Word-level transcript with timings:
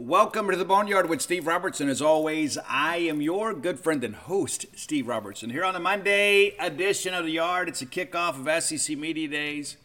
Welcome 0.00 0.50
to 0.50 0.56
the 0.56 0.64
Boneyard 0.64 1.10
with 1.10 1.20
Steve 1.20 1.46
Robertson. 1.46 1.90
As 1.90 2.00
always, 2.00 2.56
I 2.66 2.96
am 2.96 3.20
your 3.20 3.52
good 3.52 3.78
friend 3.78 4.02
and 4.02 4.16
host, 4.16 4.64
Steve 4.74 5.06
Robertson. 5.06 5.50
Here 5.50 5.62
on 5.62 5.74
the 5.74 5.78
Monday 5.78 6.56
edition 6.58 7.12
of 7.12 7.26
the 7.26 7.32
Yard, 7.32 7.68
it's 7.68 7.82
a 7.82 7.86
kickoff 7.86 8.40
of 8.40 8.62
SEC 8.62 8.96
Media 8.96 9.28
Days. 9.28 9.76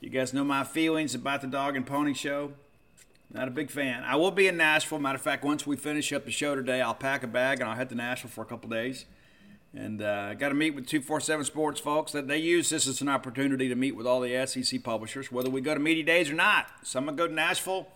You 0.00 0.08
guys 0.08 0.32
know 0.32 0.44
my 0.44 0.62
feelings 0.62 1.16
about 1.16 1.40
the 1.40 1.48
Dog 1.48 1.74
and 1.74 1.84
Pony 1.84 2.14
Show. 2.14 2.52
Not 3.34 3.48
a 3.48 3.50
big 3.50 3.72
fan. 3.72 4.04
I 4.04 4.14
will 4.14 4.30
be 4.30 4.46
in 4.46 4.56
Nashville. 4.56 5.00
Matter 5.00 5.16
of 5.16 5.22
fact, 5.22 5.42
once 5.42 5.66
we 5.66 5.74
finish 5.74 6.12
up 6.12 6.24
the 6.24 6.30
show 6.30 6.54
today, 6.54 6.80
I'll 6.80 6.94
pack 6.94 7.24
a 7.24 7.26
bag 7.26 7.58
and 7.60 7.68
I'll 7.68 7.74
head 7.76 7.88
to 7.88 7.96
Nashville 7.96 8.30
for 8.30 8.42
a 8.42 8.46
couple 8.46 8.70
days. 8.70 9.04
And 9.74 10.00
uh, 10.00 10.34
got 10.34 10.50
to 10.50 10.54
meet 10.54 10.76
with 10.76 10.86
247 10.86 11.44
Sports 11.44 11.80
folks. 11.80 12.12
That 12.12 12.28
they 12.28 12.38
use 12.38 12.70
this 12.70 12.86
as 12.86 13.00
an 13.00 13.08
opportunity 13.08 13.68
to 13.68 13.74
meet 13.74 13.96
with 13.96 14.06
all 14.06 14.20
the 14.20 14.46
SEC 14.46 14.84
publishers, 14.84 15.32
whether 15.32 15.50
we 15.50 15.60
go 15.60 15.74
to 15.74 15.80
media 15.80 16.04
days 16.04 16.30
or 16.30 16.34
not. 16.34 16.68
So 16.84 17.00
I'm 17.00 17.06
gonna 17.06 17.16
go 17.16 17.26
to 17.26 17.34
Nashville 17.34 17.88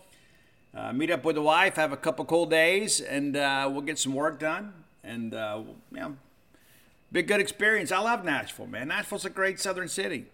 uh, 0.75 0.92
meet 0.92 1.11
up 1.11 1.25
with 1.25 1.37
the 1.37 1.42
wife, 1.42 1.77
have 1.77 1.92
a 1.92 1.97
couple 1.97 2.25
cool 2.25 2.47
days, 2.47 3.01
and 3.01 3.37
uh, 3.37 3.69
we'll 3.70 3.83
get 3.83 3.98
some 3.98 4.15
work 4.15 4.39
done. 4.39 4.73
And 5.05 5.34
uh, 5.34 5.62
you 5.91 6.01
know, 6.01 6.17
be 7.11 7.20
a 7.20 7.23
good 7.23 7.41
experience. 7.41 7.92
I 7.92 7.98
love 7.98 8.25
Nashville, 8.25 8.67
man. 8.67 8.89
Nashville's 8.89 9.25
a 9.25 9.31
great 9.31 9.61
southern 9.61 9.89
city. 9.89 10.27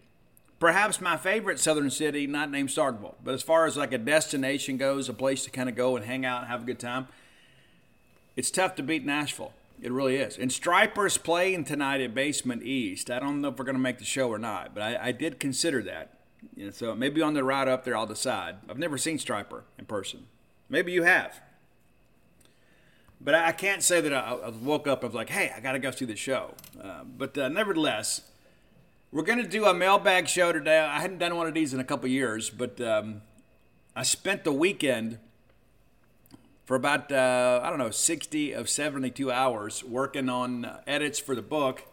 Perhaps 0.61 1.01
my 1.01 1.17
favorite 1.17 1.59
southern 1.59 1.91
city, 1.91 2.27
not 2.27 2.51
named 2.51 2.69
Starkville. 2.69 3.15
But 3.23 3.35
as 3.35 3.43
far 3.43 3.67
as 3.67 3.77
like 3.77 3.93
a 3.93 3.99
destination 3.99 4.77
goes, 4.77 5.09
a 5.09 5.15
place 5.15 5.45
to 5.45 5.51
kind 5.51 5.69
of 5.69 5.77
go 5.77 5.97
and 5.97 6.05
hang 6.05 6.25
out 6.25 6.43
and 6.43 6.51
have 6.51 6.63
a 6.63 6.67
good 6.67 6.81
time, 6.81 7.09
it's 8.37 8.51
tough 8.51 8.75
to 8.77 8.83
beat 8.83 9.05
Nashville. 9.05 9.53
It 9.81 9.93
really 9.93 10.17
is. 10.17 10.37
And 10.37 10.51
Stryper's 10.51 11.19
playing 11.19 11.65
tonight 11.65 12.01
at 12.01 12.13
Basement 12.15 12.65
East. 12.65 13.11
I 13.11 13.21
don't 13.21 13.41
know 13.41 13.49
if 13.49 13.59
we're 13.59 13.65
going 13.65 13.77
to 13.77 13.81
make 13.81 13.99
the 13.99 14.05
show 14.05 14.29
or 14.29 14.39
not, 14.39 14.75
but 14.75 14.83
I, 14.83 15.09
I 15.09 15.13
did 15.13 15.39
consider 15.39 15.83
that. 15.85 16.18
So 16.73 16.95
maybe 16.95 17.23
on 17.23 17.35
the 17.35 17.45
ride 17.45 17.69
up 17.69 17.85
there, 17.85 17.97
I'll 17.97 18.07
decide. 18.07 18.57
I've 18.69 18.79
never 18.79 18.99
seen 18.99 19.19
Stryper 19.19 19.63
in 19.79 19.87
person. 19.87 20.27
Maybe 20.69 20.93
you 20.93 21.05
have. 21.05 21.41
But 23.21 23.35
I 23.35 23.53
can't 23.53 23.83
say 23.83 24.01
that 24.01 24.13
I, 24.13 24.33
I 24.33 24.49
woke 24.51 24.87
up 24.87 25.03
and 25.03 25.13
was 25.13 25.17
like, 25.17 25.31
hey, 25.31 25.53
I 25.57 25.61
got 25.61 25.73
to 25.73 25.79
go 25.79 25.91
see 25.91 26.05
the 26.05 26.17
show. 26.17 26.55
Uh, 26.81 27.05
but 27.05 27.37
uh, 27.37 27.49
nevertheless, 27.49 28.23
we're 29.11 29.23
going 29.23 29.43
to 29.43 29.49
do 29.49 29.65
a 29.65 29.75
mailbag 29.75 30.29
show 30.29 30.53
today. 30.53 30.79
I 30.79 31.01
hadn't 31.01 31.19
done 31.19 31.37
one 31.37 31.47
of 31.47 31.55
these 31.55 31.75
in 31.75 31.81
a 31.81 31.85
couple 31.85 32.09
years, 32.09 32.51
but 32.51 32.81
um, 32.81 33.23
I 33.97 34.03
spent 34.03 34.45
the 34.45 34.53
weekend 34.53 35.19
for 36.65 36.77
about, 36.77 37.11
uh, 37.11 37.61
I 37.63 37.71
don't 37.71 37.79
know, 37.79 37.91
60 37.91 38.53
of 38.53 38.69
72 38.69 39.33
hours 39.33 39.83
working 39.83 40.29
on 40.29 40.71
edits 40.87 41.19
for 41.19 41.35
the 41.35 41.43
book 41.43 41.85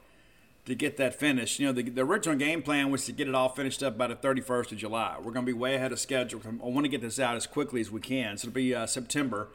to 0.65 0.75
get 0.75 0.97
that 0.97 1.15
finished. 1.15 1.59
You 1.59 1.67
know, 1.67 1.73
the, 1.73 1.83
the 1.83 2.01
original 2.01 2.37
game 2.37 2.61
plan 2.61 2.89
was 2.89 3.05
to 3.05 3.11
get 3.11 3.27
it 3.27 3.35
all 3.35 3.49
finished 3.49 3.83
up 3.83 3.97
by 3.97 4.07
the 4.07 4.15
31st 4.15 4.71
of 4.71 4.77
July. 4.79 5.17
We're 5.17 5.31
going 5.31 5.45
to 5.45 5.51
be 5.51 5.57
way 5.57 5.75
ahead 5.75 5.91
of 5.91 5.99
schedule. 5.99 6.41
I 6.45 6.67
want 6.67 6.85
to 6.85 6.89
get 6.89 7.01
this 7.01 7.19
out 7.19 7.35
as 7.35 7.45
quickly 7.45 7.81
as 7.81 7.91
we 7.91 8.01
can. 8.01 8.37
So 8.37 8.47
it'll 8.47 8.55
be 8.55 8.73
uh, 8.73 8.87
September. 8.87 9.49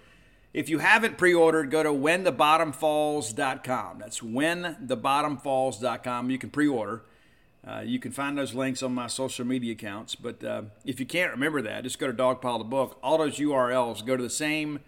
If 0.52 0.68
you 0.68 0.78
haven't 0.78 1.18
pre-ordered, 1.18 1.70
go 1.70 1.82
to 1.82 1.88
whenthebottomfalls.com. 1.90 3.98
That's 3.98 4.20
whenthebottomfalls.com. 4.20 6.30
You 6.30 6.38
can 6.38 6.50
pre-order. 6.50 7.02
Uh, 7.66 7.82
you 7.84 7.98
can 7.98 8.10
find 8.10 8.38
those 8.38 8.54
links 8.54 8.82
on 8.82 8.94
my 8.94 9.06
social 9.06 9.44
media 9.44 9.72
accounts. 9.72 10.14
But 10.14 10.42
uh, 10.42 10.62
if 10.84 10.98
you 10.98 11.04
can't 11.06 11.32
remember 11.32 11.60
that, 11.62 11.84
just 11.84 11.98
go 11.98 12.06
to 12.06 12.12
Dogpile 12.12 12.58
the 12.58 12.64
Book. 12.64 12.98
All 13.02 13.18
those 13.18 13.38
URLs 13.38 14.06
go 14.06 14.16
to 14.16 14.22
the 14.22 14.30
same 14.30 14.80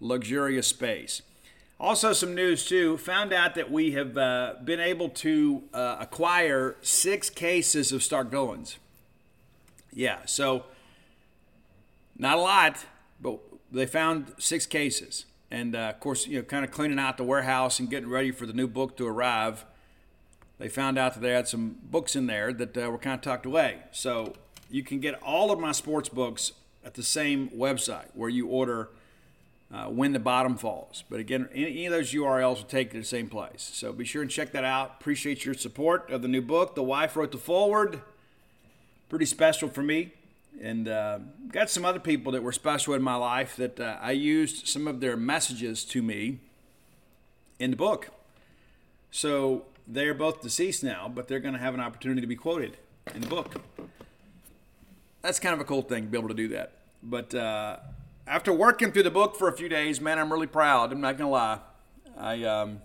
luxurious 0.00 0.66
space. 0.66 1.22
Also, 1.78 2.12
some 2.14 2.34
news 2.34 2.64
too. 2.64 2.96
Found 2.98 3.32
out 3.32 3.54
that 3.54 3.70
we 3.70 3.92
have 3.92 4.16
uh, 4.16 4.54
been 4.64 4.80
able 4.80 5.10
to 5.10 5.62
uh, 5.74 5.96
acquire 6.00 6.76
six 6.80 7.28
cases 7.28 7.92
of 7.92 8.02
Stark 8.02 8.30
Villains. 8.30 8.78
Yeah, 9.92 10.18
so 10.24 10.64
not 12.18 12.38
a 12.38 12.40
lot, 12.40 12.86
but 13.20 13.40
they 13.70 13.84
found 13.84 14.32
six 14.38 14.64
cases. 14.64 15.26
And 15.50 15.76
uh, 15.76 15.92
of 15.94 16.00
course, 16.00 16.26
you 16.26 16.38
know, 16.38 16.44
kind 16.44 16.64
of 16.64 16.70
cleaning 16.70 16.98
out 16.98 17.18
the 17.18 17.24
warehouse 17.24 17.78
and 17.78 17.90
getting 17.90 18.08
ready 18.08 18.30
for 18.30 18.46
the 18.46 18.52
new 18.54 18.66
book 18.66 18.96
to 18.96 19.06
arrive. 19.06 19.64
They 20.58 20.68
found 20.68 20.98
out 20.98 21.14
that 21.14 21.20
they 21.20 21.32
had 21.32 21.46
some 21.46 21.76
books 21.82 22.16
in 22.16 22.26
there 22.26 22.54
that 22.54 22.76
uh, 22.76 22.90
were 22.90 22.98
kind 22.98 23.14
of 23.14 23.20
tucked 23.20 23.44
away. 23.44 23.80
So 23.92 24.32
you 24.70 24.82
can 24.82 25.00
get 25.00 25.20
all 25.22 25.50
of 25.50 25.60
my 25.60 25.72
sports 25.72 26.08
books 26.08 26.52
at 26.84 26.94
the 26.94 27.02
same 27.02 27.50
website 27.50 28.06
where 28.14 28.30
you 28.30 28.46
order 28.46 28.88
uh, 29.72 29.86
when 29.86 30.12
the 30.12 30.18
bottom 30.18 30.56
falls. 30.56 31.02
But 31.10 31.20
again, 31.20 31.48
any, 31.52 31.86
of 31.86 31.92
those 31.92 32.12
URLs 32.12 32.56
will 32.56 32.64
take 32.64 32.88
you 32.88 32.92
to 32.94 32.98
the 33.00 33.04
same 33.04 33.28
place. 33.28 33.68
So 33.72 33.92
be 33.92 34.04
sure 34.04 34.22
and 34.22 34.30
check 34.30 34.52
that 34.52 34.64
out. 34.64 34.96
Appreciate 35.00 35.44
your 35.44 35.54
support 35.54 36.10
of 36.10 36.22
the 36.22 36.28
new 36.28 36.42
book. 36.42 36.74
The 36.74 36.82
wife 36.82 37.16
wrote 37.16 37.32
the 37.32 37.38
forward. 37.38 38.00
Pretty 39.08 39.26
special 39.26 39.68
for 39.68 39.82
me. 39.82 40.12
And 40.60 40.88
uh, 40.88 41.18
got 41.50 41.68
some 41.68 41.84
other 41.84 42.00
people 42.00 42.32
that 42.32 42.42
were 42.42 42.52
special 42.52 42.94
in 42.94 43.02
my 43.02 43.16
life 43.16 43.56
that 43.56 43.78
uh, 43.78 43.98
I 44.00 44.12
used 44.12 44.68
some 44.68 44.86
of 44.86 45.00
their 45.00 45.16
messages 45.16 45.84
to 45.86 46.02
me 46.02 46.38
in 47.58 47.72
the 47.72 47.76
book. 47.76 48.08
So 49.10 49.64
they 49.86 50.06
are 50.06 50.14
both 50.14 50.42
deceased 50.42 50.82
now, 50.82 51.10
but 51.12 51.28
they're 51.28 51.40
going 51.40 51.54
to 51.54 51.60
have 51.60 51.74
an 51.74 51.80
opportunity 51.80 52.20
to 52.20 52.26
be 52.26 52.36
quoted 52.36 52.76
in 53.14 53.20
the 53.20 53.26
book. 53.26 53.54
That's 55.22 55.40
kind 55.40 55.54
of 55.54 55.60
a 55.60 55.64
cool 55.64 55.82
thing 55.82 56.04
to 56.04 56.08
be 56.08 56.18
able 56.18 56.28
to 56.28 56.34
do 56.34 56.48
that. 56.48 56.72
But 57.02 57.34
uh, 57.34 57.78
after 58.26 58.52
working 58.52 58.90
through 58.90 59.04
the 59.04 59.10
book 59.10 59.36
for 59.36 59.48
a 59.48 59.52
few 59.52 59.68
days, 59.68 60.00
man, 60.00 60.18
I'm 60.18 60.32
really 60.32 60.48
proud. 60.48 60.92
I'm 60.92 61.00
not 61.00 61.16
gonna 61.16 61.30
lie. 61.30 61.58
I, 62.18 62.42
um, 62.44 62.80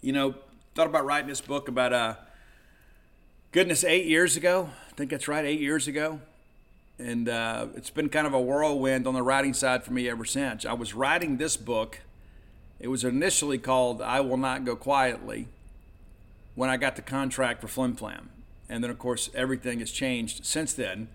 you 0.00 0.12
know, 0.12 0.34
thought 0.74 0.86
about 0.86 1.04
writing 1.04 1.28
this 1.28 1.40
book 1.40 1.68
about, 1.68 1.92
uh, 1.92 2.14
goodness, 3.52 3.84
eight 3.84 4.06
years 4.06 4.36
ago. 4.36 4.70
I 4.90 4.94
think 4.94 5.10
that's 5.10 5.28
right, 5.28 5.44
eight 5.44 5.60
years 5.60 5.86
ago. 5.86 6.20
And 6.98 7.28
uh, 7.28 7.66
it's 7.76 7.90
been 7.90 8.08
kind 8.08 8.26
of 8.26 8.34
a 8.34 8.40
whirlwind 8.40 9.06
on 9.06 9.14
the 9.14 9.22
writing 9.22 9.54
side 9.54 9.84
for 9.84 9.92
me 9.92 10.08
ever 10.08 10.24
since. 10.24 10.66
I 10.66 10.72
was 10.72 10.94
writing 10.94 11.36
this 11.36 11.56
book. 11.56 12.00
It 12.80 12.88
was 12.88 13.04
initially 13.04 13.58
called 13.58 14.02
"I 14.02 14.20
Will 14.20 14.36
Not 14.36 14.64
Go 14.64 14.74
Quietly" 14.74 15.46
when 16.56 16.70
I 16.70 16.76
got 16.76 16.96
the 16.96 17.02
contract 17.02 17.60
for 17.60 17.68
Flim 17.68 17.94
Flam, 17.94 18.30
and 18.68 18.82
then 18.82 18.90
of 18.90 18.98
course 18.98 19.30
everything 19.32 19.78
has 19.78 19.92
changed 19.92 20.44
since 20.44 20.72
then 20.72 21.08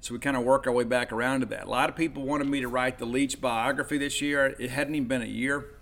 so 0.00 0.14
we 0.14 0.20
kind 0.20 0.36
of 0.36 0.44
work 0.44 0.66
our 0.66 0.72
way 0.72 0.84
back 0.84 1.12
around 1.12 1.40
to 1.40 1.46
that. 1.46 1.66
A 1.66 1.70
lot 1.70 1.88
of 1.88 1.96
people 1.96 2.22
wanted 2.22 2.46
me 2.46 2.60
to 2.60 2.68
write 2.68 2.98
the 2.98 3.04
Leach 3.04 3.40
biography 3.40 3.98
this 3.98 4.20
year. 4.22 4.54
It 4.58 4.70
hadn't 4.70 4.94
even 4.94 5.08
been 5.08 5.22
a 5.22 5.26
year. 5.26 5.74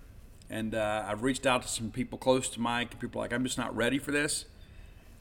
And 0.48 0.74
uh, 0.74 1.04
I've 1.06 1.22
reached 1.22 1.44
out 1.44 1.62
to 1.62 1.68
some 1.68 1.90
people 1.90 2.18
close 2.18 2.48
to 2.50 2.60
Mike. 2.60 2.98
People 2.98 3.20
like, 3.20 3.32
I'm 3.32 3.44
just 3.44 3.58
not 3.58 3.74
ready 3.76 3.98
for 3.98 4.12
this. 4.12 4.46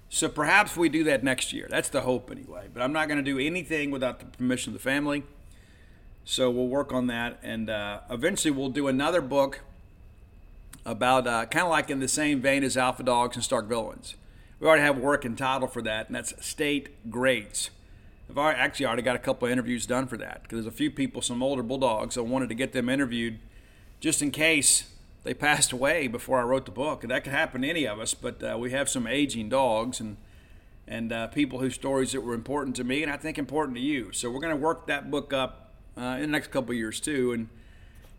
So 0.08 0.30
perhaps 0.30 0.78
we 0.78 0.88
do 0.88 1.04
that 1.06 1.24
next 1.24 1.52
year. 1.52 1.68
That's 1.70 1.90
the 1.90 2.02
hope 2.02 2.32
anyway. 2.32 2.68
But 2.72 2.84
I'm 2.84 2.94
not 2.94 3.08
going 3.08 3.18
to 3.18 3.24
do 3.24 3.40
anything 3.40 3.92
without 3.92 4.20
the 4.20 4.26
permission 4.26 4.74
of 4.74 4.80
the 4.80 4.84
family. 4.84 5.24
So 6.24 6.50
we'll 6.50 6.68
work 6.68 6.94
on 6.94 7.08
that. 7.08 7.40
And 7.44 7.70
uh, 7.70 8.02
eventually 8.10 8.52
we'll 8.52 8.70
do 8.70 8.88
another 8.88 9.22
book 9.22 9.62
about 10.86 11.26
uh, 11.28 11.48
kind 11.48 11.66
of 11.66 11.72
like 11.72 11.90
in 11.90 12.00
the 12.00 12.08
same 12.08 12.40
vein 12.40 12.64
as 12.64 12.78
Alpha 12.78 13.04
Dogs 13.04 13.36
and 13.36 13.44
Stark 13.44 13.68
Villains. 13.68 14.16
We 14.60 14.68
already 14.68 14.84
have 14.84 14.98
working 14.98 15.36
title 15.36 15.68
for 15.68 15.82
that, 15.82 16.08
and 16.08 16.16
that's 16.16 16.34
State 16.46 17.10
Greats. 17.10 17.72
I've 18.30 18.38
already, 18.38 18.60
actually 18.60 18.86
already 18.88 19.02
got 19.04 19.16
a 19.16 19.20
couple 19.20 19.48
of 19.48 19.52
interviews 19.52 19.86
done 19.86 20.08
for 20.08 20.18
that 20.18 20.44
because 20.44 20.58
there's 20.58 20.74
a 20.74 20.78
few 20.78 20.90
people, 20.92 21.22
some 21.22 21.44
older 21.44 21.64
bulldogs, 21.64 22.18
I 22.18 22.22
wanted 22.22 22.50
to 22.50 22.56
get 22.56 22.74
them 22.74 22.90
interviewed 22.90 23.40
just 24.00 24.22
in 24.22 24.32
case 24.32 24.92
they 25.24 25.34
passed 25.36 25.72
away 25.72 26.08
before 26.08 26.40
I 26.40 26.44
wrote 26.44 26.66
the 26.66 26.72
book. 26.72 27.04
And 27.04 27.12
that 27.12 27.24
could 27.24 27.34
happen 27.34 27.62
to 27.62 27.70
any 27.70 27.86
of 27.86 28.00
us, 28.00 28.14
but 28.14 28.42
uh, 28.44 28.58
we 28.60 28.72
have 28.72 28.90
some 28.90 29.08
aging 29.08 29.50
dogs 29.50 30.00
and 30.00 30.18
and 30.88 31.12
uh, 31.12 31.26
people 31.28 31.60
whose 31.60 31.74
stories 31.74 32.12
that 32.12 32.22
were 32.22 32.36
important 32.36 32.76
to 32.76 32.84
me 32.84 33.02
and 33.02 33.12
I 33.12 33.18
think 33.18 33.40
important 33.40 33.76
to 33.76 33.82
you. 33.82 34.12
So 34.12 34.30
we're 34.30 34.40
going 34.40 34.56
to 34.56 34.62
work 34.62 34.86
that 34.86 35.10
book 35.10 35.34
up 35.34 35.74
uh, 35.98 36.02
in 36.02 36.22
the 36.22 36.28
next 36.28 36.52
couple 36.52 36.76
years 36.76 37.00
too, 37.00 37.32
and 37.32 37.50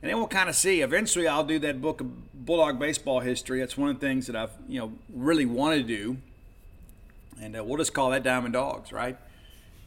and 0.02 0.10
then 0.10 0.18
we'll 0.18 0.28
kind 0.28 0.48
of 0.48 0.54
see. 0.54 0.82
Eventually, 0.82 1.26
I'll 1.26 1.44
do 1.44 1.58
that 1.60 1.80
book 1.80 2.00
of 2.00 2.44
Bulldog 2.44 2.78
baseball 2.78 3.20
history. 3.20 3.60
That's 3.60 3.76
one 3.76 3.88
of 3.88 3.98
the 3.98 4.06
things 4.06 4.26
that 4.26 4.36
I've 4.36 4.50
you 4.68 4.78
know 4.80 4.92
really 5.12 5.46
want 5.46 5.76
to 5.76 5.82
do, 5.82 6.18
and 7.40 7.56
uh, 7.56 7.64
we'll 7.64 7.78
just 7.78 7.94
call 7.94 8.10
that 8.10 8.22
Diamond 8.22 8.54
Dogs, 8.54 8.92
right? 8.92 9.16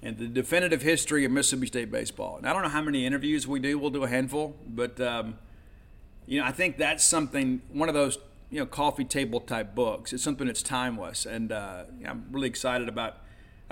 And 0.01 0.17
the 0.17 0.27
definitive 0.27 0.81
history 0.81 1.25
of 1.25 1.31
Mississippi 1.31 1.67
State 1.67 1.91
baseball. 1.91 2.37
And 2.37 2.47
I 2.47 2.53
don't 2.53 2.61
know 2.63 2.69
how 2.69 2.81
many 2.81 3.05
interviews 3.05 3.47
we 3.47 3.59
do. 3.59 3.77
We'll 3.77 3.89
do 3.89 4.03
a 4.03 4.07
handful, 4.07 4.55
but 4.65 4.99
um, 5.01 5.37
you 6.25 6.39
know, 6.39 6.45
I 6.45 6.51
think 6.51 6.77
that's 6.77 7.03
something. 7.03 7.61
One 7.73 7.89
of 7.89 7.95
those 7.95 8.17
you 8.49 8.59
know 8.59 8.65
coffee 8.65 9.03
table 9.03 9.39
type 9.39 9.75
books. 9.75 10.13
It's 10.13 10.23
something 10.23 10.47
that's 10.47 10.63
timeless, 10.63 11.25
and 11.25 11.51
uh, 11.51 11.83
I'm 12.05 12.25
really 12.31 12.47
excited 12.47 12.87
about 12.87 13.17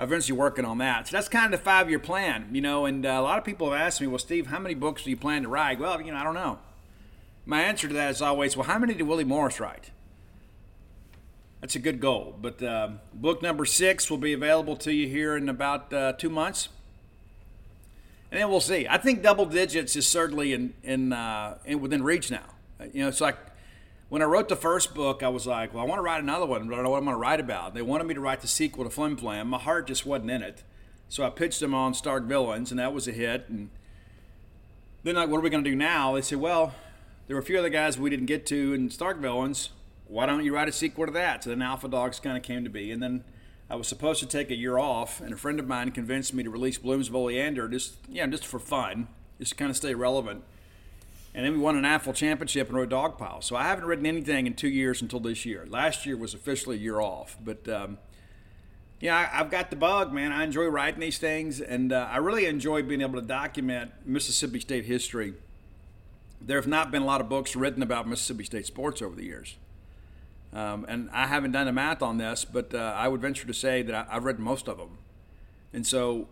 eventually 0.00 0.38
working 0.38 0.64
on 0.64 0.78
that. 0.78 1.08
So 1.08 1.16
that's 1.16 1.28
kind 1.28 1.52
of 1.52 1.58
the 1.58 1.64
five 1.64 1.88
year 1.88 1.98
plan, 1.98 2.48
you 2.52 2.60
know. 2.60 2.86
And 2.86 3.04
uh, 3.04 3.10
a 3.10 3.22
lot 3.22 3.38
of 3.38 3.44
people 3.44 3.70
have 3.70 3.80
asked 3.80 4.00
me, 4.00 4.06
well, 4.06 4.18
Steve, 4.18 4.48
how 4.48 4.58
many 4.58 4.74
books 4.74 5.04
do 5.04 5.10
you 5.10 5.16
plan 5.16 5.42
to 5.42 5.48
write? 5.48 5.78
Well, 5.78 6.00
you 6.00 6.12
know, 6.12 6.18
I 6.18 6.24
don't 6.24 6.34
know. 6.34 6.58
My 7.44 7.62
answer 7.62 7.88
to 7.88 7.94
that 7.94 8.10
is 8.10 8.22
always, 8.22 8.56
well, 8.56 8.66
how 8.66 8.78
many 8.78 8.94
did 8.94 9.06
Willie 9.06 9.24
Morris 9.24 9.58
write? 9.58 9.90
That's 11.60 11.74
a 11.74 11.80
good 11.80 12.00
goal. 12.00 12.36
But 12.40 12.62
uh, 12.62 12.90
book 13.12 13.42
number 13.42 13.64
six 13.64 14.10
will 14.10 14.18
be 14.18 14.32
available 14.32 14.76
to 14.76 14.92
you 14.92 15.08
here 15.08 15.36
in 15.36 15.48
about 15.48 15.92
uh, 15.92 16.12
two 16.12 16.30
months. 16.30 16.68
And 18.30 18.40
then 18.40 18.48
we'll 18.50 18.60
see. 18.60 18.86
I 18.88 18.98
think 18.98 19.22
double 19.22 19.46
digits 19.46 19.96
is 19.96 20.06
certainly 20.06 20.52
in, 20.52 20.74
in, 20.82 21.12
uh, 21.12 21.58
in 21.64 21.80
within 21.80 22.02
reach 22.02 22.30
now. 22.30 22.44
You 22.92 23.02
know, 23.02 23.08
it's 23.08 23.20
like 23.20 23.36
when 24.08 24.22
I 24.22 24.26
wrote 24.26 24.48
the 24.48 24.56
first 24.56 24.94
book, 24.94 25.22
I 25.22 25.28
was 25.28 25.46
like, 25.46 25.74
well, 25.74 25.82
I 25.82 25.86
want 25.86 25.98
to 25.98 26.02
write 26.02 26.22
another 26.22 26.46
one, 26.46 26.68
but 26.68 26.74
I 26.74 26.76
don't 26.76 26.84
know 26.84 26.90
what 26.90 26.98
I'm 26.98 27.04
going 27.04 27.16
to 27.16 27.20
write 27.20 27.40
about. 27.40 27.74
They 27.74 27.82
wanted 27.82 28.06
me 28.06 28.14
to 28.14 28.20
write 28.20 28.40
the 28.40 28.48
sequel 28.48 28.84
to 28.84 28.90
Flim 28.90 29.16
Flam. 29.16 29.48
My 29.48 29.58
heart 29.58 29.86
just 29.86 30.06
wasn't 30.06 30.30
in 30.30 30.42
it. 30.42 30.62
So 31.08 31.24
I 31.24 31.30
pitched 31.30 31.60
them 31.60 31.74
on 31.74 31.94
Stark 31.94 32.24
Villains, 32.24 32.70
and 32.70 32.78
that 32.78 32.92
was 32.92 33.08
a 33.08 33.12
hit. 33.12 33.46
And 33.48 33.70
then, 35.02 35.14
like, 35.14 35.28
what 35.28 35.38
are 35.38 35.42
we 35.42 35.50
going 35.50 35.64
to 35.64 35.70
do 35.70 35.76
now? 35.76 36.14
They 36.14 36.22
said, 36.22 36.38
well, 36.38 36.74
there 37.26 37.36
were 37.36 37.40
a 37.40 37.44
few 37.44 37.58
other 37.58 37.70
guys 37.70 37.98
we 37.98 38.10
didn't 38.10 38.26
get 38.26 38.46
to 38.46 38.74
in 38.74 38.90
Stark 38.90 39.18
Villains. 39.18 39.70
Why 40.08 40.26
don't 40.26 40.44
you 40.44 40.54
write 40.54 40.68
a 40.68 40.72
sequel 40.72 41.06
to 41.06 41.12
that? 41.12 41.44
So 41.44 41.50
then 41.50 41.62
Alpha 41.62 41.88
Dogs 41.88 42.18
kind 42.18 42.36
of 42.36 42.42
came 42.42 42.64
to 42.64 42.70
be. 42.70 42.90
And 42.90 43.02
then 43.02 43.24
I 43.70 43.76
was 43.76 43.86
supposed 43.86 44.20
to 44.20 44.26
take 44.26 44.50
a 44.50 44.56
year 44.56 44.78
off, 44.78 45.20
and 45.20 45.32
a 45.32 45.36
friend 45.36 45.60
of 45.60 45.66
mine 45.66 45.90
convinced 45.90 46.32
me 46.32 46.42
to 46.42 46.50
release 46.50 46.78
Bloomsville 46.78 47.26
Leander 47.26 47.68
just, 47.68 47.96
yeah, 48.08 48.26
just 48.26 48.46
for 48.46 48.58
fun, 48.58 49.08
just 49.38 49.52
to 49.52 49.56
kind 49.56 49.70
of 49.70 49.76
stay 49.76 49.94
relevant. 49.94 50.42
And 51.34 51.44
then 51.44 51.52
we 51.52 51.58
won 51.58 51.76
an 51.76 51.84
AFL 51.84 52.14
championship 52.14 52.68
and 52.68 52.76
wrote 52.76 52.88
Dogpile. 52.88 53.44
So 53.44 53.54
I 53.54 53.64
haven't 53.64 53.84
written 53.84 54.06
anything 54.06 54.46
in 54.46 54.54
two 54.54 54.68
years 54.68 55.02
until 55.02 55.20
this 55.20 55.44
year. 55.44 55.66
Last 55.68 56.06
year 56.06 56.16
was 56.16 56.32
officially 56.32 56.76
a 56.76 56.80
year 56.80 57.00
off. 57.00 57.36
But, 57.44 57.68
um, 57.68 57.98
yeah, 59.00 59.16
I, 59.16 59.36
have 59.36 59.50
got 59.50 59.68
the 59.68 59.76
bug, 59.76 60.12
man. 60.12 60.32
I 60.32 60.42
enjoy 60.42 60.64
writing 60.64 61.00
these 61.00 61.18
things, 61.18 61.60
and 61.60 61.92
uh, 61.92 62.08
I 62.10 62.16
really 62.16 62.46
enjoy 62.46 62.82
being 62.82 63.02
able 63.02 63.20
to 63.20 63.26
document 63.26 63.92
Mississippi 64.06 64.60
State 64.60 64.86
history. 64.86 65.34
There 66.40 66.56
have 66.56 66.66
not 66.66 66.90
been 66.90 67.02
a 67.02 67.06
lot 67.06 67.20
of 67.20 67.28
books 67.28 67.54
written 67.54 67.82
about 67.82 68.08
Mississippi 68.08 68.44
State 68.44 68.66
sports 68.66 69.02
over 69.02 69.14
the 69.14 69.24
years. 69.24 69.56
Um, 70.52 70.86
and 70.88 71.10
I 71.12 71.26
haven't 71.26 71.52
done 71.52 71.66
the 71.66 71.72
math 71.72 72.02
on 72.02 72.18
this, 72.18 72.44
but 72.44 72.74
uh, 72.74 72.94
I 72.96 73.08
would 73.08 73.20
venture 73.20 73.46
to 73.46 73.54
say 73.54 73.82
that 73.82 73.94
I, 73.94 74.16
I've 74.16 74.24
read 74.24 74.38
most 74.38 74.68
of 74.68 74.78
them. 74.78 74.98
And 75.72 75.86
so 75.86 76.28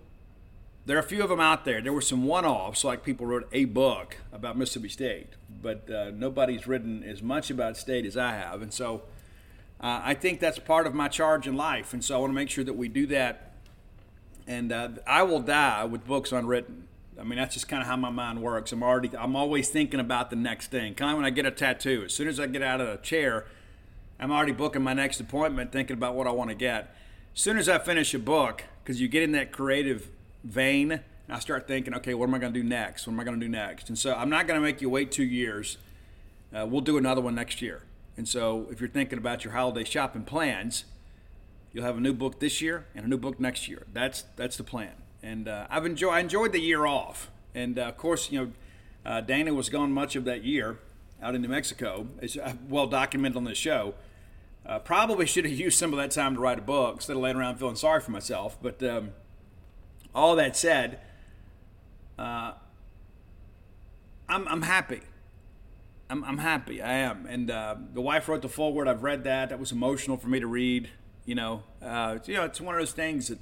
there 0.86 0.96
are 0.96 1.00
a 1.00 1.02
few 1.02 1.22
of 1.22 1.28
them 1.28 1.40
out 1.40 1.64
there. 1.64 1.82
There 1.82 1.92
were 1.92 2.00
some 2.00 2.24
one-offs, 2.24 2.84
like 2.84 3.04
people 3.04 3.26
wrote 3.26 3.48
a 3.52 3.66
book 3.66 4.16
about 4.32 4.56
Mississippi 4.56 4.88
State, 4.88 5.28
but 5.62 5.90
uh, 5.90 6.10
nobody's 6.14 6.66
written 6.66 7.02
as 7.04 7.22
much 7.22 7.50
about 7.50 7.76
State 7.76 8.06
as 8.06 8.16
I 8.16 8.32
have, 8.32 8.62
and 8.62 8.72
so 8.72 9.02
uh, 9.80 10.00
I 10.02 10.14
think 10.14 10.40
that's 10.40 10.58
part 10.58 10.86
of 10.86 10.94
my 10.94 11.08
charge 11.08 11.46
in 11.46 11.56
life, 11.56 11.92
and 11.92 12.02
so 12.02 12.16
I 12.16 12.18
want 12.18 12.30
to 12.30 12.34
make 12.34 12.48
sure 12.48 12.64
that 12.64 12.76
we 12.76 12.88
do 12.88 13.06
that. 13.08 13.52
And 14.46 14.70
uh, 14.70 14.90
I 15.06 15.24
will 15.24 15.40
die 15.40 15.84
with 15.84 16.06
books 16.06 16.30
unwritten. 16.30 16.86
I 17.20 17.24
mean, 17.24 17.36
that's 17.36 17.54
just 17.54 17.66
kind 17.66 17.82
of 17.82 17.88
how 17.88 17.96
my 17.96 18.10
mind 18.10 18.40
works. 18.42 18.70
I'm 18.72 18.82
already, 18.82 19.10
I'm 19.16 19.34
always 19.34 19.68
thinking 19.68 19.98
about 19.98 20.30
the 20.30 20.36
next 20.36 20.70
thing. 20.70 20.94
Kind 20.94 21.10
of 21.10 21.16
when 21.16 21.26
I 21.26 21.30
get 21.30 21.46
a 21.46 21.50
tattoo, 21.50 22.04
as 22.04 22.14
soon 22.14 22.28
as 22.28 22.38
I 22.38 22.46
get 22.46 22.62
out 22.62 22.80
of 22.80 22.86
the 22.86 22.96
chair, 22.98 23.46
I'm 24.18 24.32
already 24.32 24.52
booking 24.52 24.82
my 24.82 24.94
next 24.94 25.20
appointment, 25.20 25.72
thinking 25.72 25.94
about 25.94 26.14
what 26.14 26.26
I 26.26 26.30
want 26.30 26.50
to 26.50 26.56
get. 26.56 26.94
As 27.34 27.40
soon 27.40 27.58
as 27.58 27.68
I 27.68 27.78
finish 27.78 28.14
a 28.14 28.18
book, 28.18 28.64
because 28.82 29.00
you 29.00 29.08
get 29.08 29.22
in 29.22 29.32
that 29.32 29.52
creative 29.52 30.08
vein. 30.46 30.92
And 30.92 31.02
I 31.28 31.38
start 31.40 31.66
thinking, 31.66 31.94
okay, 31.94 32.14
what 32.14 32.28
am 32.28 32.34
I 32.34 32.38
going 32.38 32.52
to 32.52 32.60
do 32.62 32.66
next? 32.66 33.06
What 33.06 33.14
am 33.14 33.20
I 33.20 33.24
going 33.24 33.40
to 33.40 33.44
do 33.44 33.50
next? 33.50 33.88
And 33.88 33.98
so 33.98 34.14
I'm 34.14 34.30
not 34.30 34.46
going 34.46 34.58
to 34.58 34.64
make 34.64 34.80
you 34.80 34.88
wait 34.88 35.10
two 35.10 35.24
years. 35.24 35.78
Uh, 36.54 36.66
we'll 36.66 36.80
do 36.80 36.96
another 36.96 37.20
one 37.20 37.34
next 37.34 37.60
year. 37.60 37.82
And 38.16 38.28
so 38.28 38.66
if 38.70 38.80
you're 38.80 38.88
thinking 38.88 39.18
about 39.18 39.44
your 39.44 39.52
holiday 39.52 39.84
shopping 39.84 40.22
plans, 40.22 40.84
you'll 41.72 41.84
have 41.84 41.96
a 41.96 42.00
new 42.00 42.14
book 42.14 42.38
this 42.38 42.62
year 42.62 42.86
and 42.94 43.04
a 43.04 43.08
new 43.08 43.18
book 43.18 43.38
next 43.40 43.68
year. 43.68 43.86
That's 43.92 44.24
that's 44.36 44.56
the 44.56 44.64
plan. 44.64 44.92
And 45.22 45.48
uh, 45.48 45.66
I've 45.68 45.84
enjoyed 45.84 46.14
I 46.14 46.20
enjoyed 46.20 46.52
the 46.52 46.60
year 46.60 46.86
off. 46.86 47.30
And 47.54 47.78
uh, 47.78 47.82
of 47.82 47.96
course, 47.96 48.30
you 48.30 48.40
know, 48.40 48.52
uh, 49.04 49.20
Dana 49.20 49.52
was 49.52 49.68
gone 49.68 49.92
much 49.92 50.16
of 50.16 50.24
that 50.24 50.44
year 50.44 50.78
out 51.20 51.34
in 51.34 51.42
New 51.42 51.48
Mexico. 51.48 52.06
It's 52.22 52.36
uh, 52.36 52.54
well 52.68 52.86
documented 52.86 53.36
on 53.36 53.44
the 53.44 53.54
show. 53.54 53.94
Uh, 54.66 54.78
probably 54.80 55.26
should 55.26 55.44
have 55.44 55.54
used 55.58 55.78
some 55.78 55.92
of 55.92 55.98
that 55.98 56.10
time 56.10 56.34
to 56.34 56.40
write 56.40 56.58
a 56.58 56.62
book 56.62 56.96
instead 56.96 57.16
of 57.16 57.22
laying 57.22 57.36
around 57.36 57.56
feeling 57.56 57.76
sorry 57.76 58.00
for 58.00 58.10
myself. 58.10 58.58
But 58.60 58.82
um, 58.82 59.10
all 60.14 60.36
that 60.36 60.56
said, 60.56 60.98
uh, 62.18 62.52
I'm, 64.28 64.48
I'm 64.48 64.62
happy. 64.62 65.02
I'm, 66.08 66.24
I'm 66.24 66.38
happy. 66.38 66.80
I 66.82 66.94
am. 66.94 67.26
And 67.26 67.50
uh, 67.50 67.76
the 67.92 68.00
wife 68.00 68.28
wrote 68.28 68.42
the 68.42 68.48
foreword. 68.48 68.88
I've 68.88 69.02
read 69.02 69.24
that. 69.24 69.50
That 69.50 69.58
was 69.58 69.72
emotional 69.72 70.16
for 70.16 70.28
me 70.28 70.40
to 70.40 70.46
read. 70.46 70.90
You 71.24 71.34
know, 71.34 71.64
uh, 71.82 72.18
you 72.24 72.34
know, 72.34 72.44
it's 72.44 72.60
one 72.60 72.74
of 72.74 72.80
those 72.80 72.92
things 72.92 73.28
that 73.28 73.40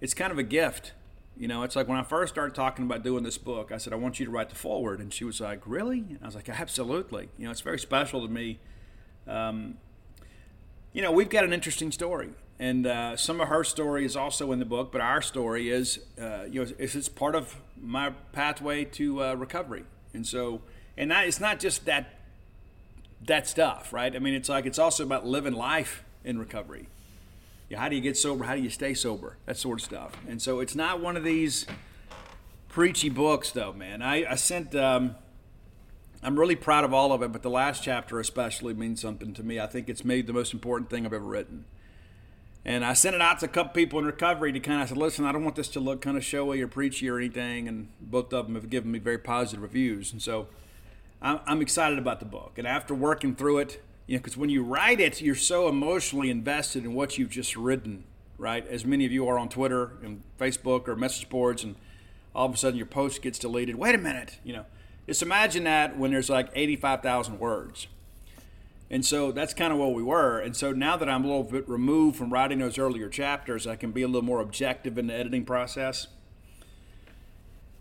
it's 0.00 0.12
kind 0.12 0.30
of 0.30 0.38
a 0.38 0.42
gift. 0.42 0.92
You 1.38 1.48
know, 1.48 1.62
it's 1.62 1.76
like 1.76 1.88
when 1.88 1.98
I 1.98 2.02
first 2.02 2.34
started 2.34 2.54
talking 2.54 2.84
about 2.84 3.02
doing 3.02 3.24
this 3.24 3.38
book, 3.38 3.72
I 3.72 3.78
said, 3.78 3.92
I 3.92 3.96
want 3.96 4.20
you 4.20 4.26
to 4.26 4.32
write 4.32 4.50
the 4.50 4.54
foreword. 4.54 5.00
And 5.00 5.12
she 5.12 5.24
was 5.24 5.40
like, 5.40 5.62
Really? 5.66 5.98
And 5.98 6.18
I 6.22 6.26
was 6.26 6.34
like, 6.34 6.48
Absolutely. 6.48 7.28
You 7.38 7.46
know, 7.46 7.50
it's 7.50 7.62
very 7.62 7.78
special 7.78 8.26
to 8.26 8.32
me. 8.32 8.58
Um, 9.26 9.78
you 10.96 11.02
know, 11.02 11.12
we've 11.12 11.28
got 11.28 11.44
an 11.44 11.52
interesting 11.52 11.92
story 11.92 12.30
and 12.58 12.86
uh, 12.86 13.18
some 13.18 13.42
of 13.42 13.48
her 13.48 13.62
story 13.64 14.06
is 14.06 14.16
also 14.16 14.50
in 14.50 14.60
the 14.60 14.64
book, 14.64 14.90
but 14.90 15.02
our 15.02 15.20
story 15.20 15.68
is, 15.68 15.98
uh, 16.18 16.44
you 16.50 16.64
know, 16.64 16.72
it's, 16.78 16.94
it's, 16.94 17.06
part 17.06 17.34
of 17.34 17.54
my 17.78 18.14
pathway 18.32 18.82
to 18.82 19.22
uh, 19.22 19.34
recovery. 19.34 19.84
And 20.14 20.26
so, 20.26 20.62
and 20.96 21.10
that, 21.10 21.26
it's 21.26 21.38
not 21.38 21.60
just 21.60 21.84
that 21.84 22.14
that 23.26 23.46
stuff, 23.46 23.92
right? 23.92 24.16
I 24.16 24.18
mean, 24.18 24.32
it's 24.32 24.48
like 24.48 24.64
it's 24.64 24.78
also 24.78 25.04
about 25.04 25.26
living 25.26 25.52
life 25.52 26.02
in 26.24 26.38
recovery. 26.38 26.88
Yeah, 27.68 27.78
how 27.78 27.90
do 27.90 27.96
you 27.96 28.00
get 28.00 28.16
sober? 28.16 28.44
How 28.44 28.54
do 28.54 28.62
you 28.62 28.70
stay 28.70 28.94
sober? 28.94 29.36
That 29.44 29.58
sort 29.58 29.80
of 29.80 29.84
stuff. 29.84 30.12
And 30.26 30.40
so, 30.40 30.60
it's 30.60 30.74
not 30.74 31.02
one 31.02 31.18
of 31.18 31.24
these 31.24 31.66
preachy 32.68 33.10
books, 33.10 33.50
though, 33.50 33.74
man. 33.74 34.00
I, 34.00 34.32
I 34.32 34.34
sent. 34.36 34.74
Um, 34.74 35.16
I'm 36.26 36.36
really 36.36 36.56
proud 36.56 36.82
of 36.82 36.92
all 36.92 37.12
of 37.12 37.22
it, 37.22 37.30
but 37.30 37.42
the 37.42 37.50
last 37.50 37.84
chapter 37.84 38.18
especially 38.18 38.74
means 38.74 39.00
something 39.00 39.32
to 39.34 39.44
me. 39.44 39.60
I 39.60 39.68
think 39.68 39.88
it's 39.88 40.04
maybe 40.04 40.22
the 40.22 40.32
most 40.32 40.52
important 40.52 40.90
thing 40.90 41.06
I've 41.06 41.12
ever 41.12 41.24
written. 41.24 41.66
And 42.64 42.84
I 42.84 42.94
sent 42.94 43.14
it 43.14 43.22
out 43.22 43.38
to 43.38 43.46
a 43.46 43.48
couple 43.48 43.72
people 43.72 44.00
in 44.00 44.06
recovery 44.06 44.50
to 44.52 44.58
kind 44.58 44.82
of 44.82 44.88
say, 44.88 44.96
listen, 44.96 45.24
I 45.24 45.30
don't 45.30 45.44
want 45.44 45.54
this 45.54 45.68
to 45.68 45.78
look 45.78 46.00
kind 46.00 46.16
of 46.16 46.24
showy 46.24 46.60
or 46.60 46.66
preachy 46.66 47.08
or 47.08 47.16
anything. 47.16 47.68
And 47.68 47.90
both 48.00 48.32
of 48.32 48.46
them 48.46 48.56
have 48.56 48.68
given 48.70 48.90
me 48.90 48.98
very 48.98 49.18
positive 49.18 49.62
reviews. 49.62 50.10
And 50.10 50.20
so 50.20 50.48
I'm 51.22 51.62
excited 51.62 51.96
about 51.96 52.18
the 52.18 52.26
book. 52.26 52.54
And 52.58 52.66
after 52.66 52.92
working 52.92 53.36
through 53.36 53.58
it, 53.58 53.80
you 54.08 54.16
know, 54.16 54.18
because 54.18 54.36
when 54.36 54.50
you 54.50 54.64
write 54.64 54.98
it, 54.98 55.20
you're 55.20 55.36
so 55.36 55.68
emotionally 55.68 56.28
invested 56.28 56.84
in 56.84 56.94
what 56.94 57.18
you've 57.18 57.30
just 57.30 57.54
written, 57.56 58.02
right? 58.36 58.66
As 58.66 58.84
many 58.84 59.06
of 59.06 59.12
you 59.12 59.28
are 59.28 59.38
on 59.38 59.48
Twitter 59.48 59.92
and 60.02 60.24
Facebook 60.40 60.88
or 60.88 60.96
message 60.96 61.28
boards, 61.28 61.62
and 61.62 61.76
all 62.34 62.46
of 62.46 62.54
a 62.54 62.56
sudden 62.56 62.76
your 62.76 62.86
post 62.86 63.22
gets 63.22 63.38
deleted. 63.38 63.76
Wait 63.76 63.94
a 63.94 63.98
minute, 63.98 64.40
you 64.42 64.52
know. 64.52 64.64
Just 65.06 65.22
imagine 65.22 65.64
that 65.64 65.96
when 65.96 66.10
there's 66.10 66.28
like 66.28 66.50
85,000 66.54 67.38
words 67.38 67.86
and 68.90 69.04
so 69.04 69.32
that's 69.32 69.52
kind 69.52 69.72
of 69.72 69.78
what 69.78 69.94
we 69.94 70.02
were. 70.02 70.38
And 70.38 70.56
so 70.56 70.72
now 70.72 70.96
that 70.96 71.08
I'm 71.08 71.24
a 71.24 71.26
little 71.26 71.42
bit 71.42 71.68
removed 71.68 72.16
from 72.16 72.32
writing 72.32 72.60
those 72.60 72.78
earlier 72.78 73.08
chapters, 73.08 73.66
I 73.66 73.76
can 73.76 73.90
be 73.90 74.02
a 74.02 74.06
little 74.06 74.22
more 74.22 74.40
objective 74.40 74.96
in 74.96 75.08
the 75.08 75.14
editing 75.14 75.44
process. 75.44 76.06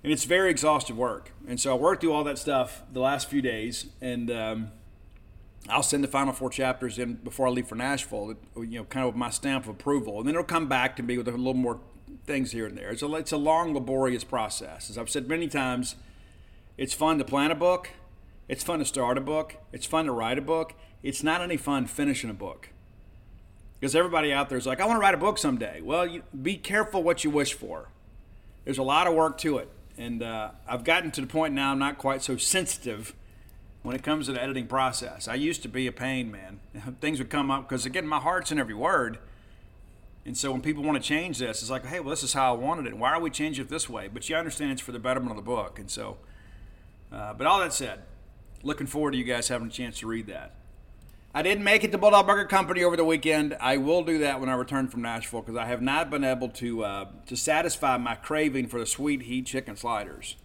And 0.03 0.11
it's 0.11 0.23
very 0.23 0.49
exhaustive 0.49 0.97
work. 0.97 1.31
And 1.47 1.59
so 1.59 1.71
I 1.71 1.77
worked 1.77 2.01
through 2.01 2.13
all 2.13 2.23
that 2.23 2.37
stuff 2.37 2.83
the 2.91 2.99
last 2.99 3.29
few 3.29 3.41
days, 3.41 3.87
and 4.01 4.29
um, 4.31 4.71
I'll 5.69 5.83
send 5.83 6.03
the 6.03 6.07
final 6.07 6.33
four 6.33 6.49
chapters 6.49 6.97
in 6.99 7.15
before 7.15 7.47
I 7.47 7.49
leave 7.49 7.67
for 7.67 7.75
Nashville, 7.75 8.35
you 8.55 8.79
know, 8.79 8.83
kind 8.85 9.05
of 9.05 9.13
with 9.13 9.19
my 9.19 9.29
stamp 9.29 9.65
of 9.65 9.69
approval. 9.69 10.19
And 10.19 10.27
then 10.27 10.35
it'll 10.35 10.43
come 10.43 10.67
back 10.67 10.95
to 10.97 11.03
me 11.03 11.17
with 11.17 11.27
a 11.27 11.31
little 11.31 11.53
more 11.53 11.79
things 12.25 12.51
here 12.51 12.65
and 12.65 12.77
there. 12.77 12.89
It's 12.89 13.01
a, 13.03 13.13
it's 13.15 13.31
a 13.31 13.37
long, 13.37 13.73
laborious 13.73 14.23
process. 14.23 14.89
As 14.89 14.97
I've 14.97 15.09
said 15.09 15.27
many 15.27 15.47
times, 15.47 15.95
it's 16.77 16.93
fun 16.93 17.17
to 17.17 17.25
plan 17.25 17.51
a 17.51 17.55
book, 17.55 17.91
it's 18.47 18.63
fun 18.63 18.79
to 18.79 18.85
start 18.85 19.17
a 19.17 19.21
book, 19.21 19.55
it's 19.71 19.85
fun 19.85 20.05
to 20.05 20.11
write 20.11 20.37
a 20.37 20.41
book, 20.41 20.73
it's 21.03 21.23
not 21.23 21.41
any 21.41 21.57
fun 21.57 21.85
finishing 21.85 22.29
a 22.29 22.33
book. 22.33 22.69
Because 23.79 23.95
everybody 23.95 24.31
out 24.31 24.49
there 24.49 24.57
is 24.57 24.65
like, 24.65 24.79
I 24.79 24.85
want 24.85 24.97
to 24.97 25.01
write 25.01 25.13
a 25.13 25.17
book 25.17 25.37
someday. 25.37 25.81
Well, 25.81 26.07
you, 26.07 26.23
be 26.41 26.57
careful 26.57 27.03
what 27.03 27.23
you 27.23 27.29
wish 27.29 27.53
for. 27.53 27.89
There's 28.63 28.77
a 28.77 28.83
lot 28.83 29.05
of 29.05 29.13
work 29.13 29.37
to 29.39 29.57
it. 29.57 29.69
And 29.97 30.23
uh, 30.23 30.51
I've 30.67 30.83
gotten 30.83 31.11
to 31.11 31.21
the 31.21 31.27
point 31.27 31.53
now 31.53 31.71
I'm 31.71 31.79
not 31.79 31.97
quite 31.97 32.21
so 32.21 32.37
sensitive 32.37 33.13
when 33.83 33.95
it 33.95 34.03
comes 34.03 34.25
to 34.25 34.33
the 34.33 34.41
editing 34.41 34.67
process. 34.67 35.27
I 35.27 35.35
used 35.35 35.61
to 35.61 35.69
be 35.69 35.87
a 35.87 35.91
pain, 35.91 36.31
man. 36.31 36.59
Things 37.01 37.19
would 37.19 37.29
come 37.29 37.51
up 37.51 37.69
because, 37.69 37.85
again, 37.85 38.07
my 38.07 38.19
heart's 38.19 38.51
in 38.51 38.59
every 38.59 38.73
word. 38.73 39.19
And 40.25 40.35
so 40.35 40.51
when 40.51 40.61
people 40.61 40.83
want 40.83 41.01
to 41.01 41.07
change 41.07 41.37
this, 41.37 41.61
it's 41.61 41.69
like, 41.69 41.85
hey, 41.85 41.99
well, 41.99 42.09
this 42.09 42.23
is 42.23 42.33
how 42.33 42.55
I 42.55 42.57
wanted 42.57 42.87
it. 42.87 42.97
Why 42.97 43.11
are 43.11 43.21
we 43.21 43.29
changing 43.29 43.65
it 43.65 43.69
this 43.69 43.87
way? 43.87 44.09
But 44.11 44.27
you 44.27 44.35
understand 44.35 44.71
it's 44.71 44.81
for 44.81 44.91
the 44.91 44.99
betterment 44.99 45.31
of 45.31 45.37
the 45.37 45.43
book. 45.43 45.77
And 45.77 45.89
so, 45.89 46.17
uh, 47.15 47.33
but 47.33 47.47
all 47.47 47.59
that 47.59 47.71
said, 47.71 48.01
looking 48.61 48.87
forward 48.87 49.11
to 49.11 49.17
you 49.17 49.23
guys 49.23 49.47
having 49.47 49.67
a 49.67 49.71
chance 49.71 49.99
to 49.99 50.07
read 50.07 50.27
that. 50.27 50.53
I 51.33 51.41
didn't 51.41 51.63
make 51.63 51.85
it 51.85 51.91
to 51.93 51.97
Bulldog 51.97 52.27
Burger 52.27 52.45
Company 52.45 52.83
over 52.83 52.97
the 52.97 53.05
weekend. 53.05 53.55
I 53.61 53.77
will 53.77 54.03
do 54.03 54.17
that 54.19 54.41
when 54.41 54.49
I 54.49 54.53
return 54.53 54.89
from 54.89 55.01
Nashville 55.01 55.41
because 55.41 55.55
I 55.55 55.65
have 55.65 55.81
not 55.81 56.09
been 56.09 56.25
able 56.25 56.49
to 56.49 56.83
uh, 56.83 57.05
to 57.25 57.37
satisfy 57.37 57.97
my 57.97 58.15
craving 58.15 58.67
for 58.67 58.79
the 58.79 58.85
sweet 58.85 59.23
heat 59.23 59.45
chicken 59.45 59.77
sliders. 59.77 60.35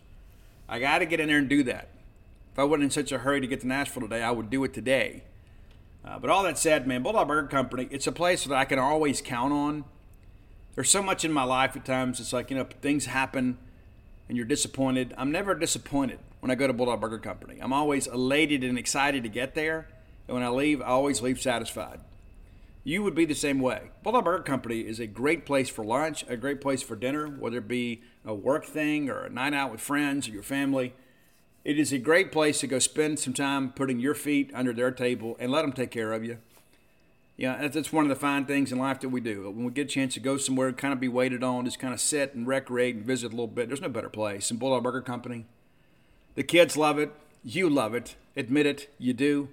I 0.69 0.79
got 0.79 0.99
to 0.99 1.07
get 1.07 1.19
in 1.19 1.29
there 1.29 1.39
and 1.39 1.49
do 1.49 1.65
that. 1.65 1.89
If 2.53 2.59
I 2.59 2.65
wasn't 2.65 2.85
in 2.85 2.91
such 2.91 3.11
a 3.11 3.19
hurry 3.19 3.41
to 3.41 3.49
get 3.49 3.63
to 3.63 3.67
Nashville 3.67 4.03
today, 4.03 4.23
I 4.23 4.31
would 4.31 4.49
do 4.49 4.63
it 4.63 4.73
today. 4.73 5.25
Uh, 6.05 6.21
but 6.21 6.31
all 6.31 6.45
that 6.45 6.57
said, 6.57 6.87
man, 6.87 7.03
Bulldog 7.03 7.27
Burger 7.27 7.49
Company, 7.49 7.89
it's 7.91 8.07
a 8.07 8.13
place 8.13 8.45
that 8.45 8.57
I 8.57 8.65
can 8.65 8.79
always 8.79 9.21
count 9.21 9.53
on. 9.53 9.85
There's 10.77 10.91
so 10.91 11.03
much 11.03 11.25
in 11.25 11.33
my 11.33 11.45
life 11.45 11.75
at 11.75 11.85
times. 11.85 12.21
It's 12.21 12.33
like, 12.33 12.51
you 12.51 12.57
know, 12.57 12.67
things 12.81 13.07
happen 13.07 13.59
and 14.29 14.37
you're 14.37 14.47
disappointed. 14.47 15.15
I'm 15.19 15.33
never 15.33 15.55
disappointed 15.55 16.21
when 16.41 16.51
I 16.51 16.55
go 16.55 16.67
to 16.67 16.73
Bulldog 16.73 17.01
Burger 17.01 17.19
Company. 17.19 17.59
I'm 17.61 17.73
always 17.73 18.07
elated 18.07 18.65
and 18.65 18.79
excited 18.79 19.23
to 19.23 19.29
get 19.29 19.55
there. 19.55 19.89
And 20.27 20.35
when 20.35 20.43
I 20.43 20.49
leave, 20.49 20.81
I 20.81 20.87
always 20.87 21.23
leave 21.23 21.41
satisfied. 21.41 22.01
You 22.83 23.03
would 23.03 23.15
be 23.15 23.27
the 23.27 23.35
same 23.35 23.61
way. 23.61 23.91
Bulldog 24.03 24.25
Burger 24.25 24.43
Company 24.43 24.81
is 24.81 25.01
a 25.01 25.07
great 25.07 25.45
place 25.45 25.69
for 25.69 25.85
lunch, 25.85 26.25
a 26.29 26.37
great 26.37 26.61
place 26.61 26.83
for 26.83 26.97
dinner, 26.97 27.27
whether 27.27 27.59
it 27.59 27.69
be 27.69 28.03
a 28.25 28.35
work 28.35 28.65
thing 28.65 29.11
or 29.11 29.25
a 29.25 29.31
night 29.31 29.53
out 29.53 29.71
with 29.71 29.81
friends 29.81 30.27
or 30.29 30.33
your 30.33 30.43
family. 30.43 30.95
It 31.63 31.79
is 31.79 31.93
a 31.93 31.99
great 31.99 32.33
place 32.33 32.61
to 32.61 32.67
go 32.67 32.79
spend 32.79 33.19
some 33.19 33.35
time 33.35 33.73
putting 33.73 34.01
your 34.01 34.15
feet 34.15 34.51
under 34.55 34.73
their 34.73 34.91
table 34.91 35.37
and 35.39 35.53
let 35.53 35.63
them 35.63 35.73
take 35.73 35.91
care 35.91 36.13
of 36.13 36.25
you. 36.25 36.39
Yeah, 37.37 37.69
that's 37.69 37.93
one 37.93 38.05
of 38.05 38.09
the 38.09 38.17
fine 38.17 38.47
things 38.47 38.71
in 38.73 38.79
life 38.79 39.01
that 39.01 39.09
we 39.09 39.21
do. 39.21 39.51
When 39.51 39.65
we 39.65 39.73
get 39.73 39.87
a 39.87 39.91
chance 39.91 40.15
to 40.15 40.21
go 40.21 40.37
somewhere, 40.37 40.73
kind 40.73 40.93
of 40.93 41.01
be 41.01 41.09
waited 41.09 41.43
on, 41.43 41.65
just 41.65 41.79
kind 41.79 41.95
of 41.95 42.01
sit 42.01 42.35
and 42.35 42.47
recreate 42.47 42.97
and 42.97 43.05
visit 43.05 43.29
a 43.29 43.31
little 43.31 43.47
bit, 43.47 43.69
there's 43.69 43.81
no 43.81 43.89
better 43.89 44.11
place. 44.11 44.51
And 44.51 44.61
Bulldog 44.61 44.83
Burger 44.83 45.01
Company, 45.01 45.47
the 46.35 46.43
kids 46.43 46.77
love 46.77 46.99
it. 46.99 47.13
You 47.45 47.69
love 47.69 47.95
it. 47.95 48.17
Admit 48.37 48.67
it. 48.67 48.95
You 48.99 49.13
do. 49.13 49.49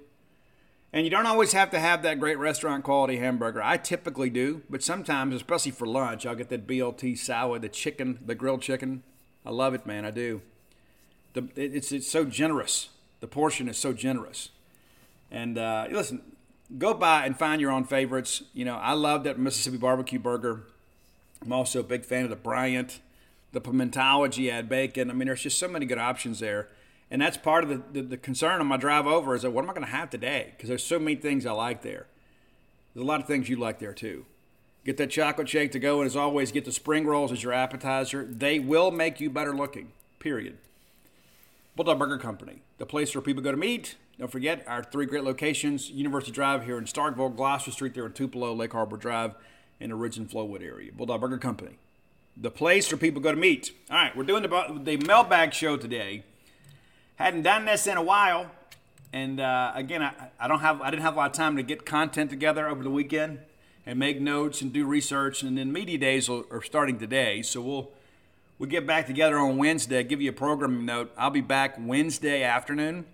And 0.94 1.04
you 1.06 1.10
don't 1.10 1.26
always 1.26 1.52
have 1.54 1.70
to 1.72 1.80
have 1.80 2.02
that 2.04 2.20
great 2.20 2.38
restaurant 2.38 2.84
quality 2.84 3.18
hamburger. 3.18 3.62
I 3.62 3.78
typically 3.78 4.30
do, 4.30 4.64
but 4.70 4.82
sometimes, 4.82 5.36
especially 5.36 5.72
for 5.72 5.86
lunch, 5.86 6.26
I'll 6.26 6.36
get 6.36 6.50
that 6.50 6.66
BLT 6.66 7.18
salad, 7.18 7.62
the 7.62 7.70
chicken, 7.70 8.20
the 8.26 8.36
grilled 8.36 8.62
chicken. 8.62 9.04
I 9.46 9.52
love 9.52 9.74
it, 9.74 9.86
man. 9.86 10.06
I 10.06 10.12
do. 10.12 10.42
The, 11.34 11.50
it's, 11.56 11.92
it's 11.92 12.10
so 12.10 12.26
generous. 12.26 12.90
The 13.20 13.28
portion 13.28 13.68
is 13.68 13.78
so 13.78 13.94
generous. 13.94 14.50
And 15.30 15.58
uh, 15.58 15.88
listen, 15.92 16.22
go 16.78 16.94
by 16.94 17.26
and 17.26 17.38
find 17.38 17.60
your 17.60 17.72
own 17.72 17.84
favorites. 17.84 18.44
You 18.54 18.66
know, 18.66 18.76
I 18.76 18.94
love 18.94 19.24
that 19.26 19.38
Mississippi 19.38 19.78
barbecue 19.78 20.20
burger. 20.20 20.64
I'm 21.42 21.52
also 21.52 21.82
a 21.82 21.84
big 21.84 22.06
fan 22.06 22.24
of 22.24 22.30
the 22.30 22.36
Bryant, 22.36 23.00
the 23.64 23.72
Pimentology, 23.72 24.52
add 24.52 24.70
bacon. 24.70 25.10
I 25.10 25.14
mean, 25.14 25.28
there's 25.28 25.42
just 25.42 25.58
so 25.58 25.68
many 25.68 25.86
good 25.86 25.98
options 25.98 26.40
there. 26.40 26.70
And 27.10 27.22
that's 27.22 27.38
part 27.38 27.64
of 27.64 27.70
the, 27.70 27.82
the, 27.92 28.02
the 28.10 28.18
concern 28.18 28.60
on 28.60 28.68
my 28.68 28.78
drive 28.78 29.08
over 29.08 29.34
is 29.34 29.42
that 29.42 29.52
what 29.52 29.64
am 29.64 29.70
I 29.70 29.74
going 29.74 29.86
to 29.86 29.92
have 29.92 30.10
today? 30.10 30.54
Because 30.56 30.70
there's 30.70 30.84
so 30.84 31.00
many 31.00 31.16
things 31.16 31.46
I 31.46 31.54
like 31.54 31.82
there. 31.82 32.06
There's 32.94 33.04
a 33.04 33.08
lot 33.08 33.20
of 33.20 33.28
things 33.28 33.50
you 33.50 33.56
like 33.56 33.80
there 33.80 33.94
too. 33.94 34.26
Get 34.86 34.98
that 34.98 35.10
chocolate 35.10 35.50
shake 35.50 35.72
to 35.74 35.80
go, 35.80 36.00
and 36.00 36.06
as 36.06 36.16
always, 36.16 36.52
get 36.52 36.66
the 36.66 36.72
spring 36.72 37.06
rolls 37.06 37.32
as 37.32 37.44
your 37.44 37.52
appetizer. 37.52 38.24
They 38.24 38.60
will 38.60 38.92
make 38.92 39.20
you 39.20 39.30
better 39.30 39.54
looking, 39.54 39.92
period. 40.20 40.58
Bulldog 41.76 42.00
Burger 42.00 42.18
Company, 42.18 42.62
the 42.78 42.86
place 42.86 43.14
where 43.14 43.22
people 43.22 43.44
go 43.44 43.52
to 43.52 43.58
meet. 43.58 43.96
Don't 44.18 44.32
forget 44.32 44.64
our 44.66 44.84
three 44.84 45.06
great 45.06 45.24
locations 45.24 45.90
University 45.90 46.32
Drive 46.32 46.64
here 46.64 46.78
in 46.78 46.86
Starkville, 46.86 47.36
Gloucester 47.36 47.72
Street 47.72 47.94
there 47.94 48.06
in 48.06 48.14
Tupelo, 48.14 48.54
Lake 48.54 48.72
Harbor 48.72 48.98
Drive, 48.98 49.36
and 49.80 49.92
the 49.92 49.96
Ridge 49.96 50.18
and 50.18 50.30
Flowood 50.30 50.64
area. 50.64 50.92
Bulldog 50.92 51.22
Burger 51.22 51.38
Company, 51.38 51.78
the 52.40 52.52
place 52.52 52.92
where 52.92 53.00
people 53.00 53.22
go 53.22 53.32
to 53.32 53.38
meet. 53.38 53.72
All 53.90 53.98
right, 53.98 54.16
we're 54.16 54.24
doing 54.24 54.44
the, 54.44 54.82
the 54.84 54.98
mailbag 54.98 55.54
show 55.54 55.78
today. 55.78 56.24
Hadn't 57.16 57.42
done 57.42 57.66
this 57.66 57.88
in 57.88 57.98
a 57.98 58.04
while. 58.04 58.52
And 59.12 59.40
uh, 59.40 59.72
again, 59.74 60.04
I, 60.04 60.14
I 60.40 60.48
don't 60.48 60.60
have 60.60 60.82
I 60.82 60.92
didn't 60.92 61.04
have 61.04 61.16
a 61.16 61.18
lot 61.18 61.32
of 61.32 61.36
time 61.36 61.56
to 61.56 61.64
get 61.64 61.86
content 61.86 62.30
together 62.30 62.68
over 62.68 62.84
the 62.84 62.90
weekend 62.90 63.40
and 63.86 63.98
make 63.98 64.20
notes 64.20 64.62
and 64.62 64.72
do 64.72 64.86
research. 64.86 65.42
And 65.44 65.58
then 65.58 65.72
media 65.72 65.98
days 65.98 66.30
are, 66.30 66.44
are 66.52 66.62
starting 66.62 67.00
today, 67.00 67.42
so 67.42 67.62
we'll 67.62 67.92
we 68.60 68.68
get 68.68 68.86
back 68.86 69.08
together 69.08 69.38
on 69.38 69.58
Wednesday. 69.58 70.04
give 70.04 70.22
you 70.22 70.30
a 70.30 70.34
programming 70.34 70.86
note. 70.86 71.12
I'll 71.18 71.30
be 71.30 71.42
back 71.42 71.76
Wednesday 71.80 72.44
afternoon. 72.44 73.06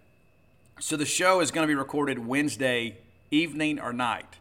So 0.79 0.97
the 0.97 1.05
show 1.05 1.41
is 1.41 1.51
going 1.51 1.67
to 1.67 1.71
be 1.71 1.75
recorded 1.75 2.25
Wednesday 2.25 2.97
evening 3.29 3.79
or 3.79 3.93
night. 3.93 4.37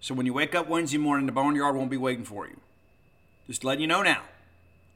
So 0.00 0.14
when 0.14 0.26
you 0.26 0.32
wake 0.32 0.54
up 0.54 0.68
Wednesday 0.68 0.98
morning, 0.98 1.26
the 1.26 1.32
barnyard 1.32 1.76
won't 1.76 1.90
be 1.90 1.96
waiting 1.96 2.24
for 2.24 2.46
you. 2.46 2.56
Just 3.46 3.64
letting 3.64 3.80
you 3.80 3.86
know 3.86 4.02
now. 4.02 4.22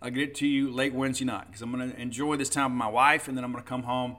I'll 0.02 0.11
get 0.11 0.23
it 0.23 0.35
to 0.37 0.47
you 0.47 0.71
late 0.71 0.95
Wednesday 0.95 1.25
night 1.25 1.47
because 1.47 1.62
I'm 1.62 1.71
going 1.73 1.92
to 1.92 2.00
enjoy 2.00 2.37
this 2.37 2.49
time 2.49 2.73
with 2.73 2.78
my 2.78 2.88
wife 2.88 3.28
and 3.28 3.37
then 3.37 3.45
I'm 3.45 3.52
going 3.52 3.62
to 3.62 3.69
come 3.69 3.83
home. 3.83 4.16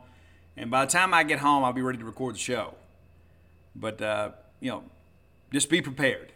And 0.55 0.69
by 0.69 0.85
the 0.85 0.91
time 0.91 1.13
I 1.13 1.23
get 1.23 1.39
home, 1.39 1.63
I'll 1.63 1.73
be 1.73 1.81
ready 1.81 1.97
to 1.97 2.05
record 2.05 2.35
the 2.35 2.39
show. 2.39 2.75
But, 3.75 4.01
uh, 4.01 4.31
you 4.59 4.69
know, 4.69 4.83
just 5.51 5.69
be 5.69 5.81
prepared. 5.81 6.31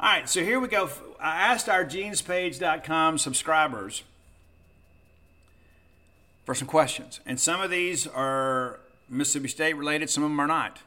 All 0.00 0.08
right, 0.08 0.28
so 0.28 0.44
here 0.44 0.60
we 0.60 0.68
go. 0.68 0.88
I 1.20 1.52
asked 1.52 1.68
our 1.68 1.84
genespage.com 1.84 3.18
subscribers 3.18 4.04
for 6.44 6.54
some 6.54 6.68
questions. 6.68 7.18
And 7.26 7.40
some 7.40 7.60
of 7.60 7.70
these 7.70 8.06
are 8.06 8.78
Mississippi 9.08 9.48
State 9.48 9.74
related, 9.74 10.08
some 10.10 10.22
of 10.22 10.30
them 10.30 10.38
are 10.38 10.46
not. 10.46 10.80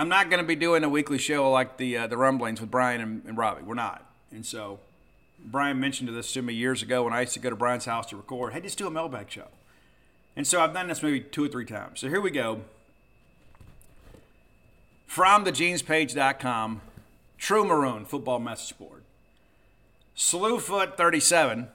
I'm 0.00 0.08
not 0.08 0.30
going 0.30 0.40
to 0.40 0.46
be 0.46 0.56
doing 0.56 0.82
a 0.82 0.88
weekly 0.88 1.18
show 1.18 1.50
like 1.50 1.76
the 1.76 1.98
uh, 1.98 2.06
the 2.06 2.16
rumblings 2.16 2.58
with 2.58 2.70
Brian 2.70 3.02
and, 3.02 3.22
and 3.26 3.36
Robbie. 3.36 3.64
We're 3.64 3.74
not. 3.74 4.10
And 4.32 4.46
so 4.46 4.80
Brian 5.44 5.78
mentioned 5.78 6.08
this 6.08 6.32
to 6.32 6.40
me 6.40 6.54
years 6.54 6.82
ago 6.82 7.04
when 7.04 7.12
I 7.12 7.20
used 7.20 7.34
to 7.34 7.38
go 7.38 7.50
to 7.50 7.56
Brian's 7.56 7.84
house 7.84 8.06
to 8.06 8.16
record. 8.16 8.54
Hey, 8.54 8.62
just 8.62 8.78
do 8.78 8.86
a 8.86 8.90
mailbag 8.90 9.30
show. 9.30 9.48
And 10.36 10.46
so 10.46 10.62
I've 10.62 10.72
done 10.72 10.88
this 10.88 11.02
maybe 11.02 11.20
two 11.20 11.44
or 11.44 11.48
three 11.48 11.66
times. 11.66 12.00
So 12.00 12.08
here 12.08 12.22
we 12.22 12.30
go 12.30 12.62
from 15.06 15.44
thegenespage.com, 15.44 16.80
True 17.36 17.66
Maroon 17.66 18.06
football 18.06 18.38
message 18.38 18.78
board. 18.78 19.02
Slewfoot37 20.16 21.68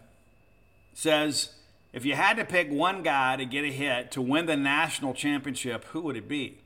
says, 0.96 1.50
if 1.94 2.04
you 2.04 2.16
had 2.16 2.38
to 2.38 2.46
pick 2.46 2.72
one 2.72 3.04
guy 3.04 3.36
to 3.36 3.46
get 3.46 3.66
a 3.66 3.72
hit 3.72 4.10
to 4.14 4.22
win 4.24 4.48
the 4.48 4.58
national 4.58 5.14
championship, 5.14 5.86
who 5.90 6.02
would 6.02 6.18
it 6.18 6.28
be? 6.28 6.58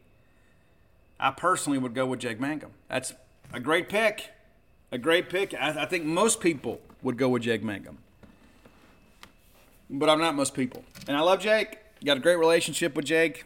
I 1.19 1.31
personally 1.31 1.77
would 1.77 1.93
go 1.93 2.05
with 2.05 2.19
Jake 2.19 2.39
Mangum. 2.39 2.71
That's 2.87 3.13
a 3.51 3.59
great 3.59 3.89
pick. 3.89 4.29
A 4.91 4.97
great 4.97 5.29
pick. 5.29 5.53
I, 5.53 5.83
I 5.83 5.85
think 5.85 6.05
most 6.05 6.39
people 6.39 6.81
would 7.01 7.17
go 7.17 7.29
with 7.29 7.43
Jake 7.43 7.63
Mangum. 7.63 7.97
But 9.89 10.09
I'm 10.09 10.19
not 10.19 10.35
most 10.35 10.53
people. 10.53 10.83
And 11.07 11.17
I 11.17 11.21
love 11.21 11.39
Jake. 11.39 11.79
Got 12.03 12.17
a 12.17 12.19
great 12.21 12.37
relationship 12.37 12.95
with 12.95 13.05
Jake. 13.05 13.45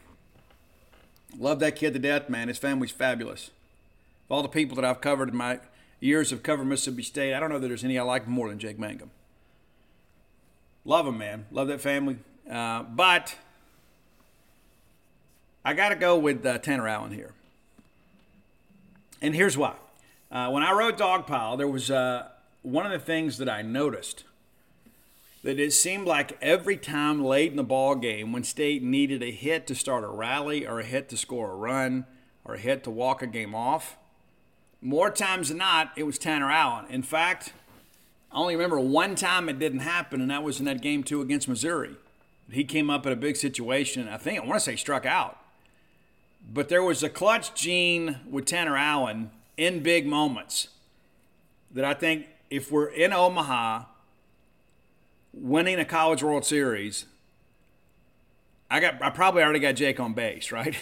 Love 1.37 1.59
that 1.59 1.75
kid 1.75 1.93
to 1.93 1.99
death, 1.99 2.29
man. 2.29 2.47
His 2.47 2.57
family's 2.57 2.91
fabulous. 2.91 3.49
Of 4.27 4.31
all 4.31 4.41
the 4.43 4.49
people 4.49 4.75
that 4.75 4.85
I've 4.85 5.01
covered 5.01 5.29
in 5.29 5.35
my 5.35 5.59
years 5.99 6.31
of 6.31 6.43
covering 6.43 6.69
Mississippi 6.69 7.01
State, 7.01 7.33
I 7.33 7.39
don't 7.39 7.49
know 7.49 7.59
that 7.59 7.67
there's 7.67 7.83
any 7.83 7.97
I 7.97 8.03
like 8.03 8.27
more 8.27 8.49
than 8.49 8.59
Jake 8.59 8.77
Mangum. 8.77 9.09
Love 10.85 11.07
him, 11.07 11.17
man. 11.17 11.45
Love 11.51 11.69
that 11.69 11.81
family. 11.81 12.17
Uh, 12.49 12.83
but 12.83 13.35
I 15.65 15.73
got 15.73 15.89
to 15.89 15.95
go 15.95 16.17
with 16.17 16.45
uh, 16.45 16.57
Tanner 16.59 16.87
Allen 16.87 17.11
here. 17.11 17.33
And 19.23 19.33
here's 19.33 19.57
why. 19.57 19.75
Uh, 20.29 20.49
when 20.49 20.63
I 20.63 20.73
wrote 20.73 20.97
Dogpile, 20.97 21.57
there 21.57 21.67
was 21.67 21.89
uh, 21.89 22.27
one 22.61 22.85
of 22.85 22.91
the 22.91 22.99
things 22.99 23.37
that 23.37 23.47
I 23.47 23.61
noticed 23.61 24.25
that 25.43 25.59
it 25.59 25.71
seemed 25.71 26.05
like 26.05 26.37
every 26.41 26.75
time 26.75 27.23
late 27.23 27.49
in 27.49 27.55
the 27.55 27.63
ball 27.63 27.95
game 27.95 28.33
when 28.33 28.43
state 28.43 28.83
needed 28.83 29.23
a 29.23 29.31
hit 29.31 29.65
to 29.67 29.75
start 29.75 30.03
a 30.03 30.07
rally 30.07 30.67
or 30.67 30.81
a 30.81 30.83
hit 30.83 31.07
to 31.09 31.17
score 31.17 31.51
a 31.51 31.55
run 31.55 32.05
or 32.43 32.55
a 32.55 32.59
hit 32.59 32.83
to 32.83 32.91
walk 32.91 33.21
a 33.21 33.27
game 33.27 33.55
off 33.55 33.97
more 34.81 35.09
times 35.09 35.47
than 35.47 35.57
not 35.57 35.91
it 35.95 36.03
was 36.03 36.17
tanner 36.17 36.51
allen. 36.51 36.85
In 36.89 37.03
fact 37.03 37.53
i 38.31 38.37
only 38.37 38.55
remember 38.55 38.79
one 38.79 39.15
time 39.15 39.49
it 39.49 39.59
didn't 39.59 39.79
happen 39.79 40.21
and 40.21 40.31
that 40.31 40.43
was 40.43 40.59
in 40.59 40.65
that 40.65 40.81
game 40.81 41.03
two 41.03 41.21
against 41.21 41.49
missouri. 41.49 41.95
He 42.49 42.63
came 42.63 42.89
up 42.89 43.05
in 43.05 43.11
a 43.11 43.17
big 43.17 43.35
situation 43.35 44.01
and 44.01 44.11
i 44.11 44.17
think 44.17 44.39
i 44.39 44.45
want 44.45 44.55
to 44.55 44.59
say 44.61 44.77
struck 44.77 45.05
out 45.05 45.42
but 46.51 46.69
there 46.69 46.83
was 46.83 47.03
a 47.03 47.09
clutch 47.09 47.53
gene 47.53 48.19
with 48.29 48.45
tanner 48.45 48.77
allen 48.77 49.31
in 49.57 49.81
big 49.81 50.05
moments 50.05 50.69
that 51.71 51.85
i 51.85 51.93
think 51.93 52.27
if 52.49 52.71
we're 52.71 52.87
in 52.87 53.13
omaha 53.13 53.85
winning 55.33 55.79
a 55.79 55.85
college 55.85 56.23
World 56.23 56.45
Series, 56.45 57.05
I 58.69 58.79
got 58.79 59.01
I 59.01 59.09
probably 59.09 59.43
already 59.43 59.59
got 59.59 59.73
Jake 59.73 59.99
on 59.99 60.13
base, 60.13 60.51
right? 60.51 60.75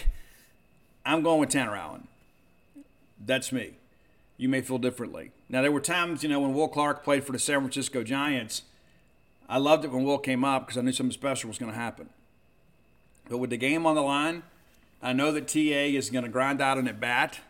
I'm 1.04 1.22
going 1.22 1.40
with 1.40 1.48
Tanner 1.48 1.74
Allen. 1.74 2.06
That's 3.24 3.50
me. 3.50 3.72
You 4.36 4.48
may 4.48 4.60
feel 4.60 4.78
differently. 4.78 5.32
Now 5.48 5.62
there 5.62 5.72
were 5.72 5.80
times, 5.80 6.22
you 6.22 6.28
know, 6.28 6.40
when 6.40 6.54
Will 6.54 6.68
Clark 6.68 7.02
played 7.02 7.24
for 7.24 7.32
the 7.32 7.38
San 7.38 7.60
Francisco 7.60 8.02
Giants, 8.02 8.62
I 9.48 9.58
loved 9.58 9.84
it 9.84 9.90
when 9.90 10.04
Will 10.04 10.18
came 10.18 10.44
up 10.44 10.66
because 10.66 10.78
I 10.78 10.82
knew 10.82 10.92
something 10.92 11.12
special 11.12 11.48
was 11.48 11.58
going 11.58 11.72
to 11.72 11.78
happen. 11.78 12.08
But 13.28 13.38
with 13.38 13.50
the 13.50 13.56
game 13.56 13.86
on 13.86 13.94
the 13.94 14.02
line, 14.02 14.42
I 15.02 15.12
know 15.12 15.32
that 15.32 15.48
TA 15.48 15.58
is 15.58 16.10
going 16.10 16.24
to 16.24 16.30
grind 16.30 16.60
out 16.60 16.78
an 16.78 16.86
at 16.86 17.00
bat, 17.00 17.40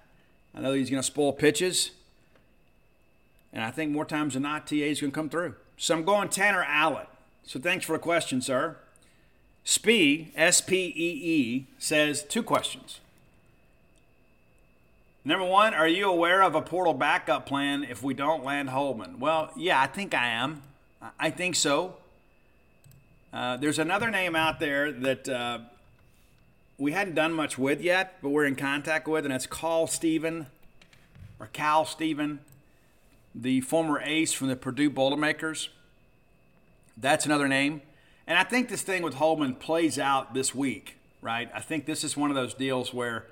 I 0.55 0.61
know 0.61 0.73
he's 0.73 0.91
going 0.91 1.03
to 1.03 1.07
spoil 1.07 1.33
pitches. 1.33 1.91
And 3.53 3.63
I 3.63 3.71
think 3.71 3.91
more 3.91 4.07
times 4.07 4.35
than 4.35 4.45
not, 4.45 4.67
TA 4.67 4.77
is 4.77 5.01
going 5.01 5.11
to 5.11 5.15
come 5.15 5.29
through. 5.29 5.55
So 5.77 5.95
I'm 5.95 6.05
going 6.05 6.29
Tanner 6.31 6.65
Allen. 6.67 7.07
So 7.45 7.59
thanks 7.61 7.85
for 7.85 7.93
the 7.93 7.99
question, 7.99 8.41
sir. 8.41 8.77
Spee, 9.65 10.33
S 10.35 10.61
P 10.61 10.93
E 10.97 11.21
E, 11.23 11.67
says 11.79 12.23
two 12.23 12.43
questions. 12.43 13.01
Number 15.25 15.45
one, 15.45 15.73
are 15.73 15.87
you 15.87 16.11
aware 16.11 16.43
of 16.43 16.55
a 16.55 16.63
portal 16.63 16.95
backup 16.95 17.47
plan 17.47 17.85
if 17.85 18.03
we 18.03 18.13
don't 18.13 18.43
land 18.43 18.71
Holman? 18.71 19.21
Well, 19.21 19.53
yeah, 19.57 19.81
I 19.81 19.87
think 19.87 20.15
I 20.15 20.29
am. 20.29 20.63
I 21.19 21.31
think 21.31 21.55
so. 21.55 21.97
Uh, 23.33 23.57
there's 23.57 23.79
another 23.79 24.11
name 24.11 24.35
out 24.35 24.59
there 24.59 24.91
that 24.91 25.29
uh, 25.29 25.59
we 26.83 26.91
hadn't 26.91 27.15
done 27.15 27.33
much 27.33 27.57
with 27.57 27.81
yet, 27.81 28.19
but 28.21 28.31
we're 28.31 28.45
in 28.45 28.57
contact 28.57 29.07
with, 29.07 29.25
and 29.25 29.33
it's 29.33 29.47
Carl 29.47 29.87
Stephen 29.87 30.49
or 31.39 31.49
Khal 31.53 31.87
Stephen, 31.87 32.41
the 33.33 33.61
former 33.61 34.01
ace 34.01 34.33
from 34.33 34.49
the 34.49 34.57
Purdue 34.57 34.91
Boilermakers. 34.91 35.69
That's 36.97 37.25
another 37.25 37.47
name. 37.47 37.83
And 38.27 38.37
I 38.37 38.43
think 38.43 38.69
this 38.69 38.83
thing 38.83 39.03
with 39.03 39.15
Holman 39.15 39.55
plays 39.55 39.97
out 39.97 40.35
this 40.35 40.57
week, 40.57 40.97
right? 41.21 41.49
I 41.55 41.61
think 41.61 41.87
this 41.87 42.03
is 42.03 42.17
one 42.17 42.31
of 42.31 42.35
those 42.35 42.53
deals 42.53 42.93
where 42.93 43.27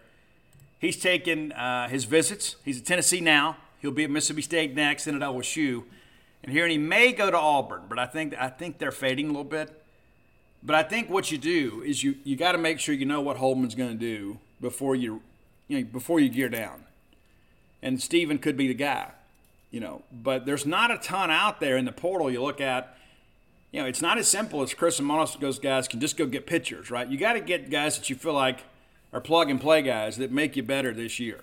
he's 0.78 0.96
taken 0.96 1.50
uh, 1.50 1.88
his 1.88 2.04
visits. 2.04 2.54
He's 2.64 2.78
at 2.78 2.86
Tennessee 2.86 3.20
now. 3.20 3.56
He'll 3.80 3.90
be 3.90 4.04
at 4.04 4.10
Mississippi 4.10 4.42
State 4.42 4.76
next, 4.76 5.08
and 5.08 5.20
at 5.20 5.28
LSU. 5.28 5.82
And 6.44 6.52
here 6.52 6.62
and 6.62 6.70
he 6.70 6.78
may 6.78 7.10
go 7.10 7.32
to 7.32 7.36
Auburn, 7.36 7.82
but 7.88 7.98
I 7.98 8.06
think 8.06 8.32
I 8.38 8.48
think 8.48 8.78
they're 8.78 8.92
fading 8.92 9.26
a 9.26 9.30
little 9.30 9.42
bit. 9.42 9.79
But 10.62 10.76
I 10.76 10.82
think 10.82 11.08
what 11.08 11.30
you 11.30 11.38
do 11.38 11.82
is 11.84 12.04
you 12.04 12.16
you 12.24 12.36
got 12.36 12.52
to 12.52 12.58
make 12.58 12.80
sure 12.80 12.94
you 12.94 13.06
know 13.06 13.20
what 13.20 13.38
Holman's 13.38 13.74
going 13.74 13.90
to 13.90 13.98
do 13.98 14.38
before 14.60 14.94
you 14.94 15.22
you 15.68 15.78
know 15.78 15.84
before 15.84 16.20
you 16.20 16.28
gear 16.28 16.48
down. 16.48 16.84
And 17.82 18.00
Stephen 18.00 18.38
could 18.38 18.56
be 18.56 18.68
the 18.68 18.74
guy, 18.74 19.12
you 19.70 19.80
know. 19.80 20.02
But 20.12 20.44
there's 20.44 20.66
not 20.66 20.90
a 20.90 20.98
ton 20.98 21.30
out 21.30 21.60
there 21.60 21.76
in 21.76 21.86
the 21.86 21.92
portal 21.92 22.30
you 22.30 22.42
look 22.42 22.60
at 22.60 22.96
you 23.72 23.80
know, 23.80 23.86
it's 23.86 24.02
not 24.02 24.18
as 24.18 24.26
simple 24.28 24.62
as 24.62 24.74
Chris 24.74 24.98
and 24.98 25.08
those 25.40 25.58
guys 25.58 25.86
can 25.86 26.00
just 26.00 26.16
go 26.16 26.26
get 26.26 26.46
pitchers, 26.46 26.90
right? 26.90 27.08
You 27.08 27.16
got 27.16 27.34
to 27.34 27.40
get 27.40 27.70
guys 27.70 27.96
that 27.96 28.10
you 28.10 28.16
feel 28.16 28.32
like 28.32 28.64
are 29.12 29.20
plug 29.20 29.50
and 29.50 29.60
play 29.60 29.82
guys 29.82 30.16
that 30.16 30.32
make 30.32 30.56
you 30.56 30.62
better 30.62 30.92
this 30.92 31.20
year. 31.20 31.40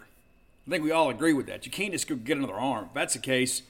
I 0.68 0.70
think 0.70 0.84
we 0.84 0.92
all 0.92 1.10
agree 1.10 1.34
with 1.34 1.48
that. 1.48 1.66
You 1.66 1.72
can't 1.72 1.94
just 1.94 2.08
go 2.08 2.16
get 2.16 2.38
another 2.38 2.56
arm. 2.56 2.86
If 2.86 2.94
that's 2.94 3.14
the 3.14 3.22
case, 3.22 3.62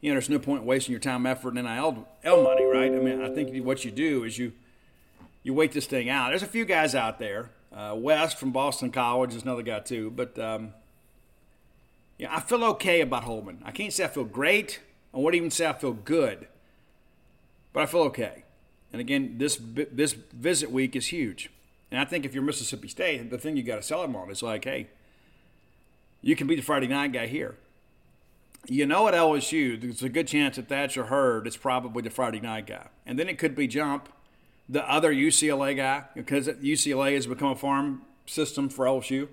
you 0.00 0.10
know, 0.10 0.14
there's 0.14 0.30
no 0.30 0.38
point 0.38 0.62
wasting 0.62 0.92
your 0.92 1.00
time, 1.00 1.26
effort, 1.26 1.54
and 1.56 1.64
NIL 1.66 2.06
money, 2.24 2.64
right? 2.64 2.92
I 2.92 2.98
mean, 2.98 3.20
I 3.20 3.34
think 3.34 3.64
what 3.64 3.84
you 3.84 3.90
do 3.90 4.22
is 4.22 4.38
you 4.38 4.52
you 5.42 5.54
wait 5.54 5.72
this 5.72 5.86
thing 5.86 6.08
out. 6.08 6.30
There's 6.30 6.42
a 6.42 6.46
few 6.46 6.64
guys 6.64 6.94
out 6.94 7.18
there. 7.18 7.50
Uh, 7.72 7.94
West 7.96 8.38
from 8.38 8.52
Boston 8.52 8.90
College 8.90 9.34
is 9.34 9.42
another 9.42 9.62
guy 9.62 9.80
too, 9.80 10.10
but 10.10 10.38
um, 10.38 10.74
yeah, 12.18 12.34
I 12.34 12.40
feel 12.40 12.62
okay 12.64 13.00
about 13.00 13.24
Holman. 13.24 13.62
I 13.64 13.70
can't 13.70 13.92
say 13.92 14.04
I 14.04 14.08
feel 14.08 14.24
great. 14.24 14.80
I 15.14 15.18
wouldn't 15.18 15.36
even 15.36 15.50
say 15.50 15.66
I 15.66 15.72
feel 15.72 15.92
good 15.92 16.46
but 17.72 17.82
I 17.82 17.86
feel 17.86 18.02
okay. 18.02 18.44
And 18.92 19.00
again, 19.00 19.36
this 19.38 19.58
this 19.60 20.12
visit 20.12 20.70
week 20.70 20.94
is 20.94 21.08
huge. 21.08 21.50
And 21.90 22.00
I 22.00 22.04
think 22.04 22.24
if 22.24 22.34
you're 22.34 22.42
Mississippi 22.42 22.88
State, 22.88 23.30
the 23.30 23.38
thing 23.38 23.56
you 23.56 23.62
got 23.62 23.76
to 23.76 23.82
sell 23.82 24.02
them 24.02 24.16
on 24.16 24.30
is 24.30 24.42
like, 24.42 24.64
hey, 24.64 24.88
you 26.22 26.36
can 26.36 26.46
be 26.46 26.56
the 26.56 26.62
Friday 26.62 26.86
night 26.86 27.12
guy 27.12 27.26
here. 27.26 27.56
You 28.66 28.86
know 28.86 29.08
at 29.08 29.14
LSU, 29.14 29.80
there's 29.80 30.02
a 30.02 30.08
good 30.08 30.28
chance 30.28 30.56
that 30.56 30.68
Thatcher 30.68 31.06
Hurd 31.06 31.46
is 31.46 31.56
probably 31.56 32.02
the 32.02 32.10
Friday 32.10 32.40
night 32.40 32.66
guy. 32.66 32.88
And 33.04 33.18
then 33.18 33.28
it 33.28 33.38
could 33.38 33.54
be 33.54 33.66
Jump, 33.66 34.08
the 34.68 34.88
other 34.90 35.12
UCLA 35.12 35.76
guy, 35.76 36.04
because 36.14 36.48
UCLA 36.48 37.14
has 37.14 37.26
become 37.26 37.52
a 37.52 37.56
farm 37.56 38.02
system 38.26 38.68
for 38.68 38.86
LSU. 38.86 39.28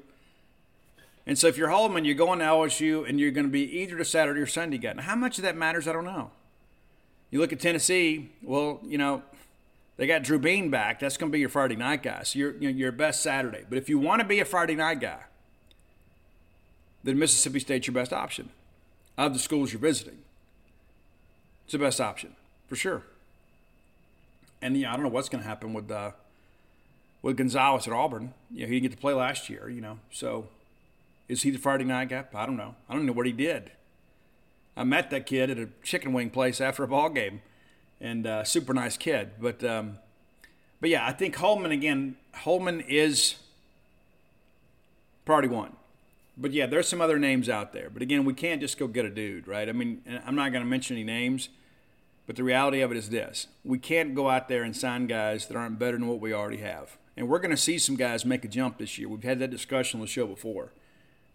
And 1.25 1.37
so 1.37 1.47
if 1.47 1.57
you're 1.57 1.69
Holman, 1.69 2.05
you're 2.05 2.15
going 2.15 2.39
to 2.39 2.45
LSU 2.45 3.07
and 3.07 3.19
you're 3.19 3.31
going 3.31 3.45
to 3.45 3.51
be 3.51 3.79
either 3.79 3.95
the 3.95 4.05
Saturday 4.05 4.41
or 4.41 4.47
Sunday 4.47 4.77
guy. 4.77 4.93
Now, 4.93 5.03
how 5.03 5.15
much 5.15 5.37
of 5.37 5.43
that 5.43 5.55
matters, 5.55 5.87
I 5.87 5.93
don't 5.93 6.05
know. 6.05 6.31
You 7.29 7.39
look 7.39 7.53
at 7.53 7.59
Tennessee, 7.59 8.31
well, 8.41 8.79
you 8.83 8.97
know, 8.97 9.21
they 9.97 10.07
got 10.07 10.23
Drew 10.23 10.39
Beam 10.39 10.71
back. 10.71 10.99
That's 10.99 11.17
going 11.17 11.31
to 11.31 11.33
be 11.33 11.39
your 11.39 11.49
Friday 11.49 11.75
night 11.75 12.03
guy. 12.03 12.23
So 12.23 12.39
you're 12.39 12.55
you 12.55 12.69
your 12.69 12.91
best 12.91 13.21
Saturday. 13.21 13.65
But 13.67 13.77
if 13.77 13.89
you 13.89 13.99
want 13.99 14.21
to 14.21 14.27
be 14.27 14.39
a 14.39 14.45
Friday 14.45 14.75
night 14.75 15.01
guy, 15.01 15.19
then 17.03 17.19
Mississippi 17.19 17.59
State's 17.59 17.85
your 17.85 17.93
best 17.93 18.13
option 18.13 18.49
of 19.17 19.33
the 19.33 19.39
schools 19.39 19.73
you're 19.73 19.81
visiting. 19.81 20.19
It's 21.65 21.73
the 21.73 21.79
best 21.79 21.99
option 22.01 22.35
for 22.67 22.75
sure. 22.75 23.03
And 24.61 24.75
yeah, 24.77 24.91
I 24.91 24.95
don't 24.95 25.03
know 25.03 25.09
what's 25.09 25.29
going 25.29 25.43
to 25.43 25.47
happen 25.47 25.73
with 25.73 25.89
uh, 25.89 26.11
with 27.21 27.37
Gonzalez 27.37 27.87
at 27.87 27.93
Auburn. 27.93 28.33
You 28.51 28.61
know, 28.61 28.67
he 28.67 28.73
didn't 28.79 28.83
get 28.83 28.91
to 28.91 29.01
play 29.01 29.13
last 29.13 29.49
year. 29.49 29.69
You 29.69 29.81
know, 29.81 29.99
so 30.11 30.47
is 31.27 31.43
he 31.43 31.51
the 31.51 31.59
Friday 31.59 31.85
night 31.85 32.09
guy? 32.09 32.25
I 32.33 32.45
don't 32.45 32.57
know. 32.57 32.75
I 32.89 32.93
don't 32.93 33.05
know 33.05 33.13
what 33.13 33.25
he 33.25 33.31
did. 33.31 33.71
I 34.75 34.83
met 34.83 35.09
that 35.09 35.25
kid 35.25 35.49
at 35.49 35.57
a 35.57 35.69
chicken 35.83 36.13
wing 36.13 36.29
place 36.29 36.61
after 36.61 36.83
a 36.83 36.87
ball 36.87 37.09
game, 37.09 37.41
and 37.99 38.25
uh, 38.25 38.43
super 38.43 38.73
nice 38.73 38.97
kid. 38.97 39.31
But 39.39 39.63
um, 39.63 39.97
but 40.81 40.89
yeah, 40.89 41.05
I 41.05 41.11
think 41.11 41.35
Holman 41.35 41.71
again. 41.71 42.15
Holman 42.33 42.81
is 42.81 43.35
priority 45.25 45.47
one. 45.47 45.75
But 46.37 46.53
yeah, 46.53 46.65
there's 46.65 46.87
some 46.87 47.01
other 47.01 47.19
names 47.19 47.49
out 47.49 47.73
there. 47.73 47.89
But 47.89 48.01
again, 48.01 48.23
we 48.23 48.33
can't 48.33 48.61
just 48.61 48.79
go 48.79 48.87
get 48.87 49.03
a 49.03 49.09
dude, 49.09 49.47
right? 49.47 49.67
I 49.67 49.73
mean, 49.73 50.01
I'm 50.25 50.35
not 50.35 50.51
going 50.53 50.63
to 50.63 50.69
mention 50.69 50.95
any 50.95 51.03
names, 51.03 51.49
but 52.29 52.35
the 52.35 52.43
reality 52.43 52.81
of 52.81 52.91
it 52.91 52.97
is 52.97 53.09
this: 53.09 53.47
we 53.65 53.79
can't 53.79 54.13
go 54.13 54.29
out 54.29 54.49
there 54.49 54.61
and 54.61 54.75
sign 54.75 55.07
guys 55.07 55.47
that 55.47 55.57
aren't 55.57 55.79
better 55.79 55.97
than 55.97 56.07
what 56.07 56.19
we 56.19 56.31
already 56.31 56.57
have. 56.57 56.97
And 57.17 57.27
we're 57.27 57.39
going 57.39 57.49
to 57.49 57.57
see 57.57 57.79
some 57.79 57.95
guys 57.95 58.23
make 58.23 58.45
a 58.45 58.47
jump 58.47 58.77
this 58.77 58.99
year. 58.99 59.09
We've 59.09 59.23
had 59.23 59.39
that 59.39 59.49
discussion 59.49 59.99
on 59.99 60.01
the 60.05 60.07
show 60.07 60.27
before 60.27 60.71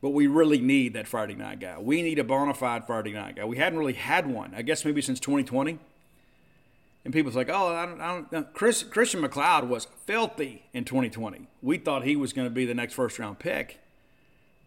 but 0.05 0.11
we 0.11 0.27
really 0.27 0.61
need 0.61 0.93
that 0.93 1.09
Friday 1.09 1.35
night 1.35 1.61
guy. 1.61 1.79
We 1.79 2.03
need 2.03 2.19
a 2.19 2.25
bona 2.25 2.53
fide 2.53 2.87
Friday 2.87 3.15
night 3.15 3.37
guy. 3.37 3.47
We 3.47 3.57
hadn't 3.57 3.79
really 3.79 3.95
had 3.95 4.27
one, 4.27 4.53
I 4.55 4.61
guess 4.61 4.85
maybe 4.85 5.01
since 5.01 5.19
2020. 5.19 5.79
And 7.07 7.15
people's 7.15 7.35
like, 7.35 7.49
oh, 7.49 7.75
I 7.75 7.87
don't, 7.87 8.01
I 8.03 8.25
don't 8.31 8.53
Chris, 8.53 8.83
Christian 8.83 9.23
McLeod 9.23 9.67
was 9.67 9.87
filthy 10.05 10.67
in 10.75 10.85
2020. 10.85 11.49
We 11.63 11.79
thought 11.79 12.05
he 12.05 12.17
was 12.17 12.35
going 12.35 12.47
to 12.47 12.51
be 12.55 12.67
the 12.67 12.75
next 12.75 12.93
first 12.93 13.19
round 13.19 13.39
pick. 13.39 13.81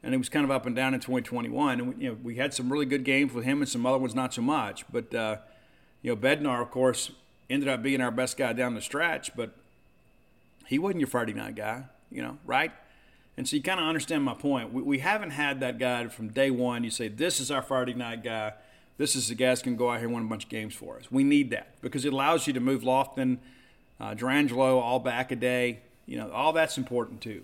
And 0.01 0.15
it 0.15 0.17
was 0.17 0.27
kind 0.27 0.43
of 0.43 0.49
up 0.49 0.65
and 0.65 0.75
down 0.75 0.95
in 0.95 1.01
2021. 1.01 1.79
And 1.79 1.89
we, 1.89 2.03
you 2.03 2.09
know, 2.09 2.17
we 2.23 2.37
had 2.37 2.55
some 2.55 2.73
really 2.73 2.87
good 2.87 3.03
games 3.03 3.31
with 3.31 3.43
him 3.43 3.61
and 3.61 3.69
some 3.69 3.85
other 3.85 3.99
ones 3.99 4.15
not 4.15 4.33
so 4.33 4.41
much. 4.41 4.85
But, 4.91 5.13
uh, 5.13 5.37
you 6.07 6.15
know, 6.15 6.21
Bednar, 6.21 6.61
of 6.61 6.71
course, 6.71 7.11
ended 7.49 7.67
up 7.67 7.83
being 7.83 7.99
our 7.99 8.11
best 8.11 8.37
guy 8.37 8.53
down 8.53 8.75
the 8.75 8.81
stretch, 8.81 9.35
but 9.35 9.51
he 10.65 10.79
wasn't 10.79 11.01
your 11.01 11.07
Friday 11.07 11.33
night 11.33 11.55
guy, 11.55 11.83
you 12.09 12.21
know, 12.21 12.37
right? 12.45 12.71
And 13.35 13.45
so 13.45 13.57
you 13.57 13.61
kind 13.61 13.77
of 13.77 13.85
understand 13.85 14.23
my 14.23 14.33
point. 14.33 14.71
We, 14.71 14.83
we 14.83 14.99
haven't 14.99 15.31
had 15.31 15.59
that 15.59 15.77
guy 15.79 16.07
from 16.07 16.29
day 16.29 16.49
one. 16.49 16.85
You 16.85 16.91
say, 16.91 17.09
this 17.09 17.41
is 17.41 17.51
our 17.51 17.61
Friday 17.61 17.93
night 17.93 18.23
guy. 18.23 18.53
This 18.97 19.17
is 19.17 19.27
the 19.27 19.35
guy 19.35 19.47
that's 19.47 19.61
going 19.61 19.75
to 19.75 19.77
go 19.77 19.91
out 19.91 19.97
here 19.97 20.05
and 20.05 20.15
win 20.15 20.23
a 20.23 20.27
bunch 20.27 20.45
of 20.45 20.49
games 20.49 20.73
for 20.73 20.95
us. 20.95 21.11
We 21.11 21.25
need 21.25 21.49
that 21.49 21.73
because 21.81 22.05
it 22.05 22.13
allows 22.13 22.47
you 22.47 22.53
to 22.53 22.61
move 22.61 22.83
Lofton, 22.83 23.39
uh, 23.99 24.15
Durangelo, 24.15 24.81
all 24.81 24.99
back 24.99 25.33
a 25.33 25.35
day. 25.35 25.81
You 26.05 26.15
know, 26.19 26.31
all 26.31 26.53
that's 26.53 26.77
important 26.77 27.19
too. 27.19 27.43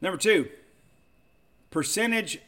Number 0.00 0.18
two, 0.18 0.48
percentage 1.70 2.40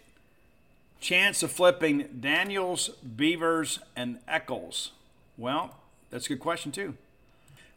chance 1.01 1.43
of 1.43 1.51
flipping 1.51 2.09
Daniels, 2.21 2.88
Beavers, 3.17 3.81
and 3.97 4.19
Echoles. 4.27 4.93
Well, 5.37 5.77
that's 6.11 6.27
a 6.27 6.31
good 6.31 6.41
question, 6.41 6.73
too. 6.73 6.95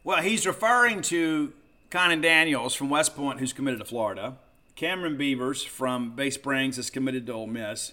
Well, 0.04 0.22
he's 0.22 0.46
referring 0.46 1.02
to 1.02 1.52
Kahnen 1.90 2.22
Daniels 2.22 2.74
from 2.74 2.88
West 2.88 3.16
Point, 3.16 3.40
who's 3.40 3.52
committed 3.52 3.80
to 3.80 3.84
Florida, 3.84 4.36
Cameron 4.76 5.16
Beavers 5.16 5.64
from 5.64 6.14
Bay 6.14 6.30
Springs, 6.30 6.78
is 6.78 6.90
committed 6.90 7.26
to 7.26 7.32
Ole 7.32 7.46
Miss, 7.46 7.92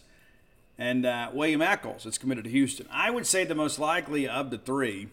and 0.77 1.05
uh, 1.05 1.29
William 1.33 1.61
Echoles 1.61 2.05
is 2.05 2.17
committed 2.17 2.43
to 2.43 2.49
Houston. 2.49 2.87
I 2.91 3.09
would 3.09 3.25
say 3.25 3.43
the 3.43 3.55
most 3.55 3.79
likely 3.79 4.27
of 4.27 4.51
the 4.51 4.57
three 4.57 5.07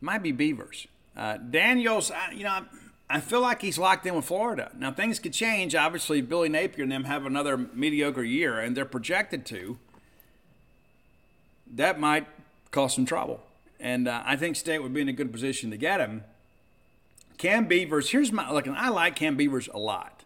might 0.00 0.22
be 0.22 0.32
Beavers. 0.32 0.86
Uh, 1.16 1.38
Daniels, 1.38 2.10
I, 2.10 2.32
you 2.32 2.44
know, 2.44 2.64
I 3.08 3.20
feel 3.20 3.40
like 3.40 3.62
he's 3.62 3.78
locked 3.78 4.06
in 4.06 4.14
with 4.14 4.24
Florida. 4.24 4.72
Now 4.76 4.90
things 4.90 5.18
could 5.18 5.32
change. 5.32 5.74
Obviously, 5.74 6.20
Billy 6.20 6.48
Napier 6.48 6.82
and 6.82 6.92
them 6.92 7.04
have 7.04 7.26
another 7.26 7.56
mediocre 7.56 8.22
year, 8.22 8.58
and 8.58 8.76
they're 8.76 8.84
projected 8.84 9.44
to. 9.46 9.78
That 11.70 12.00
might 12.00 12.26
cause 12.70 12.94
some 12.94 13.04
trouble, 13.04 13.42
and 13.78 14.08
uh, 14.08 14.22
I 14.24 14.36
think 14.36 14.56
State 14.56 14.82
would 14.82 14.94
be 14.94 15.00
in 15.00 15.08
a 15.08 15.12
good 15.12 15.32
position 15.32 15.70
to 15.70 15.76
get 15.76 16.00
him. 16.00 16.24
Cam 17.36 17.66
Beavers, 17.66 18.10
here's 18.10 18.32
my 18.32 18.50
look. 18.50 18.66
And 18.66 18.76
I 18.76 18.88
like 18.88 19.16
Cam 19.16 19.36
Beavers 19.36 19.68
a 19.74 19.78
lot. 19.78 20.24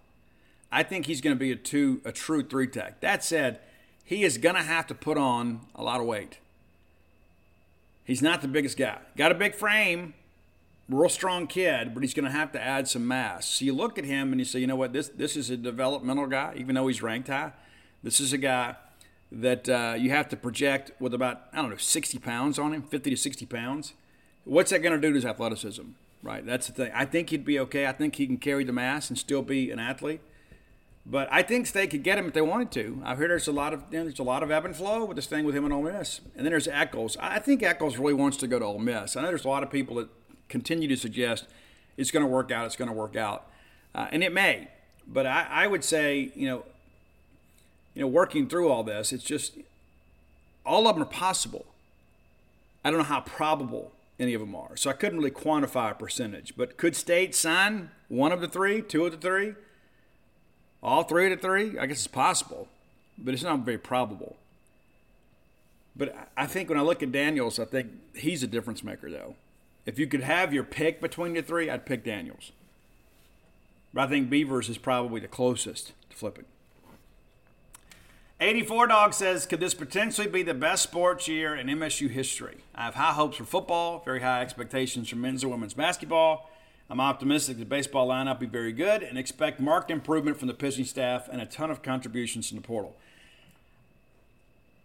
I 0.70 0.82
think 0.82 1.06
he's 1.06 1.20
going 1.20 1.34
to 1.34 1.40
be 1.40 1.50
a 1.50 1.56
two, 1.56 2.00
a 2.04 2.12
true 2.12 2.42
three 2.42 2.66
tech. 2.66 3.00
That 3.00 3.24
said, 3.24 3.60
he 4.04 4.24
is 4.24 4.38
going 4.38 4.54
to 4.54 4.62
have 4.62 4.86
to 4.88 4.94
put 4.94 5.16
on 5.16 5.60
a 5.74 5.82
lot 5.82 6.00
of 6.00 6.06
weight. 6.06 6.38
He's 8.04 8.22
not 8.22 8.42
the 8.42 8.48
biggest 8.48 8.76
guy. 8.76 8.98
Got 9.16 9.32
a 9.32 9.34
big 9.34 9.54
frame, 9.54 10.14
real 10.88 11.08
strong 11.08 11.46
kid, 11.46 11.92
but 11.94 12.02
he's 12.02 12.14
going 12.14 12.24
to 12.24 12.30
have 12.30 12.52
to 12.52 12.60
add 12.60 12.88
some 12.88 13.06
mass. 13.06 13.46
So 13.46 13.64
you 13.64 13.74
look 13.74 13.98
at 13.98 14.04
him 14.04 14.32
and 14.32 14.40
you 14.40 14.44
say, 14.44 14.58
you 14.58 14.66
know 14.66 14.76
what, 14.76 14.92
this 14.92 15.08
this 15.08 15.36
is 15.36 15.50
a 15.50 15.56
developmental 15.56 16.26
guy, 16.26 16.54
even 16.56 16.74
though 16.74 16.86
he's 16.86 17.02
ranked 17.02 17.28
high. 17.28 17.52
This 18.02 18.20
is 18.20 18.32
a 18.32 18.38
guy 18.38 18.76
that 19.30 19.68
uh, 19.68 19.94
you 19.98 20.10
have 20.10 20.28
to 20.30 20.36
project 20.36 20.92
with 21.00 21.12
about 21.12 21.42
I 21.52 21.56
don't 21.56 21.70
know 21.70 21.76
60 21.76 22.18
pounds 22.18 22.58
on 22.58 22.72
him, 22.72 22.82
50 22.82 23.10
to 23.10 23.16
60 23.16 23.46
pounds. 23.46 23.94
What's 24.44 24.70
that 24.70 24.80
going 24.80 24.94
to 24.94 25.00
do 25.00 25.10
to 25.10 25.14
his 25.14 25.26
athleticism? 25.26 25.82
Right, 26.20 26.44
that's 26.44 26.66
the 26.66 26.72
thing. 26.72 26.90
I 26.94 27.04
think 27.04 27.30
he'd 27.30 27.44
be 27.44 27.60
okay. 27.60 27.86
I 27.86 27.92
think 27.92 28.16
he 28.16 28.26
can 28.26 28.38
carry 28.38 28.64
the 28.64 28.72
mass 28.72 29.08
and 29.08 29.16
still 29.16 29.42
be 29.42 29.70
an 29.70 29.78
athlete. 29.78 30.20
But 31.06 31.28
I 31.30 31.42
think 31.42 31.66
State 31.66 31.90
could 31.90 32.02
get 32.02 32.18
him 32.18 32.26
if 32.26 32.34
they 32.34 32.42
wanted 32.42 32.70
to. 32.72 33.00
I've 33.04 33.18
heard 33.18 33.30
there's 33.30 33.48
a 33.48 33.52
lot 33.52 33.72
of 33.72 33.84
you 33.90 33.98
know, 33.98 34.04
there's 34.04 34.18
a 34.18 34.24
lot 34.24 34.42
of 34.42 34.50
ebb 34.50 34.64
and 34.64 34.76
flow 34.76 35.04
with 35.04 35.16
this 35.16 35.26
thing 35.26 35.44
with 35.44 35.54
him 35.54 35.64
and 35.64 35.72
Ole 35.72 35.82
Miss. 35.82 36.20
And 36.36 36.44
then 36.44 36.50
there's 36.50 36.68
Echoles. 36.68 37.16
I 37.20 37.38
think 37.38 37.62
Echoles 37.62 37.98
really 37.98 38.14
wants 38.14 38.36
to 38.38 38.46
go 38.46 38.58
to 38.58 38.64
Ole 38.64 38.78
Miss. 38.78 39.16
I 39.16 39.22
know 39.22 39.28
there's 39.28 39.44
a 39.44 39.48
lot 39.48 39.62
of 39.62 39.70
people 39.70 39.96
that 39.96 40.08
continue 40.48 40.88
to 40.88 40.96
suggest 40.96 41.46
it's 41.96 42.10
going 42.10 42.24
to 42.24 42.30
work 42.30 42.50
out, 42.50 42.66
it's 42.66 42.76
going 42.76 42.88
to 42.88 42.94
work 42.94 43.16
out. 43.16 43.46
Uh, 43.94 44.08
and 44.12 44.22
it 44.22 44.32
may. 44.32 44.68
But 45.06 45.26
I, 45.26 45.46
I 45.50 45.66
would 45.66 45.84
say, 45.84 46.30
you 46.34 46.46
know, 46.46 46.64
you 47.94 48.02
know, 48.02 48.08
working 48.08 48.48
through 48.48 48.68
all 48.68 48.84
this, 48.84 49.12
it's 49.12 49.24
just 49.24 49.54
all 50.64 50.86
of 50.86 50.94
them 50.94 51.02
are 51.02 51.06
possible. 51.06 51.66
I 52.84 52.90
don't 52.90 52.98
know 52.98 53.04
how 53.04 53.20
probable 53.20 53.92
any 54.20 54.34
of 54.34 54.40
them 54.40 54.54
are. 54.54 54.76
So 54.76 54.90
I 54.90 54.92
couldn't 54.92 55.18
really 55.18 55.30
quantify 55.30 55.90
a 55.90 55.94
percentage. 55.94 56.54
But 56.56 56.76
could 56.76 56.94
State 56.94 57.34
sign 57.34 57.90
one 58.08 58.32
of 58.32 58.40
the 58.40 58.48
three, 58.48 58.82
two 58.82 59.06
of 59.06 59.12
the 59.12 59.18
three, 59.18 59.54
all 60.82 61.02
three 61.02 61.32
of 61.32 61.40
the 61.40 61.46
three? 61.46 61.78
I 61.78 61.86
guess 61.86 61.98
it's 61.98 62.06
possible, 62.06 62.68
but 63.16 63.34
it's 63.34 63.42
not 63.42 63.60
very 63.60 63.78
probable. 63.78 64.36
But 65.96 66.30
I 66.36 66.46
think 66.46 66.68
when 66.68 66.78
I 66.78 66.82
look 66.82 67.02
at 67.02 67.10
Daniels, 67.10 67.58
I 67.58 67.64
think 67.64 67.90
he's 68.14 68.42
a 68.42 68.46
difference 68.46 68.84
maker, 68.84 69.10
though. 69.10 69.34
If 69.88 69.98
you 69.98 70.06
could 70.06 70.20
have 70.20 70.52
your 70.52 70.64
pick 70.64 71.00
between 71.00 71.32
the 71.32 71.40
three, 71.40 71.70
I'd 71.70 71.86
pick 71.86 72.04
Daniels. 72.04 72.52
But 73.94 74.02
I 74.02 74.06
think 74.06 74.28
Beavers 74.28 74.68
is 74.68 74.76
probably 74.76 75.18
the 75.18 75.28
closest 75.28 75.94
to 76.10 76.16
flipping. 76.16 76.44
84 78.38 78.88
Dog 78.88 79.14
says, 79.14 79.46
could 79.46 79.60
this 79.60 79.72
potentially 79.72 80.28
be 80.28 80.42
the 80.42 80.52
best 80.52 80.82
sports 80.82 81.26
year 81.26 81.56
in 81.56 81.68
MSU 81.68 82.10
history? 82.10 82.58
I 82.74 82.84
have 82.84 82.96
high 82.96 83.14
hopes 83.14 83.38
for 83.38 83.46
football, 83.46 84.02
very 84.04 84.20
high 84.20 84.42
expectations 84.42 85.08
for 85.08 85.16
men's 85.16 85.42
and 85.42 85.50
women's 85.50 85.72
basketball. 85.72 86.50
I'm 86.90 87.00
optimistic 87.00 87.56
the 87.56 87.64
baseball 87.64 88.08
lineup 88.08 88.40
will 88.40 88.46
be 88.46 88.52
very 88.52 88.74
good 88.74 89.02
and 89.02 89.16
expect 89.16 89.58
marked 89.58 89.90
improvement 89.90 90.38
from 90.38 90.48
the 90.48 90.54
pitching 90.54 90.84
staff 90.84 91.30
and 91.32 91.40
a 91.40 91.46
ton 91.46 91.70
of 91.70 91.80
contributions 91.80 92.50
from 92.50 92.58
the 92.58 92.62
portal. 92.62 92.94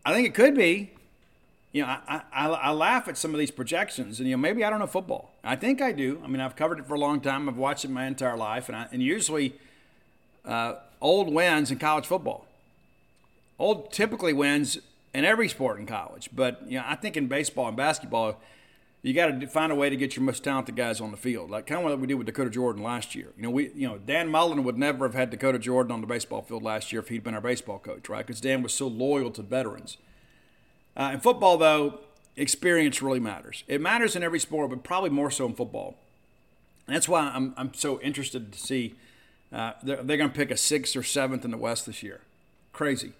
I 0.05 0.13
think 0.13 0.25
it 0.25 0.33
could 0.33 0.55
be 0.55 0.93
you 1.73 1.81
know, 1.81 1.87
I, 1.87 2.21
I, 2.31 2.47
I, 2.47 2.71
laugh 2.71 3.07
at 3.07 3.17
some 3.17 3.33
of 3.33 3.39
these 3.39 3.49
projections, 3.49 4.19
and 4.19 4.29
you 4.29 4.35
know, 4.35 4.41
maybe 4.41 4.63
I 4.63 4.69
don't 4.69 4.77
know 4.77 4.87
football. 4.87 5.33
I 5.43 5.55
think 5.55 5.81
I 5.81 5.91
do. 5.91 6.21
I 6.23 6.27
mean, 6.27 6.39
I've 6.39 6.55
covered 6.55 6.77
it 6.77 6.85
for 6.85 6.93
a 6.93 6.99
long 6.99 7.19
time. 7.19 7.49
I've 7.49 7.57
watched 7.57 7.83
it 7.83 7.89
my 7.89 8.05
entire 8.05 8.37
life, 8.37 8.69
and 8.69 8.75
I, 8.75 8.87
and 8.91 9.01
usually, 9.01 9.55
uh, 10.45 10.75
old 11.01 11.33
wins 11.33 11.71
in 11.71 11.79
college 11.79 12.05
football. 12.05 12.45
Old 13.57 13.91
typically 13.91 14.33
wins 14.33 14.77
in 15.15 15.25
every 15.25 15.49
sport 15.49 15.79
in 15.79 15.87
college, 15.87 16.29
but 16.31 16.61
you 16.67 16.77
know, 16.77 16.85
I 16.87 16.95
think 16.95 17.17
in 17.17 17.27
baseball 17.27 17.67
and 17.69 17.77
basketball, 17.77 18.39
you 19.01 19.15
got 19.15 19.39
to 19.41 19.47
find 19.47 19.71
a 19.71 19.75
way 19.75 19.89
to 19.89 19.95
get 19.95 20.15
your 20.15 20.23
most 20.23 20.43
talented 20.43 20.75
guys 20.75 21.01
on 21.01 21.09
the 21.09 21.17
field, 21.17 21.49
like 21.49 21.65
kind 21.65 21.79
of 21.79 21.89
what 21.89 21.99
we 21.99 22.05
did 22.05 22.15
with 22.15 22.27
Dakota 22.27 22.51
Jordan 22.51 22.83
last 22.83 23.15
year. 23.15 23.29
You 23.35 23.43
know, 23.43 23.49
we, 23.49 23.71
you 23.75 23.87
know, 23.87 23.97
Dan 23.97 24.29
Mullen 24.29 24.63
would 24.63 24.77
never 24.77 25.05
have 25.05 25.15
had 25.15 25.31
Dakota 25.31 25.57
Jordan 25.57 25.91
on 25.91 26.01
the 26.01 26.07
baseball 26.07 26.43
field 26.43 26.61
last 26.61 26.91
year 26.91 27.01
if 27.01 27.09
he'd 27.09 27.23
been 27.23 27.33
our 27.33 27.41
baseball 27.41 27.79
coach, 27.79 28.09
right? 28.09 28.25
Because 28.25 28.39
Dan 28.39 28.61
was 28.61 28.73
so 28.73 28.87
loyal 28.87 29.31
to 29.31 29.41
veterans. 29.41 29.97
Uh, 30.95 31.11
in 31.13 31.19
football, 31.19 31.57
though, 31.57 31.99
experience 32.35 33.01
really 33.01 33.19
matters. 33.19 33.63
It 33.67 33.81
matters 33.81 34.15
in 34.15 34.23
every 34.23 34.39
sport, 34.39 34.69
but 34.69 34.83
probably 34.83 35.09
more 35.09 35.31
so 35.31 35.45
in 35.45 35.53
football. 35.53 35.97
And 36.87 36.95
that's 36.95 37.07
why 37.07 37.31
I'm, 37.33 37.53
I'm 37.57 37.73
so 37.73 37.99
interested 38.01 38.51
to 38.51 38.59
see 38.59 38.95
uh, 39.51 39.73
they're, 39.83 40.03
they're 40.03 40.17
going 40.17 40.29
to 40.29 40.35
pick 40.35 40.51
a 40.51 40.57
sixth 40.57 40.95
or 40.95 41.03
seventh 41.03 41.45
in 41.45 41.51
the 41.51 41.57
West 41.57 41.85
this 41.85 42.03
year. 42.03 42.21
Crazy. 42.73 43.13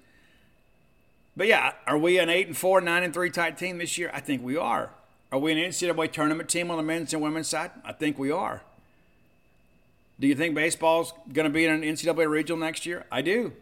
But 1.38 1.48
yeah, 1.48 1.74
are 1.88 1.98
we 1.98 2.20
an 2.20 2.30
eight 2.30 2.48
and 2.48 2.58
four, 2.58 2.82
nine 2.82 3.04
and 3.04 3.14
three 3.14 3.30
type 3.30 3.58
team 3.58 3.78
this 3.78 3.98
year? 3.98 4.12
I 4.14 4.20
think 4.20 4.44
we 4.44 4.58
are. 4.58 4.92
Are 5.32 5.40
we 5.40 5.52
an 5.52 5.58
NCAA 5.58 6.12
tournament 6.12 6.50
team 6.50 6.70
on 6.70 6.78
the 6.78 6.84
men's 6.84 7.14
and 7.14 7.22
women's 7.22 7.48
side? 7.48 7.72
I 7.84 7.92
think 7.92 8.20
we 8.20 8.30
are. 8.30 8.62
Do 10.20 10.28
you 10.28 10.36
think 10.36 10.54
baseball's 10.54 11.12
going 11.32 11.46
to 11.46 11.54
be 11.54 11.66
in 11.66 11.72
an 11.72 11.82
NCAA 11.82 12.30
regional 12.30 12.60
next 12.60 12.86
year? 12.86 13.06
I 13.12 13.22
do. 13.22 13.54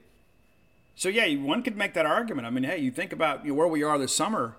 So 0.96 1.10
yeah, 1.10 1.34
one 1.36 1.64
could 1.64 1.78
make 1.78 1.94
that 1.94 2.06
argument. 2.06 2.48
I 2.48 2.50
mean, 2.50 2.64
hey, 2.64 2.78
you 2.78 2.92
think 2.92 3.12
about 3.12 3.46
you 3.46 3.52
know, 3.52 3.56
where 3.56 3.68
we 3.68 3.84
are 3.84 3.98
this 3.98 4.14
summer, 4.14 4.56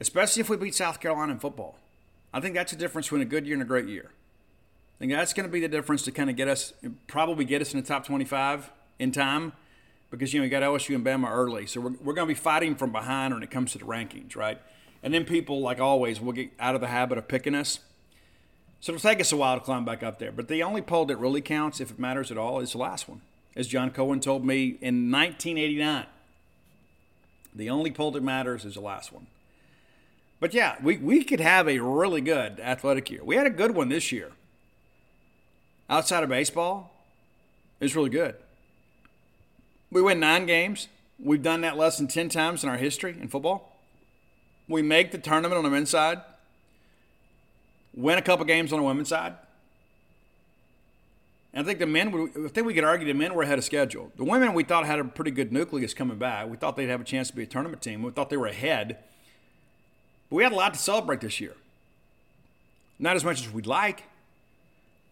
especially 0.00 0.40
if 0.40 0.48
we 0.48 0.56
beat 0.56 0.74
South 0.74 1.00
Carolina 1.00 1.32
in 1.32 1.38
football. 1.38 1.76
I 2.32 2.40
think 2.40 2.54
that's 2.54 2.72
the 2.72 2.78
difference 2.78 3.06
between 3.06 3.22
a 3.22 3.26
good 3.26 3.46
year 3.46 3.54
and 3.54 3.62
a 3.62 3.66
great 3.66 3.86
year. 3.86 4.10
I 4.96 4.98
think 5.00 5.12
that's 5.12 5.32
going 5.32 5.48
to 5.48 5.52
be 5.52 5.60
the 5.60 5.68
difference 5.68 6.02
to 6.02 6.12
kind 6.12 6.30
of 6.30 6.36
get 6.36 6.48
us, 6.48 6.72
probably 7.06 7.44
get 7.44 7.60
us 7.60 7.74
in 7.74 7.80
the 7.80 7.86
top 7.86 8.06
25 8.06 8.70
in 8.98 9.12
time, 9.12 9.52
because 10.10 10.32
you 10.32 10.40
know 10.40 10.44
you 10.44 10.50
got 10.50 10.62
LSU 10.62 10.94
and 10.94 11.04
Bama 11.04 11.30
early, 11.30 11.66
so 11.66 11.80
we're, 11.80 11.94
we're 12.02 12.12
going 12.12 12.28
to 12.28 12.34
be 12.34 12.38
fighting 12.38 12.74
from 12.76 12.92
behind 12.92 13.32
when 13.34 13.42
it 13.42 13.50
comes 13.50 13.72
to 13.72 13.78
the 13.78 13.84
rankings, 13.84 14.36
right? 14.36 14.60
And 15.02 15.14
then 15.14 15.24
people, 15.24 15.60
like 15.60 15.80
always, 15.80 16.20
will 16.20 16.32
get 16.32 16.50
out 16.60 16.74
of 16.74 16.80
the 16.80 16.88
habit 16.88 17.16
of 17.16 17.28
picking 17.28 17.54
us. 17.54 17.80
So 18.80 18.94
it'll 18.94 19.10
take 19.10 19.20
us 19.20 19.32
a 19.32 19.36
while 19.36 19.58
to 19.58 19.64
climb 19.64 19.84
back 19.84 20.02
up 20.02 20.18
there. 20.18 20.32
But 20.32 20.48
the 20.48 20.62
only 20.62 20.82
poll 20.82 21.06
that 21.06 21.16
really 21.16 21.40
counts, 21.40 21.80
if 21.80 21.90
it 21.90 21.98
matters 21.98 22.30
at 22.30 22.38
all, 22.38 22.60
is 22.60 22.72
the 22.72 22.78
last 22.78 23.08
one. 23.08 23.22
As 23.60 23.66
John 23.66 23.90
Cohen 23.90 24.20
told 24.20 24.42
me 24.42 24.78
in 24.80 25.12
1989, 25.12 26.06
the 27.54 27.68
only 27.68 27.90
poll 27.90 28.10
that 28.12 28.22
matters 28.22 28.64
is 28.64 28.72
the 28.72 28.80
last 28.80 29.12
one. 29.12 29.26
But 30.40 30.54
yeah, 30.54 30.76
we, 30.82 30.96
we 30.96 31.22
could 31.24 31.40
have 31.40 31.68
a 31.68 31.78
really 31.78 32.22
good 32.22 32.58
athletic 32.58 33.10
year. 33.10 33.22
We 33.22 33.36
had 33.36 33.46
a 33.46 33.50
good 33.50 33.72
one 33.72 33.90
this 33.90 34.12
year. 34.12 34.30
Outside 35.90 36.22
of 36.22 36.30
baseball, 36.30 36.90
it's 37.80 37.94
really 37.94 38.08
good. 38.08 38.34
We 39.90 40.00
win 40.00 40.20
nine 40.20 40.46
games. 40.46 40.88
We've 41.22 41.42
done 41.42 41.60
that 41.60 41.76
less 41.76 41.98
than 41.98 42.08
10 42.08 42.30
times 42.30 42.64
in 42.64 42.70
our 42.70 42.78
history 42.78 43.14
in 43.20 43.28
football. 43.28 43.76
We 44.68 44.80
make 44.80 45.12
the 45.12 45.18
tournament 45.18 45.58
on 45.58 45.64
the 45.64 45.70
men's 45.70 45.90
side, 45.90 46.22
win 47.94 48.16
a 48.16 48.22
couple 48.22 48.46
games 48.46 48.72
on 48.72 48.78
the 48.78 48.86
women's 48.86 49.10
side. 49.10 49.34
And 51.52 51.64
I 51.64 51.66
think 51.66 51.80
the 51.80 51.86
men, 51.86 52.30
I 52.44 52.48
think 52.48 52.66
we 52.66 52.74
could 52.74 52.84
argue 52.84 53.06
the 53.06 53.12
men 53.12 53.34
were 53.34 53.42
ahead 53.42 53.58
of 53.58 53.64
schedule. 53.64 54.12
The 54.16 54.24
women 54.24 54.54
we 54.54 54.62
thought 54.62 54.86
had 54.86 55.00
a 55.00 55.04
pretty 55.04 55.32
good 55.32 55.52
nucleus 55.52 55.94
coming 55.94 56.18
back. 56.18 56.48
We 56.48 56.56
thought 56.56 56.76
they'd 56.76 56.88
have 56.88 57.00
a 57.00 57.04
chance 57.04 57.28
to 57.30 57.36
be 57.36 57.42
a 57.42 57.46
tournament 57.46 57.82
team. 57.82 58.02
We 58.02 58.12
thought 58.12 58.30
they 58.30 58.36
were 58.36 58.46
ahead. 58.46 58.98
But 60.28 60.36
we 60.36 60.42
had 60.44 60.52
a 60.52 60.56
lot 60.56 60.74
to 60.74 60.80
celebrate 60.80 61.20
this 61.20 61.40
year. 61.40 61.54
Not 63.00 63.16
as 63.16 63.24
much 63.24 63.40
as 63.40 63.52
we'd 63.52 63.66
like. 63.66 64.04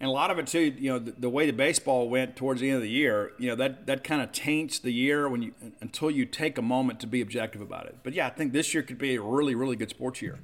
And 0.00 0.08
a 0.08 0.12
lot 0.12 0.30
of 0.30 0.38
it 0.38 0.46
too, 0.46 0.60
you 0.60 0.92
know, 0.92 1.00
the, 1.00 1.12
the 1.18 1.28
way 1.28 1.46
the 1.46 1.52
baseball 1.52 2.08
went 2.08 2.36
towards 2.36 2.60
the 2.60 2.68
end 2.68 2.76
of 2.76 2.82
the 2.82 2.90
year, 2.90 3.32
you 3.36 3.48
know, 3.48 3.56
that 3.56 3.86
that 3.86 4.04
kind 4.04 4.22
of 4.22 4.30
taints 4.30 4.78
the 4.78 4.92
year 4.92 5.28
when 5.28 5.42
you 5.42 5.54
until 5.80 6.08
you 6.08 6.24
take 6.24 6.56
a 6.56 6.62
moment 6.62 7.00
to 7.00 7.08
be 7.08 7.20
objective 7.20 7.60
about 7.60 7.86
it. 7.86 7.96
But 8.04 8.12
yeah, 8.12 8.28
I 8.28 8.30
think 8.30 8.52
this 8.52 8.72
year 8.74 8.84
could 8.84 8.98
be 8.98 9.16
a 9.16 9.20
really, 9.20 9.56
really 9.56 9.74
good 9.74 9.90
sports 9.90 10.22
year, 10.22 10.38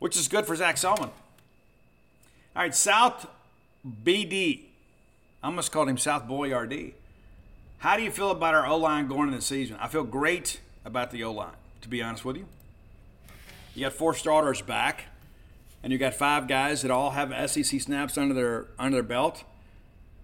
which 0.00 0.18
is 0.18 0.28
good 0.28 0.44
for 0.44 0.54
Zac 0.54 0.76
Selmon. 0.76 1.10
All 2.54 2.62
right, 2.62 2.74
South 2.74 3.26
BD. 4.04 4.64
I 5.42 5.48
almost 5.48 5.72
called 5.72 5.88
him 5.88 5.98
South 5.98 6.28
Boyardee. 6.28 6.94
How 7.78 7.96
do 7.96 8.02
you 8.02 8.12
feel 8.12 8.30
about 8.30 8.54
our 8.54 8.64
O 8.66 8.76
line 8.76 9.08
going 9.08 9.28
into 9.28 9.38
the 9.38 9.42
season? 9.42 9.76
I 9.80 9.88
feel 9.88 10.04
great 10.04 10.60
about 10.84 11.10
the 11.10 11.24
O 11.24 11.32
line, 11.32 11.56
to 11.80 11.88
be 11.88 12.00
honest 12.00 12.24
with 12.24 12.36
you. 12.36 12.46
You 13.74 13.86
got 13.86 13.92
four 13.92 14.14
starters 14.14 14.62
back, 14.62 15.06
and 15.82 15.92
you 15.92 15.98
got 15.98 16.14
five 16.14 16.46
guys 16.46 16.82
that 16.82 16.92
all 16.92 17.10
have 17.10 17.50
SEC 17.50 17.80
snaps 17.80 18.16
under 18.16 18.34
their 18.34 18.66
under 18.78 18.96
their 18.96 19.02
belt, 19.02 19.42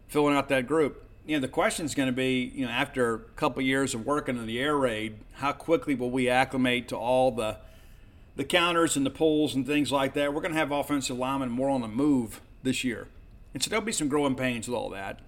filling 0.06 0.36
out 0.36 0.48
that 0.50 0.68
group. 0.68 1.04
You 1.26 1.36
know, 1.36 1.40
the 1.40 1.48
question 1.48 1.84
is 1.84 1.96
going 1.96 2.08
to 2.08 2.12
be, 2.12 2.52
you 2.54 2.64
know, 2.64 2.70
after 2.70 3.14
a 3.14 3.18
couple 3.36 3.60
years 3.62 3.94
of 3.94 4.06
working 4.06 4.36
in 4.36 4.46
the 4.46 4.60
air 4.60 4.76
raid, 4.76 5.16
how 5.32 5.52
quickly 5.52 5.96
will 5.96 6.10
we 6.10 6.28
acclimate 6.28 6.86
to 6.88 6.96
all 6.96 7.32
the 7.32 7.56
the 8.36 8.44
counters 8.44 8.96
and 8.96 9.04
the 9.04 9.10
pulls 9.10 9.56
and 9.56 9.66
things 9.66 9.90
like 9.90 10.14
that? 10.14 10.32
We're 10.32 10.42
going 10.42 10.52
to 10.52 10.58
have 10.58 10.70
offensive 10.70 11.18
linemen 11.18 11.50
more 11.50 11.70
on 11.70 11.80
the 11.80 11.88
move 11.88 12.40
this 12.62 12.84
year, 12.84 13.08
and 13.54 13.62
so 13.62 13.70
there'll 13.70 13.84
be 13.84 13.92
some 13.92 14.08
growing 14.08 14.34
pains 14.34 14.68
with 14.68 14.76
all 14.76 14.90
that. 14.90 15.20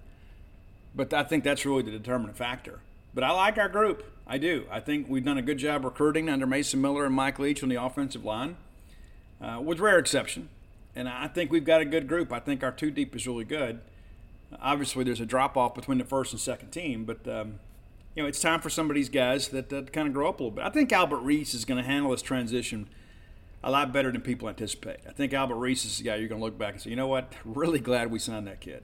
But 0.95 1.13
I 1.13 1.23
think 1.23 1.43
that's 1.43 1.65
really 1.65 1.83
the 1.83 1.91
determining 1.91 2.35
factor. 2.35 2.79
But 3.13 3.23
I 3.23 3.31
like 3.31 3.57
our 3.57 3.69
group. 3.69 4.03
I 4.27 4.37
do. 4.37 4.65
I 4.71 4.79
think 4.79 5.07
we've 5.09 5.23
done 5.23 5.37
a 5.37 5.41
good 5.41 5.57
job 5.57 5.83
recruiting 5.83 6.29
under 6.29 6.45
Mason 6.45 6.81
Miller 6.81 7.05
and 7.05 7.15
Mike 7.15 7.39
Leach 7.39 7.63
on 7.63 7.69
the 7.69 7.81
offensive 7.81 8.23
line, 8.23 8.55
uh, 9.41 9.59
with 9.61 9.79
rare 9.79 9.97
exception. 9.99 10.49
And 10.95 11.09
I 11.09 11.27
think 11.27 11.51
we've 11.51 11.65
got 11.65 11.81
a 11.81 11.85
good 11.85 12.07
group. 12.07 12.31
I 12.31 12.39
think 12.39 12.63
our 12.63 12.71
two 12.71 12.91
deep 12.91 13.15
is 13.15 13.27
really 13.27 13.45
good. 13.45 13.81
Obviously, 14.61 15.03
there's 15.03 15.21
a 15.21 15.25
drop 15.25 15.55
off 15.55 15.73
between 15.73 15.97
the 15.97 16.03
first 16.03 16.33
and 16.33 16.39
second 16.39 16.71
team, 16.71 17.05
but 17.05 17.25
um, 17.27 17.59
you 18.15 18.23
know 18.23 18.27
it's 18.27 18.41
time 18.41 18.59
for 18.59 18.69
some 18.69 18.89
of 18.89 18.95
these 18.95 19.09
guys 19.09 19.47
that, 19.49 19.69
that 19.69 19.93
kind 19.93 20.07
of 20.07 20.13
grow 20.13 20.27
up 20.27 20.39
a 20.39 20.43
little 20.43 20.55
bit. 20.55 20.65
I 20.65 20.69
think 20.69 20.91
Albert 20.91 21.19
Reese 21.19 21.53
is 21.53 21.63
going 21.63 21.81
to 21.81 21.87
handle 21.87 22.11
this 22.11 22.21
transition 22.21 22.89
a 23.63 23.71
lot 23.71 23.93
better 23.93 24.11
than 24.11 24.21
people 24.21 24.49
anticipate. 24.49 24.97
I 25.07 25.11
think 25.11 25.33
Albert 25.33 25.55
Reese 25.55 25.85
is 25.85 25.97
the 25.97 26.03
guy 26.03 26.15
you're 26.15 26.27
going 26.27 26.41
to 26.41 26.45
look 26.45 26.57
back 26.57 26.73
and 26.73 26.81
say, 26.81 26.89
you 26.89 26.95
know 26.95 27.07
what, 27.07 27.31
really 27.45 27.79
glad 27.79 28.11
we 28.11 28.19
signed 28.19 28.47
that 28.47 28.61
kid. 28.61 28.83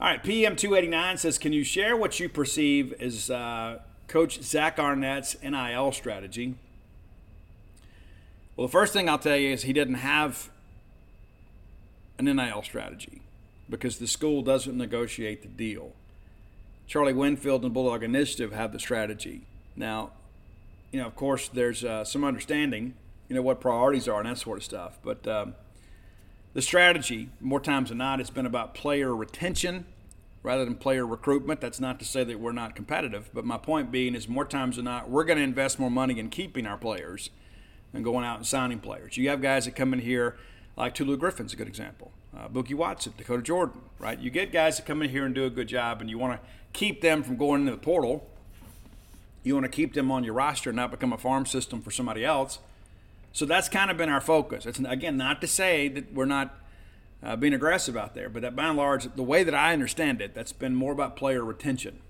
All 0.00 0.08
right, 0.08 0.22
PM289 0.22 1.18
says, 1.18 1.38
can 1.38 1.52
you 1.52 1.62
share 1.62 1.96
what 1.96 2.18
you 2.18 2.28
perceive 2.28 2.92
as 2.94 3.30
uh, 3.30 3.78
Coach 4.12 4.42
Zach 4.42 4.78
Arnett's 4.78 5.36
NIL 5.42 5.90
strategy. 5.90 6.54
Well, 8.54 8.66
the 8.66 8.70
first 8.70 8.92
thing 8.92 9.08
I'll 9.08 9.18
tell 9.18 9.38
you 9.38 9.50
is 9.52 9.62
he 9.62 9.72
didn't 9.72 9.94
have 9.94 10.50
an 12.18 12.26
NIL 12.26 12.62
strategy 12.62 13.22
because 13.70 13.96
the 13.96 14.06
school 14.06 14.42
doesn't 14.42 14.76
negotiate 14.76 15.40
the 15.40 15.48
deal. 15.48 15.92
Charlie 16.86 17.14
Winfield 17.14 17.64
and 17.64 17.72
Bulldog 17.72 18.02
Initiative 18.02 18.52
have 18.52 18.72
the 18.72 18.78
strategy. 18.78 19.46
Now, 19.76 20.10
you 20.90 21.00
know, 21.00 21.06
of 21.06 21.16
course, 21.16 21.48
there's 21.48 21.82
uh, 21.82 22.04
some 22.04 22.22
understanding, 22.22 22.92
you 23.28 23.36
know, 23.36 23.42
what 23.42 23.60
priorities 23.60 24.08
are 24.08 24.20
and 24.20 24.28
that 24.28 24.38
sort 24.38 24.58
of 24.58 24.64
stuff. 24.64 24.98
But 25.02 25.26
um, 25.26 25.54
the 26.54 26.62
strategy, 26.62 27.30
more 27.40 27.60
times 27.60 27.88
than 27.88 27.98
not, 27.98 28.18
has 28.18 28.30
been 28.30 28.46
about 28.46 28.74
player 28.74 29.14
retention 29.14 29.86
rather 30.42 30.64
than 30.64 30.74
player 30.74 31.06
recruitment. 31.06 31.60
That's 31.60 31.80
not 31.80 31.98
to 32.00 32.04
say 32.04 32.24
that 32.24 32.40
we're 32.40 32.52
not 32.52 32.74
competitive, 32.74 33.30
but 33.32 33.44
my 33.44 33.56
point 33.56 33.90
being 33.90 34.14
is 34.14 34.28
more 34.28 34.44
times 34.44 34.76
than 34.76 34.86
not, 34.86 35.08
we're 35.08 35.24
going 35.24 35.38
to 35.38 35.44
invest 35.44 35.78
more 35.78 35.90
money 35.90 36.18
in 36.18 36.30
keeping 36.30 36.66
our 36.66 36.76
players 36.76 37.30
than 37.92 38.02
going 38.02 38.24
out 38.24 38.38
and 38.38 38.46
signing 38.46 38.80
players. 38.80 39.16
You 39.16 39.28
have 39.28 39.40
guys 39.40 39.66
that 39.66 39.76
come 39.76 39.92
in 39.92 40.00
here, 40.00 40.36
like 40.76 40.94
Tulu 40.94 41.16
Griffin's 41.16 41.52
a 41.52 41.56
good 41.56 41.68
example, 41.68 42.10
uh, 42.36 42.48
Bookie 42.48 42.74
Watson, 42.74 43.12
Dakota 43.16 43.42
Jordan, 43.42 43.82
right? 43.98 44.18
You 44.18 44.30
get 44.30 44.52
guys 44.52 44.76
that 44.78 44.86
come 44.86 45.02
in 45.02 45.10
here 45.10 45.24
and 45.24 45.34
do 45.34 45.44
a 45.44 45.50
good 45.50 45.68
job, 45.68 46.00
and 46.00 46.10
you 46.10 46.18
want 46.18 46.40
to 46.40 46.48
keep 46.72 47.02
them 47.02 47.22
from 47.22 47.36
going 47.36 47.60
into 47.60 47.72
the 47.72 47.78
portal. 47.78 48.28
You 49.44 49.54
want 49.54 49.64
to 49.64 49.70
keep 49.70 49.94
them 49.94 50.10
on 50.10 50.24
your 50.24 50.34
roster 50.34 50.70
and 50.70 50.76
not 50.76 50.90
become 50.90 51.12
a 51.12 51.18
farm 51.18 51.46
system 51.46 51.82
for 51.82 51.90
somebody 51.90 52.24
else. 52.24 52.58
So 53.32 53.46
that's 53.46 53.68
kind 53.68 53.90
of 53.90 53.96
been 53.96 54.08
our 54.08 54.20
focus. 54.20 54.66
It's 54.66 54.78
again 54.78 55.16
not 55.16 55.40
to 55.40 55.46
say 55.46 55.88
that 55.88 56.12
we're 56.12 56.26
not 56.26 56.54
uh, 57.22 57.36
being 57.36 57.54
aggressive 57.54 57.96
out 57.96 58.14
there. 58.14 58.28
But 58.28 58.42
that 58.42 58.56
by 58.56 58.68
and 58.68 58.76
large, 58.76 59.14
the 59.14 59.22
way 59.22 59.44
that 59.44 59.54
I 59.54 59.72
understand 59.72 60.20
it, 60.20 60.34
that's 60.34 60.52
been 60.52 60.74
more 60.74 60.92
about 60.92 61.16
player 61.16 61.44
retention. 61.44 62.00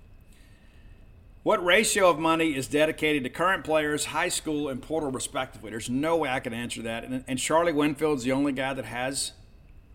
What 1.43 1.63
ratio 1.63 2.09
of 2.09 2.19
money 2.19 2.55
is 2.55 2.67
dedicated 2.67 3.23
to 3.23 3.29
current 3.29 3.65
players, 3.65 4.05
high 4.05 4.29
school, 4.29 4.69
and 4.69 4.81
portal 4.81 5.11
respectively? 5.11 5.71
There's 5.71 5.89
no 5.89 6.15
way 6.15 6.29
I 6.29 6.39
can 6.39 6.53
answer 6.53 6.81
that. 6.83 7.03
And, 7.03 7.23
and 7.27 7.37
Charlie 7.37 7.73
Winfield's 7.73 8.23
the 8.23 8.31
only 8.31 8.53
guy 8.53 8.73
that 8.73 8.85
has 8.85 9.33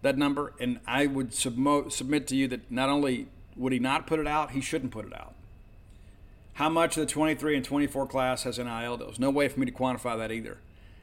that 0.03 0.19
number. 0.19 0.53
And 0.61 0.79
I 0.87 1.07
would 1.07 1.31
submo- 1.31 1.91
submit 1.91 2.27
to 2.29 2.37
you 2.37 2.49
that 2.49 2.71
not 2.71 2.91
only 2.91 3.29
would 3.57 3.73
he 3.73 3.79
not 3.79 4.07
put 4.07 4.21
it 4.21 4.27
out, 4.27 4.51
he 4.51 4.61
shouldn't 4.61 4.93
put 4.93 5.07
it 5.07 5.15
out. 5.15 5.35
How 6.55 6.69
much 6.69 6.97
of 6.97 7.01
the 7.01 7.07
23 7.07 7.57
and 7.57 7.65
24 7.65 8.07
class 8.07 8.43
has 8.43 8.59
NIL? 8.59 8.99
There's 8.99 9.19
no 9.19 9.31
way 9.31 9.49
for 9.49 9.59
me 9.59 9.67
to 9.67 9.73
quantify 9.73 10.19
that 10.19 10.31
either. 10.31 10.59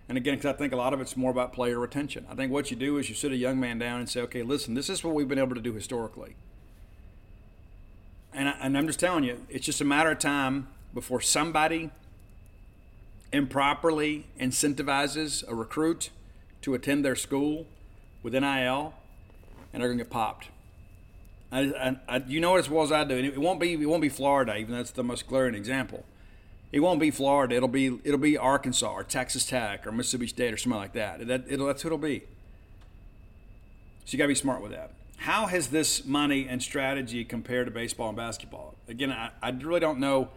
And 0.08 0.18
again, 0.18 0.36
because 0.36 0.54
I 0.54 0.58
think 0.58 0.72
a 0.72 0.76
lot 0.76 0.94
of 0.94 1.02
it's 1.02 1.18
more 1.18 1.32
about 1.32 1.52
player 1.52 1.80
retention. 1.80 2.26
I 2.30 2.36
think 2.36 2.52
what 2.52 2.70
you 2.70 2.78
do 2.78 2.98
is 2.98 3.10
you 3.10 3.16
sit 3.16 3.32
a 3.32 3.36
young 3.36 3.60
man 3.60 3.80
down 3.80 4.00
and 4.00 4.10
say, 4.10 4.22
okay, 4.22 4.44
listen, 4.44 4.76
this 4.76 4.90
is 4.90 5.04
what 5.04 5.16
we've 5.16 5.28
been 5.28 5.40
able 5.40 5.56
to 5.56 5.62
do 5.62 5.74
historically. 5.74 6.36
And, 8.34 8.50
I, 8.50 8.56
and 8.62 8.78
I'm 8.78 8.86
just 8.86 9.00
telling 9.00 9.24
you, 9.24 9.46
it's 9.50 9.66
just 9.66 9.82
a 9.82 9.86
matter 9.86 10.12
of 10.12 10.20
time 10.20 10.68
before 10.94 11.22
somebody 11.22 11.90
improperly 13.32 14.28
incentivizes 14.40 15.48
a 15.48 15.56
recruit 15.56 16.10
to 16.62 16.74
attend 16.74 17.04
their 17.04 17.16
school 17.16 17.66
with 18.22 18.34
NIL, 18.34 18.94
and 19.74 19.82
they're 19.82 19.90
going 19.90 19.98
to 19.98 20.04
get 20.04 20.12
popped. 20.12 20.50
I, 21.52 21.98
I, 22.08 22.24
you 22.28 22.40
know 22.40 22.56
it 22.56 22.60
as 22.60 22.70
well 22.70 22.84
as 22.84 22.92
I 22.92 23.04
do. 23.04 23.18
And 23.18 23.26
it 23.26 23.40
won't 23.40 23.60
be 23.60 23.74
it 23.74 23.86
won't 23.86 24.02
be 24.02 24.10
Florida, 24.10 24.58
even 24.58 24.72
though 24.72 24.78
that's 24.78 24.92
the 24.92 25.04
most 25.04 25.28
glaring 25.28 25.56
example. 25.56 26.04
It 26.72 26.80
won't 26.80 27.00
be 27.00 27.12
Florida. 27.12 27.56
It'll 27.56 27.68
be 27.70 28.00
it'll 28.04 28.18
be 28.18 28.38
Arkansas 28.38 28.92
or 28.92 29.04
Texas 29.04 29.46
Tech 29.46 29.86
or 29.88 29.92
Mississippi 29.92 30.28
State 30.28 30.54
or 30.54 30.58
something 30.58 30.80
like 30.80 30.94
that. 30.94 31.26
that 31.28 31.48
that's 31.48 31.82
who 31.82 31.88
it'll 31.88 31.98
be. 31.98 32.24
So 34.06 34.12
you 34.12 34.18
got 34.18 34.26
to 34.26 34.30
be 34.30 34.36
smart 34.36 34.62
with 34.62 34.72
that. 34.72 34.92
How 35.18 35.48
has 35.48 35.70
this 35.70 36.06
money 36.06 36.48
and 36.48 36.62
strategy 36.62 37.26
compared 37.26 37.68
to 37.68 37.72
baseball 37.72 38.10
and 38.10 38.18
basketball? 38.18 38.76
Again, 38.88 39.12
I, 39.12 39.32
I 39.42 39.50
really 39.50 39.80
don't 39.80 40.00
know 40.00 40.30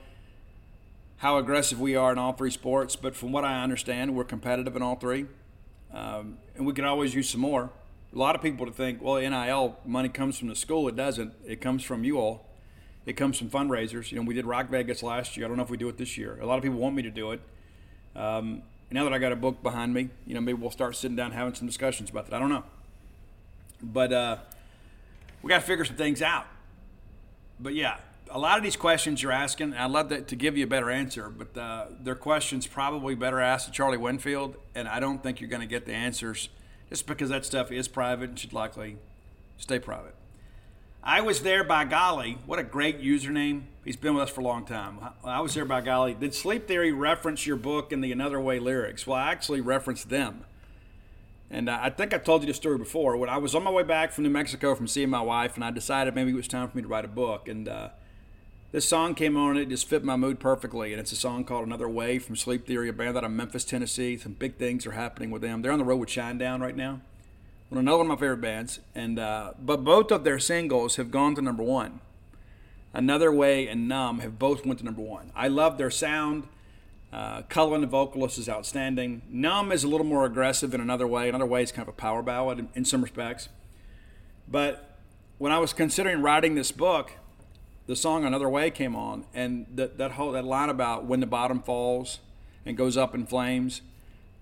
how 1.18 1.36
aggressive 1.38 1.80
we 1.80 1.96
are 1.96 2.12
in 2.12 2.18
all 2.18 2.32
three 2.32 2.50
sports, 2.50 2.96
but 2.96 3.14
from 3.14 3.32
what 3.32 3.44
I 3.44 3.62
understand, 3.62 4.14
we're 4.14 4.24
competitive 4.24 4.76
in 4.76 4.82
all 4.82 4.96
three. 4.96 5.26
Um, 5.92 6.38
and 6.56 6.64
we 6.66 6.72
could 6.72 6.84
always 6.84 7.14
use 7.14 7.28
some 7.28 7.40
more. 7.40 7.70
A 8.14 8.18
lot 8.18 8.34
of 8.34 8.40
people 8.40 8.64
to 8.64 8.72
think, 8.72 9.02
well, 9.02 9.16
NIL 9.16 9.78
money 9.84 10.08
comes 10.08 10.38
from 10.38 10.48
the 10.48 10.56
school. 10.56 10.88
It 10.88 10.96
doesn't. 10.96 11.34
It 11.46 11.60
comes 11.60 11.84
from 11.84 12.04
you 12.04 12.18
all. 12.18 12.46
It 13.08 13.16
comes 13.16 13.38
from 13.38 13.48
fundraisers. 13.48 14.12
You 14.12 14.18
know, 14.18 14.26
we 14.26 14.34
did 14.34 14.44
Rock 14.44 14.68
Vegas 14.68 15.02
last 15.02 15.34
year. 15.34 15.46
I 15.46 15.48
don't 15.48 15.56
know 15.56 15.62
if 15.62 15.70
we 15.70 15.78
do 15.78 15.88
it 15.88 15.96
this 15.96 16.18
year. 16.18 16.38
A 16.42 16.44
lot 16.44 16.58
of 16.58 16.62
people 16.62 16.78
want 16.78 16.94
me 16.94 17.00
to 17.00 17.10
do 17.10 17.32
it. 17.32 17.40
Um, 18.14 18.60
now 18.90 19.04
that 19.04 19.14
I 19.14 19.18
got 19.18 19.32
a 19.32 19.36
book 19.36 19.62
behind 19.62 19.94
me, 19.94 20.10
you 20.26 20.34
know, 20.34 20.42
maybe 20.42 20.60
we'll 20.60 20.70
start 20.70 20.94
sitting 20.94 21.16
down 21.16 21.32
having 21.32 21.54
some 21.54 21.66
discussions 21.66 22.10
about 22.10 22.26
that. 22.26 22.36
I 22.36 22.38
don't 22.38 22.50
know. 22.50 22.64
But 23.82 24.12
uh, 24.12 24.36
we 25.40 25.48
got 25.48 25.62
to 25.62 25.66
figure 25.66 25.86
some 25.86 25.96
things 25.96 26.20
out. 26.20 26.48
But 27.58 27.74
yeah, 27.74 27.96
a 28.30 28.38
lot 28.38 28.58
of 28.58 28.62
these 28.62 28.76
questions 28.76 29.22
you're 29.22 29.32
asking, 29.32 29.72
I'd 29.72 29.90
love 29.90 30.10
to, 30.10 30.20
to 30.20 30.36
give 30.36 30.58
you 30.58 30.64
a 30.64 30.68
better 30.68 30.90
answer, 30.90 31.30
but 31.30 31.56
uh, 31.56 31.86
they're 32.00 32.14
questions 32.14 32.66
probably 32.66 33.14
better 33.14 33.40
asked 33.40 33.64
to 33.68 33.72
Charlie 33.72 33.96
Winfield, 33.96 34.56
and 34.74 34.86
I 34.86 35.00
don't 35.00 35.22
think 35.22 35.40
you're 35.40 35.48
going 35.48 35.62
to 35.62 35.66
get 35.66 35.86
the 35.86 35.94
answers 35.94 36.50
just 36.90 37.06
because 37.06 37.30
that 37.30 37.46
stuff 37.46 37.72
is 37.72 37.88
private 37.88 38.28
and 38.28 38.38
should 38.38 38.52
likely 38.52 38.98
stay 39.56 39.78
private. 39.78 40.14
I 41.02 41.20
was 41.20 41.42
there 41.42 41.64
by 41.64 41.84
golly. 41.84 42.38
What 42.44 42.58
a 42.58 42.64
great 42.64 43.00
username. 43.00 43.62
He's 43.84 43.96
been 43.96 44.14
with 44.14 44.24
us 44.24 44.30
for 44.30 44.40
a 44.40 44.44
long 44.44 44.66
time. 44.66 44.98
I 45.24 45.40
was 45.40 45.54
there 45.54 45.64
by 45.64 45.80
golly. 45.80 46.12
Did 46.14 46.34
Sleep 46.34 46.66
Theory 46.66 46.92
reference 46.92 47.46
your 47.46 47.56
book 47.56 47.92
in 47.92 48.00
the 48.00 48.12
Another 48.12 48.40
Way 48.40 48.58
lyrics? 48.58 49.06
Well, 49.06 49.16
I 49.16 49.30
actually 49.30 49.60
referenced 49.60 50.10
them. 50.10 50.44
And 51.50 51.70
uh, 51.70 51.78
I 51.80 51.88
think 51.88 52.12
I 52.12 52.18
told 52.18 52.42
you 52.42 52.46
the 52.48 52.54
story 52.54 52.76
before. 52.76 53.16
When 53.16 53.30
I 53.30 53.38
was 53.38 53.54
on 53.54 53.62
my 53.62 53.70
way 53.70 53.84
back 53.84 54.12
from 54.12 54.24
New 54.24 54.30
Mexico 54.30 54.74
from 54.74 54.86
seeing 54.86 55.08
my 55.08 55.22
wife, 55.22 55.54
and 55.54 55.64
I 55.64 55.70
decided 55.70 56.14
maybe 56.14 56.32
it 56.32 56.34
was 56.34 56.48
time 56.48 56.68
for 56.68 56.76
me 56.76 56.82
to 56.82 56.88
write 56.88 57.06
a 57.06 57.08
book. 57.08 57.48
And 57.48 57.68
uh, 57.68 57.88
this 58.72 58.86
song 58.86 59.14
came 59.14 59.36
on, 59.36 59.52
and 59.52 59.60
it 59.60 59.70
just 59.70 59.88
fit 59.88 60.04
my 60.04 60.16
mood 60.16 60.40
perfectly. 60.40 60.92
And 60.92 61.00
it's 61.00 61.12
a 61.12 61.16
song 61.16 61.44
called 61.44 61.66
Another 61.66 61.88
Way 61.88 62.18
from 62.18 62.36
Sleep 62.36 62.66
Theory, 62.66 62.90
a 62.90 62.92
band 62.92 63.16
out 63.16 63.24
of 63.24 63.30
Memphis, 63.30 63.64
Tennessee. 63.64 64.18
Some 64.18 64.32
big 64.32 64.56
things 64.56 64.84
are 64.84 64.90
happening 64.92 65.30
with 65.30 65.40
them. 65.40 65.62
They're 65.62 65.72
on 65.72 65.78
the 65.78 65.86
road 65.86 66.00
with 66.00 66.10
Shinedown 66.10 66.60
right 66.60 66.76
now. 66.76 67.00
Another 67.70 67.98
one 67.98 68.06
of 68.06 68.18
my 68.18 68.20
favorite 68.20 68.40
bands. 68.40 68.80
And 68.94 69.18
uh, 69.18 69.52
but 69.58 69.84
both 69.84 70.10
of 70.10 70.24
their 70.24 70.38
singles 70.38 70.96
have 70.96 71.10
gone 71.10 71.34
to 71.34 71.42
number 71.42 71.62
one. 71.62 72.00
Another 72.94 73.30
Way 73.30 73.68
and 73.68 73.86
Numb 73.86 74.20
have 74.20 74.38
both 74.38 74.64
went 74.64 74.78
to 74.78 74.84
number 74.84 75.02
one. 75.02 75.30
I 75.36 75.48
love 75.48 75.78
their 75.78 75.90
sound. 75.90 76.48
Uh, 77.12 77.42
Cullen, 77.42 77.80
the 77.80 77.86
vocalist, 77.86 78.38
is 78.38 78.48
outstanding. 78.48 79.22
Numb 79.30 79.72
is 79.72 79.84
a 79.84 79.88
little 79.88 80.06
more 80.06 80.24
aggressive 80.24 80.74
in 80.74 80.80
another 80.80 81.06
way. 81.06 81.28
Another 81.28 81.46
way 81.46 81.62
is 81.62 81.72
kind 81.72 81.86
of 81.86 81.94
a 81.94 81.96
power 81.96 82.22
ballad 82.22 82.58
in, 82.58 82.68
in 82.74 82.84
some 82.84 83.02
respects. 83.02 83.48
But 84.46 84.98
when 85.38 85.52
I 85.52 85.58
was 85.58 85.72
considering 85.72 86.22
writing 86.22 86.54
this 86.54 86.72
book, 86.72 87.12
the 87.86 87.96
song 87.96 88.24
Another 88.24 88.48
Way 88.48 88.70
came 88.70 88.94
on, 88.94 89.24
and 89.32 89.66
that, 89.74 89.96
that 89.96 90.12
whole 90.12 90.32
that 90.32 90.44
line 90.44 90.68
about 90.68 91.04
when 91.04 91.20
the 91.20 91.26
bottom 91.26 91.62
falls 91.62 92.20
and 92.66 92.76
goes 92.76 92.96
up 92.96 93.14
in 93.14 93.26
flames. 93.26 93.80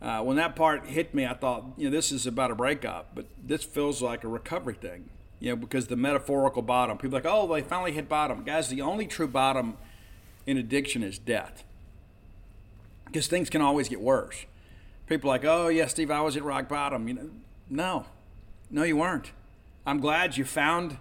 Uh, 0.01 0.23
when 0.23 0.37
that 0.37 0.55
part 0.55 0.87
hit 0.87 1.15
me, 1.15 1.25
I 1.27 1.35
thought, 1.35 1.65
you 1.77 1.89
know, 1.89 1.91
this 1.91 2.13
is 2.13 2.27
about 2.27 2.51
a 2.51 2.55
breakup, 2.55 3.15
but 3.15 3.27
this 3.43 3.65
feels 3.65 4.03
like 4.03 4.25
a 4.25 4.29
recovery 4.29 4.75
thing, 4.75 5.09
you 5.41 5.51
know, 5.51 5.57
because 5.57 5.87
the 5.87 5.97
metaphorical 5.97 6.63
bottom. 6.63 6.99
People 6.99 7.17
like, 7.17 7.27
oh, 7.27 7.53
they 7.53 7.63
finally 7.63 7.93
hit 7.93 8.09
bottom. 8.09 8.45
Guys, 8.45 8.69
the 8.69 8.83
only 8.83 9.07
true 9.07 9.29
bottom 9.29 9.77
in 10.47 10.59
addiction 10.59 11.03
is 11.03 11.19
death 11.19 11.65
because 13.07 13.27
things 13.27 13.49
can 13.49 13.63
always 13.63 13.89
get 13.89 14.01
worse. 14.01 14.45
People 15.07 15.29
like, 15.29 15.45
oh 15.45 15.69
yeah, 15.69 15.87
Steve, 15.87 16.11
I 16.11 16.21
was 16.21 16.37
at 16.37 16.45
rock 16.45 16.69
bottom. 16.69 17.09
You 17.09 17.15
know, 17.15 17.31
no, 17.71 18.07
no, 18.71 18.83
you 18.83 18.97
weren't. 18.97 19.33
I'm 19.87 20.01
glad 20.01 20.37
you 20.37 20.45
found 20.45 20.99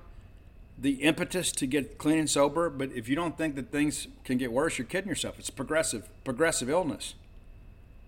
the 0.77 0.93
impetus 1.03 1.51
to 1.53 1.65
get 1.65 1.97
clean 1.97 2.19
and 2.19 2.29
sober. 2.29 2.69
But 2.69 2.91
if 2.93 3.09
you 3.09 3.15
don't 3.15 3.37
think 3.37 3.55
that 3.55 3.71
things 3.71 4.07
can 4.23 4.37
get 4.37 4.51
worse, 4.51 4.77
you're 4.77 4.87
kidding 4.87 5.09
yourself. 5.09 5.39
It's 5.39 5.49
progressive, 5.49 6.07
progressive 6.23 6.69
illness. 6.69 7.15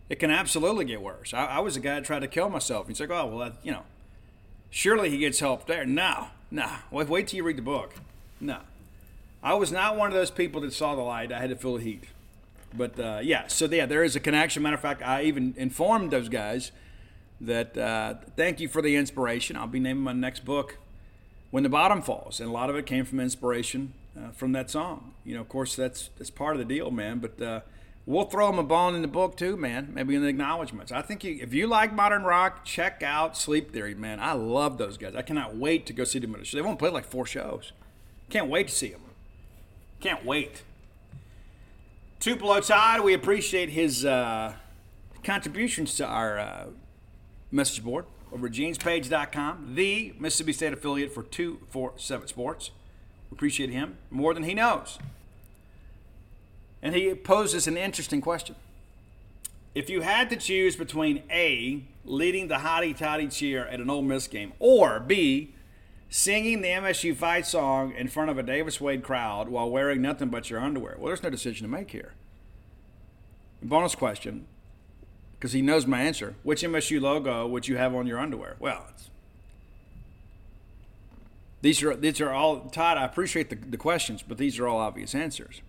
It 0.09 0.19
can 0.19 0.31
absolutely 0.31 0.85
get 0.85 1.01
worse. 1.01 1.33
I, 1.33 1.45
I 1.45 1.59
was 1.59 1.75
a 1.75 1.79
guy 1.79 1.95
that 1.95 2.05
tried 2.05 2.19
to 2.19 2.27
kill 2.27 2.49
myself. 2.49 2.87
He's 2.87 2.99
like, 2.99 3.09
oh 3.09 3.25
well, 3.25 3.39
that, 3.39 3.55
you 3.63 3.71
know, 3.71 3.83
surely 4.69 5.09
he 5.09 5.17
gets 5.17 5.39
help 5.39 5.67
there. 5.67 5.85
No, 5.85 6.27
no. 6.49 6.67
Wait, 6.91 7.09
wait 7.09 7.27
till 7.27 7.37
you 7.37 7.43
read 7.43 7.57
the 7.57 7.61
book. 7.61 7.95
No, 8.39 8.59
I 9.43 9.53
was 9.55 9.71
not 9.71 9.97
one 9.97 10.07
of 10.07 10.13
those 10.13 10.31
people 10.31 10.61
that 10.61 10.73
saw 10.73 10.95
the 10.95 11.01
light. 11.01 11.31
I 11.31 11.39
had 11.39 11.49
to 11.49 11.55
feel 11.55 11.77
the 11.77 11.83
heat. 11.83 12.03
But 12.73 12.99
uh, 12.99 13.19
yeah, 13.23 13.47
so 13.47 13.65
yeah, 13.65 13.85
there 13.85 14.03
is 14.03 14.15
a 14.15 14.19
connection. 14.19 14.63
Matter 14.63 14.75
of 14.75 14.81
fact, 14.81 15.01
I 15.01 15.23
even 15.23 15.53
informed 15.57 16.11
those 16.11 16.29
guys 16.29 16.71
that 17.39 17.77
uh, 17.77 18.15
thank 18.35 18.59
you 18.59 18.67
for 18.67 18.81
the 18.81 18.95
inspiration. 18.95 19.55
I'll 19.55 19.67
be 19.67 19.79
naming 19.79 20.03
my 20.03 20.13
next 20.13 20.45
book 20.45 20.77
"When 21.51 21.63
the 21.63 21.69
Bottom 21.69 22.01
Falls," 22.01 22.39
and 22.39 22.49
a 22.49 22.51
lot 22.51 22.69
of 22.69 22.75
it 22.75 22.85
came 22.85 23.05
from 23.05 23.19
inspiration 23.19 23.93
uh, 24.17 24.31
from 24.31 24.51
that 24.51 24.69
song. 24.69 25.13
You 25.23 25.35
know, 25.35 25.41
of 25.41 25.49
course, 25.49 25.75
that's 25.75 26.09
that's 26.17 26.29
part 26.29 26.55
of 26.55 26.59
the 26.59 26.65
deal, 26.65 26.91
man. 26.91 27.19
But 27.19 27.41
uh, 27.41 27.61
we'll 28.07 28.25
throw 28.25 28.47
them 28.47 28.57
a 28.57 28.63
bone 28.63 28.95
in 28.95 29.03
the 29.03 29.07
book 29.07 29.37
too, 29.37 29.55
man. 29.55 29.91
Maybe 29.93 30.15
in 30.15 30.23
the 30.23 30.29
acknowledgments. 30.29 30.91
I 30.91 31.03
think 31.03 31.23
you, 31.23 31.37
if 31.39 31.53
you 31.53 31.67
like 31.67 31.93
modern 31.93 32.23
rock, 32.23 32.65
check 32.65 33.03
out 33.03 33.37
Sleep 33.37 33.71
Theory, 33.71 33.93
man. 33.93 34.19
I 34.19 34.31
love 34.31 34.79
those 34.79 34.97
guys. 34.97 35.13
I 35.13 35.21
cannot 35.21 35.55
wait 35.55 35.85
to 35.85 35.93
go 35.93 36.05
see 36.05 36.17
them 36.17 36.33
at 36.33 36.41
a 36.41 36.45
show. 36.45 36.57
They 36.57 36.63
won't 36.63 36.79
play 36.79 36.89
like 36.89 37.05
four 37.05 37.27
shows. 37.27 37.73
Can't 38.31 38.49
wait 38.49 38.69
to 38.69 38.73
see 38.73 38.89
them. 38.89 39.01
Can't 39.99 40.25
wait. 40.25 40.63
Tupelo 42.19 42.59
Todd, 42.61 43.01
we 43.01 43.13
appreciate 43.13 43.69
his 43.69 44.03
uh, 44.03 44.53
contributions 45.23 45.95
to 45.95 46.05
our 46.05 46.39
uh, 46.39 46.65
message 47.51 47.83
board 47.83 48.05
over 48.31 48.47
at 48.47 48.53
genespage.com, 48.53 49.75
the 49.75 50.13
Mississippi 50.19 50.53
State 50.53 50.73
affiliate 50.73 51.13
for 51.13 51.23
247 51.23 52.27
Sports. 52.27 52.71
We 53.29 53.35
appreciate 53.35 53.69
him 53.69 53.97
more 54.09 54.33
than 54.33 54.43
he 54.43 54.53
knows. 54.53 54.97
And 56.81 56.95
he 56.95 57.13
poses 57.15 57.67
an 57.67 57.77
interesting 57.77 58.21
question. 58.21 58.55
If 59.73 59.89
you 59.89 60.01
had 60.01 60.29
to 60.31 60.35
choose 60.35 60.75
between 60.75 61.23
A, 61.29 61.83
leading 62.03 62.47
the 62.47 62.55
hottie 62.55 62.97
toddy 62.97 63.27
cheer 63.27 63.65
at 63.67 63.79
an 63.79 63.89
Ole 63.89 64.01
Miss 64.01 64.27
game, 64.27 64.53
or 64.59 64.99
B, 64.99 65.53
singing 66.09 66.61
the 66.61 66.69
MSU 66.69 67.15
fight 67.15 67.45
song 67.45 67.93
in 67.93 68.07
front 68.07 68.29
of 68.29 68.37
a 68.37 68.43
Davis 68.43 68.81
Wade 68.81 69.03
crowd 69.03 69.49
while 69.49 69.69
wearing 69.69 70.01
nothing 70.01 70.29
but 70.29 70.49
your 70.49 70.59
underwear? 70.59 70.95
Well, 70.97 71.07
there's 71.07 71.23
no 71.23 71.29
decision 71.29 71.67
to 71.67 71.71
make 71.71 71.91
here. 71.91 72.13
Bonus 73.61 73.95
question, 73.95 74.47
because 75.37 75.53
he 75.53 75.61
knows 75.61 75.85
my 75.85 76.01
answer. 76.01 76.35
Which 76.43 76.63
MSU 76.63 77.01
logo 77.01 77.47
would 77.47 77.67
you 77.67 77.77
have 77.77 77.93
on 77.93 78.07
your 78.07 78.19
underwear? 78.19 78.55
Well, 78.59 78.85
these 81.61 81.81
are 81.83 81.95
these 81.95 82.21
are 82.21 82.31
all 82.31 82.61
Todd. 82.69 82.97
I 82.97 83.05
appreciate 83.05 83.49
the, 83.49 83.55
the 83.55 83.77
questions, 83.77 84.23
but 84.27 84.37
these 84.37 84.59
are 84.59 84.67
all 84.67 84.77
obvious 84.77 85.15
answers. 85.15 85.61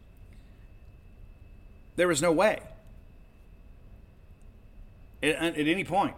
There 1.98 2.12
is 2.12 2.22
no 2.22 2.30
way. 2.30 2.60
At, 5.20 5.34
at 5.34 5.58
any 5.58 5.82
point, 5.82 6.14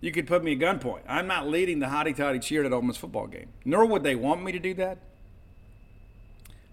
you 0.00 0.10
could 0.10 0.26
put 0.26 0.42
me 0.42 0.52
at 0.52 0.58
gunpoint. 0.58 1.02
I'm 1.06 1.26
not 1.26 1.46
leading 1.46 1.80
the 1.80 1.86
hottie 1.86 2.16
toddy 2.16 2.38
cheer 2.38 2.64
at 2.64 2.72
Ole 2.72 2.80
Miss 2.80 2.96
football 2.96 3.26
game. 3.26 3.50
Nor 3.66 3.84
would 3.84 4.04
they 4.04 4.14
want 4.14 4.42
me 4.42 4.52
to 4.52 4.58
do 4.58 4.72
that. 4.72 4.96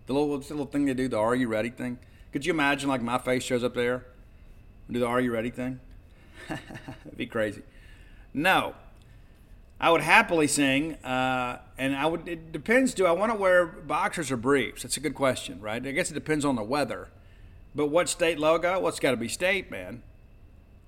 The 0.07 0.13
little, 0.13 0.37
the 0.37 0.53
little 0.53 0.65
thing 0.65 0.85
they 0.85 0.93
do, 0.93 1.09
the 1.09 1.17
"Are 1.17 1.35
you 1.35 1.49
ready?" 1.49 1.69
thing. 1.69 1.99
Could 2.31 2.45
you 2.45 2.53
imagine 2.53 2.87
like 2.87 3.01
my 3.01 3.17
face 3.17 3.43
shows 3.43 3.61
up 3.61 3.73
there, 3.73 4.05
and 4.87 4.93
do 4.93 5.01
the 5.01 5.05
"Are 5.05 5.19
you 5.19 5.33
ready?" 5.33 5.49
thing? 5.49 5.81
That'd 6.47 7.17
be 7.17 7.25
crazy. 7.25 7.63
No, 8.33 8.73
I 9.81 9.91
would 9.91 9.99
happily 9.99 10.47
sing, 10.47 10.93
uh, 11.03 11.59
and 11.77 11.93
I 11.93 12.05
would. 12.05 12.25
It 12.25 12.53
depends. 12.53 12.93
Do 12.93 13.05
I 13.05 13.11
want 13.11 13.33
to 13.33 13.37
wear 13.37 13.65
boxers 13.65 14.31
or 14.31 14.37
briefs? 14.37 14.83
That's 14.83 14.95
a 14.95 15.01
good 15.01 15.13
question, 15.13 15.59
right? 15.59 15.85
I 15.85 15.91
guess 15.91 16.09
it 16.09 16.13
depends 16.13 16.45
on 16.45 16.55
the 16.55 16.63
weather. 16.63 17.09
But 17.75 17.87
what 17.87 18.09
state 18.09 18.39
logo? 18.39 18.79
Well, 18.79 18.89
it's 18.89 18.99
got 18.99 19.11
to 19.11 19.17
be 19.17 19.27
state, 19.27 19.69
man. 19.69 20.03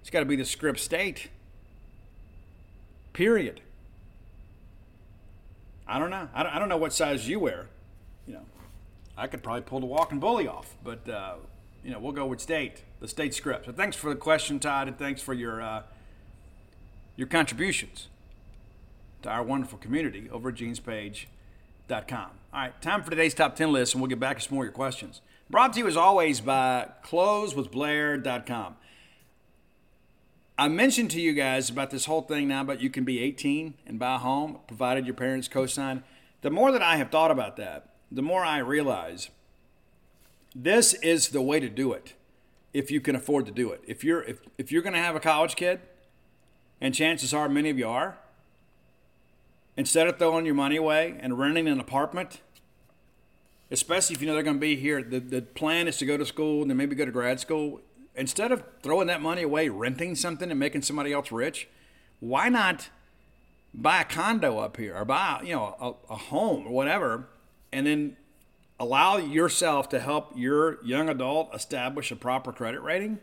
It's 0.02 0.10
got 0.10 0.20
to 0.20 0.26
be 0.26 0.36
the 0.36 0.46
script 0.46 0.80
state. 0.80 1.30
Period. 3.14 3.62
I 5.88 6.00
don't 6.00 6.10
know. 6.10 6.30
I 6.34 6.44
don't, 6.44 6.56
I 6.56 6.60
don't 6.60 6.70
know 6.70 6.78
what 6.78 6.94
size 6.94 7.28
you 7.28 7.40
wear. 7.40 7.68
You 8.26 8.36
know, 8.36 8.46
I 9.18 9.28
could 9.28 9.44
probably 9.44 9.62
pull 9.62 9.80
the 9.80 9.86
walking 9.86 10.20
bully 10.20 10.48
off, 10.48 10.76
but 10.84 11.08
uh, 11.08 11.36
you 11.84 11.92
know, 11.92 12.00
we'll 12.00 12.14
go 12.14 12.26
with 12.26 12.40
state, 12.40 12.84
the 13.00 13.08
state 13.08 13.34
script. 13.34 13.66
So 13.66 13.72
thanks 13.72 13.96
for 13.98 14.10
the 14.10 14.16
question, 14.16 14.60
Todd, 14.60 14.88
and 14.88 14.98
thanks 14.98 15.22
for 15.22 15.34
your 15.34 15.62
uh, 15.62 15.84
your 17.16 17.28
contributions 17.28 18.08
to 19.24 19.30
our 19.30 19.44
wonderful 19.44 19.78
community 19.78 20.30
over 20.32 20.50
at 20.50 20.56
genespage.com. 20.56 22.30
All 22.54 22.60
right, 22.60 22.82
time 22.82 23.04
for 23.04 23.10
today's 23.10 23.34
top 23.34 23.56
10 23.56 23.72
list, 23.72 23.94
and 23.94 24.02
we'll 24.02 24.10
get 24.10 24.20
back 24.20 24.38
to 24.38 24.44
some 24.44 24.56
more 24.56 24.64
of 24.64 24.68
your 24.68 24.74
questions. 24.74 25.22
Brought 25.52 25.74
to 25.74 25.80
you 25.80 25.88
as 25.88 25.98
always 25.98 26.40
by 26.40 26.88
closewithblair.com. 27.04 28.76
I 30.58 30.68
mentioned 30.70 31.12
to 31.12 31.20
you 31.20 31.34
guys 31.34 31.70
about 31.70 31.90
this 31.90 32.06
whole 32.06 32.22
thing 32.22 32.48
now, 32.48 32.64
but 32.64 32.80
you 32.80 32.90
can 32.90 33.04
be 33.04 33.20
18 33.20 33.74
and 33.86 34.00
buy 34.00 34.16
a 34.16 34.20
home, 34.20 34.60
provided 34.66 35.06
your 35.06 35.14
parents 35.14 35.50
co-sign. 35.50 36.04
The 36.40 36.52
more 36.52 36.72
that 36.72 36.82
I 36.82 36.96
have 36.96 37.12
thought 37.12 37.32
about 37.32 37.58
that, 37.58 37.90
the 38.10 38.22
more 38.22 38.46
I 38.46 38.60
realize 38.60 39.30
this 40.56 40.94
is 40.94 41.30
the 41.30 41.42
way 41.42 41.60
to 41.60 41.68
do 41.68 41.92
it 41.92 42.14
if 42.74 42.90
you 42.90 43.02
can 43.02 43.18
afford 43.18 43.46
to 43.48 43.52
do 43.52 43.72
it. 43.72 43.82
If 43.86 44.06
you're 44.06 44.24
if, 44.24 44.40
if 44.58 44.72
you're 44.72 44.82
going 44.82 44.94
to 44.94 45.00
have 45.00 45.18
a 45.18 45.20
college 45.20 45.58
kid, 45.58 45.82
and 46.80 46.96
chances 46.96 47.34
are 47.34 47.50
many 47.50 47.70
of 47.70 47.78
you 47.78 47.90
are, 47.90 48.18
instead 49.76 50.08
of 50.08 50.18
throwing 50.18 50.46
your 50.46 50.56
money 50.56 50.78
away 50.78 51.18
and 51.20 51.38
renting 51.38 51.68
an 51.68 51.82
apartment 51.82 52.40
especially 53.72 54.16
if 54.16 54.22
you 54.22 54.28
know 54.28 54.34
they're 54.34 54.44
going 54.44 54.58
to 54.58 54.62
be 54.62 54.76
here. 54.76 55.02
The, 55.02 55.20
the 55.20 55.42
plan 55.42 55.88
is 55.88 55.98
to 55.98 56.06
go 56.06 56.18
to 56.18 56.26
school 56.26 56.62
and 56.62 56.70
then 56.70 56.78
maybe 56.78 56.96
go 56.96 57.06
to 57.06 57.12
grad 57.12 57.40
school. 57.40 57.82
Instead 58.16 58.52
of 58.52 58.64
throwing 58.84 59.08
that 59.08 59.22
money 59.22 59.42
away 59.42 59.70
renting 59.70 60.16
something 60.16 60.52
and 60.52 60.60
making 60.60 60.82
somebody 60.82 61.14
else 61.14 61.32
rich, 61.32 61.70
why 62.20 62.50
not 62.50 62.90
buy 63.74 64.02
a 64.02 64.06
condo 64.06 64.60
up 64.60 64.76
here 64.76 64.96
or 64.96 65.06
buy 65.06 65.42
you 65.44 65.56
know 65.56 65.76
a, 66.10 66.14
a 66.14 66.18
home 66.18 66.68
or 66.68 66.72
whatever, 66.72 67.28
and 67.72 67.88
then 67.88 68.18
allow 68.80 69.18
yourself 69.18 69.88
to 69.90 70.00
help 70.00 70.34
your 70.36 70.84
young 70.84 71.08
adult 71.08 71.56
establish 71.56 72.12
a 72.12 72.16
proper 72.18 72.52
credit 72.52 72.82
rating? 72.82 73.20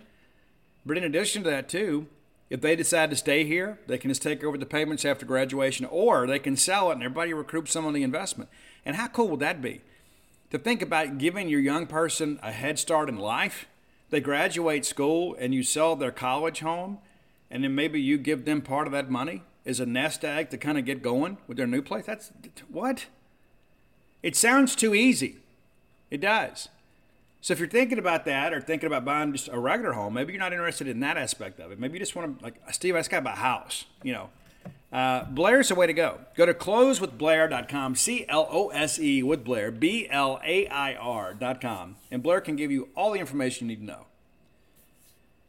But 0.86 0.96
in 0.96 1.04
addition 1.04 1.42
to 1.44 1.50
that, 1.50 1.68
too, 1.68 2.06
if 2.48 2.62
they 2.62 2.74
decide 2.74 3.10
to 3.10 3.16
stay 3.16 3.44
here, 3.44 3.78
they 3.86 3.98
can 3.98 4.10
just 4.10 4.22
take 4.22 4.42
over 4.42 4.56
the 4.56 4.64
payments 4.64 5.04
after 5.04 5.26
graduation, 5.26 5.84
or 5.84 6.26
they 6.26 6.38
can 6.38 6.56
sell 6.56 6.88
it 6.88 6.94
and 6.94 7.02
everybody 7.02 7.34
recoup 7.34 7.68
some 7.68 7.84
of 7.84 7.92
the 7.92 8.02
investment. 8.02 8.48
And 8.86 8.96
how 8.96 9.08
cool 9.08 9.28
would 9.28 9.40
that 9.40 9.60
be? 9.60 9.82
To 10.50 10.58
think 10.58 10.80
about 10.80 11.18
giving 11.18 11.48
your 11.48 11.60
young 11.60 11.86
person 11.86 12.38
a 12.42 12.52
head 12.52 12.78
start 12.78 13.08
in 13.08 13.18
life. 13.18 13.66
They 14.10 14.20
graduate 14.20 14.86
school 14.86 15.36
and 15.38 15.52
you 15.52 15.62
sell 15.62 15.94
their 15.94 16.10
college 16.10 16.60
home, 16.60 16.98
and 17.50 17.62
then 17.62 17.74
maybe 17.74 18.00
you 18.00 18.16
give 18.16 18.46
them 18.46 18.62
part 18.62 18.86
of 18.86 18.92
that 18.94 19.10
money 19.10 19.42
as 19.66 19.80
a 19.80 19.86
nest 19.86 20.24
egg 20.24 20.48
to 20.50 20.56
kind 20.56 20.78
of 20.78 20.86
get 20.86 21.02
going 21.02 21.36
with 21.46 21.58
their 21.58 21.66
new 21.66 21.82
place. 21.82 22.06
That's 22.06 22.32
what? 22.70 23.06
It 24.22 24.34
sounds 24.34 24.74
too 24.74 24.94
easy. 24.94 25.36
It 26.10 26.22
does. 26.22 26.70
So 27.42 27.52
if 27.52 27.58
you're 27.58 27.68
thinking 27.68 27.98
about 27.98 28.24
that 28.24 28.54
or 28.54 28.60
thinking 28.62 28.86
about 28.86 29.04
buying 29.04 29.32
just 29.32 29.48
a 29.48 29.58
regular 29.58 29.92
home, 29.92 30.14
maybe 30.14 30.32
you're 30.32 30.40
not 30.40 30.52
interested 30.52 30.88
in 30.88 31.00
that 31.00 31.18
aspect 31.18 31.60
of 31.60 31.70
it. 31.70 31.78
Maybe 31.78 31.94
you 31.94 32.00
just 32.00 32.16
want 32.16 32.38
to, 32.38 32.44
like, 32.44 32.54
Steve, 32.72 32.96
I 32.96 33.00
just 33.00 33.10
got 33.10 33.26
a 33.26 33.30
house. 33.30 33.84
You 34.02 34.12
know, 34.14 34.30
uh, 34.92 35.24
Blair's 35.24 35.68
the 35.68 35.74
way 35.74 35.86
to 35.86 35.92
go. 35.92 36.20
Go 36.34 36.46
to 36.46 36.54
closewithblair.com, 36.54 37.94
C 37.94 38.24
L 38.28 38.48
O 38.50 38.68
S 38.68 38.98
E 38.98 39.22
with 39.22 39.44
Blair, 39.44 39.70
B 39.70 40.08
L 40.10 40.40
A 40.44 40.66
I 40.68 40.94
R.com, 40.94 41.96
and 42.10 42.22
Blair 42.22 42.40
can 42.40 42.56
give 42.56 42.70
you 42.70 42.88
all 42.96 43.12
the 43.12 43.20
information 43.20 43.68
you 43.68 43.76
need 43.76 43.86
to 43.86 43.92
know. 43.92 44.06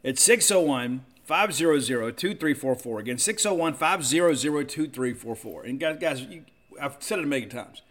It's 0.04 0.22
601 0.22 1.06
500 1.26 2.18
2344. 2.18 3.00
Again, 3.00 3.18
601 3.18 3.74
500 3.74 4.70
2344. 4.70 5.64
And 5.64 5.80
guys, 5.80 5.98
guys 6.00 6.22
you, 6.22 6.44
I've 6.82 6.98
said 7.00 7.20
it 7.20 7.26
a 7.26 7.28
million 7.28 7.50
times. 7.50 7.82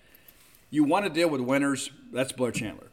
You 0.71 0.85
want 0.85 1.07
to 1.07 1.11
deal 1.11 1.31
with 1.31 1.41
winners, 1.41 1.91
that's 2.13 2.33
Blair 2.33 2.53
Chandler. 2.53 2.89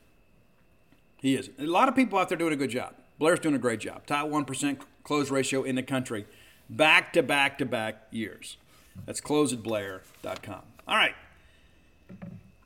He 1.18 1.36
is. 1.36 1.50
A 1.60 1.66
lot 1.66 1.90
of 1.90 1.96
people 1.96 2.20
out 2.20 2.30
there 2.30 2.38
doing 2.38 2.54
a 2.54 2.58
good 2.58 2.70
job. 2.70 2.94
Blair's 3.18 3.40
doing 3.40 3.56
a 3.56 3.60
great 3.60 3.80
job. 3.80 4.06
Top 4.06 4.28
1% 4.28 4.78
close 5.04 5.32
ratio 5.32 5.64
in 5.64 5.76
the 5.76 5.84
country, 5.84 6.26
back 6.70 7.14
to 7.14 7.24
back 7.24 7.58
to 7.60 7.66
back 7.66 8.08
years. 8.12 8.58
That's 9.06 9.22
closeatblair.com. 9.22 10.62
All 10.88 10.96
right. 10.96 11.16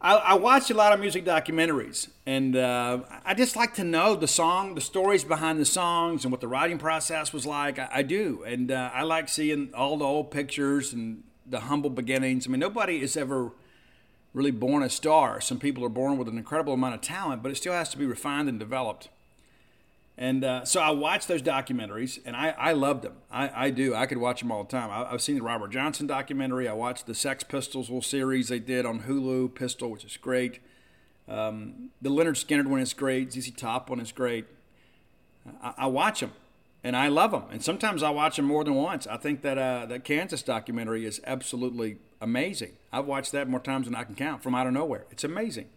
I, 0.01 0.15
I 0.15 0.33
watch 0.35 0.71
a 0.71 0.73
lot 0.73 0.93
of 0.93 0.99
music 1.01 1.25
documentaries, 1.25 2.09
and 2.25 2.55
uh, 2.55 2.99
I 3.25 3.33
just 3.33 3.57
like 3.57 3.73
to 3.73 3.83
know 3.83 4.15
the 4.15 4.29
song, 4.29 4.75
the 4.75 4.81
stories 4.81 5.25
behind 5.25 5.59
the 5.59 5.65
songs, 5.65 6.23
and 6.23 6.31
what 6.31 6.39
the 6.39 6.47
writing 6.47 6.77
process 6.77 7.33
was 7.33 7.45
like. 7.45 7.77
I, 7.77 7.89
I 7.91 8.01
do, 8.03 8.43
and 8.45 8.71
uh, 8.71 8.91
I 8.93 9.03
like 9.03 9.27
seeing 9.27 9.73
all 9.73 9.97
the 9.97 10.05
old 10.05 10.31
pictures 10.31 10.93
and 10.93 11.23
the 11.45 11.61
humble 11.61 11.89
beginnings. 11.89 12.47
I 12.47 12.49
mean, 12.49 12.61
nobody 12.61 13.01
is 13.01 13.17
ever 13.17 13.51
really 14.33 14.51
born 14.51 14.83
a 14.83 14.89
star. 14.89 15.41
Some 15.41 15.59
people 15.59 15.83
are 15.83 15.89
born 15.89 16.17
with 16.17 16.29
an 16.29 16.37
incredible 16.37 16.73
amount 16.73 16.95
of 16.95 17.01
talent, 17.01 17.43
but 17.43 17.51
it 17.51 17.55
still 17.55 17.73
has 17.73 17.89
to 17.89 17.97
be 17.97 18.05
refined 18.05 18.47
and 18.47 18.57
developed. 18.57 19.09
And 20.19 20.43
uh, 20.43 20.65
so 20.65 20.81
I 20.81 20.91
watched 20.91 21.29
those 21.29 21.41
documentaries, 21.41 22.19
and 22.25 22.35
I, 22.35 22.49
I 22.49 22.73
loved 22.73 23.03
them. 23.03 23.13
I, 23.31 23.67
I 23.67 23.69
do. 23.69 23.95
I 23.95 24.05
could 24.05 24.17
watch 24.17 24.41
them 24.41 24.51
all 24.51 24.65
the 24.65 24.69
time. 24.69 24.91
I, 24.91 25.09
have 25.09 25.21
seen 25.21 25.35
the 25.35 25.41
Robert 25.41 25.71
Johnson 25.71 26.07
documentary. 26.07 26.67
I 26.67 26.73
watched 26.73 27.07
the 27.07 27.15
Sex 27.15 27.41
Pistols 27.41 27.87
little 27.87 28.01
series 28.01 28.49
they 28.49 28.59
did 28.59 28.85
on 28.85 29.03
Hulu, 29.03 29.55
Pistol, 29.55 29.89
which 29.89 30.03
is 30.03 30.17
great. 30.17 30.59
Um, 31.29 31.91
the 32.01 32.09
Lynyrd 32.09 32.35
Skynyrd 32.35 32.67
one 32.67 32.81
is 32.81 32.91
great. 32.93 33.31
ZZ 33.31 33.51
Top 33.51 33.89
one 33.89 34.01
is 34.01 34.11
great. 34.11 34.45
I, 35.63 35.73
I 35.77 35.87
watch 35.87 36.19
them 36.19 36.33
and 36.83 36.97
I 36.97 37.07
love 37.07 37.31
them. 37.31 37.43
And 37.49 37.63
sometimes 37.63 38.03
I 38.03 38.09
watch 38.09 38.35
them 38.35 38.45
more 38.45 38.65
than 38.65 38.75
once. 38.75 39.07
I 39.07 39.15
think 39.15 39.41
that 39.43 39.57
uh, 39.57 39.85
that 39.85 40.03
Kansas 40.03 40.41
documentary 40.41 41.05
is 41.05 41.21
absolutely 41.25 41.97
amazing. 42.19 42.73
I've 42.91 43.05
watched 43.05 43.31
that 43.31 43.47
more 43.47 43.61
times 43.61 43.85
than 43.85 43.95
I 43.95 44.03
can 44.03 44.15
count 44.15 44.43
from 44.43 44.53
out 44.53 44.67
of 44.67 44.73
nowhere. 44.73 45.05
It's 45.11 45.23
amazing. 45.23 45.69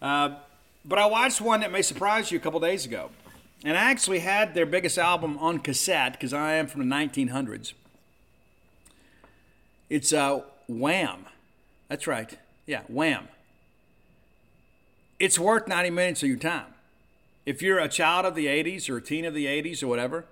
Uh, 0.00 0.36
but 0.82 0.98
I 0.98 1.04
watched 1.06 1.42
one 1.42 1.60
that 1.60 1.70
may 1.70 1.82
surprise 1.82 2.30
you 2.30 2.38
a 2.38 2.40
couple 2.40 2.58
days 2.60 2.86
ago. 2.86 3.10
And 3.64 3.76
I 3.76 3.90
actually 3.90 4.20
had 4.20 4.54
their 4.54 4.66
biggest 4.66 4.98
album 4.98 5.38
on 5.38 5.58
cassette 5.58 6.12
because 6.12 6.32
I 6.32 6.54
am 6.54 6.66
from 6.66 6.86
the 6.86 6.94
1900s. 6.94 7.72
It's 9.88 10.12
uh, 10.12 10.42
Wham. 10.68 11.24
That's 11.88 12.06
right. 12.06 12.38
Yeah, 12.66 12.82
Wham. 12.88 13.28
It's 15.18 15.38
worth 15.38 15.66
90 15.66 15.90
minutes 15.90 16.22
of 16.22 16.28
your 16.28 16.38
time 16.38 16.74
if 17.46 17.60
you're 17.60 17.78
a 17.78 17.88
child 17.88 18.24
of 18.24 18.34
the 18.34 18.46
80s 18.46 18.88
or 18.88 18.98
a 18.98 19.02
teen 19.02 19.24
of 19.24 19.34
the 19.34 19.46
80s 19.46 19.82
or 19.82 19.86
whatever, 19.86 20.24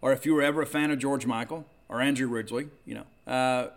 or 0.00 0.12
if 0.12 0.24
you 0.24 0.34
were 0.34 0.42
ever 0.42 0.62
a 0.62 0.66
fan 0.66 0.90
of 0.90 0.98
George 0.98 1.26
Michael 1.26 1.66
or 1.88 2.00
Andrew 2.00 2.28
Ridgeley, 2.28 2.68
you 2.86 2.94
know, 2.94 3.32
uh, 3.32 3.68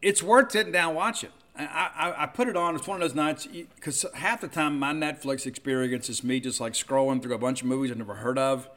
it's 0.00 0.22
worth 0.22 0.52
sitting 0.52 0.72
down 0.72 0.94
watching. 0.94 1.30
I, 1.66 2.22
I, 2.22 2.26
put 2.26 2.48
it 2.48 2.56
on. 2.56 2.76
It's 2.76 2.86
one 2.86 3.00
of 3.00 3.08
those 3.08 3.14
nights 3.14 3.46
because 3.46 4.04
half 4.14 4.40
the 4.40 4.48
time 4.48 4.78
my 4.78 4.92
Netflix 4.92 5.46
experience 5.46 6.08
is 6.08 6.22
me 6.22 6.40
just 6.40 6.60
like 6.60 6.74
scrolling 6.74 7.22
through 7.22 7.34
a 7.34 7.38
bunch 7.38 7.62
of 7.62 7.66
movies 7.66 7.90
I've 7.90 7.98
never 7.98 8.14
heard 8.14 8.38
of 8.38 8.68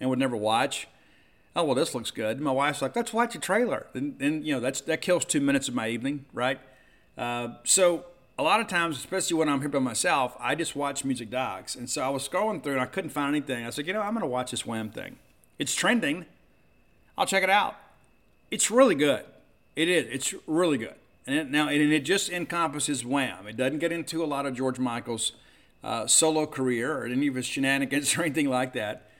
and 0.00 0.10
would 0.10 0.18
never 0.18 0.36
watch. 0.36 0.86
Oh 1.56 1.64
well, 1.64 1.74
this 1.74 1.94
looks 1.94 2.10
good. 2.10 2.40
My 2.40 2.50
wife's 2.50 2.82
like, 2.82 2.96
"Let's 2.96 3.12
watch 3.12 3.34
a 3.34 3.38
trailer." 3.38 3.86
And 3.94 4.44
you 4.44 4.54
know 4.54 4.60
that's 4.60 4.80
that 4.82 5.00
kills 5.00 5.24
two 5.24 5.40
minutes 5.40 5.68
of 5.68 5.74
my 5.74 5.88
evening, 5.88 6.24
right? 6.32 6.58
Uh, 7.16 7.54
so 7.64 8.06
a 8.38 8.42
lot 8.42 8.60
of 8.60 8.66
times, 8.66 8.98
especially 8.98 9.36
when 9.36 9.48
I'm 9.48 9.60
here 9.60 9.68
by 9.68 9.78
myself, 9.78 10.36
I 10.40 10.54
just 10.54 10.74
watch 10.74 11.04
music 11.04 11.30
docs. 11.30 11.76
And 11.76 11.88
so 11.88 12.02
I 12.02 12.08
was 12.08 12.28
scrolling 12.28 12.62
through 12.62 12.72
and 12.72 12.80
I 12.80 12.86
couldn't 12.86 13.10
find 13.10 13.34
anything. 13.34 13.64
I 13.64 13.70
said, 13.70 13.86
you 13.86 13.92
know, 13.92 14.00
I'm 14.00 14.12
going 14.14 14.22
to 14.22 14.26
watch 14.26 14.50
this 14.50 14.66
Wham 14.66 14.90
thing. 14.90 15.16
It's 15.58 15.74
trending. 15.74 16.26
I'll 17.16 17.26
check 17.26 17.44
it 17.44 17.50
out. 17.50 17.76
It's 18.50 18.70
really 18.70 18.96
good. 18.96 19.24
It 19.76 19.88
is. 19.88 20.06
It's 20.10 20.34
really 20.46 20.78
good. 20.78 20.94
And 21.26 21.36
it, 21.36 21.50
now, 21.50 21.68
and 21.68 21.92
it 21.92 22.04
just 22.04 22.30
encompasses 22.30 23.04
Wham. 23.04 23.46
It 23.46 23.56
doesn't 23.56 23.78
get 23.78 23.92
into 23.92 24.22
a 24.22 24.26
lot 24.26 24.44
of 24.46 24.54
George 24.54 24.78
Michael's 24.78 25.32
uh, 25.82 26.06
solo 26.06 26.46
career 26.46 26.96
or 26.96 27.06
any 27.06 27.28
of 27.28 27.34
his 27.34 27.46
shenanigans 27.46 28.14
or 28.18 28.22
anything 28.22 28.48
like 28.48 28.72
that. 28.74 29.10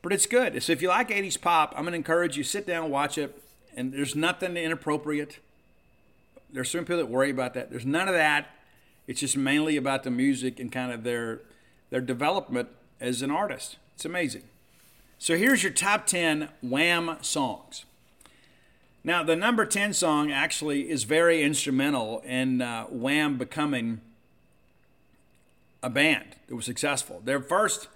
But 0.00 0.12
it's 0.12 0.26
good. 0.26 0.62
So 0.62 0.72
if 0.72 0.80
you 0.80 0.88
like 0.88 1.08
80s 1.08 1.40
pop, 1.40 1.74
I'm 1.76 1.82
going 1.82 1.92
to 1.92 1.96
encourage 1.96 2.36
you 2.36 2.44
sit 2.44 2.66
down, 2.66 2.84
and 2.84 2.92
watch 2.92 3.18
it. 3.18 3.42
And 3.76 3.92
there's 3.92 4.16
nothing 4.16 4.56
inappropriate 4.56 5.38
there's 6.50 6.70
some 6.70 6.80
people 6.80 6.98
that 6.98 7.08
worry 7.08 7.30
about 7.30 7.54
that. 7.54 7.70
There's 7.70 7.86
none 7.86 8.08
of 8.08 8.14
that. 8.14 8.50
It's 9.06 9.20
just 9.20 9.36
mainly 9.36 9.76
about 9.76 10.02
the 10.02 10.10
music 10.10 10.58
and 10.60 10.70
kind 10.70 10.92
of 10.92 11.04
their 11.04 11.40
their 11.90 12.00
development 12.00 12.68
as 13.00 13.22
an 13.22 13.30
artist. 13.30 13.78
It's 13.94 14.04
amazing. 14.04 14.42
So 15.18 15.36
here's 15.36 15.62
your 15.62 15.72
top 15.72 16.06
10 16.06 16.50
Wham 16.62 17.16
songs. 17.22 17.84
Now, 19.04 19.22
the 19.22 19.36
number 19.36 19.64
10 19.64 19.92
song 19.92 20.32
actually 20.32 20.90
is 20.90 21.04
very 21.04 21.42
instrumental 21.42 22.20
in 22.26 22.60
uh, 22.60 22.84
Wham 22.84 23.38
becoming 23.38 24.00
a 25.82 25.88
band 25.88 26.36
that 26.48 26.56
was 26.56 26.64
successful. 26.64 27.22
Their 27.24 27.40
first 27.40 27.88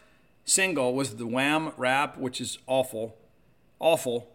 single 0.44 0.94
was 0.94 1.16
the 1.16 1.26
Wham 1.26 1.72
rap, 1.76 2.16
which 2.16 2.40
is 2.40 2.58
awful, 2.66 3.16
awful. 3.80 4.28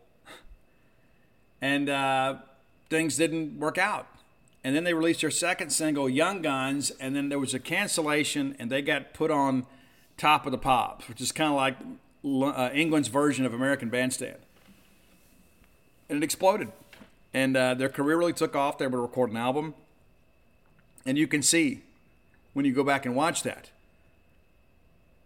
And 1.62 1.90
uh, 1.90 2.36
things 2.90 3.16
didn't 3.16 3.58
work 3.60 3.78
out. 3.78 4.08
And 4.64 4.76
then 4.76 4.84
they 4.84 4.94
released 4.94 5.22
their 5.22 5.32
second 5.32 5.70
single, 5.70 6.10
Young 6.10 6.42
Guns, 6.42 6.92
and 7.00 7.16
then 7.16 7.30
there 7.30 7.40
was 7.40 7.54
a 7.54 7.60
cancellation, 7.60 8.56
and 8.60 8.70
they 8.70 8.82
got 8.82 9.14
put 9.14 9.32
on 9.32 9.66
Top 10.18 10.46
of 10.46 10.52
the 10.52 10.58
Pops, 10.58 11.08
which 11.08 11.22
is 11.22 11.32
kind 11.32 11.50
of 11.52 11.56
like 11.56 11.78
uh, 12.56 12.70
England's 12.74 13.08
version 13.08 13.46
of 13.46 13.54
American 13.54 13.90
Bandstand. 13.90 14.38
And 16.10 16.18
it 16.18 16.24
exploded. 16.24 16.72
And 17.34 17.58
uh, 17.58 17.74
their 17.74 17.90
career 17.90 18.18
really 18.18 18.34
took 18.34 18.56
off. 18.56 18.78
They 18.78 18.86
were 18.86 18.92
able 18.92 19.00
to 19.00 19.02
record 19.04 19.32
an 19.32 19.38
album. 19.38 19.76
And 21.06 21.18
you 21.18 21.28
can 21.28 21.42
see 21.42 21.84
when 22.54 22.66
you 22.66 22.74
go 22.74 22.84
back 22.84 23.06
and 23.06 23.16
watch 23.16 23.44
that 23.44 23.70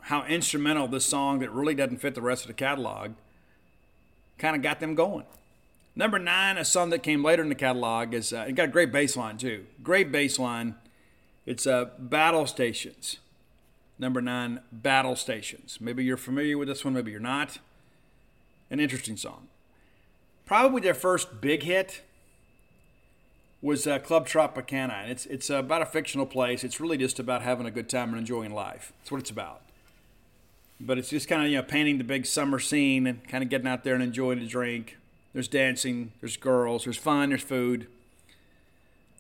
how 0.05 0.25
instrumental 0.25 0.88
this 0.88 1.05
song 1.05 1.39
that 1.39 1.51
really 1.51 1.75
doesn't 1.75 1.97
fit 1.97 2.15
the 2.15 2.21
rest 2.21 2.43
of 2.43 2.47
the 2.47 2.53
catalog 2.53 3.11
kind 4.38 4.55
of 4.55 4.61
got 4.61 4.79
them 4.79 4.95
going. 4.95 5.25
Number 5.95 6.17
nine, 6.17 6.57
a 6.57 6.65
song 6.65 6.89
that 6.89 7.03
came 7.03 7.23
later 7.23 7.43
in 7.43 7.49
the 7.49 7.55
catalog, 7.55 8.13
is 8.13 8.34
uh, 8.34 8.45
it 8.47 8.53
got 8.53 8.65
a 8.65 8.71
great 8.71 8.91
bass 8.91 9.15
line 9.15 9.38
too. 9.38 9.65
Great 9.84 10.11
bass 10.11 10.39
line. 10.39 10.75
It's 11.45 11.67
uh, 11.67 11.89
Battle 11.99 12.47
Stations. 12.47 13.17
Number 13.99 14.21
nine, 14.21 14.61
Battle 14.71 15.15
Stations. 15.15 15.77
Maybe 15.79 16.03
you're 16.03 16.17
familiar 16.17 16.57
with 16.57 16.67
this 16.67 16.84
one, 16.84 16.95
maybe 16.95 17.11
you're 17.11 17.19
not. 17.19 17.59
An 18.71 18.79
interesting 18.79 19.17
song. 19.17 19.47
Probably 20.51 20.81
their 20.81 20.93
first 20.93 21.39
big 21.39 21.63
hit 21.63 22.01
was 23.61 23.87
uh, 23.87 23.99
Club 23.99 24.27
Tropicana. 24.27 25.01
And 25.01 25.09
it's, 25.09 25.25
it's 25.27 25.49
about 25.49 25.81
a 25.81 25.85
fictional 25.85 26.25
place. 26.25 26.65
It's 26.65 26.81
really 26.81 26.97
just 26.97 27.19
about 27.19 27.41
having 27.41 27.65
a 27.65 27.71
good 27.71 27.87
time 27.87 28.09
and 28.09 28.17
enjoying 28.17 28.53
life. 28.53 28.91
That's 28.99 29.13
what 29.13 29.21
it's 29.21 29.29
about. 29.29 29.61
But 30.77 30.97
it's 30.97 31.09
just 31.09 31.29
kind 31.29 31.41
of, 31.41 31.47
you 31.49 31.55
know, 31.55 31.63
painting 31.63 31.99
the 31.99 32.03
big 32.03 32.25
summer 32.25 32.59
scene 32.59 33.07
and 33.07 33.25
kind 33.29 33.45
of 33.45 33.49
getting 33.49 33.65
out 33.65 33.85
there 33.85 33.93
and 33.93 34.03
enjoying 34.03 34.39
a 34.39 34.45
drink 34.45 34.97
there's 35.31 35.47
dancing, 35.47 36.11
there's 36.19 36.35
girls, 36.35 36.83
there's 36.83 36.97
fun, 36.97 37.29
there's 37.29 37.43
food. 37.43 37.87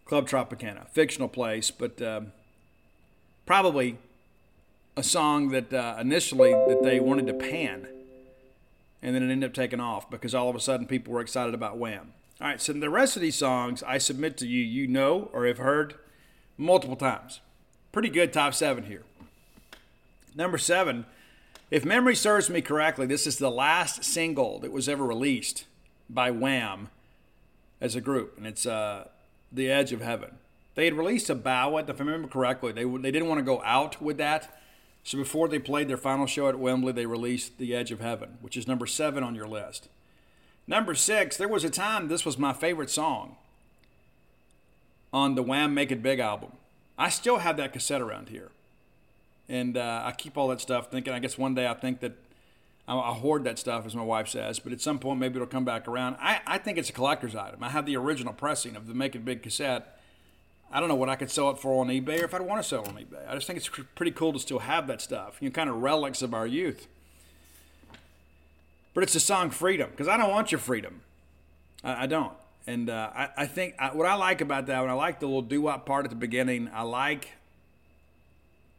Club 0.03 0.27
Tropicana, 0.27 0.85
fictional 0.89 1.29
place, 1.29 1.71
but 1.71 2.01
uh, 2.01 2.19
probably 3.45 3.97
a 4.97 5.03
song 5.03 5.47
that 5.51 5.71
uh, 5.71 5.95
initially 5.97 6.51
that 6.51 6.81
they 6.83 6.99
wanted 6.99 7.27
to 7.27 7.33
pan, 7.33 7.87
and 9.01 9.15
then 9.15 9.23
it 9.23 9.31
ended 9.31 9.49
up 9.49 9.53
taking 9.53 9.79
off 9.79 10.09
because 10.09 10.35
all 10.35 10.49
of 10.49 10.55
a 10.55 10.59
sudden 10.59 10.85
people 10.85 11.13
were 11.13 11.21
excited 11.21 11.53
about 11.53 11.77
Wham. 11.77 12.13
All 12.39 12.47
right, 12.47 12.61
so 12.61 12.73
the 12.73 12.89
rest 12.89 13.15
of 13.15 13.21
these 13.21 13.35
songs 13.35 13.83
I 13.83 13.97
submit 13.97 14.37
to 14.37 14.47
you, 14.47 14.61
you 14.61 14.87
know 14.87 15.29
or 15.33 15.45
have 15.45 15.59
heard 15.59 15.95
multiple 16.57 16.95
times. 16.95 17.39
Pretty 17.91 18.09
good 18.09 18.33
top 18.33 18.53
seven 18.53 18.85
here. 18.85 19.03
Number 20.33 20.57
seven, 20.57 21.05
if 21.69 21.85
memory 21.85 22.15
serves 22.15 22.49
me 22.49 22.61
correctly, 22.61 23.05
this 23.05 23.27
is 23.27 23.37
the 23.37 23.51
last 23.51 24.03
single 24.03 24.59
that 24.59 24.71
was 24.71 24.89
ever 24.89 25.05
released 25.05 25.65
by 26.09 26.31
Wham 26.31 26.89
as 27.79 27.95
a 27.95 28.01
group, 28.01 28.37
and 28.37 28.47
it's 28.47 28.65
uh, 28.65 29.07
"The 29.51 29.69
Edge 29.69 29.91
of 29.91 30.01
Heaven." 30.01 30.37
They 30.75 30.85
had 30.85 30.93
released 30.93 31.29
a 31.29 31.35
ballad, 31.35 31.89
if 31.89 31.99
I 31.99 32.03
remember 32.03 32.27
correctly. 32.27 32.71
They 32.71 32.85
they 32.85 33.11
didn't 33.11 33.27
want 33.27 33.39
to 33.39 33.45
go 33.45 33.61
out 33.63 34.01
with 34.01 34.17
that, 34.17 34.57
so 35.03 35.17
before 35.17 35.47
they 35.47 35.59
played 35.59 35.87
their 35.87 35.97
final 35.97 36.27
show 36.27 36.47
at 36.47 36.59
Wembley, 36.59 36.93
they 36.93 37.05
released 37.05 37.57
"The 37.57 37.75
Edge 37.75 37.91
of 37.91 37.99
Heaven," 37.99 38.37
which 38.41 38.57
is 38.57 38.67
number 38.67 38.85
seven 38.85 39.23
on 39.23 39.35
your 39.35 39.47
list. 39.47 39.89
Number 40.67 40.93
six, 40.95 41.37
there 41.37 41.47
was 41.47 41.63
a 41.63 41.69
time 41.69 42.07
this 42.07 42.25
was 42.25 42.37
my 42.37 42.53
favorite 42.53 42.89
song 42.89 43.35
on 45.11 45.35
the 45.35 45.43
Wham 45.43 45.73
Make 45.73 45.91
It 45.91 46.03
Big 46.03 46.19
album. 46.19 46.53
I 46.97 47.09
still 47.09 47.39
have 47.39 47.57
that 47.57 47.73
cassette 47.73 48.01
around 48.01 48.29
here. 48.29 48.51
And 49.49 49.75
uh, 49.75 50.03
I 50.05 50.11
keep 50.11 50.37
all 50.37 50.47
that 50.49 50.61
stuff 50.61 50.91
thinking, 50.91 51.13
I 51.13 51.19
guess 51.19 51.37
one 51.37 51.55
day 51.55 51.67
I 51.67 51.73
think 51.73 51.99
that 51.99 52.13
I, 52.87 52.95
I 52.95 53.13
hoard 53.13 53.43
that 53.43 53.59
stuff, 53.59 53.85
as 53.85 53.95
my 53.95 54.03
wife 54.03 54.27
says, 54.29 54.59
but 54.59 54.71
at 54.71 54.79
some 54.79 54.99
point 54.99 55.19
maybe 55.19 55.35
it'll 55.35 55.47
come 55.47 55.65
back 55.65 55.87
around. 55.87 56.15
I, 56.21 56.39
I 56.47 56.57
think 56.57 56.77
it's 56.77 56.89
a 56.89 56.93
collector's 56.93 57.35
item. 57.35 57.63
I 57.63 57.69
have 57.69 57.85
the 57.85 57.97
original 57.97 58.33
pressing 58.33 58.75
of 58.75 58.87
the 58.87 58.93
Make 58.93 59.15
It 59.15 59.25
Big 59.25 59.43
cassette. 59.43 59.99
I 60.71 60.79
don't 60.79 60.87
know 60.87 60.95
what 60.95 61.09
I 61.09 61.15
could 61.15 61.29
sell 61.29 61.49
it 61.49 61.57
for 61.57 61.81
on 61.81 61.87
eBay 61.87 62.21
or 62.21 62.25
if 62.25 62.33
I'd 62.33 62.41
want 62.41 62.61
to 62.61 62.67
sell 62.67 62.87
on 62.87 62.95
eBay. 62.95 63.27
I 63.27 63.35
just 63.35 63.45
think 63.45 63.57
it's 63.57 63.69
pretty 63.95 64.11
cool 64.11 64.31
to 64.33 64.39
still 64.39 64.59
have 64.59 64.87
that 64.87 65.01
stuff. 65.01 65.37
You 65.41 65.49
know, 65.49 65.53
kind 65.53 65.69
of 65.69 65.81
relics 65.81 66.21
of 66.21 66.33
our 66.33 66.47
youth. 66.47 66.87
But 68.93 69.03
it's 69.03 69.13
the 69.13 69.19
song 69.19 69.49
Freedom, 69.49 69.89
because 69.89 70.07
I 70.07 70.17
don't 70.17 70.29
want 70.29 70.51
your 70.51 70.59
freedom. 70.59 71.01
I, 71.83 72.03
I 72.03 72.05
don't. 72.07 72.33
And 72.67 72.89
uh, 72.89 73.09
I, 73.13 73.29
I, 73.37 73.45
think 73.47 73.75
I, 73.79 73.89
what 73.89 74.05
I 74.05 74.15
like 74.15 74.41
about 74.41 74.67
that, 74.67 74.81
when 74.81 74.89
I 74.89 74.93
like 74.93 75.19
the 75.19 75.25
little 75.25 75.41
doo 75.41 75.61
wop 75.61 75.85
part 75.85 76.05
at 76.05 76.09
the 76.09 76.15
beginning, 76.15 76.69
I 76.73 76.83
like 76.83 77.29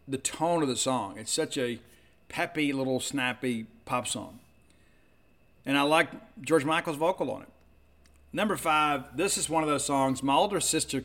the 0.07 0.19
tone 0.19 0.63
of 0.63 0.69
the 0.69 0.77
song. 0.77 1.19
It's 1.19 1.33
such 1.33 1.59
a 1.59 1.79
peppy, 2.29 2.73
little 2.73 3.01
snappy 3.01 3.67
pop 3.85 4.07
song. 4.07 4.39
And 5.67 5.77
I 5.77 5.83
like 5.83 6.09
George 6.41 6.65
Michael's 6.65 6.97
vocal 6.97 7.31
on 7.31 7.43
it. 7.43 7.49
Number 8.33 8.57
five, 8.57 9.17
this 9.17 9.37
is 9.37 9.49
one 9.49 9.63
of 9.63 9.69
those 9.69 9.85
songs. 9.85 10.23
My 10.23 10.35
older 10.35 10.61
sister, 10.61 11.05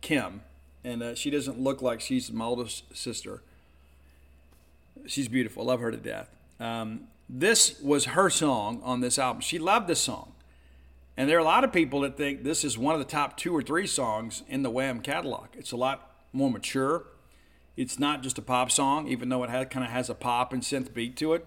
Kim, 0.00 0.42
and 0.84 1.02
uh, 1.02 1.14
she 1.14 1.30
doesn't 1.30 1.60
look 1.60 1.82
like 1.82 2.00
she's 2.00 2.32
my 2.32 2.44
oldest 2.44 2.96
sister. 2.96 3.42
She's 5.06 5.28
beautiful. 5.28 5.62
I 5.62 5.66
love 5.66 5.80
her 5.80 5.90
to 5.90 5.96
death. 5.96 6.34
Um, 6.58 7.08
this 7.28 7.80
was 7.80 8.06
her 8.06 8.28
song 8.28 8.80
on 8.82 9.00
this 9.00 9.18
album. 9.18 9.40
She 9.40 9.58
loved 9.58 9.86
this 9.86 10.00
song. 10.00 10.32
And 11.16 11.28
there 11.28 11.36
are 11.36 11.40
a 11.40 11.44
lot 11.44 11.64
of 11.64 11.72
people 11.72 12.00
that 12.00 12.16
think 12.16 12.44
this 12.44 12.64
is 12.64 12.78
one 12.78 12.94
of 12.94 12.98
the 12.98 13.04
top 13.04 13.36
two 13.36 13.54
or 13.54 13.62
three 13.62 13.86
songs 13.86 14.42
in 14.48 14.62
the 14.62 14.70
Wham 14.70 15.00
catalog. 15.00 15.48
It's 15.54 15.72
a 15.72 15.76
lot 15.76 16.10
more 16.32 16.50
mature. 16.50 17.04
It's 17.76 17.98
not 17.98 18.22
just 18.22 18.38
a 18.38 18.42
pop 18.42 18.70
song, 18.70 19.08
even 19.08 19.28
though 19.28 19.44
it 19.44 19.70
kind 19.70 19.84
of 19.84 19.90
has 19.90 20.10
a 20.10 20.14
pop 20.14 20.52
and 20.52 20.62
synth 20.62 20.92
beat 20.92 21.16
to 21.18 21.34
it. 21.34 21.46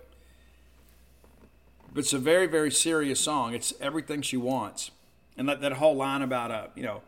But 1.94 2.02
it's 2.02 2.14
a 2.14 2.20
very, 2.20 2.48
very 2.48 2.72
serious 2.72 3.20
song. 3.20 3.54
It's 3.54 3.74
everything 3.80 4.22
she 4.22 4.38
wants. 4.38 4.92
And 5.38 5.50
that, 5.50 5.62
that 5.62 5.74
whole 5.74 5.96
line 5.96 6.22
about, 6.22 6.52
uh, 6.52 6.68
you 6.76 6.84
know, 6.84 7.02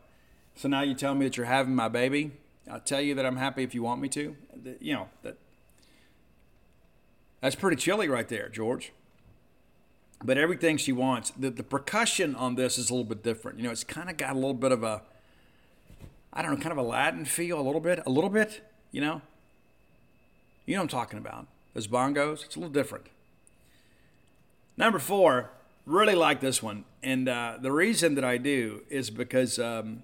so 0.56 0.68
now 0.68 0.82
you 0.82 0.94
tell 0.94 1.16
me 1.16 1.26
that 1.26 1.38
you're 1.38 1.46
having 1.46 1.76
my 1.76 1.88
baby. 1.88 2.32
I'll 2.70 2.80
tell 2.80 3.02
you 3.02 3.16
that 3.16 3.26
I'm 3.26 3.38
happy 3.38 3.64
if 3.64 3.76
you 3.76 3.84
want 3.84 4.02
me 4.02 4.10
to. 4.10 4.36
You 4.80 4.94
know, 4.94 5.10
that 5.22 5.38
that's 7.42 7.56
pretty 7.56 7.78
chilly 7.78 8.10
right 8.10 8.28
there, 8.28 8.50
George 8.50 8.92
but 10.24 10.38
everything 10.38 10.78
she 10.78 10.92
wants. 10.92 11.32
The, 11.32 11.50
the 11.50 11.64
percussion 11.64 12.36
on 12.36 12.56
this 12.56 12.78
is 12.78 12.90
a 12.90 12.94
little 12.94 13.08
bit 13.08 13.24
different. 13.24 13.60
You 13.60 13.66
know, 13.66 13.72
it's 13.72 13.84
kind 13.84 14.10
of 14.10 14.18
got 14.18 14.32
a 14.32 14.36
little 14.36 14.54
bit 14.54 14.72
of 14.72 14.84
a, 14.84 15.02
I 16.34 16.42
don't 16.42 16.52
know, 16.52 16.58
kind 16.58 16.72
of 16.72 16.78
a 16.78 16.88
Latin 16.88 17.26
feel, 17.26 17.60
a 17.60 17.62
little 17.62 17.82
bit, 17.82 18.02
a 18.06 18.10
little 18.10 18.30
bit, 18.30 18.62
you 18.92 19.02
know? 19.02 19.22
You 20.66 20.76
know 20.76 20.82
what 20.82 20.94
I'm 20.94 21.00
talking 21.00 21.20
about. 21.20 21.48
Those 21.74 21.88
bongos, 21.88 22.46
it's 22.46 22.56
a 22.56 22.60
little 22.60 22.74
different. 22.74 23.06
Number 24.78 25.00
four, 25.00 25.52
really 25.86 26.16
like 26.16 26.42
this 26.42 26.64
one. 26.64 26.86
And 27.04 27.30
uh, 27.30 27.58
the 27.62 27.72
reason 27.72 28.16
that 28.16 28.24
I 28.24 28.38
do 28.38 28.82
is 28.90 29.10
because, 29.10 29.60
um, 29.60 30.04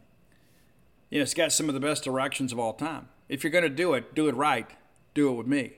you 1.12 1.20
know, 1.20 1.24
it's 1.24 1.36
got 1.36 1.52
some 1.52 1.68
of 1.68 1.76
the 1.76 1.80
best 1.80 2.04
directions 2.04 2.52
of 2.52 2.58
all 2.58 2.74
time. 2.74 3.10
If 3.30 3.44
you're 3.44 3.52
going 3.52 3.64
to 3.64 3.70
do 3.70 3.94
it, 3.94 4.16
do 4.16 4.28
it 4.28 4.36
right. 4.36 4.68
Do 5.14 5.30
it 5.30 5.34
with 5.34 5.48
me. 5.48 5.74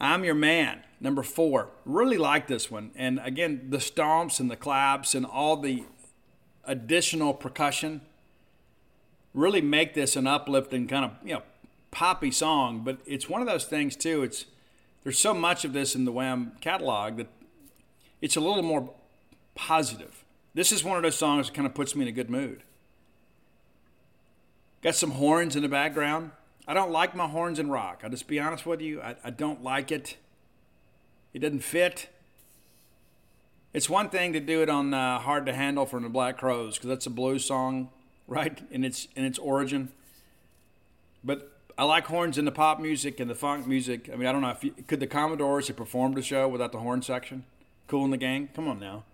I'm 0.00 0.24
your 0.24 0.34
man. 0.34 0.82
Number 1.00 1.22
four. 1.22 1.70
Really 1.86 2.18
like 2.18 2.48
this 2.48 2.70
one. 2.70 2.90
And 2.96 3.20
again, 3.22 3.66
the 3.70 3.78
stomps 3.78 4.40
and 4.40 4.50
the 4.50 4.56
claps 4.56 5.14
and 5.14 5.24
all 5.24 5.56
the 5.56 5.84
additional 6.64 7.32
percussion 7.32 8.00
really 9.32 9.60
make 9.60 9.94
this 9.94 10.16
an 10.16 10.26
uplifting 10.26 10.88
kind 10.88 11.04
of, 11.04 11.12
you 11.24 11.34
know, 11.34 11.42
poppy 11.92 12.32
song. 12.32 12.82
But 12.84 12.98
it's 13.06 13.28
one 13.28 13.40
of 13.40 13.46
those 13.46 13.64
things 13.64 13.94
too. 13.94 14.24
It's 14.24 14.46
there's 15.04 15.18
so 15.18 15.32
much 15.32 15.64
of 15.64 15.72
this 15.72 15.94
in 15.94 16.06
the 16.06 16.12
Wham 16.12 16.52
catalog 16.60 17.18
that 17.18 17.28
it's 18.20 18.36
a 18.36 18.40
little 18.40 18.62
more 18.62 18.90
positive. 19.54 20.24
This 20.54 20.72
is 20.72 20.82
one 20.82 20.96
of 20.96 21.02
those 21.02 21.16
songs 21.16 21.46
that 21.46 21.54
kind 21.54 21.66
of 21.66 21.74
puts 21.74 21.94
me 21.94 22.02
in 22.02 22.08
a 22.08 22.12
good 22.12 22.30
mood. 22.30 22.62
Got 24.84 24.94
some 24.94 25.12
horns 25.12 25.56
in 25.56 25.62
the 25.62 25.68
background. 25.68 26.32
I 26.68 26.74
don't 26.74 26.90
like 26.90 27.16
my 27.16 27.26
horns 27.26 27.58
in 27.58 27.70
rock. 27.70 28.02
I'll 28.04 28.10
just 28.10 28.28
be 28.28 28.38
honest 28.38 28.66
with 28.66 28.82
you. 28.82 29.00
I, 29.00 29.16
I 29.24 29.30
don't 29.30 29.64
like 29.64 29.90
it. 29.90 30.18
It 31.32 31.38
doesn't 31.38 31.60
fit. 31.60 32.10
It's 33.72 33.88
one 33.88 34.10
thing 34.10 34.34
to 34.34 34.40
do 34.40 34.60
it 34.62 34.68
on 34.68 34.92
uh, 34.92 35.20
"Hard 35.20 35.46
to 35.46 35.54
Handle" 35.54 35.86
from 35.86 36.02
the 36.02 36.10
Black 36.10 36.36
Crowes 36.36 36.76
because 36.76 36.88
that's 36.88 37.06
a 37.06 37.10
blues 37.10 37.46
song, 37.46 37.88
right? 38.28 38.60
In 38.70 38.84
its 38.84 39.08
in 39.16 39.24
its 39.24 39.38
origin. 39.38 39.88
But 41.24 41.50
I 41.78 41.84
like 41.84 42.04
horns 42.04 42.36
in 42.36 42.44
the 42.44 42.52
pop 42.52 42.78
music 42.78 43.18
and 43.20 43.30
the 43.30 43.34
funk 43.34 43.66
music. 43.66 44.10
I 44.12 44.16
mean, 44.16 44.28
I 44.28 44.32
don't 44.32 44.42
know 44.42 44.50
if 44.50 44.62
you, 44.62 44.74
could 44.86 45.00
the 45.00 45.06
Commodores 45.06 45.68
have 45.68 45.78
performed 45.78 46.18
a 46.18 46.22
show 46.22 46.46
without 46.46 46.72
the 46.72 46.78
horn 46.78 47.00
section. 47.00 47.44
Kool 47.88 48.04
and 48.04 48.12
the 48.12 48.18
Gang. 48.18 48.50
Come 48.54 48.68
on 48.68 48.80
now. 48.80 49.04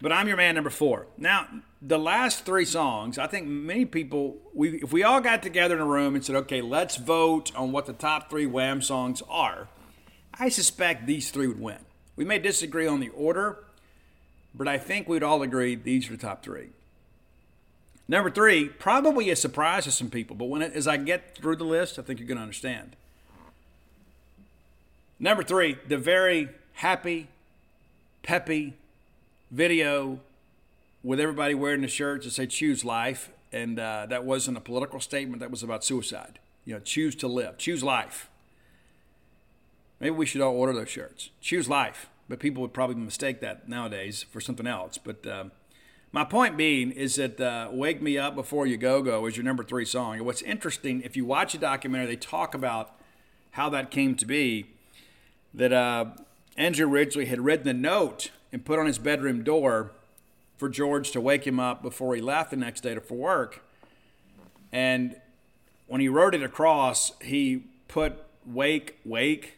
But 0.00 0.12
I'm 0.12 0.28
your 0.28 0.36
man 0.36 0.54
number 0.54 0.70
four. 0.70 1.06
Now, 1.16 1.48
the 1.82 1.98
last 1.98 2.44
three 2.44 2.64
songs, 2.64 3.18
I 3.18 3.26
think 3.26 3.46
many 3.48 3.84
people, 3.84 4.36
we 4.54 4.80
if 4.80 4.92
we 4.92 5.02
all 5.02 5.20
got 5.20 5.42
together 5.42 5.74
in 5.74 5.80
a 5.80 5.86
room 5.86 6.14
and 6.14 6.24
said, 6.24 6.36
okay, 6.36 6.60
let's 6.60 6.96
vote 6.96 7.54
on 7.56 7.72
what 7.72 7.86
the 7.86 7.92
top 7.92 8.30
three 8.30 8.46
Wham 8.46 8.80
songs 8.80 9.22
are, 9.28 9.68
I 10.38 10.50
suspect 10.50 11.06
these 11.06 11.30
three 11.30 11.48
would 11.48 11.60
win. 11.60 11.78
We 12.14 12.24
may 12.24 12.38
disagree 12.38 12.86
on 12.86 13.00
the 13.00 13.08
order, 13.10 13.58
but 14.54 14.68
I 14.68 14.78
think 14.78 15.08
we'd 15.08 15.22
all 15.22 15.42
agree 15.42 15.74
these 15.74 16.08
are 16.08 16.12
the 16.12 16.22
top 16.22 16.42
three. 16.44 16.68
Number 18.06 18.30
three, 18.30 18.68
probably 18.68 19.30
a 19.30 19.36
surprise 19.36 19.84
to 19.84 19.90
some 19.90 20.10
people, 20.10 20.34
but 20.34 20.46
when 20.46 20.62
it, 20.62 20.72
as 20.72 20.88
I 20.88 20.96
get 20.96 21.36
through 21.36 21.56
the 21.56 21.64
list, 21.64 21.98
I 21.98 22.02
think 22.02 22.18
you're 22.18 22.28
going 22.28 22.38
to 22.38 22.42
understand. 22.42 22.96
Number 25.20 25.42
three, 25.42 25.76
the 25.86 25.98
very 25.98 26.48
happy, 26.74 27.28
peppy, 28.22 28.74
video 29.50 30.20
with 31.02 31.20
everybody 31.20 31.54
wearing 31.54 31.80
the 31.80 31.88
shirts 31.88 32.24
that 32.24 32.32
say 32.32 32.46
choose 32.46 32.84
life. 32.84 33.30
And 33.52 33.78
uh, 33.78 34.06
that 34.10 34.24
wasn't 34.24 34.58
a 34.58 34.60
political 34.60 35.00
statement, 35.00 35.40
that 35.40 35.50
was 35.50 35.62
about 35.62 35.82
suicide. 35.82 36.38
You 36.64 36.74
know, 36.74 36.80
choose 36.80 37.14
to 37.16 37.28
live, 37.28 37.56
choose 37.56 37.82
life. 37.82 38.28
Maybe 40.00 40.14
we 40.14 40.26
should 40.26 40.42
all 40.42 40.54
order 40.54 40.72
those 40.72 40.90
shirts. 40.90 41.30
Choose 41.40 41.68
life. 41.68 42.08
But 42.28 42.40
people 42.40 42.60
would 42.60 42.74
probably 42.74 42.96
mistake 42.96 43.40
that 43.40 43.68
nowadays 43.68 44.22
for 44.30 44.40
something 44.40 44.66
else. 44.66 44.98
But 44.98 45.26
uh, 45.26 45.44
my 46.12 46.24
point 46.24 46.56
being 46.56 46.90
is 46.90 47.14
that 47.14 47.40
uh, 47.40 47.68
Wake 47.72 48.02
Me 48.02 48.18
Up 48.18 48.34
Before 48.34 48.66
You 48.66 48.76
Go 48.76 49.02
Go 49.02 49.24
is 49.26 49.36
your 49.36 49.44
number 49.44 49.64
three 49.64 49.86
song. 49.86 50.16
And 50.16 50.26
what's 50.26 50.42
interesting, 50.42 51.02
if 51.02 51.16
you 51.16 51.24
watch 51.24 51.54
a 51.54 51.58
documentary, 51.58 52.06
they 52.06 52.16
talk 52.16 52.54
about 52.54 52.94
how 53.52 53.70
that 53.70 53.90
came 53.90 54.14
to 54.16 54.26
be. 54.26 54.66
That 55.54 55.72
uh, 55.72 56.06
Andrew 56.56 56.86
Ridgeley 56.86 57.26
had 57.26 57.40
written 57.40 57.64
the 57.64 57.72
note 57.72 58.30
and 58.52 58.64
put 58.64 58.78
on 58.78 58.86
his 58.86 58.98
bedroom 58.98 59.42
door 59.42 59.92
for 60.56 60.68
George 60.68 61.10
to 61.12 61.20
wake 61.20 61.46
him 61.46 61.60
up 61.60 61.82
before 61.82 62.14
he 62.14 62.20
left 62.20 62.50
the 62.50 62.56
next 62.56 62.82
day 62.82 62.94
to 62.94 63.00
for 63.00 63.16
work. 63.16 63.62
And 64.72 65.16
when 65.86 66.00
he 66.00 66.08
wrote 66.08 66.34
it 66.34 66.42
across, 66.42 67.12
he 67.22 67.64
put 67.86 68.24
wake, 68.46 68.98
wake, 69.04 69.56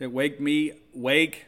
wake 0.00 0.40
me, 0.40 0.72
wake, 0.92 1.46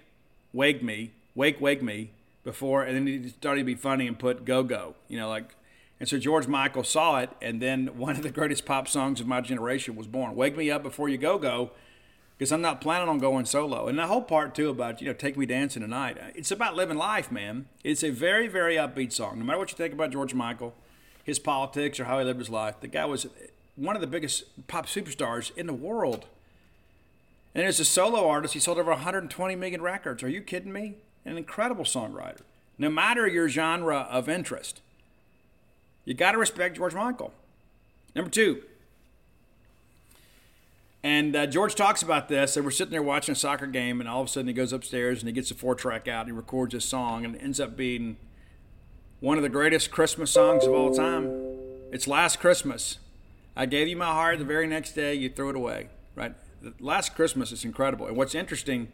wake 0.52 0.82
me, 0.82 1.10
wake, 1.34 1.60
wake 1.60 1.82
me 1.82 2.10
before, 2.44 2.84
and 2.84 2.96
then 2.96 3.06
he 3.06 3.28
started 3.28 3.60
to 3.60 3.64
be 3.64 3.74
funny 3.74 4.06
and 4.06 4.18
put 4.18 4.44
go, 4.44 4.62
go, 4.62 4.94
you 5.08 5.18
know, 5.18 5.28
like, 5.28 5.54
and 5.98 6.08
so 6.08 6.18
George 6.18 6.46
Michael 6.46 6.84
saw 6.84 7.18
it, 7.18 7.30
and 7.42 7.60
then 7.60 7.98
one 7.98 8.16
of 8.16 8.22
the 8.22 8.30
greatest 8.30 8.64
pop 8.64 8.86
songs 8.86 9.20
of 9.20 9.26
my 9.26 9.40
generation 9.40 9.96
was 9.96 10.06
born. 10.06 10.34
Wake 10.34 10.56
me 10.56 10.70
up 10.70 10.82
before 10.82 11.08
you 11.08 11.18
go, 11.18 11.38
go 11.38 11.72
because 12.36 12.52
I'm 12.52 12.60
not 12.60 12.80
planning 12.80 13.08
on 13.08 13.18
going 13.18 13.46
solo. 13.46 13.88
And 13.88 13.98
the 13.98 14.06
whole 14.06 14.22
part 14.22 14.54
too 14.54 14.68
about 14.68 15.00
you 15.00 15.06
know 15.06 15.14
take 15.14 15.36
me 15.36 15.46
dancing 15.46 15.82
tonight. 15.82 16.18
Uh, 16.18 16.28
it's 16.34 16.50
about 16.50 16.76
living 16.76 16.96
life, 16.96 17.30
man. 17.30 17.66
It's 17.84 18.02
a 18.02 18.10
very 18.10 18.48
very 18.48 18.76
upbeat 18.76 19.12
song. 19.12 19.38
No 19.38 19.44
matter 19.44 19.58
what 19.58 19.70
you 19.70 19.76
think 19.76 19.94
about 19.94 20.10
George 20.10 20.34
Michael, 20.34 20.74
his 21.24 21.38
politics 21.38 21.98
or 21.98 22.04
how 22.04 22.18
he 22.18 22.24
lived 22.24 22.38
his 22.38 22.50
life, 22.50 22.76
the 22.80 22.88
guy 22.88 23.04
was 23.04 23.26
one 23.76 23.94
of 23.94 24.00
the 24.00 24.06
biggest 24.06 24.66
pop 24.66 24.86
superstars 24.86 25.56
in 25.56 25.66
the 25.66 25.74
world. 25.74 26.26
And 27.54 27.64
as 27.64 27.80
a 27.80 27.86
solo 27.86 28.28
artist, 28.28 28.52
he 28.52 28.60
sold 28.60 28.78
over 28.78 28.90
120 28.90 29.56
million 29.56 29.80
records. 29.80 30.22
Are 30.22 30.28
you 30.28 30.42
kidding 30.42 30.72
me? 30.72 30.96
An 31.24 31.38
incredible 31.38 31.84
songwriter. 31.84 32.42
No 32.78 32.90
matter 32.90 33.26
your 33.26 33.48
genre 33.48 34.06
of 34.10 34.28
interest, 34.28 34.82
you 36.04 36.12
got 36.12 36.32
to 36.32 36.38
respect 36.38 36.76
George 36.76 36.94
Michael. 36.94 37.32
Number 38.14 38.30
two, 38.30 38.62
and 41.02 41.36
uh, 41.36 41.46
George 41.46 41.74
talks 41.74 42.02
about 42.02 42.28
this. 42.28 42.56
And 42.56 42.64
we're 42.64 42.70
sitting 42.70 42.92
there 42.92 43.02
watching 43.02 43.32
a 43.32 43.36
soccer 43.36 43.66
game, 43.66 44.00
and 44.00 44.08
all 44.08 44.22
of 44.22 44.28
a 44.28 44.30
sudden 44.30 44.48
he 44.48 44.54
goes 44.54 44.72
upstairs 44.72 45.20
and 45.20 45.28
he 45.28 45.32
gets 45.32 45.50
a 45.50 45.54
four 45.54 45.74
track 45.74 46.08
out 46.08 46.26
and 46.26 46.28
he 46.28 46.36
records 46.36 46.74
a 46.74 46.80
song, 46.80 47.24
and 47.24 47.36
it 47.36 47.42
ends 47.42 47.60
up 47.60 47.76
being 47.76 48.16
one 49.20 49.36
of 49.36 49.42
the 49.42 49.48
greatest 49.48 49.90
Christmas 49.90 50.30
songs 50.30 50.64
of 50.64 50.72
all 50.72 50.92
time. 50.94 51.30
It's 51.92 52.06
Last 52.06 52.40
Christmas. 52.40 52.98
I 53.56 53.64
gave 53.64 53.88
you 53.88 53.96
my 53.96 54.12
heart 54.12 54.38
the 54.38 54.44
very 54.44 54.66
next 54.66 54.92
day, 54.92 55.14
you 55.14 55.30
threw 55.30 55.48
it 55.48 55.56
away, 55.56 55.88
right? 56.14 56.34
Last 56.78 57.14
Christmas 57.14 57.52
is 57.52 57.64
incredible. 57.64 58.06
And 58.06 58.16
what's 58.16 58.34
interesting, 58.34 58.92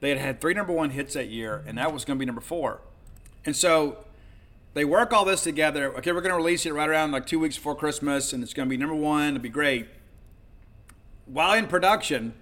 they 0.00 0.10
had 0.10 0.18
had 0.18 0.40
three 0.40 0.54
number 0.54 0.72
one 0.72 0.90
hits 0.90 1.14
that 1.14 1.28
year, 1.28 1.64
and 1.66 1.76
that 1.78 1.92
was 1.92 2.04
going 2.04 2.16
to 2.16 2.20
be 2.20 2.26
number 2.26 2.40
four. 2.40 2.82
And 3.44 3.56
so 3.56 4.04
they 4.74 4.84
work 4.84 5.12
all 5.12 5.24
this 5.24 5.42
together. 5.42 5.92
Okay, 5.96 6.12
we're 6.12 6.20
going 6.20 6.30
to 6.30 6.36
release 6.36 6.66
it 6.66 6.72
right 6.72 6.88
around 6.88 7.10
like 7.10 7.26
two 7.26 7.40
weeks 7.40 7.56
before 7.56 7.74
Christmas, 7.74 8.32
and 8.32 8.44
it's 8.44 8.54
going 8.54 8.68
to 8.68 8.70
be 8.70 8.76
number 8.76 8.94
one. 8.94 9.30
It'll 9.30 9.40
be 9.40 9.48
great 9.48 9.88
while 11.26 11.54
in 11.54 11.66
production, 11.66 12.34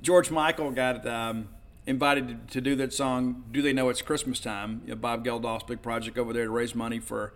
George 0.00 0.30
Michael 0.30 0.70
got 0.70 1.06
um, 1.06 1.48
invited 1.86 2.48
to, 2.50 2.60
do 2.60 2.76
that 2.76 2.92
song, 2.92 3.44
Do 3.50 3.62
They 3.62 3.72
Know 3.72 3.88
It's 3.88 4.02
Christmas 4.02 4.40
Time? 4.40 4.82
You 4.84 4.90
know, 4.90 4.96
Bob 4.96 5.24
Geldof's 5.24 5.64
big 5.64 5.82
project 5.82 6.18
over 6.18 6.32
there 6.32 6.44
to 6.44 6.50
raise 6.50 6.74
money 6.74 6.98
for 6.98 7.32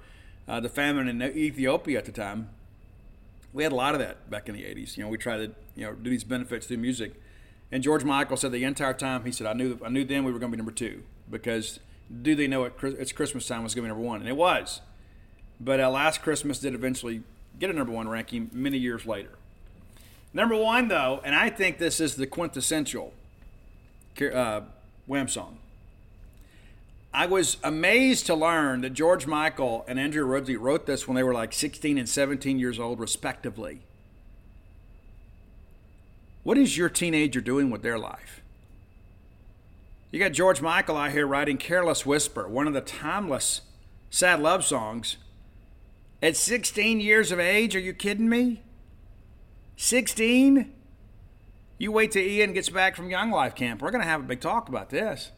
uh, 0.47 0.61
the 0.61 0.69
famine 0.69 1.09
in 1.09 1.23
Ethiopia 1.23 1.99
at 1.99 2.05
the 2.05 2.13
time. 2.13 2.51
We 3.53 3.63
had 3.63 3.73
a 3.73 3.77
lot 3.77 3.95
of 3.95 4.01
that 4.01 4.31
back 4.31 4.49
in 4.49 4.55
the 4.55 4.63
80s. 4.63 4.97
You 4.97 5.05
know, 5.05 5.09
we 5.09 5.19
tried 5.19 5.39
to 5.39 5.53
you 5.75 5.87
know 5.87 5.95
do 5.95 6.11
these 6.11 6.25
benefits 6.25 6.67
through 6.67 6.79
music. 6.79 7.15
And 7.73 7.83
George 7.83 8.05
Michael 8.05 8.37
said 8.37 8.53
the 8.53 8.65
entire 8.65 8.95
time, 8.95 9.25
he 9.25 9.33
said, 9.33 9.47
I 9.47 9.53
knew, 9.53 9.79
I 9.85 9.89
knew 9.89 10.05
then 10.05 10.25
we 10.25 10.33
were 10.33 10.39
going 10.39 10.51
to 10.51 10.57
be 10.57 10.61
number 10.61 10.73
two 10.73 11.03
because 11.31 11.79
Do 12.23 12.35
They 12.35 12.47
Know 12.49 12.65
it, 12.65 12.75
It's 12.83 13.13
Christmas 13.13 13.47
Time 13.47 13.63
was 13.63 13.75
going 13.75 13.89
to 13.89 13.95
be 13.95 13.97
number 13.97 14.07
one. 14.07 14.21
And 14.21 14.29
it 14.29 14.37
was. 14.37 14.81
But 15.61 15.81
uh, 15.81 15.91
Last 15.91 16.23
Christmas 16.23 16.59
did 16.59 16.75
eventually 16.75 17.23
get 17.59 17.71
a 17.71 17.73
number 17.73 17.93
one 17.93 18.09
ranking 18.09 18.51
many 18.53 18.79
years 18.79 19.07
later. 19.07 19.31
Number 20.33 20.57
one, 20.57 20.89
though, 20.89 21.21
and 21.25 21.35
I 21.35 21.51
think 21.51 21.79
this 21.79 22.01
is 22.01 22.15
the 22.15 22.27
quintessential 22.27 23.13
uh, 24.33 24.61
Wham 25.07 25.29
song. 25.29 25.59
I 27.13 27.27
was 27.27 27.57
amazed 27.65 28.27
to 28.27 28.35
learn 28.37 28.83
that 28.83 28.91
George 28.91 29.27
Michael 29.27 29.85
and 29.89 29.99
Andrew 29.99 30.25
Ridgeley 30.25 30.57
wrote 30.57 30.87
this 30.87 31.09
when 31.09 31.17
they 31.17 31.25
were 31.25 31.35
like 31.35 31.53
16 31.53 31.99
and 31.99 32.09
17 32.09 32.59
years 32.59 32.79
old, 32.79 33.01
respectively. 33.01 33.81
What 36.45 36.57
is 36.57 36.79
your 36.79 36.89
teenager 36.89 37.41
doing 37.41 37.69
with 37.69 37.83
their 37.83 37.99
life? 37.99 38.41
You 40.13 40.21
got 40.21 40.33
George 40.33 40.61
Michael 40.61 40.97
out 40.97 41.11
here 41.11 41.27
writing 41.27 41.57
Careless 41.57 42.07
Whisper, 42.07 42.49
one 42.49 42.69
of 42.69 42.73
the 42.73 42.81
timeless 42.81 43.63
sad 44.11 44.41
love 44.41 44.65
songs. 44.65 45.17
At 46.23 46.37
16 46.37 47.01
years 47.01 47.33
of 47.33 47.41
age, 47.41 47.75
are 47.75 47.81
you 47.81 47.93
kidding 47.93 48.29
me? 48.29 48.63
16? 49.81 50.71
You 51.79 51.91
wait 51.91 52.13
till 52.13 52.23
Ian 52.23 52.53
gets 52.53 52.69
back 52.69 52.95
from 52.95 53.09
Young 53.09 53.31
Life 53.31 53.55
Camp. 53.55 53.81
We're 53.81 53.91
going 53.91 54.03
to 54.03 54.07
have 54.07 54.21
a 54.21 54.25
big 54.25 54.43
talk 54.43 54.69
about 54.69 54.91
this. 54.91 55.31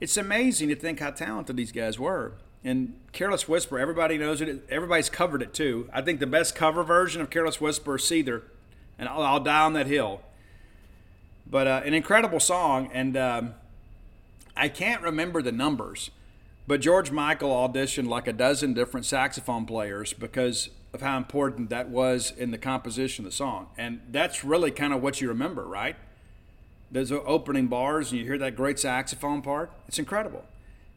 It's 0.00 0.16
amazing 0.16 0.70
to 0.70 0.74
think 0.74 0.98
how 0.98 1.10
talented 1.10 1.58
these 1.58 1.70
guys 1.70 1.98
were. 1.98 2.32
And 2.64 2.98
Careless 3.12 3.46
Whisper, 3.46 3.78
everybody 3.78 4.16
knows 4.16 4.40
it. 4.40 4.64
Everybody's 4.70 5.10
covered 5.10 5.42
it 5.42 5.52
too. 5.52 5.90
I 5.92 6.00
think 6.00 6.20
the 6.20 6.26
best 6.26 6.54
cover 6.54 6.82
version 6.82 7.20
of 7.20 7.28
Careless 7.28 7.60
Whisper 7.60 7.96
is 7.96 8.02
Seether, 8.02 8.44
and 8.98 9.10
I'll, 9.10 9.22
I'll 9.22 9.40
die 9.40 9.60
on 9.60 9.74
that 9.74 9.86
hill. 9.86 10.22
But 11.46 11.66
uh, 11.66 11.82
an 11.84 11.92
incredible 11.92 12.40
song, 12.40 12.88
and 12.94 13.14
um, 13.18 13.54
I 14.56 14.70
can't 14.70 15.02
remember 15.02 15.42
the 15.42 15.52
numbers, 15.52 16.10
but 16.66 16.80
George 16.80 17.10
Michael 17.10 17.50
auditioned 17.50 18.08
like 18.08 18.26
a 18.26 18.32
dozen 18.32 18.72
different 18.72 19.04
saxophone 19.04 19.66
players 19.66 20.14
because 20.14 20.70
of 20.92 21.00
how 21.00 21.16
important 21.16 21.70
that 21.70 21.88
was 21.88 22.32
in 22.36 22.50
the 22.50 22.58
composition 22.58 23.24
of 23.24 23.30
the 23.30 23.36
song. 23.36 23.68
And 23.78 24.00
that's 24.10 24.44
really 24.44 24.70
kind 24.70 24.92
of 24.92 25.02
what 25.02 25.20
you 25.20 25.28
remember, 25.28 25.64
right? 25.64 25.96
Those 26.90 27.12
opening 27.12 27.68
bars, 27.68 28.10
and 28.10 28.18
you 28.20 28.26
hear 28.26 28.38
that 28.38 28.56
great 28.56 28.78
saxophone 28.78 29.42
part. 29.42 29.70
It's 29.86 29.98
incredible. 29.98 30.44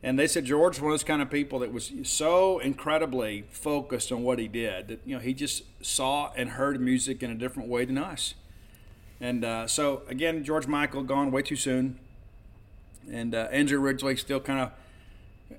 And 0.02 0.20
they 0.20 0.28
said 0.28 0.44
George 0.44 0.76
was 0.76 0.82
one 0.82 0.92
of 0.92 1.00
those 1.00 1.06
kind 1.06 1.22
of 1.22 1.30
people 1.30 1.60
that 1.60 1.72
was 1.72 1.92
so 2.04 2.60
incredibly 2.60 3.46
focused 3.52 4.12
on 4.12 4.24
what 4.24 4.38
he 4.38 4.50
did 4.50 4.90
that 4.90 5.00
you 5.06 5.16
know 5.16 5.22
he 5.22 5.34
just 5.34 5.64
saw 5.82 6.34
and 6.36 6.50
heard 6.50 6.80
music 6.82 7.24
in 7.24 7.32
a 7.32 7.36
different 7.36 7.70
way 7.70 7.86
than 7.86 7.98
us. 7.98 8.34
And 9.22 9.46
uh, 9.46 9.68
so 9.68 10.02
again, 10.10 10.44
George 10.44 10.68
Michael 10.68 11.04
gone 11.04 11.32
way 11.32 11.42
too 11.42 11.56
soon, 11.56 12.00
and 13.10 13.34
uh, 13.34 13.48
Andrew 13.50 13.80
Ridgeley 13.80 14.18
still 14.18 14.42
kind 14.42 14.60
of 14.60 14.72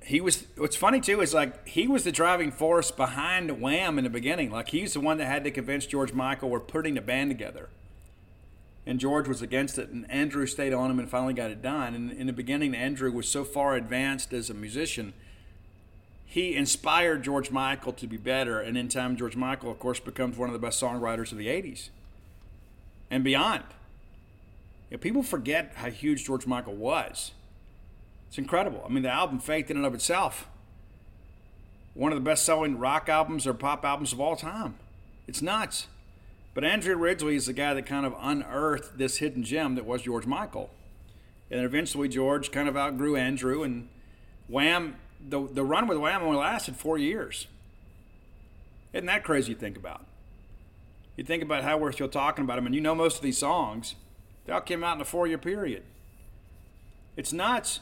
he 0.03 0.21
was 0.21 0.45
what's 0.57 0.75
funny 0.75 0.99
too 0.99 1.21
is 1.21 1.33
like 1.33 1.67
he 1.67 1.87
was 1.87 2.03
the 2.03 2.11
driving 2.11 2.51
force 2.51 2.91
behind 2.91 3.61
Wham 3.61 3.97
in 3.97 4.03
the 4.03 4.09
beginning. 4.09 4.51
Like 4.51 4.69
he's 4.69 4.93
the 4.93 4.99
one 4.99 5.17
that 5.17 5.25
had 5.25 5.43
to 5.43 5.51
convince 5.51 5.85
George 5.85 6.13
Michael 6.13 6.49
we're 6.49 6.59
putting 6.59 6.95
the 6.95 7.01
band 7.01 7.29
together. 7.29 7.69
And 8.87 8.99
George 8.99 9.27
was 9.27 9.41
against 9.41 9.79
it, 9.79 9.89
and 9.89 10.09
Andrew 10.11 10.45
stayed 10.45 10.71
on 10.71 10.91
him 10.91 10.99
and 10.99 11.09
finally 11.09 11.33
got 11.33 11.49
it 11.49 11.61
done. 11.61 11.95
And 11.95 12.11
in 12.11 12.27
the 12.27 12.33
beginning, 12.33 12.75
Andrew 12.75 13.11
was 13.11 13.27
so 13.27 13.43
far 13.43 13.75
advanced 13.75 14.31
as 14.31 14.51
a 14.51 14.53
musician, 14.53 15.13
he 16.23 16.55
inspired 16.55 17.23
George 17.23 17.49
Michael 17.49 17.93
to 17.93 18.05
be 18.05 18.17
better. 18.17 18.59
And 18.59 18.77
in 18.77 18.87
time, 18.87 19.17
George 19.17 19.35
Michael, 19.35 19.71
of 19.71 19.79
course, 19.79 19.99
becomes 19.99 20.37
one 20.37 20.49
of 20.49 20.53
the 20.53 20.59
best 20.59 20.79
songwriters 20.79 21.31
of 21.31 21.39
the 21.39 21.47
80s 21.47 21.89
and 23.09 23.23
beyond. 23.23 23.63
You 24.91 24.97
know, 24.97 25.01
people 25.01 25.23
forget 25.23 25.73
how 25.75 25.89
huge 25.89 26.25
George 26.25 26.45
Michael 26.45 26.75
was. 26.75 27.31
It's 28.27 28.37
incredible. 28.37 28.83
I 28.85 28.91
mean, 28.91 29.03
the 29.03 29.09
album 29.09 29.39
Faith 29.39 29.71
in 29.71 29.77
and 29.77 29.85
of 29.85 29.93
itself, 29.93 30.47
one 31.93 32.11
of 32.11 32.17
the 32.17 32.23
best 32.23 32.43
selling 32.43 32.77
rock 32.77 33.07
albums 33.07 33.47
or 33.47 33.53
pop 33.53 33.85
albums 33.85 34.11
of 34.11 34.19
all 34.19 34.35
time. 34.35 34.75
It's 35.27 35.41
nuts. 35.41 35.87
But 36.53 36.63
Andrew 36.63 36.95
Ridgeley 36.95 37.35
is 37.35 37.47
the 37.47 37.53
guy 37.53 37.73
that 37.73 37.85
kind 37.85 38.05
of 38.05 38.15
unearthed 38.19 38.97
this 38.97 39.17
hidden 39.17 39.43
gem 39.43 39.75
that 39.75 39.85
was 39.85 40.03
George 40.03 40.25
Michael. 40.25 40.69
And 41.51 41.63
eventually 41.63 42.07
George 42.07 42.51
kind 42.51 42.67
of 42.67 42.77
outgrew 42.77 43.15
Andrew 43.15 43.63
and 43.63 43.89
Wham 44.47 44.95
the 45.27 45.47
the 45.47 45.63
run 45.63 45.87
with 45.87 45.97
Wham 45.97 46.23
only 46.23 46.37
lasted 46.37 46.75
four 46.75 46.97
years. 46.97 47.47
Isn't 48.93 49.07
that 49.07 49.23
crazy 49.23 49.53
to 49.53 49.59
think 49.59 49.77
about? 49.77 50.05
You 51.15 51.23
think 51.23 51.43
about 51.43 51.63
how 51.63 51.77
we're 51.77 51.91
still 51.91 52.09
talking 52.09 52.43
about 52.43 52.55
them, 52.55 52.65
and 52.65 52.75
you 52.75 52.81
know 52.81 52.95
most 52.95 53.17
of 53.17 53.21
these 53.21 53.37
songs, 53.37 53.95
they 54.45 54.53
all 54.53 54.61
came 54.61 54.83
out 54.83 54.95
in 54.95 55.01
a 55.01 55.05
four 55.05 55.27
year 55.27 55.37
period. 55.37 55.83
It's 57.15 57.33
nuts. 57.33 57.79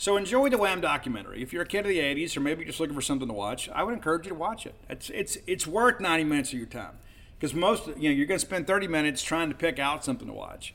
So 0.00 0.16
enjoy 0.16 0.48
the 0.48 0.58
Wham 0.58 0.80
documentary. 0.80 1.42
If 1.42 1.52
you're 1.52 1.62
a 1.62 1.66
kid 1.66 1.80
of 1.80 1.88
the 1.88 1.98
80s 1.98 2.36
or 2.36 2.40
maybe 2.40 2.64
just 2.64 2.78
looking 2.78 2.94
for 2.94 3.02
something 3.02 3.26
to 3.26 3.34
watch, 3.34 3.68
I 3.70 3.82
would 3.82 3.94
encourage 3.94 4.26
you 4.26 4.28
to 4.28 4.36
watch 4.36 4.64
it. 4.64 4.76
It's 4.88 5.10
it's 5.10 5.38
it's 5.48 5.66
worth 5.66 5.98
90 5.98 6.22
minutes 6.22 6.52
of 6.52 6.58
your 6.60 6.68
time. 6.68 7.00
Because 7.36 7.52
most 7.52 7.88
you 7.88 8.08
know, 8.08 8.14
you're 8.14 8.26
going 8.26 8.38
to 8.38 8.46
spend 8.46 8.68
30 8.68 8.86
minutes 8.86 9.24
trying 9.24 9.48
to 9.48 9.56
pick 9.56 9.80
out 9.80 10.04
something 10.04 10.28
to 10.28 10.32
watch. 10.32 10.72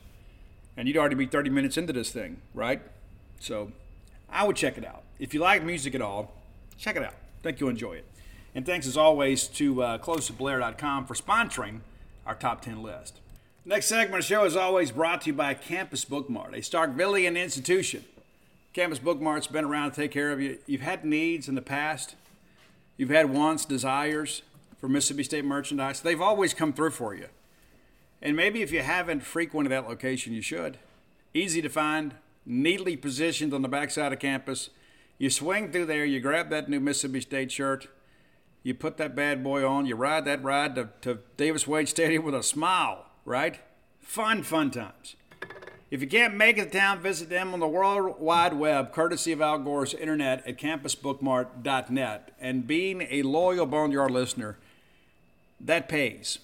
And 0.76 0.86
you'd 0.86 0.98
already 0.98 1.14
be 1.14 1.24
30 1.24 1.48
minutes 1.48 1.78
into 1.78 1.94
this 1.94 2.10
thing, 2.10 2.42
right? 2.52 2.82
So 3.40 3.72
I 4.28 4.44
would 4.46 4.56
check 4.56 4.76
it 4.76 4.84
out. 4.84 5.04
If 5.18 5.32
you 5.32 5.40
like 5.40 5.64
music 5.64 5.94
at 5.94 6.02
all, 6.02 6.34
check 6.76 6.96
it 6.96 7.02
out. 7.02 7.14
I 7.14 7.42
think 7.42 7.60
you'll 7.60 7.70
enjoy 7.70 7.94
it. 7.94 8.04
And 8.54 8.66
thanks 8.66 8.86
as 8.86 8.98
always 8.98 9.48
to 9.48 9.82
uh, 9.82 9.98
closetoblair.com 9.98 11.06
for 11.06 11.14
sponsoring 11.14 11.80
our 12.26 12.34
top 12.34 12.60
10 12.60 12.82
list. 12.82 13.20
Next 13.64 13.86
segment 13.86 14.16
of 14.16 14.28
the 14.28 14.34
show 14.34 14.44
is 14.44 14.54
always 14.54 14.90
brought 14.90 15.22
to 15.22 15.28
you 15.28 15.32
by 15.32 15.54
Campus 15.54 16.04
Bookmart, 16.04 16.52
a 16.52 16.58
Starkvillian 16.58 17.42
institution 17.42 18.04
Campus 18.74 18.98
Bookmart's 18.98 19.46
been 19.46 19.64
around 19.64 19.92
to 19.92 19.96
take 19.96 20.10
care 20.10 20.32
of 20.32 20.40
you. 20.40 20.58
You've 20.66 20.80
had 20.80 21.04
needs 21.04 21.48
in 21.48 21.54
the 21.54 21.62
past. 21.62 22.16
You've 22.96 23.10
had 23.10 23.30
wants, 23.30 23.64
desires 23.64 24.42
for 24.80 24.88
Mississippi 24.88 25.22
State 25.22 25.44
merchandise. 25.44 26.00
They've 26.00 26.20
always 26.20 26.54
come 26.54 26.72
through 26.72 26.90
for 26.90 27.14
you. 27.14 27.28
And 28.20 28.36
maybe 28.36 28.62
if 28.62 28.72
you 28.72 28.80
haven't 28.80 29.20
frequented 29.20 29.70
that 29.70 29.88
location, 29.88 30.32
you 30.32 30.42
should. 30.42 30.78
Easy 31.32 31.62
to 31.62 31.68
find, 31.68 32.14
neatly 32.44 32.96
positioned 32.96 33.54
on 33.54 33.62
the 33.62 33.68
backside 33.68 34.12
of 34.12 34.18
campus. 34.18 34.70
You 35.18 35.30
swing 35.30 35.70
through 35.70 35.86
there, 35.86 36.04
you 36.04 36.18
grab 36.18 36.50
that 36.50 36.68
new 36.68 36.80
Mississippi 36.80 37.20
State 37.20 37.52
shirt, 37.52 37.86
you 38.64 38.74
put 38.74 38.96
that 38.96 39.14
bad 39.14 39.44
boy 39.44 39.64
on, 39.64 39.86
you 39.86 39.94
ride 39.94 40.24
that 40.24 40.42
ride 40.42 40.74
to, 40.74 40.88
to 41.02 41.20
Davis 41.36 41.68
Wade 41.68 41.88
Stadium 41.88 42.24
with 42.24 42.34
a 42.34 42.42
smile, 42.42 43.06
right? 43.24 43.60
Fun, 44.00 44.42
fun 44.42 44.72
times. 44.72 45.14
If 45.94 46.00
you 46.00 46.08
can't 46.08 46.34
make 46.34 46.58
it 46.58 46.72
to 46.72 46.76
town, 46.76 46.98
visit 46.98 47.28
them 47.28 47.54
on 47.54 47.60
the 47.60 47.68
World 47.68 48.18
Wide 48.18 48.54
Web, 48.54 48.92
courtesy 48.92 49.30
of 49.30 49.40
Al 49.40 49.58
Gore's 49.58 49.94
internet 49.94 50.44
at 50.44 50.58
campusbookmart.net. 50.58 52.32
And 52.40 52.66
being 52.66 53.06
a 53.08 53.22
loyal 53.22 53.64
Boneyard 53.64 54.10
listener, 54.10 54.58
that 55.60 55.88
pays. 55.88 56.40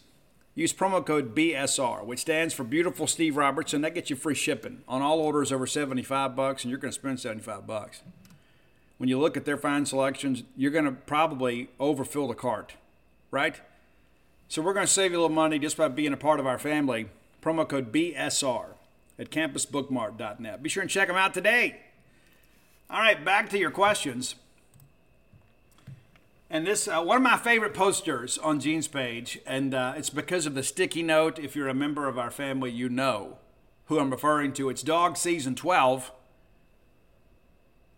Use 0.55 0.73
promo 0.73 1.05
code 1.05 1.35
BSR, 1.35 2.05
which 2.05 2.21
stands 2.21 2.55
for 2.55 2.63
Beautiful 2.63 3.09
Steve 3.09 3.37
Robertson. 3.37 3.81
That 3.81 3.97
gets 3.97 4.09
you 4.09 4.15
free 4.15 4.37
shipping 4.37 4.83
on 4.87 5.03
all 5.03 5.19
orders 5.19 5.51
over 5.51 5.67
75 5.67 6.37
bucks, 6.37 6.63
and 6.63 6.71
you're 6.71 6.79
going 6.79 6.93
to 6.93 7.01
spend 7.01 7.19
75 7.19 7.67
bucks. 7.67 8.03
When 8.99 9.09
you 9.09 9.19
look 9.19 9.37
at 9.37 9.47
their 9.47 9.59
fine 9.59 9.85
selections, 9.85 10.45
you're 10.57 10.71
going 10.71 10.85
to 10.85 10.93
probably 10.93 11.71
overfill 11.81 12.29
the 12.29 12.35
cart, 12.35 12.77
right? 13.33 13.61
So 14.47 14.63
we're 14.63 14.75
going 14.75 14.87
to 14.87 14.93
save 14.93 15.11
you 15.11 15.19
a 15.19 15.23
little 15.23 15.35
money 15.35 15.59
just 15.59 15.77
by 15.77 15.89
being 15.89 16.13
a 16.13 16.17
part 16.17 16.39
of 16.39 16.47
our 16.47 16.59
family. 16.61 17.09
Promo 17.43 17.69
code 17.69 17.91
BSR 17.91 18.75
at 19.21 19.31
campusbookmart.net. 19.31 20.63
Be 20.63 20.69
sure 20.71 20.81
and 20.81 20.91
check 20.91 21.07
them 21.07 21.17
out 21.17 21.35
today. 21.35 21.83
All 22.89 22.99
right, 22.99 23.23
back 23.23 23.51
to 23.51 23.59
your 23.59 23.71
questions. 23.71 24.35
And 26.49 26.67
this, 26.67 26.89
uh, 26.89 27.03
one 27.03 27.19
of 27.19 27.23
my 27.23 27.37
favorite 27.37 27.75
posters 27.75 28.39
on 28.39 28.59
Gene's 28.59 28.89
page, 28.89 29.39
and 29.47 29.73
uh, 29.75 29.93
it's 29.97 30.11
because 30.11 30.47
of 30.47 30.55
the 30.55 30.65
sticky 30.65 31.03
note. 31.03 31.39
If 31.39 31.55
you're 31.55 31.69
a 31.69 31.75
member 31.75 32.09
of 32.09 32.19
our 32.19 32.31
family, 32.31 32.73
you 32.73 32.89
know 32.89 33.37
who 33.85 34.01
I'm 34.01 34.11
referring 34.11 34.53
to. 34.55 34.71
It's 34.71 34.83
Dog 34.83 35.17
Season 35.17 35.55
12. 35.55 36.11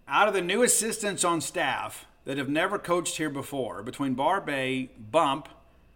Out 0.09 0.29
of 0.29 0.35
the 0.35 0.43
new 0.43 0.63
assistants 0.63 1.25
on 1.25 1.41
staff 1.41 2.05
that 2.25 2.37
have 2.37 2.49
never 2.49 2.79
coached 2.79 3.17
here 3.17 3.31
before, 3.31 3.83
between 3.83 4.15
Barbay, 4.15 4.91
Bump, 4.99 5.49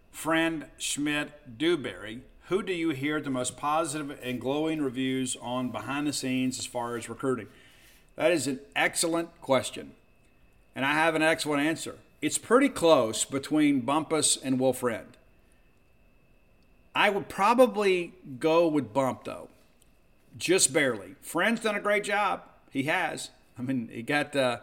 Friend, 0.09 0.65
Schmidt, 0.77 1.57
Dewberry, 1.59 2.21
who 2.49 2.63
do 2.63 2.73
you 2.73 2.89
hear 2.91 3.19
the 3.19 3.29
most 3.29 3.57
positive 3.57 4.17
and 4.23 4.39
glowing 4.39 4.81
reviews 4.81 5.35
on 5.41 5.69
behind 5.69 6.07
the 6.07 6.13
scenes 6.13 6.57
as 6.57 6.65
far 6.65 6.95
as 6.95 7.09
recruiting? 7.09 7.47
That 8.15 8.31
is 8.31 8.47
an 8.47 8.59
excellent 8.75 9.41
question. 9.41 9.91
And 10.75 10.85
I 10.85 10.93
have 10.93 11.13
an 11.15 11.21
excellent 11.21 11.63
answer. 11.63 11.95
It's 12.21 12.37
pretty 12.37 12.69
close 12.69 13.25
between 13.25 13.81
Bumpus 13.81 14.37
and 14.37 14.59
Will 14.59 14.73
Friend. 14.73 15.07
I 16.95 17.09
would 17.09 17.29
probably 17.29 18.13
go 18.39 18.67
with 18.67 18.93
Bump, 18.93 19.25
though. 19.25 19.49
Just 20.37 20.71
barely. 20.71 21.15
Friend's 21.21 21.61
done 21.61 21.75
a 21.75 21.81
great 21.81 22.03
job. 22.03 22.43
He 22.71 22.83
has. 22.83 23.29
I 23.59 23.61
mean, 23.61 23.89
he 23.91 24.01
got 24.01 24.35
uh, 24.35 24.59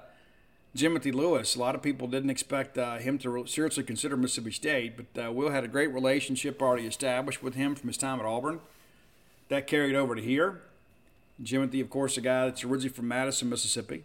Timothy 0.77 1.13
Lewis. 1.13 1.55
A 1.55 1.61
lot 1.61 1.75
of 1.75 1.83
people 1.83 2.09
didn't 2.09 2.31
expect 2.31 2.77
uh, 2.77 2.97
him 2.97 3.17
to 3.19 3.47
seriously 3.47 3.85
consider 3.85 4.17
Mississippi 4.17 4.51
State, 4.51 4.95
but 4.97 5.27
uh, 5.27 5.33
Will 5.33 5.51
had 5.51 5.63
a 5.63 5.69
great 5.69 5.93
relationship 5.93 6.61
already 6.61 6.87
established 6.87 7.43
with 7.43 7.55
him 7.55 7.75
from 7.75 7.89
his 7.89 7.97
time 7.97 8.19
at 8.19 8.27
Auburn. 8.27 8.61
That 9.49 9.67
carried 9.67 9.95
over 9.95 10.15
to 10.15 10.23
here. 10.23 10.63
Timothy, 11.45 11.81
of 11.81 11.91
course, 11.91 12.17
a 12.17 12.21
guy 12.21 12.47
that's 12.47 12.65
originally 12.65 12.95
from 12.95 13.09
Madison, 13.09 13.51
Mississippi, 13.51 14.03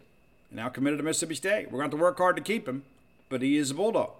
and 0.50 0.58
now 0.58 0.70
committed 0.70 1.00
to 1.00 1.04
Mississippi 1.04 1.36
State. 1.36 1.72
We're 1.72 1.80
going 1.80 1.90
to 1.90 1.96
have 1.96 2.00
to 2.00 2.04
work 2.04 2.18
hard 2.18 2.36
to 2.36 2.42
keep 2.42 2.68
him, 2.68 2.84
but 3.30 3.42
he 3.42 3.58
is 3.58 3.72
a 3.72 3.74
Bulldog. 3.74 4.12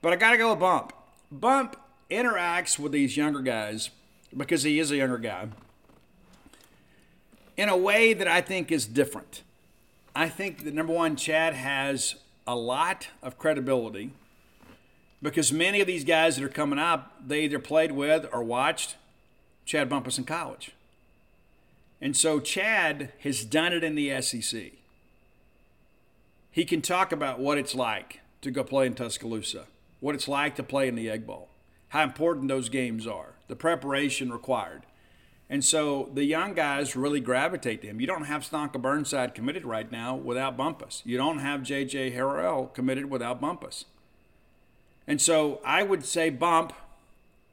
But 0.00 0.12
I 0.12 0.16
got 0.16 0.32
to 0.32 0.38
go 0.38 0.50
with 0.50 0.60
Bump. 0.60 0.92
Bump 1.30 1.76
interacts 2.10 2.78
with 2.78 2.92
these 2.92 3.16
younger 3.16 3.40
guys 3.40 3.90
because 4.36 4.62
he 4.62 4.78
is 4.78 4.90
a 4.90 4.96
younger 4.96 5.18
guy 5.18 5.48
in 7.56 7.68
a 7.68 7.76
way 7.76 8.12
that 8.12 8.28
I 8.28 8.40
think 8.40 8.72
is 8.72 8.86
different. 8.86 9.42
I 10.14 10.28
think 10.28 10.64
that 10.64 10.74
number 10.74 10.92
one, 10.92 11.16
Chad 11.16 11.54
has 11.54 12.16
a 12.46 12.54
lot 12.54 13.08
of 13.22 13.38
credibility 13.38 14.10
because 15.22 15.52
many 15.52 15.80
of 15.80 15.86
these 15.86 16.04
guys 16.04 16.36
that 16.36 16.44
are 16.44 16.50
coming 16.50 16.78
up, 16.78 17.14
they 17.26 17.44
either 17.44 17.58
played 17.58 17.92
with 17.92 18.26
or 18.32 18.42
watched 18.42 18.96
Chad 19.64 19.88
Bumpus 19.88 20.18
in 20.18 20.24
college. 20.24 20.72
And 22.00 22.16
so 22.16 22.40
Chad 22.40 23.12
has 23.20 23.44
done 23.44 23.72
it 23.72 23.84
in 23.84 23.94
the 23.94 24.20
SEC. 24.20 24.72
He 26.50 26.64
can 26.64 26.82
talk 26.82 27.12
about 27.12 27.38
what 27.38 27.56
it's 27.56 27.74
like 27.74 28.20
to 28.42 28.50
go 28.50 28.64
play 28.64 28.86
in 28.86 28.94
Tuscaloosa, 28.94 29.66
what 30.00 30.14
it's 30.14 30.28
like 30.28 30.56
to 30.56 30.62
play 30.62 30.88
in 30.88 30.96
the 30.96 31.08
Egg 31.08 31.26
Bowl, 31.26 31.48
how 31.88 32.02
important 32.02 32.48
those 32.48 32.68
games 32.68 33.06
are, 33.06 33.34
the 33.48 33.56
preparation 33.56 34.32
required. 34.32 34.82
And 35.52 35.62
so 35.62 36.08
the 36.14 36.24
young 36.24 36.54
guys 36.54 36.96
really 36.96 37.20
gravitate 37.20 37.82
to 37.82 37.86
him. 37.86 38.00
You 38.00 38.06
don't 38.06 38.24
have 38.24 38.40
Stonka 38.40 38.80
Burnside 38.80 39.34
committed 39.34 39.66
right 39.66 39.92
now 39.92 40.16
without 40.16 40.56
Bumpus. 40.56 41.02
You 41.04 41.18
don't 41.18 41.40
have 41.40 41.62
J.J. 41.62 42.12
Harrell 42.12 42.72
committed 42.72 43.10
without 43.10 43.38
Bumpus. 43.38 43.84
And 45.06 45.20
so 45.20 45.60
I 45.62 45.82
would 45.82 46.06
say 46.06 46.30
Bump, 46.30 46.72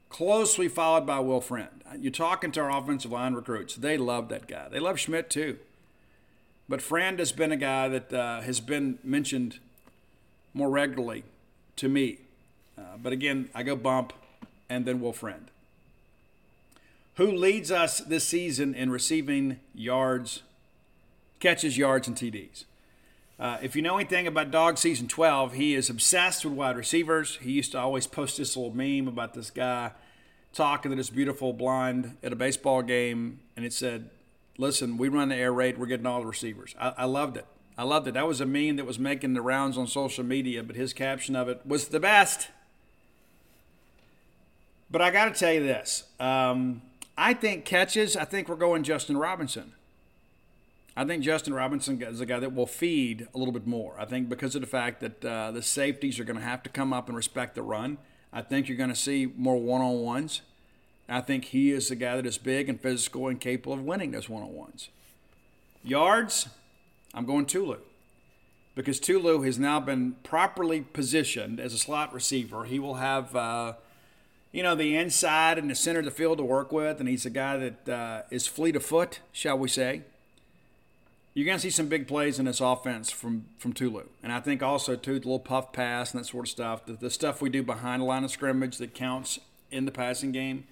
closely 0.07 0.69
followed 0.69 1.05
by 1.05 1.19
Will 1.19 1.41
Friend. 1.41 1.83
You're 1.99 2.13
talking 2.13 2.53
to 2.53 2.61
our 2.61 2.71
offensive 2.71 3.11
line 3.11 3.33
recruits. 3.33 3.75
They 3.75 3.97
love 3.97 4.29
that 4.29 4.47
guy. 4.47 4.69
They 4.69 4.79
love 4.79 4.97
Schmidt 4.97 5.29
too. 5.29 5.57
But 6.69 6.81
Friend 6.81 7.19
has 7.19 7.33
been 7.33 7.51
a 7.51 7.57
guy 7.57 7.89
that 7.89 8.13
uh, 8.13 8.39
has 8.39 8.61
been 8.61 8.99
mentioned 9.03 9.59
more 10.53 10.69
regularly 10.69 11.25
to 11.75 11.89
me. 11.89 12.19
Uh, 12.77 12.95
but 13.03 13.11
again, 13.11 13.49
I 13.53 13.63
go 13.63 13.75
Bump 13.75 14.13
and 14.69 14.85
then 14.85 15.01
Will 15.01 15.11
Friend 15.11 15.51
who 17.19 17.29
leads 17.29 17.69
us 17.69 17.99
this 17.99 18.25
season 18.25 18.73
in 18.73 18.89
receiving 18.89 19.59
yards, 19.75 20.41
catches, 21.41 21.77
yards, 21.77 22.07
and 22.07 22.15
TDs. 22.15 22.63
Uh, 23.37 23.57
if 23.61 23.75
you 23.75 23.81
know 23.81 23.97
anything 23.97 24.25
about 24.25 24.51
Dog 24.51 24.77
Season 24.77 25.05
12, 25.05 25.51
he 25.51 25.75
is 25.75 25.89
obsessed 25.89 26.45
with 26.45 26.53
wide 26.53 26.77
receivers. 26.77 27.37
He 27.41 27.51
used 27.51 27.73
to 27.73 27.77
always 27.77 28.07
post 28.07 28.37
this 28.37 28.55
little 28.55 28.73
meme 28.73 29.09
about 29.09 29.33
this 29.33 29.51
guy 29.51 29.91
talking 30.53 30.91
to 30.91 30.95
this 30.95 31.09
beautiful 31.09 31.51
blonde 31.51 32.15
at 32.23 32.31
a 32.31 32.37
baseball 32.37 32.81
game, 32.83 33.41
and 33.57 33.65
it 33.65 33.73
said, 33.73 34.09
Listen, 34.57 34.97
we 34.97 35.09
run 35.09 35.27
the 35.27 35.35
air 35.35 35.51
raid, 35.51 35.77
we're 35.77 35.87
getting 35.87 36.05
all 36.05 36.21
the 36.21 36.25
receivers. 36.25 36.73
I, 36.79 36.93
I 36.99 37.03
loved 37.05 37.35
it. 37.35 37.45
I 37.77 37.83
loved 37.83 38.07
it. 38.07 38.13
That 38.13 38.27
was 38.27 38.39
a 38.39 38.45
meme 38.45 38.77
that 38.77 38.85
was 38.85 38.97
making 38.97 39.33
the 39.33 39.41
rounds 39.41 39.77
on 39.77 39.87
social 39.87 40.23
media, 40.23 40.63
but 40.63 40.77
his 40.77 40.93
caption 40.93 41.35
of 41.35 41.49
it 41.49 41.59
was 41.65 41.89
the 41.89 41.99
best. 41.99 42.47
But 44.89 45.01
I 45.01 45.11
got 45.11 45.33
to 45.33 45.37
tell 45.37 45.51
you 45.51 45.63
this. 45.63 46.05
Um, 46.17 46.81
I 47.21 47.33
think 47.33 47.65
catches, 47.65 48.15
I 48.15 48.23
think 48.23 48.47
we're 48.47 48.55
going 48.55 48.83
Justin 48.83 49.17
Robinson. 49.17 49.73
I 50.95 51.03
think 51.03 51.21
Justin 51.21 51.53
Robinson 51.53 52.01
is 52.01 52.21
a 52.21 52.25
guy 52.25 52.39
that 52.39 52.55
will 52.55 52.65
feed 52.65 53.27
a 53.35 53.37
little 53.37 53.51
bit 53.51 53.67
more. 53.67 53.93
I 53.99 54.05
think 54.05 54.29
because 54.29 54.55
of 54.55 54.61
the 54.61 54.67
fact 54.67 55.01
that 55.01 55.25
uh, 55.25 55.51
the 55.51 55.61
safeties 55.61 56.17
are 56.17 56.23
going 56.23 56.39
to 56.39 56.45
have 56.45 56.63
to 56.63 56.69
come 56.69 56.93
up 56.93 57.09
and 57.09 57.17
respect 57.17 57.55
the 57.55 57.61
run, 57.61 57.97
I 58.31 58.41
think 58.41 58.69
you're 58.69 58.77
going 58.77 58.89
to 58.89 58.95
see 58.95 59.33
more 59.35 59.57
one 59.57 59.81
on 59.81 59.99
ones. 59.99 60.41
I 61.09 61.19
think 61.19 61.45
he 61.45 61.71
is 61.71 61.91
a 61.91 61.95
guy 61.97 62.15
that 62.15 62.25
is 62.25 62.37
big 62.37 62.69
and 62.69 62.79
physical 62.79 63.27
and 63.27 63.37
capable 63.37 63.73
of 63.73 63.83
winning 63.83 64.11
those 64.11 64.29
one 64.29 64.43
on 64.43 64.53
ones. 64.53 64.87
Yards, 65.83 66.47
I'm 67.13 67.25
going 67.25 67.45
Tulu. 67.47 67.79
Because 68.75 68.97
Tulu 68.97 69.41
has 69.41 69.59
now 69.59 69.81
been 69.81 70.13
properly 70.23 70.81
positioned 70.81 71.59
as 71.59 71.73
a 71.73 71.77
slot 71.77 72.13
receiver. 72.13 72.63
He 72.63 72.79
will 72.79 72.95
have. 72.95 73.35
Uh, 73.35 73.73
you 74.51 74.63
know, 74.63 74.75
the 74.75 74.95
inside 74.95 75.57
and 75.57 75.69
the 75.69 75.75
center 75.75 75.99
of 75.99 76.05
the 76.05 76.11
field 76.11 76.39
to 76.39 76.43
work 76.43 76.71
with, 76.71 76.99
and 76.99 77.07
he's 77.07 77.25
a 77.25 77.29
guy 77.29 77.57
that 77.57 77.89
uh, 77.89 78.21
is 78.31 78.47
fleet 78.47 78.75
of 78.75 78.83
foot, 78.83 79.19
shall 79.31 79.57
we 79.57 79.67
say. 79.67 80.01
You're 81.35 81.45
going 81.45 81.57
to 81.57 81.61
see 81.61 81.69
some 81.69 81.87
big 81.87 82.07
plays 82.07 82.39
in 82.39 82.45
this 82.45 82.59
offense 82.59 83.11
from 83.11 83.45
from 83.59 83.73
Tulu, 83.73 84.03
and 84.23 84.33
I 84.33 84.39
think 84.39 84.63
also 84.63 84.95
too 84.95 85.19
the 85.19 85.25
little 85.27 85.39
puff 85.39 85.71
pass 85.71 86.13
and 86.13 86.21
that 86.21 86.25
sort 86.25 86.45
of 86.45 86.49
stuff, 86.49 86.85
the, 86.85 86.93
the 86.93 87.09
stuff 87.11 87.41
we 87.41 87.49
do 87.49 87.61
behind 87.61 88.01
the 88.01 88.05
line 88.05 88.23
of 88.23 88.31
scrimmage 88.31 88.77
that 88.77 88.95
counts 88.95 89.39
in 89.71 89.85
the 89.85 89.91
passing 89.91 90.31
game. 90.31 90.65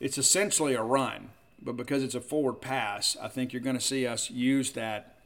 It's 0.00 0.18
essentially 0.18 0.74
a 0.74 0.82
run, 0.82 1.30
but 1.62 1.76
because 1.76 2.02
it's 2.02 2.14
a 2.14 2.20
forward 2.20 2.60
pass, 2.60 3.16
I 3.20 3.28
think 3.28 3.52
you're 3.52 3.62
going 3.62 3.78
to 3.78 3.84
see 3.84 4.06
us 4.06 4.30
use 4.30 4.72
that 4.72 5.16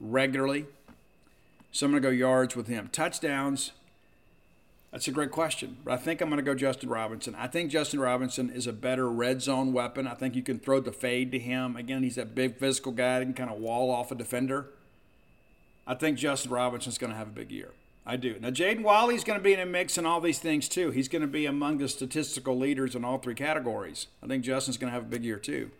regularly. 0.00 0.66
So 1.70 1.86
I'm 1.86 1.92
going 1.92 2.02
to 2.02 2.08
go 2.08 2.12
yards 2.12 2.56
with 2.56 2.66
him. 2.66 2.88
Touchdowns, 2.92 3.72
that's 4.90 5.06
a 5.06 5.10
great 5.10 5.30
question. 5.30 5.76
But 5.84 5.92
I 5.92 5.96
think 5.98 6.20
I'm 6.20 6.28
going 6.28 6.38
to 6.38 6.42
go 6.42 6.54
Justin 6.54 6.88
Robinson. 6.88 7.34
I 7.34 7.46
think 7.46 7.70
Justin 7.70 8.00
Robinson 8.00 8.48
is 8.50 8.66
a 8.66 8.72
better 8.72 9.08
red 9.10 9.42
zone 9.42 9.72
weapon. 9.72 10.06
I 10.06 10.14
think 10.14 10.34
you 10.34 10.42
can 10.42 10.58
throw 10.58 10.80
the 10.80 10.92
fade 10.92 11.30
to 11.32 11.38
him. 11.38 11.76
Again, 11.76 12.02
he's 12.02 12.14
that 12.14 12.34
big 12.34 12.56
physical 12.56 12.92
guy 12.92 13.18
that 13.18 13.26
can 13.26 13.34
kind 13.34 13.50
of 13.50 13.58
wall 13.58 13.90
off 13.90 14.10
a 14.10 14.14
defender. 14.14 14.70
I 15.86 15.94
think 15.94 16.18
Justin 16.18 16.50
Robinson's 16.50 16.98
going 16.98 17.12
to 17.12 17.18
have 17.18 17.28
a 17.28 17.32
big 17.32 17.50
year. 17.50 17.70
I 18.06 18.16
do. 18.16 18.36
Now, 18.40 18.48
Jaden 18.48 18.82
Walley's 18.82 19.24
going 19.24 19.38
to 19.38 19.42
be 19.42 19.52
in 19.52 19.60
a 19.60 19.66
mix 19.66 19.98
in 19.98 20.06
all 20.06 20.22
these 20.22 20.38
things 20.38 20.66
too. 20.66 20.90
He's 20.90 21.08
going 21.08 21.20
to 21.20 21.28
be 21.28 21.44
among 21.44 21.76
the 21.76 21.88
statistical 21.88 22.56
leaders 22.56 22.94
in 22.94 23.04
all 23.04 23.18
three 23.18 23.34
categories. 23.34 24.06
I 24.22 24.26
think 24.26 24.44
Justin's 24.44 24.78
going 24.78 24.90
to 24.90 24.94
have 24.94 25.02
a 25.02 25.10
big 25.10 25.24
year 25.24 25.38
too. 25.38 25.70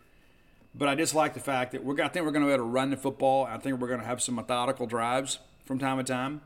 But 0.75 0.87
I 0.87 0.93
just 0.93 1.15
like 1.15 1.33
the 1.33 1.39
fact 1.39 1.71
that 1.71 1.83
we're. 1.83 1.99
I 1.99 2.07
think 2.07 2.25
we're 2.25 2.31
going 2.31 2.43
to 2.43 2.47
be 2.47 2.53
able 2.53 2.65
to 2.65 2.69
run 2.69 2.91
the 2.91 2.97
football. 2.97 3.45
I 3.45 3.57
think 3.57 3.79
we're 3.79 3.87
going 3.87 4.01
to 4.01 4.05
have 4.05 4.21
some 4.21 4.35
methodical 4.35 4.85
drives 4.85 5.39
from 5.65 5.79
time 5.79 5.97
to 5.97 6.03
time 6.03 6.41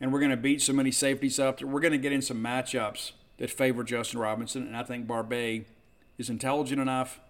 and 0.00 0.12
we're 0.12 0.20
going 0.20 0.30
to 0.30 0.36
beat 0.36 0.62
so 0.62 0.72
many 0.72 0.90
safeties 0.90 1.38
up. 1.38 1.58
that 1.58 1.66
We're 1.66 1.80
going 1.80 1.92
to 1.92 1.98
get 1.98 2.12
in 2.12 2.22
some 2.22 2.42
matchups 2.42 3.12
that 3.38 3.50
favor 3.50 3.84
Justin 3.84 4.20
Robinson, 4.20 4.66
and 4.66 4.76
I 4.76 4.82
think 4.82 5.06
Barbay 5.06 5.64
is 6.18 6.28
intelligent 6.30 6.80
enough 6.80 7.20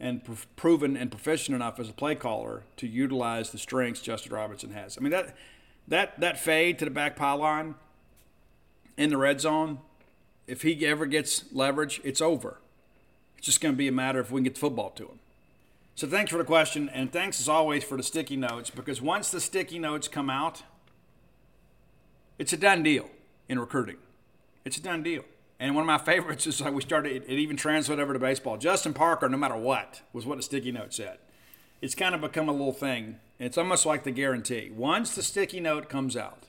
and 0.00 0.22
proven 0.56 0.96
and 0.96 1.10
proficient 1.10 1.54
enough 1.54 1.80
as 1.80 1.88
a 1.88 1.92
play 1.92 2.14
caller 2.14 2.62
to 2.76 2.86
utilize 2.86 3.50
the 3.50 3.58
strengths 3.58 4.00
Justin 4.00 4.32
Robinson 4.32 4.70
has. 4.70 4.96
I 4.96 5.00
mean 5.00 5.10
that 5.10 5.36
that 5.88 6.20
that 6.20 6.38
fade 6.38 6.78
to 6.78 6.84
the 6.84 6.90
back 6.90 7.16
pylon 7.16 7.74
in 8.96 9.10
the 9.10 9.16
red 9.16 9.40
zone, 9.40 9.78
if 10.46 10.62
he 10.62 10.86
ever 10.86 11.06
gets 11.06 11.44
leverage, 11.52 12.00
it's 12.04 12.20
over. 12.20 12.58
It's 13.36 13.46
just 13.46 13.60
going 13.60 13.74
to 13.74 13.78
be 13.78 13.88
a 13.88 13.92
matter 13.92 14.20
if 14.20 14.30
we 14.30 14.38
can 14.38 14.44
get 14.44 14.54
the 14.54 14.60
football 14.60 14.90
to 14.90 15.04
him. 15.04 15.18
So 15.94 16.06
thanks 16.06 16.30
for 16.30 16.38
the 16.38 16.44
question, 16.44 16.88
and 16.88 17.12
thanks 17.12 17.40
as 17.40 17.48
always 17.48 17.82
for 17.82 17.96
the 17.96 18.02
sticky 18.02 18.36
notes 18.36 18.70
because 18.70 19.02
once 19.02 19.30
the 19.30 19.40
sticky 19.40 19.80
notes 19.80 20.06
come 20.06 20.30
out– 20.30 20.62
it's 22.38 22.52
a 22.52 22.56
done 22.56 22.82
deal 22.82 23.08
in 23.48 23.58
recruiting. 23.58 23.96
It's 24.64 24.76
a 24.76 24.82
done 24.82 25.02
deal. 25.02 25.24
And 25.60 25.74
one 25.74 25.82
of 25.82 25.86
my 25.86 25.98
favorites 25.98 26.46
is 26.46 26.60
like 26.60 26.72
we 26.72 26.82
started, 26.82 27.24
it, 27.26 27.30
even 27.30 27.56
translated 27.56 28.02
over 28.02 28.12
to 28.12 28.18
baseball. 28.18 28.56
Justin 28.56 28.94
Parker, 28.94 29.28
no 29.28 29.36
matter 29.36 29.56
what, 29.56 30.02
was 30.12 30.24
what 30.24 30.36
the 30.36 30.42
sticky 30.42 30.70
note 30.70 30.94
said. 30.94 31.18
It's 31.80 31.94
kind 31.94 32.14
of 32.14 32.20
become 32.20 32.48
a 32.48 32.52
little 32.52 32.72
thing. 32.72 33.18
It's 33.38 33.58
almost 33.58 33.84
like 33.84 34.04
the 34.04 34.10
guarantee. 34.10 34.70
Once 34.74 35.14
the 35.14 35.22
sticky 35.22 35.60
note 35.60 35.88
comes 35.88 36.16
out, 36.16 36.44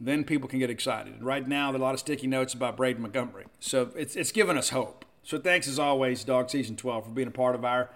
then 0.00 0.24
people 0.24 0.48
can 0.48 0.58
get 0.58 0.70
excited. 0.70 1.22
Right 1.22 1.46
now, 1.46 1.70
there 1.70 1.80
are 1.80 1.82
a 1.82 1.84
lot 1.84 1.94
of 1.94 2.00
sticky 2.00 2.26
notes 2.26 2.54
about 2.54 2.76
Braden 2.76 3.02
Montgomery. 3.02 3.46
So 3.60 3.90
it's, 3.94 4.16
it's 4.16 4.32
given 4.32 4.56
us 4.56 4.70
hope. 4.70 5.04
So 5.22 5.38
thanks 5.38 5.68
as 5.68 5.78
always, 5.78 6.24
Dog 6.24 6.50
Season 6.50 6.76
12, 6.76 7.04
for 7.04 7.10
being 7.10 7.28
a 7.28 7.32
part 7.32 7.54
of 7.54 7.64
our, 7.64 7.90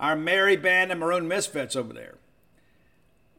our 0.00 0.16
merry 0.16 0.56
band 0.56 0.92
of 0.92 0.98
Maroon 0.98 1.28
Misfits 1.28 1.76
over 1.76 1.92
there. 1.92 2.16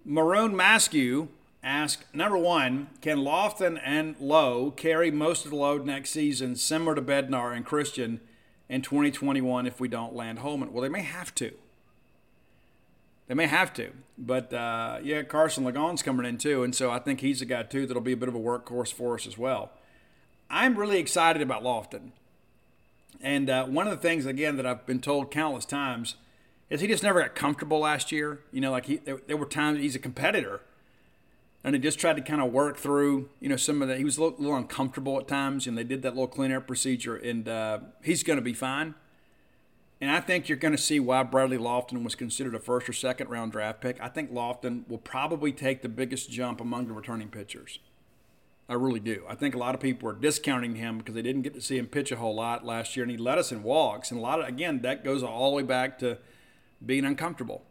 Maroon 0.05 0.53
Maskew 0.53 1.28
asked, 1.68 2.13
number 2.13 2.38
one, 2.38 2.88
can 3.01 3.20
Lofton 3.20 3.80
and 3.84 4.15
Lowe 4.20 4.72
carry 4.72 5.11
most 5.11 5.45
of 5.45 5.51
the 5.51 5.57
load 5.57 5.86
next 5.86 6.11
season 6.11 6.55
similar 6.55 6.95
to 6.95 7.01
Bednar 7.01 7.55
and 7.55 7.65
Christian 7.65 8.22
in 8.70 8.82
2021 8.82 9.68
if 9.68 9.80
we 9.80 9.88
don't 9.88 10.15
land 10.15 10.39
Holman? 10.39 10.74
Well, 10.74 10.82
they 10.82 10.89
may 10.89 11.03
have 11.03 11.36
to. 11.36 11.53
They 13.28 13.34
may 13.34 13.47
have 13.47 13.74
to. 13.74 13.91
But 14.18 14.53
uh, 14.53 14.99
yeah, 15.03 15.24
Carson 15.24 15.63
Lagon's 15.63 16.01
coming 16.01 16.26
in 16.26 16.38
too, 16.38 16.63
and 16.63 16.74
so 16.74 16.89
I 16.89 16.99
think 16.99 17.20
he's 17.20 17.41
a 17.41 17.45
guy 17.45 17.63
too 17.63 17.86
that'll 17.86 18.01
be 18.01 18.13
a 18.13 18.18
bit 18.18 18.30
of 18.30 18.36
a 18.36 18.39
workhorse 18.39 18.91
for 18.91 19.15
us 19.15 19.28
as 19.28 19.38
well. 19.38 19.72
I'm 20.49 20.78
really 20.78 20.99
excited 20.99 21.41
about 21.41 21.63
Lofton. 21.63 22.11
And 23.22 23.49
uh, 23.49 23.65
one 23.65 23.88
of 23.88 23.91
the 23.91 24.01
things, 24.07 24.26
again, 24.26 24.57
that 24.57 24.65
I've 24.65 24.86
been 24.86 25.01
told 25.01 25.32
countless 25.32 25.65
times 25.65 26.15
is 26.70 26.82
he 26.82 26.88
just 26.88 27.03
never 27.03 27.22
got 27.22 27.36
comfortable 27.36 27.80
last 27.80 28.11
year. 28.11 28.41
You 28.51 28.61
know, 28.61 28.72
like 28.72 28.86
he, 28.86 28.97
there, 28.97 29.20
there 29.28 29.38
were 29.38 29.45
times 29.45 29.80
he's 29.80 29.95
a 29.95 29.99
competitor, 29.99 30.61
and 31.68 31.76
he 31.76 31.82
just 31.82 31.99
tried 31.99 32.15
to 32.15 32.22
kind 32.22 32.41
of 32.41 32.53
work 32.53 32.78
through, 32.78 33.28
you 33.41 33.49
know, 33.49 33.57
some 33.57 33.82
of 33.82 33.89
that. 33.89 33.97
He 33.97 34.05
was 34.05 34.18
a 34.18 34.24
little, 34.24 34.39
little 34.39 34.55
uncomfortable 34.55 35.20
at 35.20 35.28
times, 35.28 35.68
and 35.68 35.78
they 35.78 35.84
did 35.84 36.01
that 36.03 36.11
little 36.11 36.30
clean 36.30 36.49
air 36.49 36.61
procedure, 36.61 37.18
and 37.18 37.45
uh, 37.49 37.80
he's 38.01 38.24
going 38.24 38.38
to 38.38 38.41
be 38.41 38.53
fine. 38.53 38.95
And 39.99 40.09
I 40.09 40.22
think 40.22 40.47
you're 40.47 40.57
going 40.57 40.76
to 40.78 40.82
see 40.82 41.01
why 41.01 41.24
Bradley 41.24 41.57
Lofton 41.57 42.05
was 42.05 42.15
considered 42.15 42.55
a 42.55 42.59
first 42.59 42.88
or 42.88 42.93
second 42.93 43.30
round 43.30 43.51
draft 43.51 43.82
pick. 43.82 43.99
I 43.99 44.07
think 44.07 44.32
Lofton 44.32 44.88
will 44.88 44.97
probably 44.97 45.51
take 45.51 45.82
the 45.82 45.89
biggest 45.89 46.32
jump 46.32 46.61
among 46.61 46.88
the 46.88 46.93
returning 46.93 47.28
pitchers. 47.28 47.80
I 48.70 48.76
really 48.76 49.01
do. 49.01 49.26
I 49.28 49.36
think 49.36 49.53
a 49.53 49.57
lot 49.57 49.76
of 49.76 49.82
people 49.82 50.07
are 50.07 50.13
discounting 50.13 50.76
him 50.76 50.99
because 50.99 51.15
they 51.15 51.22
didn't 51.22 51.41
get 51.41 51.53
to 51.55 51.61
see 51.61 51.78
him 51.78 51.88
pitch 51.88 52.13
a 52.13 52.15
whole 52.15 52.36
lot 52.36 52.65
last 52.65 52.95
year, 52.95 53.03
and 53.03 53.11
he 53.11 53.18
led 53.18 53.39
us 53.39 53.51
in 53.51 53.61
walks. 53.61 54.09
And 54.09 54.22
a 54.22 54.24
lot 54.24 54.39
of, 54.39 54.47
again, 54.47 54.84
that 54.84 55.03
goes 55.03 55.22
all 55.22 55.49
the 55.49 55.57
way 55.57 55.63
back 55.63 55.99
to 55.99 56.18
being 56.86 57.03
uncomfortable. 57.03 57.65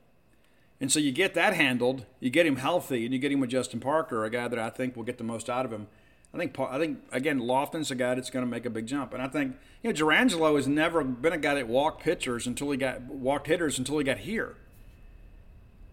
And 0.80 0.92
so 0.92 0.98
you 0.98 1.10
get 1.10 1.34
that 1.34 1.54
handled, 1.54 2.04
you 2.20 2.28
get 2.28 2.46
him 2.46 2.56
healthy, 2.56 3.04
and 3.04 3.14
you 3.14 3.18
get 3.18 3.32
him 3.32 3.40
with 3.40 3.50
Justin 3.50 3.80
Parker, 3.80 4.24
a 4.24 4.30
guy 4.30 4.46
that 4.48 4.58
I 4.58 4.68
think 4.68 4.94
will 4.94 5.04
get 5.04 5.18
the 5.18 5.24
most 5.24 5.48
out 5.48 5.64
of 5.64 5.72
him. 5.72 5.86
I 6.34 6.38
think 6.38 6.58
I 6.60 6.78
think 6.78 6.98
again 7.12 7.40
Lofton's 7.40 7.90
a 7.90 7.94
guy 7.94 8.14
that's 8.14 8.28
going 8.28 8.44
to 8.44 8.50
make 8.50 8.66
a 8.66 8.70
big 8.70 8.86
jump, 8.86 9.14
and 9.14 9.22
I 9.22 9.28
think 9.28 9.56
you 9.82 9.90
know 9.90 9.98
Jurrangelo 9.98 10.54
has 10.56 10.68
never 10.68 11.02
been 11.02 11.32
a 11.32 11.38
guy 11.38 11.54
that 11.54 11.66
walked 11.66 12.02
pitchers 12.02 12.46
until 12.46 12.70
he 12.70 12.76
got 12.76 13.02
walked 13.02 13.46
hitters 13.46 13.78
until 13.78 13.96
he 13.96 14.04
got 14.04 14.18
here. 14.18 14.56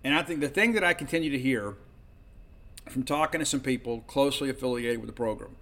And 0.03 0.13
I 0.13 0.21
think 0.21 0.41
the 0.41 0.49
thing 0.49 0.73
that 0.73 0.84
I 0.84 0.93
continue 0.93 1.29
to 1.29 1.39
hear 1.39 1.75
from 2.89 3.03
talking 3.03 3.39
to 3.39 3.45
some 3.45 3.61
people 3.61 4.01
closely 4.01 4.49
affiliated 4.49 4.99
with 4.99 5.07
the 5.07 5.13
program 5.13 5.55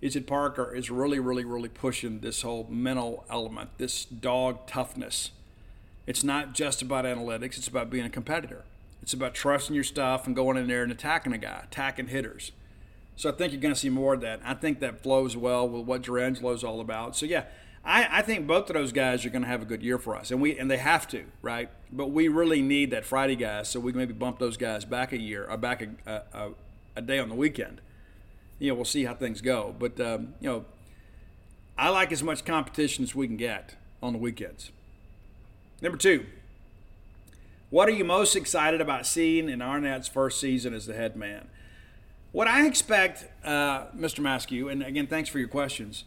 is 0.00 0.14
that 0.14 0.26
Parker 0.26 0.74
is 0.74 0.90
really, 0.90 1.18
really, 1.18 1.44
really 1.44 1.68
pushing 1.68 2.20
this 2.20 2.42
whole 2.42 2.66
mental 2.70 3.24
element, 3.28 3.70
this 3.78 4.04
dog 4.04 4.66
toughness. 4.66 5.32
It's 6.10 6.24
not 6.24 6.54
just 6.54 6.82
about 6.82 7.04
analytics; 7.04 7.56
it's 7.56 7.68
about 7.68 7.88
being 7.88 8.04
a 8.04 8.10
competitor. 8.10 8.64
It's 9.00 9.12
about 9.12 9.32
trusting 9.32 9.76
your 9.76 9.84
stuff 9.84 10.26
and 10.26 10.34
going 10.34 10.56
in 10.56 10.66
there 10.66 10.82
and 10.82 10.90
attacking 10.90 11.32
a 11.32 11.38
guy, 11.38 11.60
attacking 11.62 12.08
hitters. 12.08 12.50
So 13.14 13.28
I 13.30 13.32
think 13.32 13.52
you're 13.52 13.60
going 13.60 13.74
to 13.74 13.78
see 13.78 13.90
more 13.90 14.14
of 14.14 14.20
that. 14.22 14.40
I 14.44 14.54
think 14.54 14.80
that 14.80 15.04
flows 15.04 15.36
well 15.36 15.68
with 15.68 15.86
what 15.86 16.52
is 16.52 16.64
all 16.64 16.80
about. 16.80 17.14
So 17.14 17.26
yeah, 17.26 17.44
I, 17.84 18.08
I 18.10 18.22
think 18.22 18.48
both 18.48 18.68
of 18.68 18.74
those 18.74 18.90
guys 18.90 19.24
are 19.24 19.30
going 19.30 19.42
to 19.42 19.48
have 19.48 19.62
a 19.62 19.64
good 19.64 19.84
year 19.84 19.98
for 19.98 20.16
us, 20.16 20.32
and 20.32 20.40
we 20.40 20.58
and 20.58 20.68
they 20.68 20.78
have 20.78 21.06
to, 21.10 21.26
right? 21.42 21.70
But 21.92 22.08
we 22.08 22.26
really 22.26 22.60
need 22.60 22.90
that 22.90 23.04
Friday 23.04 23.36
guy, 23.36 23.62
so 23.62 23.78
we 23.78 23.92
can 23.92 24.00
maybe 24.00 24.12
bump 24.12 24.40
those 24.40 24.56
guys 24.56 24.84
back 24.84 25.12
a 25.12 25.20
year 25.20 25.46
or 25.48 25.56
back 25.58 25.88
a, 26.06 26.22
a, 26.34 26.48
a 26.96 27.02
day 27.02 27.20
on 27.20 27.28
the 27.28 27.36
weekend. 27.36 27.80
You 28.58 28.70
know, 28.70 28.74
we'll 28.74 28.84
see 28.84 29.04
how 29.04 29.14
things 29.14 29.40
go. 29.40 29.76
But 29.78 30.00
um, 30.00 30.34
you 30.40 30.50
know, 30.50 30.64
I 31.78 31.90
like 31.90 32.10
as 32.10 32.24
much 32.24 32.44
competition 32.44 33.04
as 33.04 33.14
we 33.14 33.28
can 33.28 33.36
get 33.36 33.76
on 34.02 34.12
the 34.12 34.18
weekends. 34.18 34.72
Number 35.80 35.96
two, 35.96 36.26
what 37.70 37.88
are 37.88 37.92
you 37.92 38.04
most 38.04 38.36
excited 38.36 38.80
about 38.80 39.06
seeing 39.06 39.48
in 39.48 39.62
Arnett's 39.62 40.08
first 40.08 40.40
season 40.40 40.74
as 40.74 40.86
the 40.86 40.94
head 40.94 41.16
man? 41.16 41.48
What 42.32 42.46
I 42.48 42.66
expect, 42.66 43.26
uh, 43.44 43.86
Mr. 43.96 44.20
Maskew, 44.20 44.70
and 44.70 44.82
again, 44.82 45.06
thanks 45.06 45.28
for 45.28 45.38
your 45.38 45.48
questions, 45.48 46.04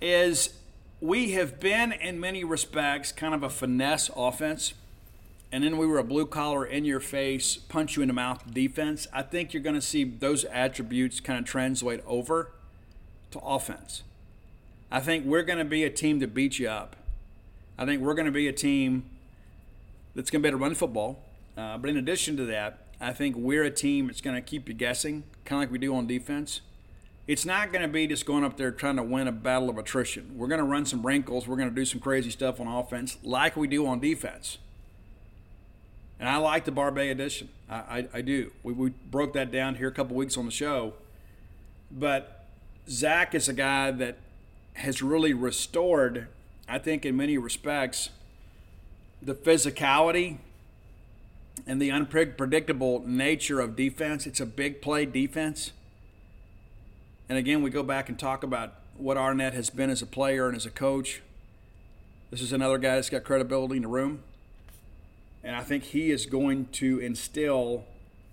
is 0.00 0.54
we 1.00 1.32
have 1.32 1.60
been, 1.60 1.92
in 1.92 2.18
many 2.18 2.44
respects, 2.44 3.12
kind 3.12 3.34
of 3.34 3.42
a 3.42 3.50
finesse 3.50 4.10
offense. 4.16 4.74
And 5.52 5.62
then 5.62 5.78
we 5.78 5.86
were 5.86 5.98
a 5.98 6.04
blue 6.04 6.26
collar, 6.26 6.66
in 6.66 6.84
your 6.84 7.00
face, 7.00 7.56
punch 7.56 7.96
you 7.96 8.02
in 8.02 8.08
the 8.08 8.14
mouth 8.14 8.52
defense. 8.52 9.06
I 9.12 9.22
think 9.22 9.54
you're 9.54 9.62
going 9.62 9.76
to 9.76 9.80
see 9.80 10.04
those 10.04 10.44
attributes 10.46 11.20
kind 11.20 11.38
of 11.38 11.44
translate 11.44 12.02
over 12.06 12.50
to 13.30 13.38
offense. 13.38 14.02
I 14.90 15.00
think 15.00 15.24
we're 15.24 15.42
going 15.42 15.58
to 15.58 15.64
be 15.64 15.84
a 15.84 15.90
team 15.90 16.20
to 16.20 16.26
beat 16.26 16.58
you 16.58 16.68
up. 16.68 16.96
I 17.78 17.84
think 17.84 18.02
we're 18.02 18.14
going 18.14 18.26
to 18.26 18.32
be 18.32 18.48
a 18.48 18.52
team 18.52 19.04
that's 20.14 20.30
going 20.30 20.42
to 20.42 20.46
be 20.46 20.48
able 20.48 20.58
to 20.58 20.64
run 20.64 20.74
football. 20.74 21.18
Uh, 21.56 21.78
but 21.78 21.90
in 21.90 21.96
addition 21.96 22.36
to 22.36 22.44
that, 22.46 22.78
I 23.00 23.12
think 23.12 23.36
we're 23.36 23.64
a 23.64 23.70
team 23.70 24.06
that's 24.06 24.20
going 24.20 24.36
to 24.36 24.42
keep 24.42 24.68
you 24.68 24.74
guessing, 24.74 25.24
kind 25.44 25.62
of 25.62 25.68
like 25.68 25.72
we 25.72 25.78
do 25.78 25.94
on 25.94 26.06
defense. 26.06 26.60
It's 27.26 27.44
not 27.44 27.72
going 27.72 27.82
to 27.82 27.88
be 27.88 28.06
just 28.06 28.24
going 28.24 28.44
up 28.44 28.56
there 28.56 28.70
trying 28.70 28.96
to 28.96 29.02
win 29.02 29.26
a 29.26 29.32
battle 29.32 29.68
of 29.68 29.78
attrition. 29.78 30.32
We're 30.36 30.46
going 30.46 30.60
to 30.60 30.64
run 30.64 30.86
some 30.86 31.04
wrinkles. 31.04 31.48
We're 31.48 31.56
going 31.56 31.68
to 31.68 31.74
do 31.74 31.84
some 31.84 32.00
crazy 32.00 32.30
stuff 32.30 32.60
on 32.60 32.68
offense, 32.68 33.18
like 33.22 33.56
we 33.56 33.66
do 33.66 33.86
on 33.86 34.00
defense. 34.00 34.58
And 36.18 36.28
I 36.28 36.36
like 36.36 36.64
the 36.64 36.72
Barbay 36.72 37.10
addition. 37.10 37.50
I, 37.68 37.74
I, 37.74 38.08
I 38.14 38.20
do. 38.22 38.52
We, 38.62 38.72
we 38.72 38.90
broke 39.10 39.32
that 39.34 39.50
down 39.50 39.74
here 39.74 39.88
a 39.88 39.92
couple 39.92 40.16
weeks 40.16 40.38
on 40.38 40.46
the 40.46 40.52
show. 40.52 40.94
But 41.90 42.46
Zach 42.88 43.34
is 43.34 43.48
a 43.48 43.52
guy 43.52 43.90
that 43.90 44.16
has 44.74 45.02
really 45.02 45.34
restored, 45.34 46.28
I 46.68 46.78
think, 46.78 47.04
in 47.04 47.16
many 47.16 47.38
respects, 47.38 48.10
the 49.22 49.34
physicality 49.34 50.38
and 51.66 51.80
the 51.80 51.90
unpredictable 51.90 53.02
nature 53.06 53.60
of 53.60 53.76
defense. 53.76 54.26
It's 54.26 54.40
a 54.40 54.46
big 54.46 54.82
play 54.82 55.06
defense. 55.06 55.72
And 57.28 57.38
again, 57.38 57.62
we 57.62 57.70
go 57.70 57.82
back 57.82 58.08
and 58.08 58.18
talk 58.18 58.42
about 58.42 58.74
what 58.96 59.16
Arnett 59.16 59.54
has 59.54 59.70
been 59.70 59.90
as 59.90 60.02
a 60.02 60.06
player 60.06 60.48
and 60.48 60.56
as 60.56 60.66
a 60.66 60.70
coach. 60.70 61.22
This 62.30 62.40
is 62.40 62.52
another 62.52 62.78
guy 62.78 62.96
that's 62.96 63.10
got 63.10 63.24
credibility 63.24 63.76
in 63.76 63.82
the 63.82 63.88
room. 63.88 64.22
And 65.42 65.54
I 65.54 65.62
think 65.62 65.84
he 65.84 66.10
is 66.10 66.26
going 66.26 66.66
to 66.72 66.98
instill 66.98 67.84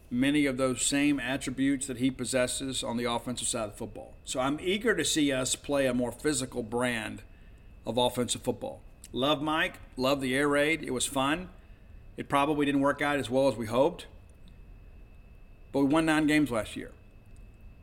many 0.09 0.45
of 0.45 0.57
those 0.57 0.86
same 0.86 1.19
attributes 1.19 1.88
that 1.88 1.97
he 1.97 2.11
possesses 2.11 2.84
on 2.84 2.97
the 2.97 3.05
offensive 3.05 3.47
side 3.47 3.69
of 3.69 3.75
football. 3.75 4.13
So 4.25 4.39
I'm 4.39 4.59
eager 4.61 4.95
to 4.95 5.05
see 5.05 5.31
us 5.31 5.55
play 5.55 5.86
a 5.86 5.93
more 5.93 6.11
physical 6.11 6.63
brand 6.63 7.21
of 7.86 7.97
offensive 7.97 8.41
football. 8.41 8.81
Love 9.11 9.41
Mike, 9.41 9.79
love 9.97 10.21
the 10.21 10.36
air 10.36 10.47
raid. 10.47 10.84
It 10.84 10.91
was 10.91 11.05
fun. 11.05 11.49
It 12.17 12.29
probably 12.29 12.65
didn't 12.65 12.81
work 12.81 13.01
out 13.01 13.17
as 13.17 13.29
well 13.29 13.47
as 13.47 13.55
we 13.55 13.65
hoped, 13.65 14.05
but 15.71 15.79
we 15.79 15.86
won 15.86 16.05
nine 16.05 16.27
games 16.27 16.51
last 16.51 16.75
year. 16.75 16.91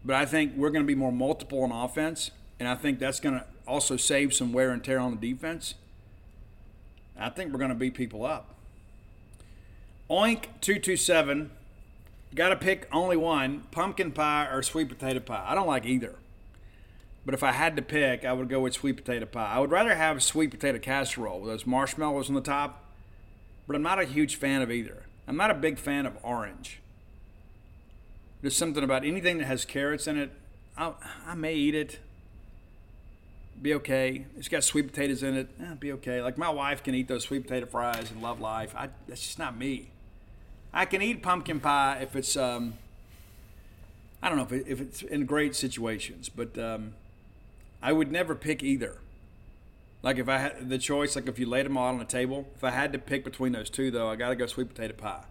But 0.04 0.16
I 0.16 0.24
think 0.24 0.56
we're 0.56 0.70
going 0.70 0.84
to 0.84 0.86
be 0.86 0.94
more 0.94 1.12
multiple 1.12 1.62
on 1.62 1.72
offense, 1.72 2.30
and 2.58 2.68
I 2.68 2.74
think 2.74 2.98
that's 2.98 3.20
going 3.20 3.34
to 3.34 3.44
also 3.66 3.96
save 3.96 4.32
some 4.32 4.52
wear 4.52 4.70
and 4.70 4.82
tear 4.82 4.98
on 4.98 5.18
the 5.18 5.32
defense. 5.32 5.74
I 7.18 7.28
think 7.28 7.52
we're 7.52 7.58
going 7.58 7.70
to 7.70 7.74
beat 7.74 7.94
people 7.94 8.24
up. 8.24 8.54
Oink 10.08 10.46
two 10.60 10.78
two 10.78 10.96
seven. 10.96 11.50
Got 12.34 12.50
to 12.50 12.56
pick 12.56 12.88
only 12.92 13.16
one: 13.16 13.64
pumpkin 13.70 14.12
pie 14.12 14.48
or 14.50 14.62
sweet 14.62 14.88
potato 14.88 15.20
pie. 15.20 15.44
I 15.46 15.54
don't 15.54 15.66
like 15.66 15.84
either. 15.84 16.14
But 17.24 17.34
if 17.34 17.42
I 17.42 17.52
had 17.52 17.76
to 17.76 17.82
pick, 17.82 18.24
I 18.24 18.32
would 18.32 18.48
go 18.48 18.60
with 18.60 18.74
sweet 18.74 18.96
potato 18.96 19.26
pie. 19.26 19.52
I 19.52 19.58
would 19.58 19.70
rather 19.70 19.94
have 19.94 20.22
sweet 20.22 20.50
potato 20.50 20.78
casserole 20.78 21.40
with 21.40 21.50
those 21.50 21.66
marshmallows 21.66 22.28
on 22.28 22.34
the 22.34 22.40
top 22.40 22.90
but 23.70 23.76
I'm 23.76 23.82
not 23.82 24.00
a 24.00 24.04
huge 24.04 24.34
fan 24.34 24.62
of 24.62 24.72
either. 24.72 25.04
I'm 25.28 25.36
not 25.36 25.52
a 25.52 25.54
big 25.54 25.78
fan 25.78 26.04
of 26.04 26.18
orange. 26.24 26.80
There's 28.42 28.56
something 28.56 28.82
about 28.82 29.04
anything 29.04 29.38
that 29.38 29.44
has 29.44 29.64
carrots 29.64 30.08
in 30.08 30.18
it. 30.18 30.32
I, 30.76 30.92
I 31.24 31.36
may 31.36 31.54
eat 31.54 31.76
it. 31.76 32.00
Be 33.62 33.72
okay. 33.74 34.26
It's 34.36 34.48
got 34.48 34.64
sweet 34.64 34.88
potatoes 34.88 35.22
in 35.22 35.36
it. 35.36 35.48
Eh, 35.62 35.74
be 35.74 35.92
okay. 35.92 36.20
Like 36.20 36.36
my 36.36 36.50
wife 36.50 36.82
can 36.82 36.96
eat 36.96 37.06
those 37.06 37.22
sweet 37.22 37.44
potato 37.44 37.66
fries 37.66 38.10
and 38.10 38.20
love 38.20 38.40
life. 38.40 38.74
I, 38.74 38.88
that's 39.06 39.22
just 39.24 39.38
not 39.38 39.56
me. 39.56 39.90
I 40.72 40.84
can 40.84 41.00
eat 41.00 41.22
pumpkin 41.22 41.60
pie 41.60 42.00
if 42.02 42.16
it's 42.16 42.36
um, 42.36 42.74
I 44.20 44.28
don't 44.28 44.36
know 44.36 44.46
if, 44.46 44.52
it, 44.52 44.64
if 44.66 44.80
it's 44.80 45.02
in 45.02 45.26
great 45.26 45.54
situations, 45.54 46.28
but 46.28 46.58
um, 46.58 46.94
I 47.82 47.92
would 47.92 48.12
never 48.12 48.34
pick 48.34 48.62
either. 48.62 48.98
Like 50.02 50.18
if 50.18 50.28
I 50.28 50.38
had 50.38 50.68
the 50.68 50.78
choice, 50.78 51.14
like 51.14 51.28
if 51.28 51.38
you 51.38 51.46
laid 51.46 51.66
them 51.66 51.76
all 51.76 51.94
on 51.94 52.00
a 52.00 52.04
table, 52.04 52.46
if 52.54 52.64
I 52.64 52.70
had 52.70 52.92
to 52.92 52.98
pick 52.98 53.24
between 53.24 53.52
those 53.52 53.68
two, 53.68 53.90
though, 53.90 54.08
I 54.08 54.16
got 54.16 54.30
to 54.30 54.36
go 54.36 54.46
sweet 54.46 54.68
potato 54.68 54.94
pie. 54.94 55.24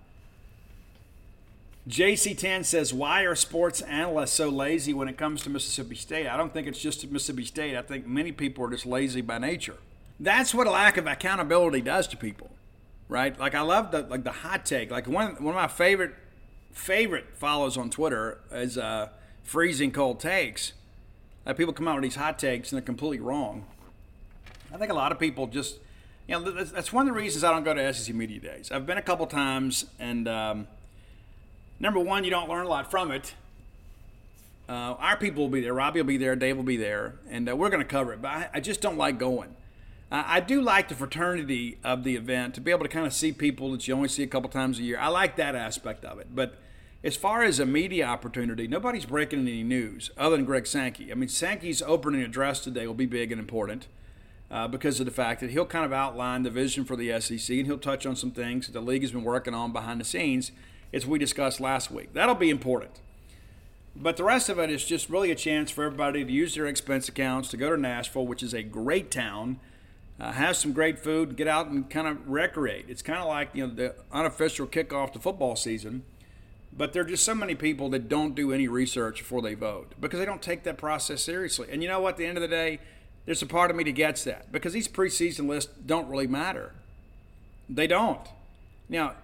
JC10 1.88 2.66
says, 2.66 2.94
Why 2.94 3.24
are 3.24 3.36
sports 3.36 3.82
analysts 3.82 4.34
so 4.34 4.50
lazy 4.50 4.94
when 4.94 5.08
it 5.08 5.18
comes 5.18 5.42
to 5.44 5.50
Mississippi 5.50 5.96
State? 5.96 6.28
I 6.28 6.38
don't 6.38 6.54
think 6.54 6.68
it's 6.68 6.80
just 6.80 7.10
Mississippi 7.10 7.46
State. 7.46 7.76
I 7.76 7.82
think 7.82 8.06
many 8.06 8.32
people 8.32 8.64
are 8.66 8.70
just 8.70 8.86
lazy 8.86 9.22
by 9.22 9.40
nature. 9.40 9.78
That's 10.20 10.54
what 10.54 10.68
a 10.68 10.72
lack 10.72 10.98
of 10.98 11.08
accountability 11.08 11.82
does 11.82 12.08
to 12.10 12.18
people, 12.18 12.52
right? 13.08 13.38
Like 13.40 13.56
I 13.56 13.62
love 13.62 13.92
the 13.92 14.02
like 14.04 14.24
the 14.24 14.32
hot 14.32 14.66
take. 14.66 14.92
Like 14.92 15.08
one 15.08 15.36
one 15.42 15.56
of 15.56 15.62
my 15.62 15.68
favorite 15.68 16.14
favorite 16.72 17.26
follows 17.36 17.78
on 17.78 17.90
Twitter 17.90 18.40
is 18.52 18.78
uh, 18.78 19.10
freezing 19.44 19.92
cold 19.92 20.20
takes. 20.20 20.74
Like 21.46 21.58
people 21.58 21.74
come 21.74 21.88
out 21.88 21.96
with 21.96 22.04
these 22.04 22.16
hot 22.16 22.38
takes 22.40 22.72
and 22.72 22.78
they're 22.78 22.86
completely 22.86 23.20
wrong. 23.20 23.66
I 24.74 24.78
think 24.78 24.92
a 24.92 24.96
lot 24.96 25.12
of 25.12 25.20
people 25.20 25.48
just, 25.48 25.80
you 26.28 26.40
know, 26.40 26.52
that's 26.52 26.94
one 26.94 27.08
of 27.08 27.14
the 27.14 27.20
reasons 27.20 27.44
I 27.44 27.52
don't 27.52 27.64
go 27.64 27.74
to 27.74 27.94
SEC 27.94 28.14
media 28.14 28.40
days. 28.40 28.72
I've 28.72 28.86
been 28.86 29.00
a 29.00 29.02
couple 29.02 29.26
times, 29.26 29.86
and 30.00 30.28
um, 30.28 30.68
number 31.80 32.00
one, 32.00 32.24
you 32.24 32.30
don't 32.30 32.48
learn 32.48 32.66
a 32.66 32.70
lot 32.70 32.92
from 32.92 33.12
it. 33.12 33.34
Uh, 34.68 34.96
our 35.00 35.18
people 35.18 35.44
will 35.44 35.50
be 35.50 35.62
there. 35.62 35.74
Robbie 35.74 36.00
will 36.00 36.08
be 36.08 36.18
there. 36.18 36.36
Dave 36.36 36.56
will 36.56 36.64
be 36.64 36.78
there, 36.78 37.16
and 37.28 37.50
uh, 37.50 37.56
we're 37.56 37.70
going 37.70 37.82
to 37.82 37.88
cover 37.88 38.14
it. 38.14 38.22
But 38.22 38.28
I, 38.28 38.50
I, 38.56 38.60
just 38.60 38.82
don't 38.82 38.98
like 38.98 39.18
going. 39.18 39.56
Uh, 40.12 40.24
I 40.24 40.42
do 40.42 40.62
like 40.62 40.90
the 40.90 40.96
fraternity 40.96 41.80
of 41.84 42.04
the 42.04 42.16
event 42.16 42.54
to 42.54 42.62
be 42.62 42.70
able 42.70 42.84
to 42.84 42.90
kind 42.90 43.08
of 43.08 43.14
see 43.14 43.32
people 43.32 43.72
that 43.72 43.88
you 43.88 43.96
only 43.96 44.10
see 44.10 44.22
a 44.22 44.28
couple 44.28 44.48
times 44.48 44.78
a 44.78 44.84
year. 44.84 45.00
I 45.00 45.08
like 45.08 45.38
that 45.38 45.56
aspect 45.56 46.06
of 46.06 46.20
it. 46.20 46.28
But 46.36 46.54
as 47.04 47.16
far 47.16 47.44
as 47.44 47.60
a 47.60 47.66
media 47.66 48.06
opportunity, 48.06 48.68
nobody's 48.68 49.06
breaking 49.06 49.40
any 49.40 49.64
news 49.64 50.12
other 50.18 50.36
than 50.36 50.46
Greg 50.46 50.68
Sankey. 50.68 51.12
I 51.12 51.16
mean, 51.16 51.30
Sankey's 51.30 51.82
opening 51.82 52.22
address 52.22 52.60
today 52.60 52.86
will 52.88 52.94
be 52.94 53.06
big 53.06 53.32
and 53.32 53.40
important. 53.40 53.88
Uh, 54.52 54.68
because 54.68 55.00
of 55.00 55.06
the 55.06 55.12
fact 55.12 55.42
that 55.42 55.52
he'll 55.52 55.64
kind 55.64 55.86
of 55.86 55.94
outline 55.94 56.42
the 56.42 56.50
vision 56.50 56.84
for 56.84 56.96
the 56.96 57.22
SEC 57.22 57.56
and 57.56 57.68
he'll 57.68 57.78
touch 57.78 58.08
on 58.08 58.16
some 58.16 58.32
things 58.32 58.66
that 58.66 58.72
the 58.72 58.82
league 58.82 59.04
has 59.04 59.12
been 59.12 59.24
working 59.24 59.54
on 59.54 59.72
behind 59.72 60.02
the 60.02 60.06
scenes, 60.06 60.52
as 60.92 61.06
we 61.06 61.20
discussed 61.20 61.60
last 61.60 61.92
week. 61.92 62.14
That'll 62.14 62.34
be 62.34 62.50
important. 62.50 63.00
But 63.96 64.18
the 64.18 64.24
rest 64.24 64.50
of 64.50 64.58
it 64.58 64.72
is 64.72 64.84
just 64.86 65.08
really 65.08 65.30
a 65.30 65.36
chance 65.36 65.70
for 65.70 65.84
everybody 65.84 66.26
to 66.26 66.32
use 66.32 66.56
their 66.56 66.66
expense 66.66 67.08
accounts 67.08 67.50
to 67.50 67.58
go 67.58 67.70
to 67.70 67.80
Nashville, 67.80 68.26
which 68.26 68.42
is 68.42 68.56
a 68.56 68.64
great 68.64 69.12
town, 69.12 69.60
uh, 70.20 70.32
have 70.32 70.56
some 70.56 70.74
great 70.74 70.98
food, 70.98 71.36
get 71.36 71.48
out 71.48 71.68
and 71.68 71.88
kind 71.88 72.08
of 72.08 72.28
recreate. 72.28 72.86
It's 72.88 73.04
kind 73.04 73.20
of 73.20 73.28
like 73.28 73.50
you 73.54 73.68
know 73.68 73.74
the 73.74 73.96
unofficial 74.12 74.66
kickoff 74.66 75.14
to 75.14 75.20
football 75.20 75.56
season. 75.56 76.04
But 76.72 76.94
there 76.94 77.02
are 77.04 77.06
just 77.06 77.24
so 77.24 77.36
many 77.36 77.56
people 77.56 77.90
that 77.90 78.08
don't 78.08 78.36
do 78.36 78.54
any 78.54 78.68
research 78.68 79.20
before 79.20 79.42
they 79.42 79.54
vote 79.54 79.94
because 80.00 80.20
they 80.20 80.26
don't 80.26 80.42
take 80.42 80.64
that 80.64 80.78
process 80.78 81.22
seriously. 81.22 81.68
And 81.72 81.82
you 81.82 81.90
know 81.90 82.00
what? 82.00 82.12
At 82.12 82.18
the 82.18 82.26
end 82.26 82.38
of 82.38 82.42
the 82.42 82.48
day, 82.48 82.80
there's 83.26 83.42
a 83.42 83.48
part 83.48 83.70
of 83.70 83.78
me 83.78 83.84
that 83.84 83.92
gets 83.92 84.24
that 84.24 84.52
because 84.52 84.74
these 84.74 84.88
preseason 84.88 85.48
lists 85.48 85.72
don't 85.86 86.08
really 86.08 86.28
matter. 86.28 86.74
They 87.68 87.88
don't. 87.88 88.28
Now, 88.88 89.16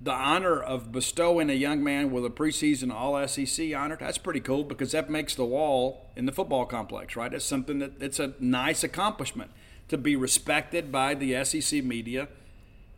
the 0.00 0.12
honor 0.12 0.60
of 0.60 0.90
bestowing 0.90 1.48
a 1.48 1.54
young 1.54 1.82
man 1.82 2.10
with 2.10 2.24
a 2.24 2.30
preseason 2.30 2.92
All 2.92 3.26
SEC 3.28 3.74
honor, 3.74 3.96
that's 3.98 4.18
pretty 4.18 4.40
cool 4.40 4.64
because 4.64 4.92
that 4.92 5.08
makes 5.08 5.34
the 5.34 5.44
wall 5.44 6.06
in 6.16 6.26
the 6.26 6.32
football 6.32 6.66
complex, 6.66 7.14
right? 7.14 7.32
It's 7.32 7.44
something 7.44 7.78
that 7.78 8.02
it's 8.02 8.18
a 8.18 8.34
nice 8.40 8.82
accomplishment. 8.82 9.50
To 9.88 9.98
be 9.98 10.16
respected 10.16 10.90
by 10.90 11.14
the 11.14 11.44
SEC 11.44 11.84
media 11.84 12.28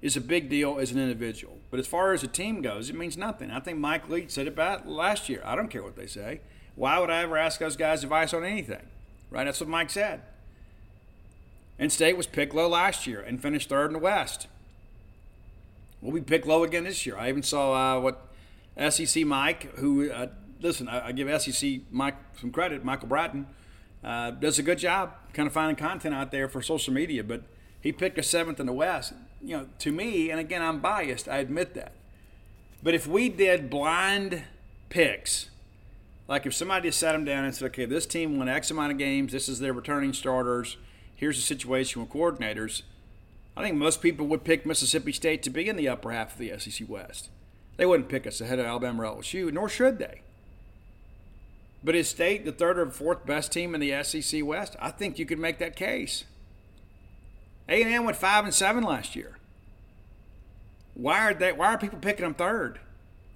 is 0.04 0.18
a 0.18 0.20
big 0.20 0.50
deal 0.50 0.78
as 0.78 0.92
an 0.92 1.00
individual. 1.00 1.56
But 1.70 1.80
as 1.80 1.86
far 1.86 2.12
as 2.12 2.22
a 2.22 2.28
team 2.28 2.60
goes, 2.60 2.90
it 2.90 2.94
means 2.94 3.16
nothing. 3.16 3.50
I 3.50 3.58
think 3.58 3.78
Mike 3.78 4.06
Leach 4.10 4.30
said 4.30 4.46
it 4.46 4.52
about 4.52 4.86
last 4.86 5.30
year. 5.30 5.40
I 5.46 5.56
don't 5.56 5.68
care 5.68 5.82
what 5.82 5.96
they 5.96 6.06
say. 6.06 6.42
Why 6.76 6.98
would 6.98 7.08
I 7.08 7.22
ever 7.22 7.38
ask 7.38 7.58
those 7.58 7.74
guys 7.74 8.02
advice 8.02 8.34
on 8.34 8.44
anything? 8.44 8.82
Right? 9.30 9.44
That's 9.44 9.60
what 9.60 9.70
Mike 9.70 9.88
said. 9.88 10.20
And 11.78 11.90
State 11.90 12.18
was 12.18 12.26
picked 12.26 12.54
low 12.54 12.68
last 12.68 13.06
year 13.06 13.22
and 13.22 13.40
finished 13.40 13.70
third 13.70 13.86
in 13.86 13.92
the 13.94 13.98
West. 13.98 14.46
We'll 16.02 16.12
be 16.12 16.20
picked 16.20 16.46
low 16.46 16.64
again 16.64 16.84
this 16.84 17.06
year. 17.06 17.16
I 17.16 17.30
even 17.30 17.42
saw 17.42 17.96
uh, 17.96 18.00
what 18.00 18.26
SEC 18.90 19.24
Mike, 19.24 19.74
who, 19.78 20.10
uh, 20.10 20.26
listen, 20.60 20.86
I, 20.86 21.06
I, 21.08 21.12
give 21.12 21.40
SEC 21.40 21.80
Mike 21.90 22.16
some 22.38 22.50
credit, 22.50 22.84
Michael 22.84 23.08
Bratton, 23.08 23.46
uh, 24.04 24.32
does 24.32 24.58
a 24.58 24.62
good 24.62 24.78
job 24.78 25.14
kind 25.32 25.46
of 25.46 25.54
finding 25.54 25.76
content 25.76 26.14
out 26.14 26.30
there 26.30 26.46
for 26.46 26.60
social 26.60 26.92
media, 26.92 27.24
but 27.24 27.44
he 27.80 27.90
picked 27.90 28.18
a 28.18 28.22
seventh 28.22 28.60
in 28.60 28.66
the 28.66 28.72
West. 28.74 29.14
You 29.44 29.58
know, 29.58 29.66
to 29.80 29.92
me, 29.92 30.30
and 30.30 30.40
again, 30.40 30.62
I'm 30.62 30.80
biased, 30.80 31.28
I 31.28 31.38
admit 31.38 31.74
that. 31.74 31.92
But 32.82 32.94
if 32.94 33.06
we 33.06 33.28
did 33.28 33.68
blind 33.68 34.44
picks, 34.88 35.50
like 36.28 36.46
if 36.46 36.54
somebody 36.54 36.88
just 36.88 36.98
sat 36.98 37.12
them 37.12 37.24
down 37.24 37.44
and 37.44 37.54
said, 37.54 37.66
okay, 37.66 37.84
this 37.84 38.06
team 38.06 38.38
won 38.38 38.48
X 38.48 38.70
amount 38.70 38.92
of 38.92 38.98
games, 38.98 39.32
this 39.32 39.48
is 39.48 39.58
their 39.58 39.72
returning 39.72 40.12
starters, 40.12 40.76
here's 41.14 41.36
the 41.36 41.42
situation 41.42 42.00
with 42.00 42.10
coordinators– 42.10 42.82
I 43.56 43.62
think 43.62 43.76
most 43.76 44.02
people 44.02 44.26
would 44.26 44.44
pick 44.44 44.66
Mississippi 44.66 45.12
State 45.12 45.42
to 45.44 45.50
be 45.50 45.68
in 45.68 45.76
the 45.76 45.88
upper 45.88 46.10
half 46.10 46.32
of 46.32 46.38
the 46.38 46.58
SEC 46.58 46.88
West. 46.88 47.28
They 47.76 47.86
wouldn't 47.86 48.08
pick 48.08 48.26
us 48.26 48.40
ahead 48.40 48.58
of 48.58 48.66
Alabama 48.66 49.02
or 49.02 49.16
LSU, 49.16 49.52
nor 49.52 49.68
should 49.68 49.98
they. 49.98 50.22
But 51.82 51.94
is 51.94 52.08
State 52.08 52.44
the 52.44 52.52
third 52.52 52.78
or 52.78 52.90
fourth 52.90 53.26
best 53.26 53.52
team 53.52 53.74
in 53.74 53.80
the 53.80 54.02
SEC 54.02 54.44
West? 54.44 54.74
I 54.80 54.90
think 54.90 55.18
you 55.18 55.26
could 55.26 55.38
make 55.38 55.58
that 55.58 55.76
case. 55.76 56.24
A&M 57.68 58.04
went 58.04 58.16
five 58.16 58.44
and 58.44 58.54
seven 58.54 58.82
last 58.82 59.14
year. 59.14 59.33
Why 60.94 61.18
are 61.20 61.34
they? 61.34 61.52
Why 61.52 61.68
are 61.68 61.78
people 61.78 61.98
picking 61.98 62.24
them 62.24 62.34
third? 62.34 62.80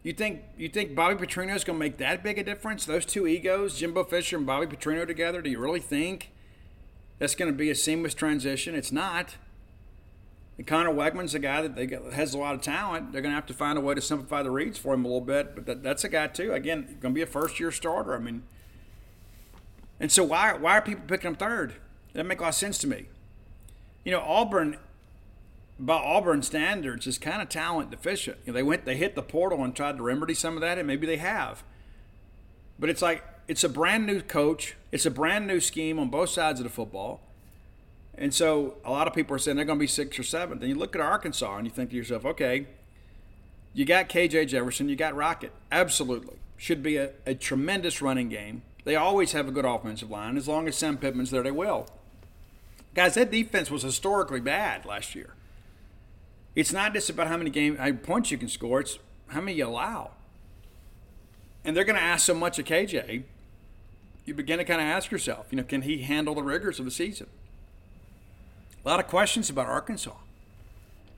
You 0.03 0.13
think 0.13 0.43
you 0.57 0.69
think 0.69 0.95
Bobby 0.95 1.15
Petrino 1.27 1.55
is 1.55 1.65
going 1.65 1.79
to 1.79 1.85
make 1.85 1.99
that 1.99 2.23
big 2.23 2.39
a 2.39 2.45
difference? 2.45 2.85
Those 2.85 3.05
two 3.05 3.27
egos, 3.27 3.79
Jimbo 3.79 4.05
Fisher 4.05 4.37
and 4.37 4.47
Bobby 4.47 4.67
Petrino 4.67 5.07
together. 5.07 5.43
Do 5.43 5.51
you 5.51 5.59
really 5.59 5.81
think 5.81 6.31
that's 7.19 7.35
going 7.35 7.51
to 7.51 7.57
be 7.57 7.69
a 7.69 7.75
seamless 7.75 8.15
transition? 8.15 8.75
It's 8.75 8.93
not. 8.93 9.37
And 10.57 10.67
Conner 10.67 10.93
Weigman's 10.93 11.35
a 11.35 11.39
guy 11.39 11.63
that 11.63 11.77
they 11.77 11.87
got, 11.87 12.13
has 12.13 12.35
a 12.35 12.39
lot 12.39 12.55
of 12.55 12.61
talent. 12.61 13.13
They're 13.13 13.23
going 13.23 13.33
to 13.33 13.37
have 13.37 13.47
to 13.47 13.55
find 13.55 13.79
a 13.79 13.81
way 13.81 13.95
to 13.95 14.01
simplify 14.01 14.43
the 14.43 14.51
reads 14.51 14.79
for 14.79 14.95
him 14.95 15.05
a 15.05 15.09
little 15.09 15.21
bit. 15.21 15.55
But 15.55 15.67
that, 15.67 15.83
that's 15.83 16.05
a 16.05 16.09
guy 16.09 16.29
too. 16.29 16.53
Again, 16.53 16.99
going 17.01 17.15
to 17.15 17.19
be 17.19 17.23
a 17.23 17.27
first 17.27 17.61
year 17.61 17.71
starter. 17.71 18.15
I 18.15 18.19
mean, 18.19 18.43
and 20.01 20.13
so 20.13 20.23
why 20.25 20.55
why 20.55 20.79
are 20.79 20.83
people 20.83 21.05
picking 21.07 21.29
him 21.29 21.37
third? 21.37 21.75
That 22.13 22.25
make 22.25 22.41
a 22.41 22.45
lot 22.45 22.49
of 22.51 22.55
sense 22.55 22.79
to 22.79 22.87
me. 22.87 23.07
You 24.05 24.13
know, 24.13 24.21
Auburn, 24.21 24.79
by 25.79 25.97
Auburn 25.97 26.43
standards, 26.43 27.07
is 27.07 27.19
kind 27.19 27.41
of 27.41 27.49
talent 27.49 27.91
deficient. 27.91 28.39
You 28.45 28.53
know, 28.53 28.57
they 28.57 28.63
went 28.63 28.85
they 28.85 28.97
hit 28.97 29.15
the 29.15 29.23
portal 29.23 29.63
and 29.63 29.75
tried 29.75 29.97
to 29.97 30.03
remedy 30.03 30.35
some 30.35 30.55
of 30.55 30.61
that, 30.61 30.79
and 30.79 30.87
maybe 30.87 31.07
they 31.07 31.19
have. 31.19 31.63
But 32.79 32.91
it's 32.91 33.03
like 33.03 33.25
it's 33.49 33.65
a 33.65 33.69
brand 33.69 34.07
new 34.07 34.21
coach. 34.21 34.77
It's 34.93 35.07
a 35.07 35.11
brand 35.11 35.47
new 35.47 35.61
scheme 35.61 35.99
on 35.99 36.09
both 36.11 36.31
sides 36.31 36.61
of 36.61 36.65
the 36.65 36.71
football. 36.71 37.21
And 38.17 38.35
so 38.35 38.79
a 38.85 38.91
lot 38.91 39.07
of 39.07 39.15
people 39.15 39.35
are 39.37 39.39
saying 39.39 39.57
they're 39.57 39.65
going 39.65 39.79
to 39.79 39.83
be 39.83 39.87
sixth 39.87 40.19
or 40.19 40.25
seventh. 40.25 40.61
And 40.61 40.69
you 40.69 40.75
look 40.75 40.95
at 40.97 41.01
Arkansas 41.01 41.57
and 41.57 41.67
you 41.67 41.71
think 41.71 41.91
to 41.91 41.97
yourself, 41.97 42.27
okay, 42.27 42.67
you 43.73 43.85
got 43.85 44.09
KJ 44.09 44.49
Jefferson, 44.49 44.89
you 44.89 44.97
got 44.97 45.15
Rocket. 45.15 45.53
Absolutely. 45.71 46.37
Should 46.57 46.83
be 46.83 46.97
a, 46.97 47.13
a 47.25 47.35
tremendous 47.35 48.03
running 48.03 48.29
game. 48.29 48.63
They 48.85 48.97
always 48.97 49.33
have 49.33 49.47
a 49.47 49.53
good 49.53 49.65
offensive 49.65 50.11
line. 50.11 50.37
As 50.37 50.49
long 50.49 50.67
as 50.67 50.77
Sam 50.77 50.99
Pittman's 50.99 51.31
there, 51.31 51.43
they 51.43 51.53
will. 51.53 51.87
Guys, 52.95 53.15
that 53.15 53.31
defense 53.31 53.71
was 53.71 53.83
historically 53.83 54.41
bad 54.41 54.85
last 54.85 55.15
year. 55.15 55.35
It's 56.59 56.73
not 56.73 56.93
just 56.93 57.09
about 57.09 57.29
how 57.29 57.37
many 57.37 57.51
game 57.51 57.77
how 57.77 57.93
points 57.93 58.33
you 58.33 58.37
can 58.37 58.49
score, 58.49 58.81
it's 58.81 58.99
how 59.29 59.41
many 59.41 59.57
you 59.57 59.69
allow. 59.69 60.11
And 61.65 61.77
they're 61.77 61.85
going 61.85 61.95
to 61.95 62.03
ask 62.03 62.27
so 62.27 62.35
much 62.35 62.59
of 62.59 62.65
KJ. 62.65 63.23
You 64.25 64.35
begin 64.35 64.59
to 64.59 64.65
kind 64.65 64.81
of 64.81 64.89
ask 64.89 65.13
yourself, 65.13 65.47
you 65.53 65.57
know, 65.57 65.63
can 65.63 65.83
he 65.83 65.99
handle 65.99 66.35
the 66.35 66.43
rigors 66.43 66.81
of 66.81 66.85
the 66.85 66.91
season? 66.91 67.29
A 68.85 68.89
lot 68.89 68.99
of 68.99 69.07
questions 69.07 69.49
about 69.49 69.67
Arkansas. 69.67 70.17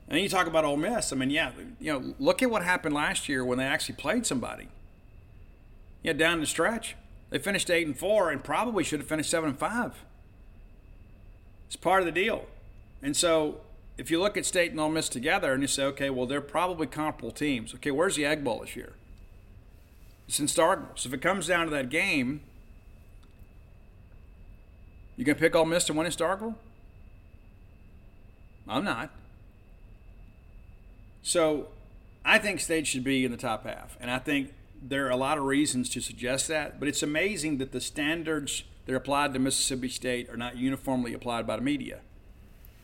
And 0.07 0.17
then 0.17 0.23
you 0.23 0.29
talk 0.29 0.47
about 0.47 0.67
Ole 0.67 0.77
Miss. 0.77 1.11
I 1.11 1.17
mean, 1.17 1.31
yeah, 1.31 1.53
you 1.81 1.91
know, 1.91 2.15
look 2.19 2.43
at 2.43 2.51
what 2.51 2.63
happened 2.63 2.95
last 2.95 3.27
year 3.27 3.43
when 3.43 3.57
they 3.57 3.65
actually 3.65 3.95
played 3.95 4.27
somebody. 4.27 4.69
Yeah, 6.03 6.13
down 6.13 6.41
the 6.41 6.47
stretch, 6.47 6.97
they 7.31 7.39
finished 7.39 7.71
eight 7.71 7.87
and 7.87 7.99
four, 7.99 8.31
and 8.31 8.45
probably 8.45 8.85
should 8.85 9.01
have 9.01 9.09
finished 9.09 9.31
seven 9.31 9.49
and 9.49 9.59
five. 9.59 10.05
It's 11.67 11.77
part 11.77 12.01
of 12.01 12.07
the 12.07 12.13
deal. 12.13 12.45
And 13.03 13.17
so, 13.17 13.63
if 14.01 14.11
you 14.11 14.19
look 14.19 14.39
at 14.39 14.47
State 14.47 14.71
and 14.71 14.81
Ole 14.81 14.89
Miss 14.89 15.11
together, 15.11 15.53
and 15.53 15.63
you 15.63 15.69
say, 15.69 15.85
okay, 15.85 16.09
well, 16.09 16.25
they're 16.25 16.41
probably 16.41 16.87
comparable 16.87 17.31
teams. 17.31 17.75
Okay, 17.75 17.91
where's 17.91 18.17
the 18.17 18.25
Egg 18.25 18.43
Bowl 18.43 18.61
this 18.61 18.75
year? 18.75 18.95
It's 20.27 20.41
in 20.41 20.47
Starkville. 20.47 20.99
So 20.99 21.09
if 21.09 21.13
it 21.13 21.21
comes 21.21 21.47
down 21.47 21.67
to 21.67 21.71
that 21.73 21.91
game, 21.91 22.41
you 25.17 25.25
gonna 25.27 25.39
pick 25.39 25.55
Ole 25.55 25.67
Miss 25.67 25.85
to 25.85 25.93
win 25.93 26.07
in 26.07 26.13
Starkville? 26.13 26.55
I'm 28.67 28.85
not. 28.85 29.11
So 31.23 31.69
I 32.25 32.39
think 32.39 32.61
State 32.61 32.87
should 32.87 33.05
be 33.05 33.27
in 33.27 33.31
the 33.31 33.37
top 33.37 33.67
half. 33.67 33.99
And 34.01 34.11
I 34.11 34.19
think 34.19 34.55
there 34.81 35.07
are 35.09 35.11
a 35.11 35.17
lot 35.17 35.37
of 35.37 35.45
reasons 35.45 35.91
to 35.91 36.01
suggest 36.01 36.49
that. 36.49 36.81
But 36.81 36.89
it's 36.89 37.03
amazing 37.03 37.59
that 37.59 37.73
the 37.73 37.83
standards 37.83 38.65
that 38.87 38.95
are 38.95 38.97
applied 38.97 39.35
to 39.35 39.39
Mississippi 39.39 39.91
State 39.91 40.31
are 40.31 40.39
not 40.39 40.57
uniformly 40.57 41.13
applied 41.13 41.47
by 41.47 41.57
the 41.57 41.63
media. 41.63 42.01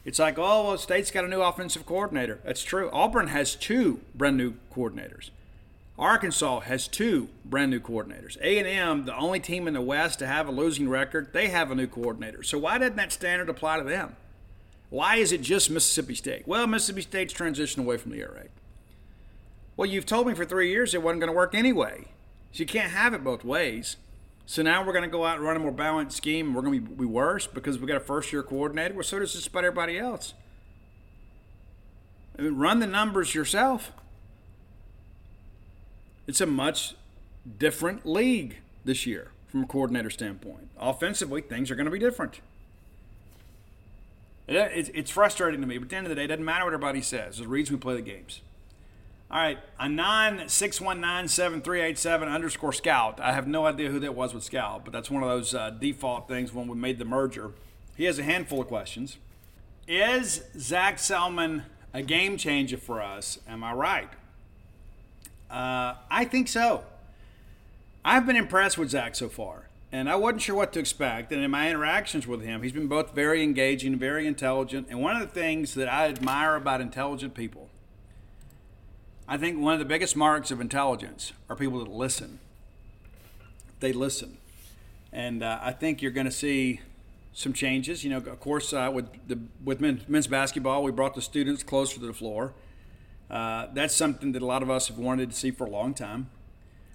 It's 0.07 0.21
like, 0.21 0.39
oh, 0.39 0.69
well, 0.69 0.79
State's 0.79 1.11
got 1.11 1.25
a 1.25 1.29
new 1.29 1.43
offensive 1.43 1.85
coordinator. 1.85 2.39
That's 2.45 2.63
true. 2.63 2.89
Auburn 2.93 3.27
has 3.27 3.57
two 3.57 4.01
brand 4.15 4.37
new 4.37 4.55
coordinators. 4.73 5.31
Arkansas 5.99 6.61
has 6.61 6.87
two 6.87 7.29
brand 7.45 7.73
new 7.73 7.81
coordinators. 7.81 8.37
A&M, 8.41 9.05
the 9.05 9.17
only 9.17 9.41
team 9.41 9.67
in 9.67 9.75
the 9.75 9.81
West 9.81 10.21
to 10.21 10.27
have 10.29 10.47
a 10.47 10.53
losing 10.53 10.89
record, 10.89 11.33
they 11.33 11.49
have 11.49 11.73
a 11.73 11.75
new 11.75 11.89
coordinator. 11.89 12.45
So 12.45 12.57
why 12.57 12.79
doesn't 12.79 12.95
that 12.95 13.11
standard 13.11 13.49
apply 13.49 13.79
to 13.79 13.85
them? 13.85 14.15
Why 14.91 15.17
is 15.17 15.33
it 15.33 15.43
just 15.43 15.71
Mississippi 15.71 16.15
State? 16.15 16.47
Well, 16.47 16.69
Mississippi 16.69 17.03
State's 17.03 17.35
transitioned 17.35 17.79
away 17.79 17.97
from 17.97 18.13
the 18.13 18.21
air 18.21 18.33
raid. 18.33 18.51
Well, 19.77 19.87
you've 19.87 20.07
told 20.07 20.29
me 20.29 20.35
for 20.35 20.45
three 20.45 20.71
years 20.71 20.95
it 20.95 21.03
wasn't 21.03 21.21
going 21.21 21.33
to 21.33 21.37
work 21.37 21.53
anyway. 21.53 22.07
So 22.53 22.61
you 22.61 22.67
can't 22.67 22.93
have 22.93 23.13
it 23.13 23.25
both 23.25 23.45
ways. 23.45 23.97
So 24.49 24.63
now 24.63 24.87
we're 24.87 24.93
going 24.93 25.05
to 25.05 25.11
go 25.11 25.27
out 25.27 25.39
and 25.39 25.45
run 25.45 25.57
a 25.57 25.59
more 25.59 25.73
balanced 25.73 26.17
scheme. 26.17 26.55
We're 26.55 26.63
going 26.63 26.81
to 26.81 26.89
be 26.89 27.05
worse 27.05 27.49
because 27.49 27.79
we 27.79 27.87
got 27.89 27.97
a 27.97 28.01
first 28.01 28.33
year 28.33 28.45
coordinator. 28.45 28.95
Well, 28.95 29.03
so 29.03 29.19
does 29.19 29.33
just 29.33 29.49
about 29.49 29.65
everybody 29.65 29.99
else. 29.99 30.35
I 32.39 32.43
mean, 32.43 32.57
run 32.57 32.79
the 32.79 32.87
numbers 32.87 33.35
yourself. 33.35 33.91
It's 36.29 36.41
a 36.41 36.47
much 36.47 36.95
different 37.59 38.07
league 38.07 38.59
this 38.85 39.05
year 39.05 39.33
from 39.49 39.65
a 39.65 39.67
coordinator 39.67 40.11
standpoint. 40.11 40.69
Offensively, 40.79 41.41
things 41.41 41.71
are 41.71 41.75
going 41.75 41.87
to 41.87 41.91
be 41.91 41.99
different. 41.99 42.41
It's 44.47 45.11
frustrating 45.11 45.61
to 45.61 45.67
me, 45.67 45.79
but 45.79 45.85
at 45.85 45.91
the 45.91 45.97
end 45.97 46.07
of 46.07 46.11
the 46.11 46.15
day, 46.15 46.25
it 46.25 46.29
doesn't 46.29 46.45
matter 46.45 46.65
what 46.65 46.73
everybody 46.73 47.03
says. 47.03 47.31
It's 47.31 47.39
the 47.41 47.49
reason 47.49 47.75
we 47.75 47.81
play 47.81 47.97
the 47.97 48.03
games. 48.03 48.43
All 49.29 49.39
right, 49.39 49.59
a 49.81 49.89
nine 49.89 50.49
six 50.49 50.81
one 50.81 51.01
nine 51.01 51.27
seven 51.27 51.61
three 51.61 51.81
eight 51.81 51.99
seven 51.99 52.29
underscore 52.29 52.73
scout. 52.73 53.19
I 53.21 53.33
have 53.33 53.49
no 53.49 53.67
idea 53.67 53.91
who 53.91 53.99
that 53.99 54.15
was 54.15 54.33
with 54.33 54.45
scout, 54.45 54.85
but 54.85 54.93
that's 54.93 55.11
one 55.11 55.25
of 55.25 55.29
those 55.29 55.53
uh, 55.53 55.71
default 55.71 56.29
things 56.29 56.55
when 56.55 56.69
we 56.69 56.77
made 56.77 57.01
the 57.01 57.05
merger. 57.05 57.51
He 57.97 58.05
has 58.05 58.21
a 58.21 58.23
handful 58.23 58.61
of 58.61 58.69
questions. 58.69 59.17
Is 59.89 60.45
Zac 60.57 60.99
Selmon 60.99 61.65
a 61.93 62.03
game 62.03 62.37
changer 62.37 62.77
for 62.77 63.03
us? 63.03 63.41
Am 63.49 63.65
I 63.65 63.73
right? 63.73 64.11
Uh, 65.51 65.95
I 66.09 66.25
think 66.25 66.47
so. 66.47 66.85
I've 68.05 68.27
been 68.27 68.37
impressed 68.37 68.79
with 68.79 68.91
Zac 68.91 69.17
so 69.17 69.29
far, 69.29 69.69
and 69.91 70.09
I 70.09 70.15
wasn't 70.15 70.43
sure 70.43 70.55
what 70.55 70.73
to 70.75 70.79
expect. 70.79 71.33
And 71.33 71.43
in 71.43 71.51
my 71.51 71.69
interactions 71.69 72.29
with 72.29 72.43
him, 72.43 72.63
he's 72.63 72.71
been 72.71 72.87
both 72.87 73.13
very 73.13 73.43
engaging, 73.43 73.99
very 73.99 74.25
intelligent. 74.25 74.87
And 74.89 75.03
one 75.03 75.21
of 75.21 75.23
the 75.23 75.35
things 75.35 75.75
that 75.75 75.93
I 75.93 76.07
admire 76.07 76.55
about 76.55 76.81
intelligent 76.81 77.35
people 77.35 77.71
I 79.29 79.37
think 79.37 79.59
one 79.59 79.73
of 79.73 79.81
the 79.81 79.85
biggest 79.85 80.17
marks 80.17 80.53
of 80.53 80.61
intelligence 80.61 81.33
are 81.49 81.57
people 81.57 81.81
that 81.81 81.91
listen. 81.91 82.39
They 83.81 83.93
listen. 83.93 84.39
And 85.13 85.43
uh, 85.43 85.59
I 85.61 85.73
think 85.73 86.01
you're 86.01 86.13
going 86.13 86.27
to 86.27 86.33
see 86.33 86.81
some 87.33 87.53
changes. 87.53 88.05
You 88.05 88.11
know, 88.11 88.19
of 88.19 88.39
course, 88.39 88.73
uh, 88.73 88.89
with, 88.93 89.07
the, 89.27 89.39
with 89.65 89.81
men's 89.81 90.29
basketball, 90.29 90.85
we 90.85 90.93
brought 90.93 91.15
the 91.15 91.23
students 91.23 91.65
closer 91.65 91.99
to 91.99 92.07
the 92.07 92.13
floor. 92.13 92.53
Uh, 93.29 93.67
that's 93.75 93.95
something 93.95 94.31
that 94.33 94.43
a 94.43 94.47
lot 94.47 94.63
of 94.63 94.71
us 94.71 94.87
have 94.87 94.99
wanted 94.99 95.31
to 95.31 95.37
see 95.37 95.51
for 95.51 95.67
a 95.67 95.71
long 95.71 95.93
time. 95.93 96.31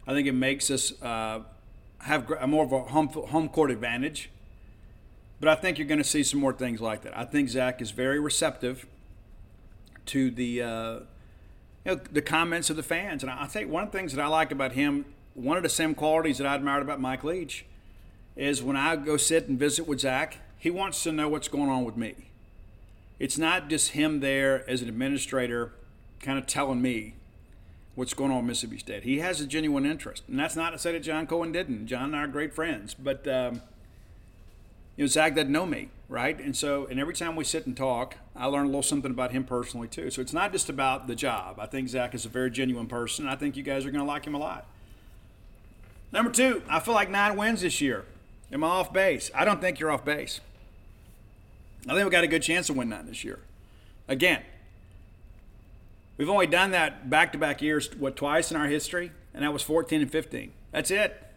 I 0.08 0.14
think 0.14 0.26
it 0.26 0.34
makes 0.34 0.72
us 0.72 1.00
uh, 1.02 1.42
have 2.00 2.32
a 2.32 2.48
more 2.48 2.64
of 2.64 2.72
a 2.72 2.80
home, 2.84 3.10
home 3.10 3.50
court 3.50 3.72
advantage. 3.72 4.30
But 5.42 5.50
I 5.50 5.56
think 5.56 5.78
you're 5.78 5.88
going 5.88 5.98
to 5.98 6.04
see 6.04 6.24
some 6.24 6.40
more 6.40 6.54
things 6.54 6.80
like 6.80 7.02
that. 7.02 7.18
I 7.18 7.26
think 7.26 7.50
Zac 7.50 7.82
is 7.82 7.92
very 7.92 8.20
receptive 8.20 8.86
to 10.06 10.32
the 10.32 10.62
uh, 10.62 11.00
you 11.86 11.96
know, 11.96 12.02
the 12.12 12.22
comments 12.22 12.70
of 12.70 12.76
the 12.76 12.84
fans. 12.84 13.24
And 13.24 13.32
I 13.32 13.46
think 13.46 13.70
one 13.70 13.84
of 13.84 13.92
the 13.92 13.98
things 13.98 14.14
that 14.14 14.22
I 14.22 14.28
like 14.28 14.52
about 14.52 14.74
him, 14.74 15.06
one 15.34 15.58
of 15.58 15.64
the 15.64 15.70
same 15.70 15.96
qualities 15.96 16.38
that 16.38 16.48
I 16.48 16.56
admired 16.56 16.82
about 16.82 17.00
Mike 17.00 17.24
Leach, 17.24 17.66
is 18.36 18.62
when 18.64 18.76
I 18.76 18.96
go 18.96 19.18
sit 19.18 19.48
and 19.48 19.60
visit 19.60 19.88
with 19.88 20.02
Zac, 20.02 20.38
he 20.58 20.70
wants 20.70 21.02
to 21.04 21.12
know 21.12 21.28
what's 21.28 21.48
going 21.48 21.70
on 21.70 21.84
with 21.84 21.98
me. 21.98 22.16
It's 23.20 23.38
not 23.38 23.70
just 23.70 23.92
him 23.92 24.20
there 24.20 24.68
as 24.70 24.82
an 24.82 24.90
administrator 24.90 25.74
kind 26.20 26.38
of 26.38 26.48
telling 26.48 26.82
me 26.82 27.16
what's 27.96 28.14
going 28.14 28.32
on 28.32 28.38
with 28.38 28.46
Mississippi 28.46 28.78
State. 28.78 29.04
He 29.04 29.20
has 29.20 29.42
a 29.42 29.46
genuine 29.46 29.86
interest. 29.86 30.24
And 30.28 30.40
that's 30.40 30.56
not 30.56 30.72
to 30.72 30.80
say 30.80 30.92
that 30.94 31.02
John 31.02 31.28
Cohen 31.28 31.52
didn't. 31.52 31.88
John 31.88 32.06
and 32.06 32.16
I 32.16 32.24
are 32.24 32.28
great 32.28 32.54
friends. 32.54 32.94
But, 32.94 33.28
um, 33.28 33.62
you 35.02 35.06
know, 35.06 35.08
Zac 35.08 35.34
doesn't 35.34 35.52
know 35.52 35.66
me 35.66 35.90
right? 36.12 36.42
And 36.42 36.56
so, 36.56 36.88
and 36.88 37.00
every 37.00 37.14
time 37.14 37.38
we 37.38 37.46
sit 37.46 37.66
and 37.66 37.76
talk, 37.76 38.18
I 38.36 38.46
learn 38.48 38.66
a 38.66 38.68
little 38.68 38.84
something 38.84 39.10
about 39.10 39.32
him 39.32 39.46
personally 39.46 39.88
too. 39.88 40.12
So 40.12 40.22
it's 40.22 40.34
not 40.34 40.52
just 40.52 40.70
about 40.70 41.08
the 41.08 41.16
job. 41.16 41.58
I 41.58 41.68
think 41.68 41.88
Zac 41.88 42.14
is 42.14 42.26
a 42.26 42.30
very 42.30 42.52
genuine 42.52 42.88
person. 42.88 43.28
I 43.28 43.38
think 43.38 43.56
you 43.56 43.64
guys 43.64 43.86
are 43.86 43.92
going 43.92 44.04
to 44.04 44.08
like 44.08 44.26
him 44.26 44.36
a 44.36 44.38
lot. 44.38 44.68
Number 46.12 46.30
two, 46.30 46.62
I 46.70 46.82
feel 46.82 46.94
like 46.94 47.10
nine 47.10 47.38
wins 47.38 47.62
this 47.62 47.80
year. 47.80 48.04
Am 48.52 48.62
I 48.62 48.68
off 48.68 48.92
base? 48.92 49.32
I 49.34 49.46
don't 49.46 49.62
think 49.62 49.80
you're 49.80 49.90
off 49.90 50.04
base. 50.04 50.42
I 51.88 51.94
think 51.94 52.04
we 52.04 52.12
got 52.12 52.26
a 52.26 52.28
good 52.28 52.44
chance 52.44 52.68
to 52.68 52.74
win 52.74 52.90
nine 52.90 53.06
this 53.06 53.24
year. 53.24 53.40
Again, 54.10 54.44
we've 56.18 56.30
only 56.30 56.46
done 56.46 56.72
that 56.72 57.10
back-to-back 57.10 57.62
years, 57.62 57.90
what 57.98 58.18
twice 58.18 58.52
in 58.52 58.58
our 58.58 58.68
history, 58.68 59.14
and 59.34 59.46
that 59.46 59.54
was 59.54 59.64
14 59.64 60.02
and 60.02 60.12
15. 60.12 60.52
That's 60.74 60.92
it 60.92 61.31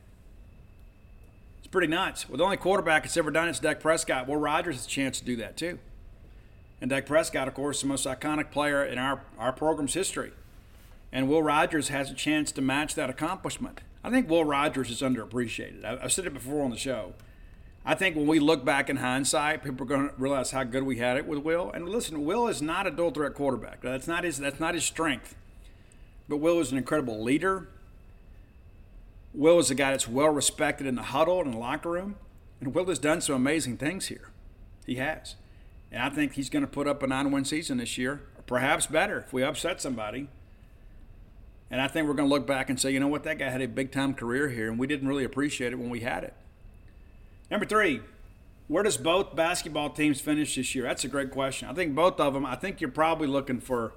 pretty 1.74 1.88
nuts. 1.88 2.28
With 2.28 2.38
the 2.38 2.44
only 2.44 2.56
quarterback 2.56 3.02
that's 3.02 3.16
ever 3.16 3.32
done 3.32 3.48
it 3.48 3.50
is 3.50 3.58
Dak 3.58 3.80
Prescott. 3.80 4.28
Will 4.28 4.36
Rogers 4.36 4.76
has 4.76 4.86
a 4.86 4.88
chance 4.88 5.18
to 5.18 5.24
do 5.24 5.34
that 5.36 5.56
too. 5.56 5.80
And 6.80 6.88
Dak 6.88 7.04
Prescott, 7.04 7.48
of 7.48 7.54
course, 7.54 7.80
the 7.80 7.88
most 7.88 8.06
iconic 8.06 8.52
player 8.52 8.84
in 8.84 8.96
our, 8.96 9.22
our 9.40 9.52
program's 9.52 9.92
history. 9.92 10.30
And 11.10 11.28
Will 11.28 11.42
Rogers 11.42 11.88
has 11.88 12.12
a 12.12 12.14
chance 12.14 12.52
to 12.52 12.62
match 12.62 12.94
that 12.94 13.10
accomplishment. 13.10 13.80
I 14.04 14.10
think 14.10 14.30
Will 14.30 14.44
Rogers 14.44 14.88
is 14.88 15.02
underappreciated. 15.02 15.84
I, 15.84 15.96
have 16.02 16.12
said 16.12 16.26
it 16.26 16.32
before 16.32 16.64
on 16.64 16.70
the 16.70 16.76
show. 16.76 17.14
I 17.84 17.96
think 17.96 18.14
when 18.14 18.28
we 18.28 18.38
look 18.38 18.64
back 18.64 18.88
in 18.88 18.98
hindsight, 18.98 19.64
people 19.64 19.82
are 19.82 19.88
going 19.88 20.10
to 20.10 20.14
realize 20.16 20.52
how 20.52 20.62
good 20.62 20.84
we 20.84 20.98
had 20.98 21.16
it 21.16 21.26
with 21.26 21.40
Will. 21.40 21.72
And 21.72 21.88
listen, 21.88 22.24
Will 22.24 22.46
is 22.46 22.62
not 22.62 22.86
a 22.86 22.90
dual 22.92 23.10
threat 23.10 23.34
quarterback. 23.34 23.80
That's 23.80 24.06
not 24.06 24.22
his. 24.22 24.38
That's 24.38 24.60
not 24.60 24.74
his 24.74 24.84
strength. 24.84 25.34
But 26.28 26.36
Will 26.36 26.60
is 26.60 26.70
an 26.70 26.78
incredible 26.78 27.20
leader. 27.20 27.66
Will 29.34 29.58
is 29.58 29.70
a 29.70 29.74
guy 29.74 29.90
that's 29.90 30.08
well 30.08 30.28
respected 30.28 30.86
in 30.86 30.94
the 30.94 31.02
huddle 31.02 31.42
and 31.42 31.52
the 31.52 31.58
locker 31.58 31.90
room. 31.90 32.14
And 32.60 32.74
Will 32.74 32.86
has 32.86 32.98
done 32.98 33.20
some 33.20 33.34
amazing 33.34 33.76
things 33.76 34.06
here. 34.06 34.30
He 34.86 34.94
has. 34.96 35.34
And 35.90 36.02
I 36.02 36.08
think 36.08 36.34
he's 36.34 36.48
going 36.48 36.64
to 36.64 36.70
put 36.70 36.86
up 36.86 37.02
a 37.02 37.06
nine 37.06 37.30
win 37.30 37.44
season 37.44 37.78
this 37.78 37.98
year, 37.98 38.22
or 38.36 38.42
perhaps 38.46 38.86
better 38.86 39.18
if 39.18 39.32
we 39.32 39.42
upset 39.42 39.80
somebody. 39.80 40.28
And 41.70 41.80
I 41.80 41.88
think 41.88 42.06
we're 42.06 42.14
going 42.14 42.28
to 42.28 42.34
look 42.34 42.46
back 42.46 42.70
and 42.70 42.80
say, 42.80 42.92
you 42.92 43.00
know 43.00 43.08
what, 43.08 43.24
that 43.24 43.38
guy 43.38 43.50
had 43.50 43.60
a 43.60 43.68
big 43.68 43.90
time 43.90 44.14
career 44.14 44.48
here, 44.48 44.68
and 44.70 44.78
we 44.78 44.86
didn't 44.86 45.08
really 45.08 45.24
appreciate 45.24 45.72
it 45.72 45.76
when 45.76 45.90
we 45.90 46.00
had 46.00 46.22
it. 46.22 46.34
Number 47.50 47.66
three, 47.66 48.00
where 48.68 48.82
does 48.82 48.96
both 48.96 49.34
basketball 49.34 49.90
teams 49.90 50.20
finish 50.20 50.54
this 50.54 50.74
year? 50.74 50.84
That's 50.84 51.04
a 51.04 51.08
great 51.08 51.30
question. 51.30 51.68
I 51.68 51.74
think 51.74 51.94
both 51.94 52.20
of 52.20 52.34
them, 52.34 52.46
I 52.46 52.54
think 52.54 52.80
you're 52.80 52.90
probably 52.90 53.26
looking 53.26 53.60
for 53.60 53.92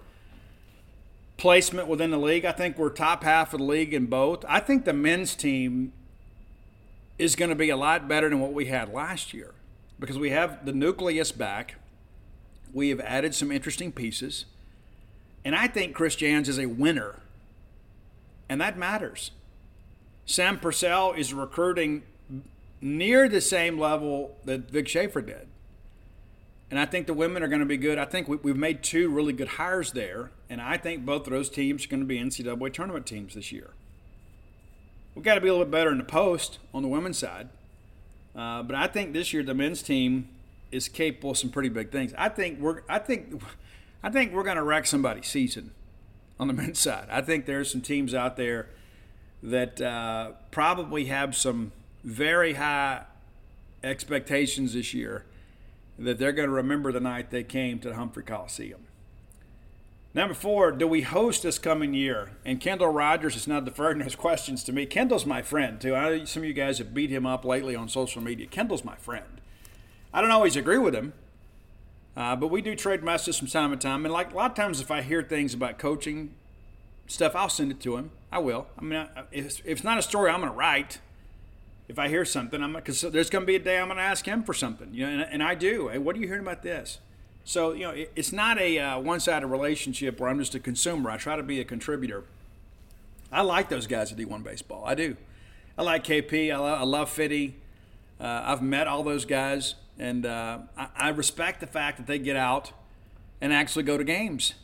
placement 1.37 1.87
within 1.87 2.11
the 2.11 2.17
league. 2.17 2.45
I 2.45 2.51
think 2.51 2.77
we're 2.77 2.89
top 2.89 3.23
half 3.23 3.53
of 3.53 3.59
the 3.59 3.65
league 3.65 3.93
in 3.93 4.07
both. 4.07 4.43
I 4.47 4.59
think 4.59 4.85
the 4.85 4.93
men's 4.93 5.35
team 5.35 5.93
is 7.17 7.35
going 7.35 7.49
to 7.49 7.55
be 7.55 7.69
a 7.69 7.77
lot 7.77 8.07
better 8.07 8.29
than 8.29 8.39
what 8.39 8.53
we 8.53 8.65
had 8.65 8.91
last 8.93 9.33
year 9.33 9.53
because 9.99 10.17
we 10.17 10.31
have 10.31 10.65
the 10.65 10.73
nucleus 10.73 11.31
back. 11.31 11.75
We 12.73 12.89
have 12.89 12.99
added 12.99 13.33
some 13.33 13.51
interesting 13.51 13.91
pieces. 13.91 14.45
And 15.45 15.55
I 15.55 15.67
think 15.67 15.95
Chris 15.95 16.15
Jans 16.15 16.49
is 16.49 16.59
a 16.59 16.65
winner. 16.65 17.21
And 18.49 18.59
that 18.61 18.77
matters. 18.77 19.31
Sam 20.25 20.59
Purcell 20.59 21.13
is 21.13 21.33
recruiting 21.33 22.03
near 22.81 23.29
the 23.29 23.41
same 23.41 23.79
level 23.79 24.37
that 24.45 24.69
Vic 24.69 24.87
Schaefer 24.87 25.21
did. 25.21 25.47
And 26.69 26.79
I 26.79 26.85
think 26.85 27.07
the 27.07 27.13
women 27.13 27.43
are 27.43 27.47
going 27.47 27.61
to 27.61 27.65
be 27.65 27.77
good. 27.77 27.97
I 27.97 28.05
think 28.05 28.27
we, 28.27 28.51
have 28.51 28.57
made 28.57 28.83
two 28.83 29.09
really 29.09 29.31
good 29.31 29.47
hires 29.47 29.93
there. 29.93 30.31
And 30.49 30.61
I 30.61 30.77
think 30.77 31.05
both 31.05 31.25
of 31.25 31.31
those 31.31 31.49
teams 31.49 31.85
are 31.85 31.87
going 31.87 32.01
to 32.01 32.05
be 32.05 32.19
NCAA 32.19 32.73
tournament 32.73 33.05
teams 33.05 33.35
this 33.35 33.51
year. 33.51 33.71
We've 35.15 35.23
got 35.23 35.35
to 35.35 35.41
be 35.41 35.47
a 35.47 35.51
little 35.51 35.65
bit 35.65 35.71
better 35.71 35.91
in 35.91 35.97
the 35.97 36.03
post 36.03 36.59
on 36.73 36.81
the 36.81 36.89
women's 36.89 37.17
side. 37.17 37.49
Uh, 38.35 38.63
but 38.63 38.75
I 38.75 38.87
think 38.87 39.13
this 39.13 39.33
year 39.33 39.43
the 39.43 39.53
men's 39.53 39.81
team 39.81 40.29
is 40.71 40.87
capable 40.89 41.31
of 41.31 41.37
some 41.37 41.49
pretty 41.49 41.69
big 41.69 41.91
things. 41.91 42.13
I 42.17 42.29
think 42.29 42.59
we're 42.59 42.81
I 42.87 42.99
think 42.99 43.41
I 44.03 44.11
think 44.11 44.33
we're 44.33 44.43
going 44.43 44.57
to 44.57 44.63
wreck 44.63 44.85
somebody's 44.85 45.25
season 45.25 45.71
on 46.39 46.47
the 46.47 46.53
men's 46.61 46.77
side. 46.77 47.07
I 47.09 47.21
think 47.21 47.45
there's 47.45 47.71
some 47.71 47.81
teams 47.81 48.13
out 48.13 48.37
there 48.37 48.69
that 49.41 49.81
uh, 49.81 50.31
probably 50.51 51.05
have 51.05 51.35
some 51.35 51.71
very 52.03 52.53
high 52.53 53.05
expectations 53.83 54.73
this 54.73 54.93
year 54.93 55.25
that 55.97 56.17
they're 56.19 56.31
going 56.31 56.49
to 56.49 56.55
remember 56.55 56.91
the 56.91 56.99
night 56.99 57.31
they 57.31 57.43
came 57.43 57.79
to 57.79 57.89
the 57.89 57.95
Humphrey 57.95 58.23
Coliseum. 58.23 58.87
Number 60.13 60.33
four, 60.33 60.71
do 60.71 60.87
we 60.87 61.01
host 61.01 61.43
this 61.43 61.59
coming 61.59 61.93
year? 61.93 62.31
And 62.43 62.59
Kendall 62.59 62.87
Rogers 62.87 63.35
is 63.35 63.47
now 63.47 63.59
deferring 63.59 63.99
his 63.99 64.15
questions 64.27 64.63
to 64.63 64.73
me. 64.73 64.85
Kendall's 64.85 65.25
my 65.25 65.41
friend, 65.41 65.79
too. 65.79 65.95
I 65.95 66.23
some 66.23 66.43
of 66.43 66.47
you 66.47 66.53
guys 66.53 66.79
have 66.79 66.93
beat 66.93 67.09
him 67.09 67.25
up 67.25 67.45
lately 67.45 67.75
on 67.75 67.87
social 67.87 68.21
media. 68.21 68.47
Kendall's 68.47 68.83
my 68.83 68.95
friend. 68.95 69.41
I 70.13 70.21
don't 70.21 70.31
always 70.31 70.55
agree 70.55 70.79
with 70.79 70.95
him, 70.95 71.13
uh, 72.15 72.35
but 72.35 72.47
we 72.47 72.61
do 72.61 72.75
trade 72.75 73.03
messages 73.03 73.37
from 73.37 73.47
time 73.47 73.71
to 73.71 73.77
time. 73.77 74.05
And 74.05 74.13
like 74.13 74.31
a 74.31 74.35
lot 74.35 74.51
of 74.51 74.57
times, 74.57 74.81
if 74.81 74.89
I 74.89 75.01
hear 75.01 75.21
things 75.21 75.53
about 75.53 75.77
coaching 75.77 76.33
stuff, 77.05 77.35
I'll 77.35 77.49
send 77.49 77.71
it 77.71 77.79
to 77.81 77.97
him. 77.97 78.11
I 78.31 78.39
will. 78.39 78.67
I 78.77 78.81
mean, 78.81 79.07
if 79.31 79.61
it's 79.65 79.83
not 79.83 79.97
a 79.99 80.01
story 80.01 80.31
I'm 80.31 80.39
going 80.39 80.51
to 80.51 80.57
write, 80.57 80.99
if 81.87 81.97
I 81.97 82.09
hear 82.09 82.25
something, 82.25 82.61
I'm 82.61 82.73
because 82.73 83.01
there's 83.01 83.29
going 83.29 83.43
to 83.43 83.47
be 83.47 83.55
a 83.55 83.59
day 83.59 83.79
I'm 83.79 83.87
going 83.87 83.97
to 83.97 84.03
ask 84.03 84.25
him 84.25 84.43
for 84.43 84.53
something, 84.53 84.93
you 84.93 85.05
know, 85.05 85.11
and, 85.11 85.21
and 85.21 85.43
I 85.43 85.55
do. 85.55 85.87
Hey, 85.87 85.97
what 85.97 86.15
are 86.15 86.19
you 86.19 86.27
hearing 86.27 86.41
about 86.41 86.63
this? 86.63 86.99
So 87.45 87.71
you 87.71 87.83
know, 87.83 87.91
it, 87.91 88.11
it's 88.15 88.33
not 88.33 88.59
a 88.59 88.77
uh, 88.77 88.99
one-sided 88.99 89.47
relationship 89.47 90.19
where 90.19 90.29
I'm 90.29 90.39
just 90.39 90.53
a 90.55 90.59
consumer. 90.59 91.09
I 91.09 91.17
try 91.17 91.37
to 91.37 91.43
be 91.43 91.61
a 91.61 91.65
contributor. 91.65 92.25
I 93.31 93.41
like 93.41 93.69
those 93.69 93.87
guys 93.87 94.11
at 94.11 94.17
D1 94.17 94.43
baseball. 94.43 94.83
I 94.85 94.95
do. 94.95 95.15
I 95.77 95.83
like 95.83 96.03
KP. 96.03 96.53
I, 96.53 96.57
lo- 96.57 96.73
I 96.73 96.83
love 96.83 97.09
Fitty. 97.09 97.55
Uh, 98.19 98.41
I've 98.45 98.61
met 98.61 98.87
all 98.87 99.03
those 99.03 99.25
guys, 99.25 99.75
and 99.97 100.25
uh, 100.25 100.59
I-, 100.77 100.87
I 100.95 101.09
respect 101.09 101.59
the 101.59 101.67
fact 101.67 101.97
that 101.97 102.07
they 102.07 102.19
get 102.19 102.35
out 102.35 102.71
and 103.39 103.53
actually 103.53 103.83
go 103.83 103.97
to 103.97 104.03
games. 104.03 104.55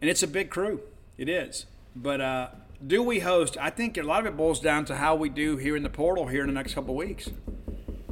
And 0.00 0.10
it's 0.10 0.22
a 0.22 0.26
big 0.26 0.50
crew. 0.50 0.80
It 1.16 1.28
is. 1.28 1.66
But 1.94 2.20
uh, 2.20 2.48
do 2.84 3.02
we 3.02 3.20
host? 3.20 3.56
I 3.60 3.70
think 3.70 3.96
a 3.98 4.02
lot 4.02 4.20
of 4.20 4.26
it 4.26 4.36
boils 4.36 4.60
down 4.60 4.84
to 4.86 4.96
how 4.96 5.14
we 5.14 5.28
do 5.28 5.56
here 5.56 5.76
in 5.76 5.82
the 5.82 5.90
portal 5.90 6.26
here 6.28 6.40
in 6.40 6.46
the 6.46 6.54
next 6.54 6.74
couple 6.74 6.94
weeks. 6.94 7.30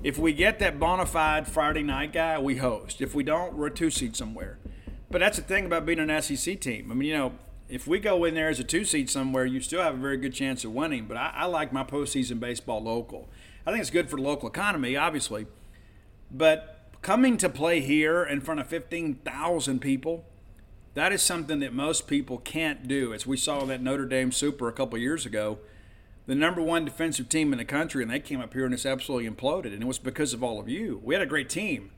If 0.03 0.19
we 0.19 0.33
get 0.33 0.59
that 0.59 0.79
bona 0.79 1.07
fide 1.07 1.49
Friday 1.49 1.83
night 1.83 2.13
guy, 2.13 2.39
we 2.39 2.57
host. 2.57 3.01
If 3.01 3.15
we 3.15 3.25
don't, 3.25 3.55
we're 3.55 3.69
a 3.69 3.75
two 3.75 3.91
seed 3.91 4.15
somewhere. 4.15 4.59
But 5.11 5.21
that's 5.21 5.39
the 5.39 5.43
thing 5.43 5.65
about 5.67 5.87
being 5.87 5.99
an 5.99 6.23
SEC 6.23 6.61
team. 6.61 6.91
I 6.91 6.95
mean, 6.95 7.09
you 7.09 7.17
know, 7.17 7.33
if 7.69 7.87
we 7.87 7.99
go 7.99 8.25
in 8.25 8.35
there 8.35 8.49
as 8.49 8.61
a 8.61 8.65
two 8.65 8.85
seed 8.85 9.11
somewhere, 9.11 9.47
you 9.47 9.61
still 9.61 9.83
have 9.83 9.95
a 9.95 9.99
very 9.99 10.19
good 10.19 10.35
chance 10.35 10.65
of 10.65 10.73
winning. 10.73 11.07
But 11.07 11.17
I, 11.17 11.33
I 11.35 11.45
like 11.47 11.73
my 11.73 11.83
postseason 11.83 12.39
baseball 12.39 12.83
local. 12.83 13.29
I 13.67 13.71
think 13.71 13.81
it's 13.81 13.91
good 13.91 14.09
for 14.09 14.17
the 14.17 14.23
local 14.23 14.49
economy, 14.49 14.97
obviously. 14.97 15.47
But 16.31 16.93
coming 17.01 17.39
to 17.39 17.49
play 17.49 17.81
here 17.81 18.23
in 18.23 18.41
front 18.41 18.61
of 18.61 18.67
15,000 18.67 19.81
people, 19.81 20.27
that 20.99 21.13
is 21.13 21.23
something 21.23 21.61
that 21.61 21.73
most 21.73 22.07
people 22.07 22.39
can't 22.39 22.89
do. 22.89 23.15
As 23.15 23.27
we 23.27 23.37
saw 23.37 23.65
that 23.65 23.81
Notre 23.81 24.05
Dame 24.05 24.33
Super 24.33 24.69
a 24.69 24.73
couple 24.73 24.99
years 24.99 25.25
ago, 25.25 25.59
the 26.27 26.35
number 26.35 26.61
one 26.61 26.85
defensive 26.85 27.29
team 27.29 27.53
in 27.53 27.59
the 27.59 27.65
country, 27.65 28.03
and 28.03 28.11
they 28.11 28.21
came 28.21 28.41
up 28.41 28.53
here 28.53 28.65
and 28.65 28.75
it's 28.75 28.85
absolutely 28.85 29.31
imploded. 29.31 29.73
And 29.73 29.83
it 29.83 29.87
was 29.87 29.99
because 29.99 30.33
of 30.33 30.43
all 30.43 30.59
of 30.59 30.69
you. 30.69 31.01
We 31.05 31.15
had 31.15 31.23
a 31.23 31.27
great 31.27 31.49
team. 31.49 31.91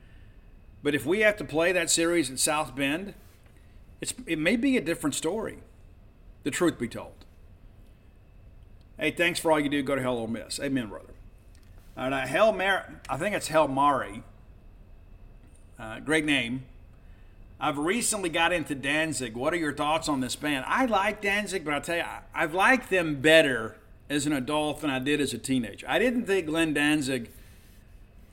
But 0.83 0.95
if 0.95 1.05
we 1.05 1.21
have 1.21 1.35
to 1.37 1.43
play 1.43 1.71
that 1.71 1.89
series 1.89 2.29
at 2.29 2.39
South 2.39 2.75
Bend, 2.75 3.13
it's, 3.99 4.13
it 4.25 4.39
may 4.39 4.55
be 4.55 4.77
a 4.77 4.81
different 4.81 5.15
story, 5.15 5.59
the 6.43 6.51
truth 6.51 6.79
be 6.79 6.87
told. 6.87 7.25
Hey, 8.99 9.11
thanks 9.11 9.39
for 9.39 9.51
all 9.51 9.59
you 9.59 9.69
do. 9.69 9.81
Go 9.81 9.95
to 9.95 10.01
Hell 10.01 10.17
Ole 10.17 10.27
Miss. 10.27 10.59
Amen, 10.59 10.89
brother. 10.89 11.13
All 11.97 12.09
right, 12.09 12.27
Hell 12.27 12.53
Mar- 12.53 13.01
I 13.09 13.17
think 13.17 13.35
it's 13.35 13.47
Hell 13.47 13.67
Mari. 13.67 14.23
Uh, 15.79 15.99
great 15.99 16.25
name. 16.25 16.65
I've 17.63 17.77
recently 17.77 18.29
got 18.29 18.51
into 18.51 18.73
Danzig. 18.73 19.35
What 19.35 19.53
are 19.53 19.57
your 19.57 19.71
thoughts 19.71 20.09
on 20.09 20.19
this 20.19 20.35
band? 20.35 20.65
I 20.67 20.87
like 20.87 21.21
Danzig, 21.21 21.63
but 21.63 21.75
I'll 21.75 21.81
tell 21.81 21.97
you, 21.97 22.03
I've 22.33 22.55
liked 22.55 22.89
them 22.89 23.21
better 23.21 23.77
as 24.09 24.25
an 24.25 24.33
adult 24.33 24.81
than 24.81 24.89
I 24.89 24.97
did 24.97 25.21
as 25.21 25.31
a 25.31 25.37
teenager. 25.37 25.85
I 25.87 25.99
didn't 25.99 26.25
think 26.25 26.47
Glenn 26.47 26.73
Danzig 26.73 27.29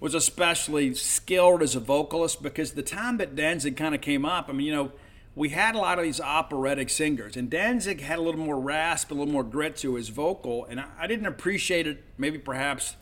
was 0.00 0.14
especially 0.14 0.94
skilled 0.94 1.62
as 1.62 1.76
a 1.76 1.80
vocalist 1.80 2.42
because 2.42 2.72
the 2.72 2.82
time 2.82 3.18
that 3.18 3.36
Danzig 3.36 3.76
kind 3.76 3.94
of 3.94 4.00
came 4.00 4.24
up, 4.24 4.48
I 4.48 4.52
mean, 4.52 4.66
you 4.66 4.74
know, 4.74 4.92
we 5.34 5.50
had 5.50 5.74
a 5.74 5.78
lot 5.78 5.98
of 5.98 6.04
these 6.04 6.22
operatic 6.22 6.88
singers, 6.88 7.36
and 7.36 7.50
Danzig 7.50 8.00
had 8.00 8.18
a 8.18 8.22
little 8.22 8.40
more 8.40 8.58
rasp, 8.58 9.10
a 9.10 9.14
little 9.14 9.32
more 9.32 9.44
grit 9.44 9.76
to 9.76 9.96
his 9.96 10.08
vocal, 10.08 10.64
and 10.64 10.82
I, 10.98 11.06
didn't 11.06 11.26
appreciate 11.26 11.86
it 11.86 12.02
maybe 12.16 12.38
perhaps 12.38 12.96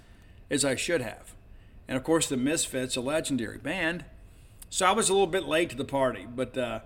as 0.51 0.65
I 0.65 0.75
should 0.75 1.03
have. 1.03 1.35
And 1.87 1.97
of 1.97 2.03
course, 2.03 2.29
the 2.29 2.37
Misfits, 2.37 2.97
a 2.97 3.01
legendary 3.01 3.59
band. 3.59 4.05
So 4.77 4.85
I 4.85 4.93
was 4.93 5.09
a 5.09 5.13
little 5.15 5.27
bit 5.27 5.49
late 5.49 5.71
to 5.71 5.77
the 5.77 5.87
party, 5.87 6.27
but 6.29 6.59
uh, 6.59 6.81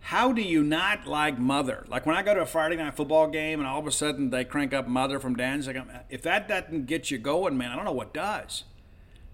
how 0.00 0.32
do 0.32 0.42
you 0.42 0.64
not 0.64 1.06
like 1.06 1.38
Mother? 1.38 1.84
Like 1.86 2.06
when 2.06 2.16
I 2.16 2.24
go 2.24 2.34
to 2.34 2.40
a 2.40 2.44
Friday 2.44 2.74
night 2.74 2.96
football 2.96 3.28
game 3.28 3.60
and 3.60 3.68
all 3.68 3.78
of 3.78 3.86
a 3.86 3.92
sudden 3.92 4.30
they 4.30 4.44
crank 4.44 4.74
up 4.74 4.88
Mother 4.88 5.20
from 5.20 5.36
Danzig, 5.36 5.80
if 6.10 6.22
that 6.22 6.48
doesn't 6.48 6.86
get 6.86 7.08
you 7.08 7.18
going, 7.18 7.56
man, 7.56 7.70
I 7.70 7.76
don't 7.76 7.84
know 7.84 7.92
what 7.92 8.12
does. 8.12 8.64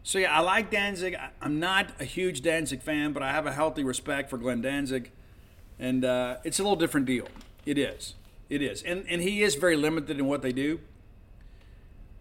So 0.02 0.18
yeah, 0.18 0.36
I 0.36 0.40
like 0.40 0.70
Danzig. 0.70 1.16
I'm 1.40 1.58
not 1.58 1.86
a 1.98 2.04
huge 2.04 2.42
Danzig 2.42 2.82
fan, 2.82 3.14
but 3.14 3.22
I 3.22 3.32
have 3.32 3.46
a 3.46 3.52
healthy 3.52 3.82
respect 3.82 4.28
for 4.28 4.36
Glenn 4.36 4.60
Danzig, 4.60 5.10
and 5.78 6.04
uh, 6.04 6.36
it's 6.44 6.58
a 6.58 6.62
little 6.62 6.76
different 6.76 7.06
deal. 7.06 7.28
It 7.64 7.78
is, 7.78 8.14
it 8.50 8.60
is, 8.60 8.82
and 8.82 9.06
and 9.08 9.22
he 9.22 9.42
is 9.42 9.54
very 9.54 9.76
limited 9.76 10.18
in 10.18 10.26
what 10.26 10.42
they 10.42 10.52
do, 10.52 10.80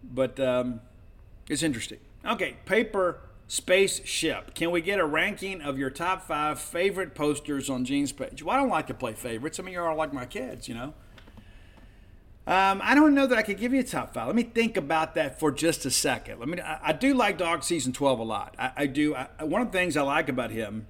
but 0.02 0.40
um, 0.40 0.80
it's 1.50 1.62
interesting. 1.62 1.98
Okay, 2.24 2.56
paper 2.64 3.20
spaceship. 3.54 4.52
Can 4.54 4.72
we 4.72 4.80
get 4.80 4.98
a 4.98 5.06
ranking 5.06 5.62
of 5.62 5.78
your 5.78 5.88
top 5.88 6.26
five 6.26 6.58
favorite 6.58 7.14
posters 7.14 7.70
on 7.70 7.84
Gene's 7.84 8.10
page? 8.10 8.42
Well, 8.42 8.56
I 8.56 8.58
don't 8.58 8.68
like 8.68 8.88
to 8.88 8.94
play 8.94 9.12
favorites. 9.12 9.60
I 9.60 9.62
mean, 9.62 9.74
you're 9.74 9.88
all 9.88 9.96
like 9.96 10.12
my 10.12 10.26
kids, 10.26 10.68
you 10.68 10.74
know. 10.74 10.92
Um, 12.46 12.80
I 12.82 12.96
don't 12.96 13.14
know 13.14 13.28
that 13.28 13.38
I 13.38 13.42
could 13.42 13.56
give 13.56 13.72
you 13.72 13.80
a 13.80 13.84
top 13.84 14.12
five. 14.12 14.26
Let 14.26 14.34
me 14.34 14.42
think 14.42 14.76
about 14.76 15.14
that 15.14 15.38
for 15.38 15.52
just 15.52 15.86
a 15.86 15.90
second. 15.90 16.40
Let 16.40 16.48
me. 16.48 16.60
I, 16.60 16.88
I 16.88 16.92
do 16.92 17.14
like 17.14 17.38
Dog 17.38 17.62
Season 17.62 17.92
12 17.92 18.18
a 18.18 18.22
lot. 18.24 18.56
I, 18.58 18.72
I 18.76 18.86
do. 18.86 19.14
I, 19.14 19.28
one 19.44 19.62
of 19.62 19.70
the 19.70 19.78
things 19.78 19.96
I 19.96 20.02
like 20.02 20.28
about 20.28 20.50
him, 20.50 20.88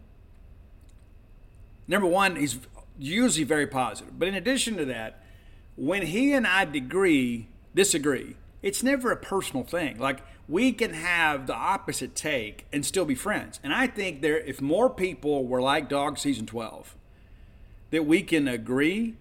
number 1.87 2.09
one, 2.09 2.37
he's 2.37 2.59
usually 2.99 3.45
very 3.45 3.67
positive. 3.67 4.19
But 4.19 4.29
in 4.29 4.35
addition 4.35 4.79
to 4.79 4.87
that, 4.87 5.23
when 5.77 6.07
he 6.07 6.33
and 6.33 6.47
I 6.47 6.65
degree, 6.65 7.49
disagree, 7.75 8.37
it's 8.63 8.83
never 8.83 9.13
a 9.13 9.17
personal 9.17 9.65
thing. 9.65 9.99
Like 9.99 10.21
we 10.49 10.73
can 10.73 10.93
have 10.93 11.47
the 11.47 11.55
opposite 11.55 12.15
take 12.15 12.67
and 12.73 12.85
still 12.85 13.05
be 13.05 13.15
friends. 13.15 13.61
And 13.63 13.73
I 13.73 13.87
think 13.87 14.21
there, 14.21 14.39
if 14.39 14.61
more 14.61 14.91
people 14.91 15.47
were 15.47 15.63
like 15.63 15.89
Dog 15.89 16.19
Season 16.19 16.47
12, 16.47 16.97
that 17.91 18.05
we 18.05 18.23
can 18.23 18.47
agree 18.49 19.15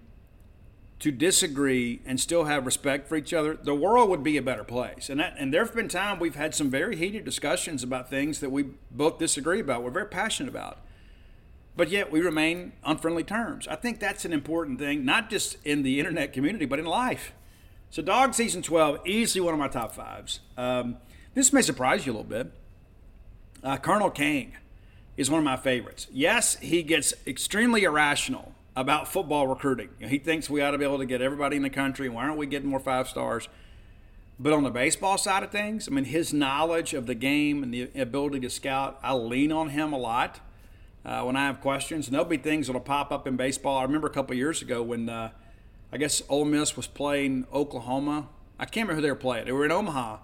to 1.00 1.12
disagree 1.12 2.02
and 2.06 2.20
still 2.20 2.46
have 2.46 2.66
respect 2.66 3.08
for 3.08 3.16
each 3.16 3.34
other, 3.34 3.56
the 3.56 3.76
world 3.76 4.10
would 4.10 4.24
be 4.24 4.38
a 4.38 4.42
better 4.42 4.64
place. 4.64 5.10
And 5.10 5.20
that, 5.20 5.36
and 5.38 5.54
there 5.54 5.64
have 5.64 5.76
been 5.76 5.90
times 5.90 6.22
we've 6.22 6.36
had 6.36 6.56
some 6.56 6.70
very 6.70 6.96
heated 6.96 7.26
discussions 7.26 7.84
about 7.84 8.10
things 8.10 8.40
that 8.40 8.52
we 8.52 8.68
both 8.90 9.20
disagree 9.20 9.60
about. 9.60 9.84
We're 9.84 9.92
very 9.92 10.08
passionate 10.08 10.50
about. 10.50 10.78
But 11.76 11.90
yet 11.90 12.12
we 12.12 12.22
remain 12.22 12.74
on 12.84 12.98
friendly 12.98 13.24
terms. 13.24 13.68
I 13.68 13.76
think 13.76 14.00
that's 14.00 14.26
an 14.26 14.34
important 14.34 14.80
thing, 14.80 15.04
not 15.04 15.30
just 15.30 15.58
in 15.66 15.84
the 15.84 16.00
internet 16.00 16.32
community, 16.32 16.66
but 16.66 16.80
in 16.80 16.86
life. 16.86 17.34
So, 17.94 18.02
Dog 18.02 18.34
Season 18.34 18.64
12, 18.64 19.06
easily 19.06 19.46
one 19.46 19.54
of 19.54 19.60
my 19.60 19.68
top 19.68 19.94
fives. 19.94 20.40
Um, 20.58 20.98
this 21.36 21.54
may 21.54 21.62
surprise 21.62 22.08
you 22.08 22.12
a 22.12 22.16
little 22.16 22.28
bit. 22.28 22.52
Uh, 23.64 23.78
Colonel 23.78 24.10
King 24.10 24.54
is 25.16 25.30
one 25.30 25.38
of 25.38 25.44
my 25.44 25.58
favorites. 25.58 26.08
Yes, 26.12 26.56
he 26.56 26.82
gets 26.82 27.14
extremely 27.28 27.84
irrational 27.84 28.56
about 28.76 29.08
football 29.08 29.46
recruiting. 29.46 29.90
You 30.00 30.08
know, 30.08 30.10
he 30.10 30.18
thinks 30.18 30.50
we 30.50 30.60
ought 30.60 30.72
to 30.72 30.80
be 30.80 30.86
able 30.86 30.98
to 30.98 31.06
get 31.06 31.22
everybody 31.22 31.56
in 31.56 31.62
the 31.62 31.70
country. 31.70 32.10
Why 32.10 32.24
aren't 32.24 32.38
we 32.38 32.48
getting 32.48 32.68
more 32.68 32.80
five 32.80 33.08
stars? 33.08 33.48
But 34.40 34.54
on 34.54 34.64
the 34.64 34.72
baseball 34.72 35.20
side 35.20 35.44
of 35.44 35.52
things, 35.52 35.88
I 35.88 35.92
mean, 35.92 36.06
his 36.06 36.34
knowledge 36.34 36.96
of 36.96 37.06
the 37.06 37.14
game 37.14 37.62
and 37.62 37.72
the 37.72 37.92
ability 37.94 38.40
to 38.40 38.50
scout, 38.50 39.00
I 39.04 39.14
lean 39.14 39.52
on 39.52 39.70
him 39.70 39.94
a 39.94 40.00
lot 40.00 40.40
uh, 41.06 41.22
when 41.22 41.36
I 41.36 41.46
have 41.46 41.62
questions. 41.62 42.08
And 42.08 42.16
there'll 42.16 42.26
be 42.26 42.38
things 42.38 42.66
that'll 42.66 42.82
pop 42.82 43.12
up 43.12 43.28
in 43.28 43.36
baseball. 43.36 43.78
I 43.78 43.84
remember 43.84 44.08
a 44.08 44.14
couple 44.14 44.36
years 44.36 44.64
ago 44.64 44.82
when 44.82 45.10
uh, 45.10 45.30
I 45.94 45.98
guess 45.98 46.24
Ole 46.28 46.46
Miss 46.46 46.76
was 46.76 46.88
playing 46.88 47.46
Oklahoma. 47.54 48.28
I 48.58 48.66
can't 48.66 48.88
remember 48.88 48.96
who 48.96 49.02
they 49.04 49.12
were 49.12 49.16
playing. 49.16 49.46
They 49.46 49.52
were 49.52 49.64
in 49.64 49.72
Omaha 49.72 50.18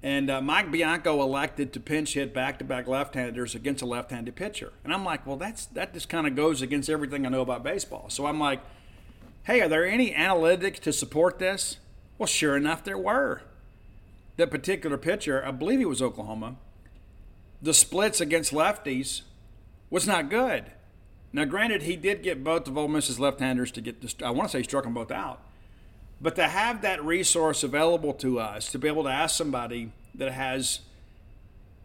and 0.00 0.30
uh, 0.30 0.40
Mike 0.40 0.70
Bianco 0.70 1.20
elected 1.20 1.72
to 1.72 1.80
pinch 1.80 2.14
hit 2.14 2.32
back-to-back 2.32 2.86
left-handers 2.86 3.54
against 3.56 3.82
a 3.82 3.86
left-handed 3.86 4.36
pitcher. 4.36 4.72
And 4.84 4.92
I'm 4.92 5.04
like, 5.04 5.26
well, 5.26 5.36
that's 5.36 5.66
that 5.66 5.92
just 5.92 6.08
kind 6.08 6.26
of 6.26 6.36
goes 6.36 6.62
against 6.62 6.88
everything 6.88 7.26
I 7.26 7.30
know 7.30 7.40
about 7.40 7.64
baseball. 7.64 8.08
So 8.10 8.26
I'm 8.26 8.38
like, 8.38 8.60
hey, 9.42 9.60
are 9.60 9.68
there 9.68 9.84
any 9.84 10.12
analytics 10.12 10.78
to 10.80 10.92
support 10.92 11.40
this? 11.40 11.78
Well, 12.16 12.28
sure 12.28 12.56
enough, 12.56 12.84
there 12.84 12.98
were. 12.98 13.42
That 14.36 14.52
particular 14.52 14.96
pitcher, 14.96 15.44
I 15.44 15.50
believe 15.50 15.80
he 15.80 15.84
was 15.84 16.00
Oklahoma, 16.00 16.56
the 17.60 17.74
splits 17.74 18.20
against 18.20 18.52
lefties 18.52 19.22
was 19.90 20.06
not 20.06 20.30
good. 20.30 20.66
Now, 21.32 21.44
granted, 21.44 21.82
he 21.82 21.96
did 21.96 22.22
get 22.22 22.42
both 22.42 22.66
of 22.68 22.78
Ole 22.78 22.88
Miss's 22.88 23.20
left-handers 23.20 23.70
to 23.72 23.80
get. 23.80 24.22
I 24.22 24.30
want 24.30 24.48
to 24.48 24.52
say 24.52 24.58
he 24.58 24.64
struck 24.64 24.84
them 24.84 24.94
both 24.94 25.10
out. 25.10 25.40
But 26.20 26.34
to 26.36 26.48
have 26.48 26.82
that 26.82 27.04
resource 27.04 27.62
available 27.62 28.12
to 28.14 28.40
us, 28.40 28.72
to 28.72 28.78
be 28.78 28.88
able 28.88 29.04
to 29.04 29.10
ask 29.10 29.36
somebody 29.36 29.92
that 30.14 30.32
has 30.32 30.80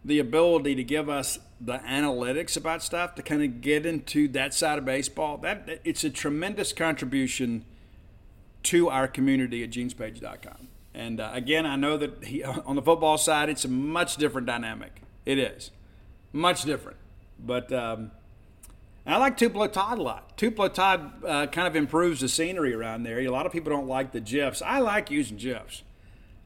the 0.04 0.18
ability 0.18 0.74
to 0.74 0.84
give 0.84 1.08
us 1.08 1.38
the 1.60 1.78
analytics 1.78 2.56
about 2.56 2.82
stuff 2.82 3.14
to 3.14 3.22
kind 3.22 3.42
of 3.42 3.60
get 3.60 3.86
into 3.86 4.26
that 4.28 4.52
side 4.52 4.78
of 4.78 4.84
baseball, 4.84 5.38
that 5.38 5.80
it's 5.84 6.04
a 6.04 6.10
tremendous 6.10 6.72
contribution 6.72 7.64
to 8.64 8.88
our 8.88 9.06
community 9.06 9.62
at 9.62 9.70
genespage.com. 9.70 10.68
And 10.94 11.20
uh, 11.20 11.30
again, 11.32 11.64
I 11.64 11.76
know 11.76 11.96
that 11.96 12.24
he, 12.24 12.42
on 12.44 12.76
the 12.76 12.82
football 12.82 13.18
side, 13.18 13.48
it's 13.48 13.64
a 13.64 13.68
much 13.68 14.16
different 14.16 14.46
dynamic. 14.46 15.02
It 15.26 15.38
is 15.38 15.70
much 16.32 16.64
different, 16.64 16.96
but. 17.38 17.70
Um, 17.70 18.10
I 19.06 19.18
like 19.18 19.36
Tupelo 19.36 19.66
Todd 19.66 19.98
a 19.98 20.02
lot. 20.02 20.36
Tupelo 20.38 20.68
Todd 20.68 21.24
uh, 21.24 21.46
kind 21.48 21.68
of 21.68 21.76
improves 21.76 22.20
the 22.20 22.28
scenery 22.28 22.72
around 22.72 23.02
there. 23.02 23.20
A 23.20 23.28
lot 23.28 23.44
of 23.44 23.52
people 23.52 23.70
don't 23.70 23.86
like 23.86 24.12
the 24.12 24.20
GIFs. 24.20 24.62
I 24.62 24.78
like 24.78 25.10
using 25.10 25.36
GIFs. 25.36 25.82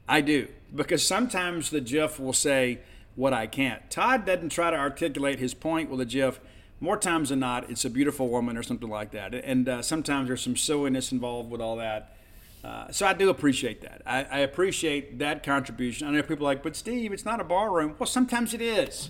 I 0.09 0.21
do. 0.21 0.49
Because 0.75 1.05
sometimes 1.05 1.69
the 1.69 1.79
GIF 1.79 2.19
will 2.19 2.33
say 2.33 2.79
what 3.15 3.33
I 3.33 3.47
can't. 3.47 3.89
Todd 3.89 4.25
doesn't 4.25 4.49
try 4.49 4.71
to 4.71 4.77
articulate 4.77 5.39
his 5.39 5.53
point 5.53 5.89
with 5.89 6.01
a 6.01 6.05
GIF. 6.05 6.39
More 6.81 6.97
times 6.97 7.29
than 7.29 7.39
not, 7.39 7.69
it's 7.69 7.85
a 7.85 7.89
beautiful 7.89 8.27
woman 8.27 8.57
or 8.57 8.63
something 8.63 8.89
like 8.89 9.11
that. 9.11 9.33
And 9.33 9.67
uh, 9.67 9.81
sometimes 9.81 10.27
there's 10.27 10.41
some 10.41 10.57
silliness 10.57 11.11
involved 11.11 11.49
with 11.49 11.61
all 11.61 11.77
that. 11.77 12.15
Uh, 12.63 12.91
so 12.91 13.05
I 13.05 13.13
do 13.13 13.29
appreciate 13.29 13.81
that. 13.81 14.01
I, 14.05 14.23
I 14.25 14.39
appreciate 14.39 15.19
that 15.19 15.43
contribution. 15.43 16.07
I 16.07 16.11
know 16.11 16.21
people 16.23 16.45
are 16.45 16.51
like, 16.51 16.63
but 16.63 16.75
Steve, 16.75 17.13
it's 17.13 17.25
not 17.25 17.39
a 17.39 17.45
bar 17.45 17.71
room. 17.71 17.95
Well, 17.97 18.07
sometimes 18.07 18.53
it 18.53 18.61
is. 18.61 19.09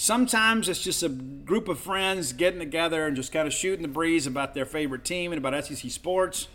Sometimes 0.00 0.66
it's 0.70 0.80
just 0.80 1.02
a 1.02 1.10
group 1.10 1.68
of 1.68 1.78
friends 1.78 2.32
getting 2.32 2.58
together 2.58 3.06
and 3.06 3.14
just 3.14 3.32
kind 3.32 3.46
of 3.46 3.52
shooting 3.52 3.82
the 3.82 3.88
breeze 3.88 4.26
about 4.26 4.54
their 4.54 4.64
favorite 4.64 5.04
team 5.04 5.30
and 5.30 5.44
about 5.44 5.62
SEC 5.62 5.90
sports. 5.90 6.48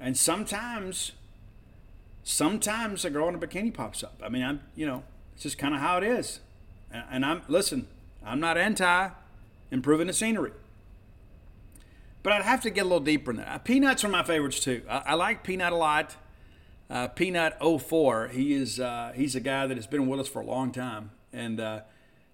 And 0.00 0.16
sometimes, 0.16 1.12
sometimes 2.24 3.04
a 3.04 3.10
girl 3.10 3.28
in 3.28 3.34
a 3.34 3.38
bikini 3.38 3.74
pops 3.74 4.02
up. 4.02 4.22
I 4.24 4.30
mean, 4.30 4.42
I'm, 4.42 4.62
you 4.74 4.86
know, 4.86 5.02
it's 5.34 5.42
just 5.42 5.58
kind 5.58 5.74
of 5.74 5.82
how 5.82 5.98
it 5.98 6.04
is. 6.04 6.40
And 6.90 7.26
I'm, 7.26 7.42
listen, 7.46 7.88
I'm 8.24 8.40
not 8.40 8.56
anti 8.56 9.10
improving 9.70 10.06
the 10.06 10.14
scenery. 10.14 10.52
But 12.22 12.32
I'd 12.32 12.42
have 12.42 12.62
to 12.62 12.70
get 12.70 12.80
a 12.80 12.88
little 12.88 13.00
deeper 13.00 13.32
in 13.32 13.36
that. 13.36 13.48
Uh, 13.48 13.58
Peanut's 13.58 14.02
are 14.02 14.08
my 14.08 14.22
favorites 14.22 14.60
too. 14.60 14.80
I, 14.88 15.02
I 15.08 15.14
like 15.14 15.44
Peanut 15.44 15.74
a 15.74 15.76
lot. 15.76 16.16
Uh, 16.88 17.08
Peanut 17.08 17.58
04, 17.60 18.28
he 18.28 18.54
is, 18.54 18.80
uh, 18.80 19.12
he's 19.14 19.34
a 19.34 19.40
guy 19.40 19.66
that 19.66 19.76
has 19.76 19.86
been 19.86 20.06
with 20.06 20.20
us 20.20 20.28
for 20.28 20.40
a 20.40 20.46
long 20.46 20.72
time. 20.72 21.10
And, 21.34 21.60
uh, 21.60 21.80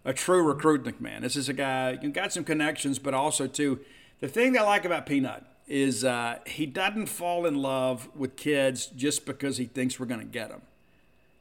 a 0.05 0.13
true 0.13 0.43
recruitment 0.43 1.01
man. 1.01 1.23
This 1.23 1.37
is 1.37 1.49
a 1.49 1.53
guy 1.53 1.97
who 1.97 2.11
got 2.11 2.33
some 2.33 2.45
connections, 2.45 2.99
but 2.99 3.15
also 3.15 3.47
too, 3.47 3.81
the 4.21 4.29
thing 4.29 4.57
I 4.57 4.63
like 4.63 4.85
about 4.85 5.07
Peanut, 5.07 5.45
is 5.69 6.05
uh, 6.05 6.39
he 6.47 6.67
doesn't 6.67 7.07
fall 7.07 7.47
in 7.47 7.55
love 7.55 8.09
with 8.15 8.37
kids 8.37 8.87
just 8.87 9.25
because 9.25 9.57
he 9.57 9.65
thinks 9.65 9.99
we're 9.99 10.07
going 10.07 10.21
to 10.21 10.27
get 10.27 10.51
them. 10.51 10.63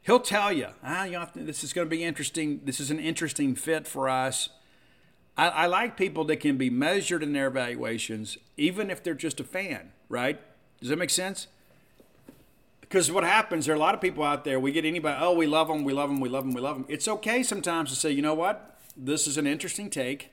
He'll 0.04 0.20
tell 0.20 0.54
you, 0.54 0.68
ah, 0.84 1.04
you 1.06 1.14
know, 1.14 1.28
this 1.36 1.64
is 1.64 1.74
going 1.74 1.88
to 1.88 1.96
be 1.96 2.04
interesting. 2.04 2.62
This 2.64 2.80
is 2.80 2.90
an 2.92 3.00
interesting 3.00 3.56
fit 3.56 3.88
for 3.88 4.10
us. 4.10 4.50
I, 5.38 5.50
I 5.50 5.66
like 5.66 5.98
people 5.98 6.24
that 6.26 6.38
can 6.38 6.58
be 6.58 6.70
measured 6.70 7.24
in 7.24 7.34
their 7.34 7.48
evaluations, 7.48 8.38
even 8.58 8.90
if 8.90 9.04
they're 9.04 9.14
just 9.14 9.40
a 9.40 9.44
fan, 9.44 9.92
right? 10.10 10.40
Does 10.80 10.90
that 10.90 10.98
make 10.98 11.10
sense? 11.10 11.48
Because 12.92 13.10
what 13.10 13.24
happens, 13.24 13.68
there 13.68 13.74
are 13.74 13.78
a 13.78 13.80
lot 13.80 13.96
of 13.96 14.02
people 14.02 14.22
out 14.22 14.44
there, 14.44 14.60
we 14.60 14.74
get 14.74 14.84
anybody, 14.84 15.18
oh, 15.18 15.34
we 15.34 15.48
love 15.48 15.70
them, 15.70 15.86
we 15.86 15.94
love 15.94 16.10
them, 16.10 16.20
we 16.20 16.28
love 16.28 16.44
them, 16.44 16.54
we 16.54 16.60
love 16.60 16.76
them. 16.76 16.86
It's 16.90 17.08
okay 17.08 17.42
sometimes 17.42 17.90
to 17.90 17.96
say, 17.96 18.12
you 18.12 18.22
know 18.22 18.34
what? 18.34 18.78
This 18.98 19.28
is 19.28 19.38
an 19.38 19.48
interesting 19.48 19.90
take. 19.90 20.30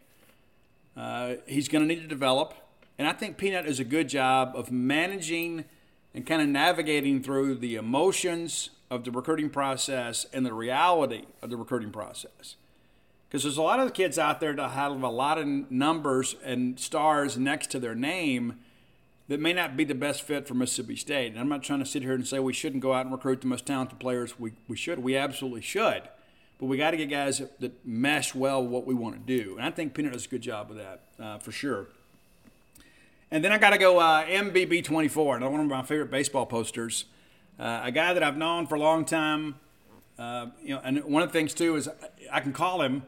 Uh, 0.96 1.34
he's 1.46 1.68
going 1.68 1.86
to 1.86 1.94
need 1.94 2.02
to 2.02 2.08
develop. 2.08 2.54
And 2.98 3.06
I 3.06 3.12
think 3.12 3.36
Peanut 3.36 3.66
does 3.66 3.78
a 3.78 3.84
good 3.84 4.08
job 4.08 4.54
of 4.56 4.72
managing 4.72 5.66
and 6.12 6.26
kind 6.26 6.42
of 6.42 6.48
navigating 6.48 7.22
through 7.22 7.54
the 7.54 7.76
emotions 7.76 8.70
of 8.90 9.04
the 9.04 9.12
recruiting 9.12 9.50
process 9.50 10.26
and 10.32 10.44
the 10.44 10.52
reality 10.52 11.26
of 11.40 11.50
the 11.50 11.56
recruiting 11.56 11.92
process. 11.92 12.56
Because 13.28 13.44
there's 13.44 13.56
a 13.56 13.62
lot 13.62 13.78
of 13.78 13.94
kids 13.94 14.18
out 14.18 14.40
there 14.40 14.52
that 14.52 14.70
have 14.70 15.00
a 15.00 15.08
lot 15.08 15.38
of 15.38 15.46
numbers 15.70 16.34
and 16.42 16.80
stars 16.80 17.38
next 17.38 17.70
to 17.70 17.78
their 17.78 17.94
name 17.94 18.58
that 19.28 19.40
may 19.40 19.52
not 19.52 19.76
be 19.76 19.84
the 19.84 19.94
best 19.94 20.22
fit 20.22 20.48
for 20.48 20.54
Mississippi 20.54 20.96
State. 20.96 21.32
And 21.32 21.38
I'm 21.38 21.48
not 21.48 21.62
trying 21.62 21.80
to 21.80 21.86
sit 21.86 22.02
here 22.02 22.14
and 22.14 22.26
say 22.26 22.38
we 22.38 22.54
shouldn't 22.54 22.82
go 22.82 22.94
out 22.94 23.04
and 23.04 23.12
recruit 23.12 23.42
the 23.42 23.46
most 23.46 23.66
talented 23.66 23.98
players. 23.98 24.38
We, 24.40 24.52
we 24.66 24.76
should. 24.76 25.00
We 25.00 25.16
absolutely 25.16 25.60
should. 25.60 26.02
But 26.58 26.66
we 26.66 26.76
got 26.76 26.90
to 26.92 26.96
get 26.96 27.10
guys 27.10 27.42
that, 27.60 27.86
mesh 27.86 28.34
well 28.34 28.62
with 28.62 28.72
what 28.72 28.86
we 28.86 28.94
want 28.94 29.14
to 29.14 29.20
do. 29.20 29.56
And 29.56 29.66
I 29.66 29.70
think 29.70 29.94
Peanut 29.94 30.14
does 30.14 30.24
a 30.24 30.28
good 30.28 30.40
job 30.40 30.70
of 30.70 30.76
that 30.76 31.02
uh, 31.20 31.38
for 31.38 31.52
sure. 31.52 31.86
And 33.30 33.44
then 33.44 33.52
I 33.52 33.58
got 33.58 33.70
to 33.70 33.78
go 33.78 33.98
uh, 33.98 34.24
MBB24, 34.24 35.36
another 35.36 35.50
one 35.50 35.60
of 35.60 35.66
my 35.66 35.82
favorite 35.82 36.10
baseball 36.10 36.46
posters. 36.46 37.04
Uh, 37.60 37.82
a 37.84 37.92
guy 37.92 38.14
that 38.14 38.22
I've 38.22 38.38
known 38.38 38.66
for 38.66 38.76
a 38.76 38.80
long 38.80 39.04
time. 39.04 39.56
Uh, 40.18 40.46
you 40.62 40.74
know, 40.74 40.80
and 40.82 41.04
one 41.04 41.22
of 41.22 41.28
the 41.28 41.32
things 41.32 41.52
too 41.52 41.76
is 41.76 41.88
I 42.32 42.40
can 42.40 42.52
call 42.52 42.82
him 42.82 43.02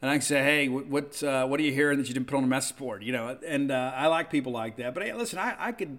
and 0.00 0.10
I 0.10 0.14
can 0.14 0.22
say, 0.22 0.42
"Hey, 0.42 0.68
what 0.68 1.22
uh, 1.22 1.46
what 1.46 1.58
are 1.58 1.62
you 1.62 1.72
hearing 1.72 1.98
that 1.98 2.08
you 2.08 2.14
didn't 2.14 2.28
put 2.28 2.36
on 2.36 2.42
the 2.42 2.48
message 2.48 2.76
board?" 2.76 3.02
You 3.02 3.12
know, 3.12 3.36
and 3.46 3.70
uh, 3.70 3.92
I 3.94 4.06
like 4.06 4.30
people 4.30 4.52
like 4.52 4.76
that. 4.76 4.94
But 4.94 5.02
hey, 5.02 5.12
listen, 5.12 5.38
I, 5.38 5.56
I 5.58 5.72
could 5.72 5.98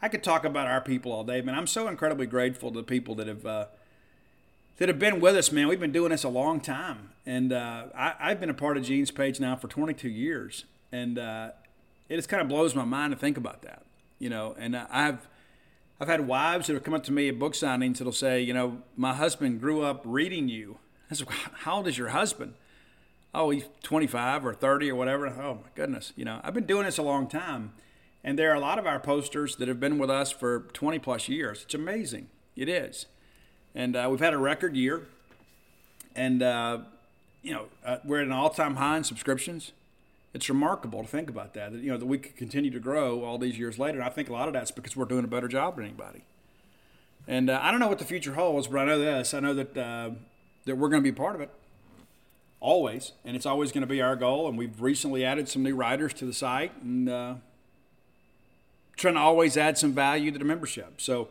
I 0.00 0.08
could 0.08 0.22
talk 0.22 0.44
about 0.44 0.66
our 0.66 0.80
people 0.80 1.12
all 1.12 1.24
day, 1.24 1.40
man. 1.42 1.54
I'm 1.54 1.66
so 1.66 1.88
incredibly 1.88 2.26
grateful 2.26 2.70
to 2.70 2.78
the 2.78 2.84
people 2.84 3.14
that 3.16 3.26
have 3.26 3.44
uh, 3.44 3.66
that 4.78 4.88
have 4.88 4.98
been 4.98 5.20
with 5.20 5.36
us, 5.36 5.52
man. 5.52 5.68
We've 5.68 5.80
been 5.80 5.92
doing 5.92 6.10
this 6.10 6.24
a 6.24 6.28
long 6.28 6.60
time, 6.60 7.10
and 7.24 7.52
uh, 7.52 7.84
I, 7.94 8.28
have 8.28 8.40
been 8.40 8.50
a 8.50 8.54
part 8.54 8.76
of 8.76 8.84
Gene's 8.84 9.10
page 9.10 9.40
now 9.40 9.56
for 9.56 9.68
22 9.68 10.08
years, 10.08 10.64
and 10.92 11.18
uh, 11.18 11.50
it 12.08 12.16
just 12.16 12.28
kind 12.28 12.42
of 12.42 12.48
blows 12.48 12.74
my 12.74 12.84
mind 12.84 13.12
to 13.12 13.18
think 13.18 13.36
about 13.36 13.62
that, 13.62 13.82
you 14.18 14.30
know. 14.30 14.54
And 14.58 14.76
I've 14.76 15.26
I've 16.00 16.08
had 16.08 16.26
wives 16.26 16.66
that 16.66 16.74
have 16.74 16.82
come 16.82 16.94
up 16.94 17.04
to 17.04 17.12
me 17.12 17.28
at 17.28 17.38
book 17.38 17.54
signings 17.54 17.98
that'll 17.98 18.12
say, 18.12 18.40
you 18.40 18.52
know, 18.52 18.82
my 18.96 19.14
husband 19.14 19.60
grew 19.60 19.82
up 19.82 20.02
reading 20.04 20.48
you. 20.48 20.78
I 21.10 21.14
said, 21.14 21.28
how 21.28 21.76
old 21.76 21.88
is 21.88 21.96
your 21.96 22.08
husband? 22.08 22.54
Oh, 23.36 23.50
he's 23.50 23.64
25 23.82 24.46
or 24.46 24.54
30 24.54 24.90
or 24.90 24.94
whatever. 24.96 25.28
Oh 25.28 25.54
my 25.54 25.70
goodness, 25.74 26.12
you 26.16 26.24
know, 26.24 26.40
I've 26.42 26.54
been 26.54 26.66
doing 26.66 26.86
this 26.86 26.98
a 26.98 27.02
long 27.02 27.28
time, 27.28 27.74
and 28.24 28.38
there 28.38 28.50
are 28.50 28.54
a 28.54 28.60
lot 28.60 28.78
of 28.78 28.86
our 28.86 28.98
posters 28.98 29.56
that 29.56 29.68
have 29.68 29.78
been 29.78 29.98
with 29.98 30.10
us 30.10 30.32
for 30.32 30.60
20 30.72 30.98
plus 30.98 31.28
years. 31.28 31.62
It's 31.64 31.74
amazing. 31.74 32.28
It 32.56 32.68
is, 32.68 33.06
and 33.74 33.94
uh, 33.94 34.08
we've 34.10 34.20
had 34.20 34.32
a 34.32 34.38
record 34.38 34.74
year, 34.74 35.06
and 36.16 36.42
uh, 36.42 36.78
you 37.42 37.52
know, 37.52 37.66
uh, 37.84 37.98
we're 38.04 38.20
at 38.20 38.26
an 38.26 38.32
all-time 38.32 38.76
high 38.76 38.96
in 38.96 39.04
subscriptions. 39.04 39.72
It's 40.32 40.48
remarkable 40.48 41.02
to 41.02 41.08
think 41.08 41.28
about 41.28 41.52
that. 41.54 41.72
That 41.72 41.82
you 41.82 41.90
know 41.90 41.98
that 41.98 42.06
we 42.06 42.16
could 42.16 42.36
continue 42.36 42.70
to 42.70 42.80
grow 42.80 43.22
all 43.22 43.36
these 43.36 43.58
years 43.58 43.78
later. 43.78 43.98
And 43.98 44.06
I 44.06 44.10
think 44.10 44.30
a 44.30 44.32
lot 44.32 44.48
of 44.48 44.54
that's 44.54 44.70
because 44.70 44.96
we're 44.96 45.04
doing 45.04 45.24
a 45.24 45.28
better 45.28 45.48
job 45.48 45.76
than 45.76 45.84
anybody. 45.84 46.24
And 47.28 47.50
uh, 47.50 47.58
I 47.62 47.70
don't 47.70 47.80
know 47.80 47.88
what 47.88 47.98
the 47.98 48.04
future 48.04 48.34
holds, 48.34 48.68
but 48.68 48.78
I 48.78 48.84
know 48.86 48.98
this. 48.98 49.34
I 49.34 49.40
know 49.40 49.54
that 49.54 49.76
uh, 49.76 50.10
that 50.64 50.76
we're 50.76 50.88
going 50.88 51.02
to 51.02 51.10
be 51.10 51.14
part 51.14 51.34
of 51.34 51.42
it 51.42 51.50
always, 52.66 53.12
and 53.24 53.36
it's 53.36 53.46
always 53.46 53.70
going 53.70 53.82
to 53.82 53.86
be 53.86 54.02
our 54.02 54.16
goal. 54.16 54.48
And 54.48 54.58
we've 54.58 54.82
recently 54.82 55.24
added 55.24 55.48
some 55.48 55.62
new 55.62 55.76
writers 55.76 56.12
to 56.14 56.24
the 56.24 56.32
site, 56.32 56.72
and 56.82 57.08
uh, 57.08 57.34
trying 58.96 59.14
to 59.14 59.20
always 59.20 59.56
add 59.56 59.78
some 59.78 59.92
value 59.92 60.32
to 60.32 60.38
the 60.38 60.44
membership. 60.44 61.00
So 61.00 61.28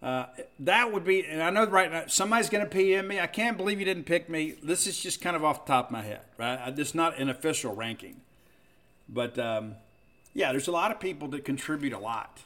uh, 0.00 0.26
that 0.60 0.92
would 0.92 1.04
be, 1.04 1.26
and 1.26 1.42
I 1.42 1.50
know 1.50 1.66
right 1.66 1.90
now 1.90 2.04
somebody's 2.06 2.48
going 2.48 2.62
to 2.64 2.70
PM 2.70 3.08
me. 3.08 3.18
I 3.18 3.26
can't 3.26 3.56
believe 3.56 3.80
you 3.80 3.84
didn't 3.84 4.04
pick 4.04 4.28
me. 4.28 4.54
This 4.62 4.86
is 4.86 5.00
just 5.00 5.20
kind 5.20 5.34
of 5.34 5.44
off 5.44 5.66
the 5.66 5.72
top 5.72 5.86
of 5.86 5.90
my 5.90 6.02
head, 6.02 6.20
right? 6.38 6.72
It's 6.78 6.94
not 6.94 7.18
an 7.18 7.28
official 7.28 7.74
ranking, 7.74 8.20
but 9.08 9.36
um, 9.36 9.74
yeah, 10.32 10.52
there's 10.52 10.68
a 10.68 10.72
lot 10.72 10.92
of 10.92 11.00
people 11.00 11.26
that 11.28 11.44
contribute 11.44 11.92
a 11.92 11.98
lot. 11.98 12.40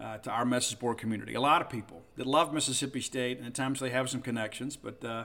Uh, 0.00 0.18
to 0.18 0.30
our 0.30 0.44
message 0.44 0.80
board 0.80 0.98
community, 0.98 1.34
a 1.34 1.40
lot 1.40 1.62
of 1.62 1.68
people 1.68 2.02
that 2.16 2.26
love 2.26 2.52
Mississippi 2.52 3.00
State, 3.00 3.38
and 3.38 3.46
at 3.46 3.54
times 3.54 3.78
they 3.78 3.90
have 3.90 4.10
some 4.10 4.20
connections, 4.20 4.74
but 4.74 5.04
uh, 5.04 5.24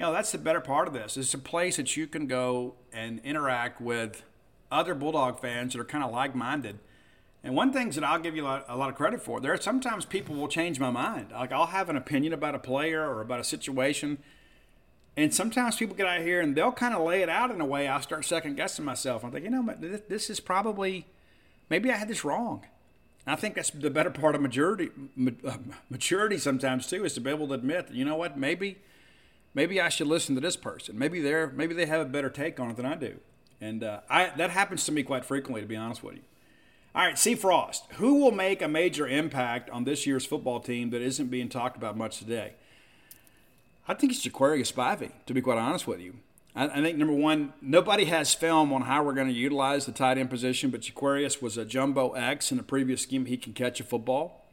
you 0.00 0.06
know, 0.06 0.12
that's 0.14 0.32
the 0.32 0.38
better 0.38 0.62
part 0.62 0.88
of 0.88 0.94
this. 0.94 1.18
It's 1.18 1.34
a 1.34 1.38
place 1.38 1.76
that 1.76 1.94
you 1.94 2.06
can 2.06 2.26
go 2.26 2.76
and 2.90 3.20
interact 3.22 3.82
with 3.82 4.22
other 4.72 4.94
Bulldog 4.94 5.38
fans 5.42 5.74
that 5.74 5.80
are 5.80 5.84
kind 5.84 6.02
of 6.02 6.10
like 6.10 6.34
minded. 6.34 6.78
And 7.44 7.54
one 7.54 7.70
thing 7.70 7.90
that 7.90 8.02
I'll 8.02 8.18
give 8.18 8.34
you 8.34 8.44
a 8.44 8.46
lot, 8.46 8.64
a 8.66 8.78
lot, 8.78 8.88
of 8.88 8.94
credit 8.94 9.20
for, 9.20 9.42
there 9.42 9.52
are 9.52 9.60
sometimes 9.60 10.06
people 10.06 10.36
will 10.36 10.48
change 10.48 10.80
my 10.80 10.90
mind. 10.90 11.32
Like 11.32 11.52
I'll 11.52 11.66
have 11.66 11.90
an 11.90 11.98
opinion 11.98 12.32
about 12.32 12.54
a 12.54 12.58
player 12.58 13.06
or 13.06 13.20
about 13.20 13.40
a 13.40 13.44
situation. 13.44 14.16
And 15.18 15.34
sometimes 15.34 15.76
people 15.76 15.94
get 15.94 16.06
out 16.06 16.22
here 16.22 16.40
and 16.40 16.56
they'll 16.56 16.72
kind 16.72 16.94
of 16.94 17.02
lay 17.02 17.20
it 17.20 17.28
out 17.28 17.50
in 17.50 17.60
a 17.60 17.66
way 17.66 17.86
I 17.86 18.00
start 18.00 18.24
second 18.24 18.56
guessing 18.56 18.86
myself. 18.86 19.22
I'm 19.22 19.32
thinking, 19.32 19.52
you 19.52 19.62
know, 19.62 20.00
this 20.08 20.30
is 20.30 20.40
probably, 20.40 21.08
maybe 21.68 21.90
I 21.90 21.96
had 21.96 22.08
this 22.08 22.24
wrong. 22.24 22.64
I 23.26 23.36
think 23.36 23.54
that's 23.54 23.68
the 23.68 23.90
better 23.90 24.08
part 24.08 24.34
of 24.34 24.40
maturity, 24.40 24.88
uh, 25.46 25.58
maturity 25.90 26.38
sometimes 26.38 26.86
too, 26.86 27.04
is 27.04 27.12
to 27.14 27.20
be 27.20 27.28
able 27.28 27.48
to 27.48 27.52
admit 27.52 27.90
you 27.90 28.06
know 28.06 28.16
what, 28.16 28.38
maybe– 28.38 28.78
maybe 29.54 29.80
I 29.80 29.88
should 29.88 30.06
listen 30.06 30.34
to 30.34 30.40
this 30.40 30.56
person. 30.56 30.98
Maybe 30.98 31.20
they're 31.20 31.48
maybe 31.48 31.74
they 31.74 31.86
have 31.86 32.00
a 32.00 32.08
better 32.08 32.30
take 32.30 32.58
on 32.60 32.70
it 32.70 32.76
than 32.76 32.86
I 32.86 32.94
do. 32.94 33.18
And 33.60 33.84
uh, 33.84 34.00
I 34.08 34.32
that 34.36 34.50
happens 34.50 34.84
to 34.84 34.92
me 34.92 35.02
quite 35.02 35.24
frequently, 35.24 35.60
to 35.60 35.66
be 35.66 35.76
honest 35.76 36.02
with 36.02 36.16
you. 36.16 36.22
All 36.92 37.04
right, 37.04 37.18
C. 37.18 37.36
Frost. 37.36 37.84
Who 37.92 38.20
will 38.20 38.32
make 38.32 38.62
a 38.62 38.68
major 38.68 39.06
impact 39.06 39.70
on 39.70 39.84
this 39.84 40.06
year's 40.06 40.26
football 40.26 40.58
team 40.58 40.90
that 40.90 41.00
isn't 41.00 41.28
being 41.28 41.48
talked 41.48 41.76
about 41.76 41.96
much 41.96 42.18
today? 42.18 42.54
I 43.86 43.94
think 43.94 44.12
it's 44.12 44.26
Jaquarius 44.26 44.72
Spivey, 44.72 45.12
to 45.26 45.34
be 45.34 45.40
quite 45.40 45.58
honest 45.58 45.86
with 45.86 46.00
you. 46.00 46.14
I, 46.54 46.66
I, 46.66 46.82
think 46.82 46.98
number 46.98 47.14
one, 47.14 47.52
nobody 47.62 48.06
has 48.06 48.34
film 48.34 48.72
on 48.72 48.82
how 48.82 49.04
we're 49.04 49.14
going 49.14 49.28
to 49.28 49.32
utilize 49.32 49.86
the 49.86 49.92
tight 49.92 50.18
end 50.18 50.30
position, 50.30 50.70
but 50.70 50.80
Jaquarius 50.80 51.40
was 51.40 51.56
a 51.56 51.64
jumbo 51.64 52.10
X 52.12 52.50
in 52.50 52.58
a 52.58 52.62
previous 52.62 53.02
scheme. 53.02 53.26
He 53.26 53.36
can 53.36 53.52
catch 53.52 53.78
a 53.80 53.84
football, 53.84 54.44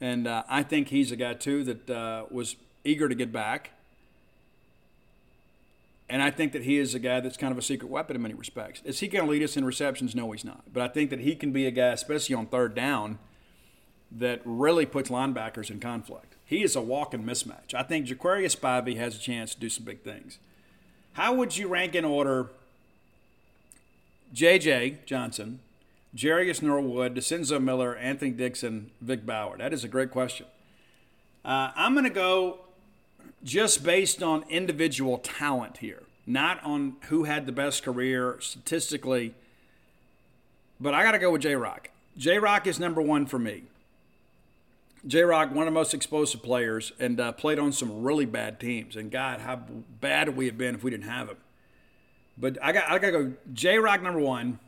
and 0.00 0.26
uh, 0.26 0.42
I 0.48 0.64
think 0.64 0.88
he's 0.88 1.12
a 1.12 1.16
guy 1.16 1.34
too 1.34 1.62
that 1.64 1.90
uh, 1.90 2.24
was 2.30 2.56
eager 2.84 3.08
to 3.08 3.14
get 3.14 3.32
back. 3.32 3.70
And 6.10 6.22
I 6.22 6.30
think 6.30 6.52
that 6.52 6.64
he 6.64 6.76
is 6.76 6.92
a 6.94 6.98
guy 6.98 7.20
that's 7.20 7.36
kind 7.36 7.52
of 7.52 7.58
a 7.58 7.62
secret 7.62 7.88
weapon 7.88 8.16
in 8.16 8.22
many 8.22 8.34
respects. 8.34 8.82
Is 8.84 8.98
he 8.98 9.06
going 9.06 9.24
to 9.24 9.30
lead 9.30 9.44
us 9.44 9.56
in 9.56 9.64
receptions? 9.64 10.14
No, 10.14 10.32
he's 10.32 10.44
not. 10.44 10.64
But 10.72 10.82
I 10.82 10.88
think 10.88 11.08
that 11.10 11.20
he 11.20 11.36
can 11.36 11.52
be 11.52 11.66
a 11.66 11.70
guy, 11.70 11.88
especially 11.88 12.34
on 12.34 12.46
third 12.46 12.74
down, 12.74 13.20
that 14.10 14.42
really 14.44 14.86
puts 14.86 15.08
linebackers 15.08 15.70
in 15.70 15.78
conflict. 15.78 16.34
He 16.44 16.64
is 16.64 16.74
a 16.74 16.80
walking 16.80 17.22
mismatch. 17.22 17.74
I 17.74 17.84
think 17.84 18.06
Jaquarius 18.06 18.56
Spivey 18.56 18.96
has 18.96 19.14
a 19.14 19.20
chance 19.20 19.54
to 19.54 19.60
do 19.60 19.68
some 19.68 19.84
big 19.84 20.02
things. 20.02 20.40
How 21.12 21.32
would 21.34 21.56
you 21.56 21.68
rank 21.68 21.94
in 21.94 22.04
order 22.04 22.50
J.J. 24.32 24.98
Johnson, 25.06 25.60
Jerious 26.14 26.60
Norwood, 26.60 27.14
Dicenzo 27.14 27.62
Miller, 27.62 27.94
Anthony 27.96 28.32
Dixon, 28.32 28.90
Vic 29.00 29.24
Ballard? 29.24 29.60
That 29.60 29.72
is 29.72 29.84
a 29.84 29.88
great 29.88 30.10
question. 30.10 30.46
Uh, 31.44 31.70
I'm 31.76 31.94
going 31.94 32.04
to 32.04 32.10
go 32.10 32.60
just 33.42 33.82
based 33.82 34.22
on 34.22 34.44
individual 34.48 35.18
talent 35.18 35.78
here, 35.78 36.02
not 36.26 36.62
on 36.62 36.96
who 37.08 37.24
had 37.24 37.46
the 37.46 37.52
best 37.52 37.82
career 37.82 38.36
statistically. 38.40 39.34
But 40.78 40.94
I 40.94 41.02
got 41.02 41.12
to 41.12 41.18
go 41.18 41.30
with 41.30 41.42
J 41.42 41.56
Rock. 41.56 41.90
J 42.16 42.38
Rock 42.38 42.66
is 42.66 42.78
number 42.78 43.00
one 43.00 43.26
for 43.26 43.38
me. 43.38 43.64
J 45.06 45.22
Rock, 45.22 45.50
one 45.50 45.66
of 45.66 45.72
the 45.72 45.78
most 45.78 45.94
explosive 45.94 46.42
players, 46.42 46.92
and 46.98 47.18
uh, 47.18 47.32
played 47.32 47.58
on 47.58 47.72
some 47.72 48.02
really 48.02 48.26
bad 48.26 48.60
teams. 48.60 48.96
And 48.96 49.10
God, 49.10 49.40
how 49.40 49.56
bad 49.56 50.28
would 50.28 50.36
we 50.36 50.46
have 50.46 50.58
been 50.58 50.74
if 50.74 50.82
we 50.82 50.90
didn't 50.90 51.08
have 51.08 51.28
him? 51.28 51.38
But 52.36 52.58
I 52.62 52.72
got 52.72 52.90
I 52.90 52.98
got 52.98 53.06
to 53.06 53.12
go 53.12 53.32
J 53.52 53.78
Rock 53.78 54.02
number 54.02 54.20
one, 54.20 54.58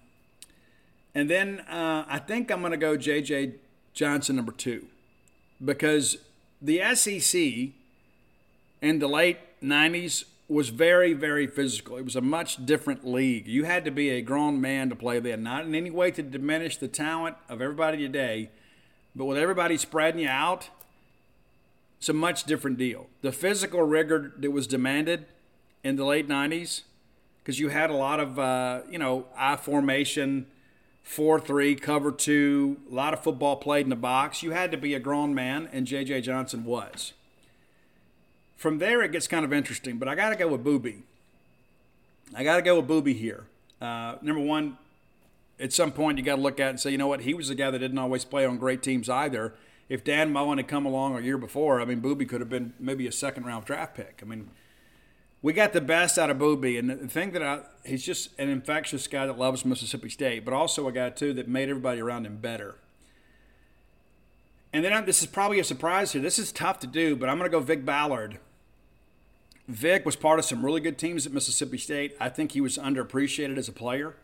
and 1.14 1.28
then 1.28 1.60
uh, 1.60 2.04
I 2.08 2.18
think 2.18 2.50
I'm 2.50 2.60
going 2.60 2.72
to 2.72 2.78
go 2.78 2.96
J 2.96 3.20
J 3.20 3.54
Johnson 3.92 4.36
number 4.36 4.52
two, 4.52 4.86
because 5.62 6.16
the 6.60 6.80
SEC 6.94 7.72
in 8.82 8.98
the 8.98 9.08
late 9.08 9.38
90s 9.62 10.24
was 10.48 10.68
very, 10.68 11.14
very 11.14 11.46
physical. 11.46 11.96
It 11.96 12.04
was 12.04 12.16
a 12.16 12.20
much 12.20 12.66
different 12.66 13.06
league. 13.06 13.46
You 13.46 13.64
had 13.64 13.84
to 13.86 13.90
be 13.90 14.10
a 14.10 14.20
grown 14.20 14.60
man 14.60 14.90
to 14.90 14.96
play 14.96 15.20
then, 15.20 15.42
not 15.42 15.64
in 15.64 15.74
any 15.74 15.90
way 15.90 16.10
to 16.10 16.22
diminish 16.22 16.76
the 16.76 16.88
talent 16.88 17.36
of 17.48 17.62
everybody 17.62 17.98
today, 17.98 18.50
but 19.14 19.24
with 19.24 19.38
everybody 19.38 19.78
spreading 19.78 20.20
you 20.20 20.28
out, 20.28 20.68
it's 21.98 22.08
a 22.08 22.12
much 22.12 22.44
different 22.44 22.76
deal. 22.76 23.06
The 23.22 23.32
physical 23.32 23.82
rigor 23.82 24.32
that 24.36 24.50
was 24.50 24.66
demanded 24.66 25.26
in 25.84 25.96
the 25.96 26.04
late 26.04 26.28
90s, 26.28 26.82
because 27.38 27.60
you 27.60 27.68
had 27.68 27.90
a 27.90 27.94
lot 27.94 28.18
of, 28.18 28.38
uh, 28.38 28.80
you 28.90 28.98
know, 28.98 29.26
I 29.36 29.56
formation, 29.56 30.46
4 31.04 31.40
3, 31.40 31.76
cover 31.76 32.10
two, 32.10 32.78
a 32.90 32.94
lot 32.94 33.14
of 33.14 33.22
football 33.22 33.56
played 33.56 33.86
in 33.86 33.90
the 33.90 33.96
box. 33.96 34.42
You 34.42 34.50
had 34.50 34.70
to 34.72 34.76
be 34.76 34.94
a 34.94 35.00
grown 35.00 35.34
man, 35.34 35.68
and 35.72 35.86
J.J. 35.86 36.22
Johnson 36.22 36.64
was. 36.64 37.12
From 38.56 38.78
there, 38.78 39.02
it 39.02 39.12
gets 39.12 39.26
kind 39.26 39.44
of 39.44 39.52
interesting, 39.52 39.98
but 39.98 40.08
I 40.08 40.14
got 40.14 40.30
to 40.30 40.36
go 40.36 40.48
with 40.48 40.64
Boobie. 40.64 41.02
I 42.34 42.44
got 42.44 42.56
to 42.56 42.62
go 42.62 42.80
with 42.80 42.88
Boobie 42.88 43.18
here. 43.18 43.44
Uh, 43.80 44.16
number 44.22 44.40
one, 44.40 44.78
at 45.58 45.72
some 45.72 45.92
point, 45.92 46.18
you 46.18 46.24
got 46.24 46.36
to 46.36 46.42
look 46.42 46.60
at 46.60 46.70
and 46.70 46.80
say, 46.80 46.90
you 46.90 46.98
know 46.98 47.08
what, 47.08 47.22
he 47.22 47.34
was 47.34 47.50
a 47.50 47.54
guy 47.54 47.70
that 47.70 47.78
didn't 47.78 47.98
always 47.98 48.24
play 48.24 48.46
on 48.46 48.58
great 48.58 48.82
teams 48.82 49.08
either. 49.08 49.54
If 49.88 50.04
Dan 50.04 50.32
Mullen 50.32 50.58
had 50.58 50.68
come 50.68 50.86
along 50.86 51.16
a 51.16 51.20
year 51.20 51.36
before, 51.36 51.80
I 51.80 51.84
mean, 51.84 52.00
Boobie 52.00 52.28
could 52.28 52.40
have 52.40 52.48
been 52.48 52.72
maybe 52.78 53.06
a 53.06 53.12
second 53.12 53.44
round 53.44 53.64
draft 53.64 53.94
pick. 53.94 54.20
I 54.22 54.26
mean, 54.26 54.48
we 55.42 55.52
got 55.52 55.72
the 55.72 55.80
best 55.80 56.18
out 56.18 56.30
of 56.30 56.38
Boobie. 56.38 56.78
and 56.78 56.88
the 56.88 57.08
thing 57.08 57.32
that 57.32 57.42
I, 57.42 57.60
he's 57.84 58.04
just 58.04 58.30
an 58.38 58.48
infectious 58.48 59.06
guy 59.06 59.26
that 59.26 59.38
loves 59.38 59.64
Mississippi 59.64 60.08
State, 60.08 60.44
but 60.44 60.54
also 60.54 60.86
a 60.88 60.92
guy 60.92 61.10
too 61.10 61.32
that 61.34 61.48
made 61.48 61.68
everybody 61.68 62.00
around 62.00 62.26
him 62.26 62.36
better. 62.36 62.76
And 64.72 64.84
then 64.84 64.92
I, 64.92 65.00
this 65.02 65.20
is 65.20 65.26
probably 65.26 65.60
a 65.60 65.64
surprise 65.64 66.12
here. 66.12 66.22
This 66.22 66.38
is 66.38 66.50
tough 66.50 66.80
to 66.80 66.86
do, 66.86 67.14
but 67.16 67.28
I'm 67.28 67.38
going 67.38 67.50
to 67.50 67.56
go 67.56 67.60
Vic 67.60 67.84
Ballard. 67.84 68.38
Vic 69.68 70.04
was 70.04 70.16
part 70.16 70.38
of 70.38 70.44
some 70.44 70.64
really 70.64 70.80
good 70.80 70.98
teams 70.98 71.26
at 71.26 71.32
Mississippi 71.32 71.78
State. 71.78 72.16
I 72.18 72.28
think 72.28 72.52
he 72.52 72.60
was 72.60 72.78
underappreciated 72.78 73.58
as 73.58 73.68
a 73.68 73.72
player. 73.72 74.14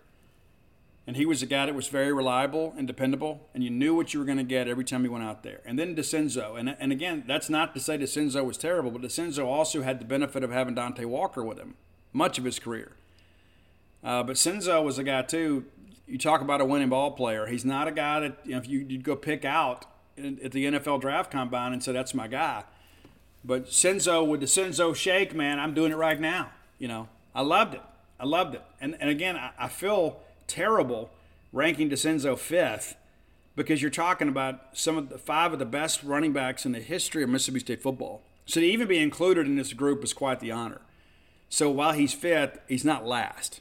And 1.07 1.17
he 1.17 1.25
was 1.25 1.43
a 1.43 1.47
guy 1.47 1.65
that 1.65 1.75
was 1.75 1.89
very 1.89 2.13
reliable 2.13 2.75
and 2.77 2.87
dependable, 2.87 3.49
and 3.55 3.65
you 3.65 3.71
knew 3.71 3.95
what 3.95 4.13
you 4.13 4.21
were 4.21 4.27
going 4.27 4.37
to 4.37 4.45
get 4.45 4.69
every 4.69 4.85
time 4.85 5.03
he 5.03 5.09
went 5.09 5.25
out 5.25 5.43
there. 5.43 5.61
And 5.65 5.79
then 5.79 5.97
Dicenzo. 5.97 6.59
And, 6.59 6.77
and 6.79 6.93
again, 6.93 7.25
that's 7.27 7.49
not 7.49 7.73
to 7.75 7.81
say 7.81 7.97
Dicenzo 7.97 8.45
was 8.45 8.59
terrible, 8.59 8.91
but 8.91 9.01
Dicenzo 9.01 9.47
also 9.47 9.81
had 9.81 10.01
the 10.01 10.05
benefit 10.05 10.45
of 10.45 10.51
having 10.51 10.75
Dontae 10.75 11.07
Walker 11.07 11.43
with 11.43 11.59
him 11.59 11.77
much 12.13 12.39
of 12.39 12.45
his 12.45 12.59
career. 12.59 12.93
Uh, 14.05 14.23
but 14.23 14.37
Cinzo 14.37 14.85
was 14.85 14.99
a 14.99 15.03
guy, 15.03 15.23
too. 15.23 15.65
You 16.07 16.19
talk 16.19 16.43
about 16.43 16.61
a 16.61 16.65
winning 16.65 16.91
ball 16.91 17.13
player. 17.13 17.47
He's 17.47 17.65
not 17.65 17.89
a 17.89 17.93
guy 17.93 18.21
that, 18.21 18.39
you 18.45 18.53
know, 18.53 18.59
if 18.59 18.69
you, 18.69 18.81
would 18.81 19.03
go 19.03 19.17
pick 19.17 19.47
out 19.47 19.87
at 20.45 20.53
the 20.53 20.65
NFL 20.67 21.01
draft 21.01 21.31
combine 21.31 21.73
and 21.73 21.83
said, 21.83 21.95
that's 21.95 22.15
my 22.15 22.29
guy. 22.29 22.65
But 23.45 23.67
Senzo 23.67 24.27
with 24.27 24.41
the 24.41 24.47
Senzo 24.47 24.95
shake, 24.95 25.35
man, 25.35 25.59
I'm 25.59 25.75
doing 25.75 25.93
it 25.93 25.97
right 25.97 26.21
now. 26.21 26.51
You 26.79 26.89
know, 26.89 27.09
I 27.35 27.43
loved 27.43 27.75
it. 27.75 27.83
I 28.21 28.27
loved 28.27 28.55
it. 28.55 28.63
And, 28.81 28.97
and 29.01 29.11
again, 29.11 29.37
I, 29.37 29.51
I 29.59 29.69
feel 29.69 30.21
terrible 30.47 31.11
ranking 31.53 31.89
Dicenzo 31.89 32.39
fifth 32.39 32.97
because 33.57 33.81
you're 33.83 33.91
talking 33.91 34.29
about 34.29 34.61
some 34.73 34.97
of 34.97 35.09
the 35.09 35.19
five 35.19 35.53
of 35.53 35.59
the 35.59 35.67
best 35.67 36.03
running 36.03 36.33
backs 36.33 36.65
in 36.65 36.73
the 36.73 36.81
history 36.81 37.23
of 37.23 37.29
Mississippi 37.29 37.61
State 37.61 37.83
football. 37.83 38.23
So 38.47 38.61
to 38.61 38.67
even 38.67 38.89
be 38.89 38.99
included 38.99 39.47
in 39.47 39.57
this 39.57 39.73
group 39.73 40.03
is 40.03 40.13
quite 40.13 40.41
the 40.41 40.53
honor. 40.53 40.81
So 41.49 41.71
while 41.71 41.93
he's 41.93 42.13
fifth, 42.13 42.59
he's 42.69 42.85
not 42.85 43.07
last. 43.07 43.61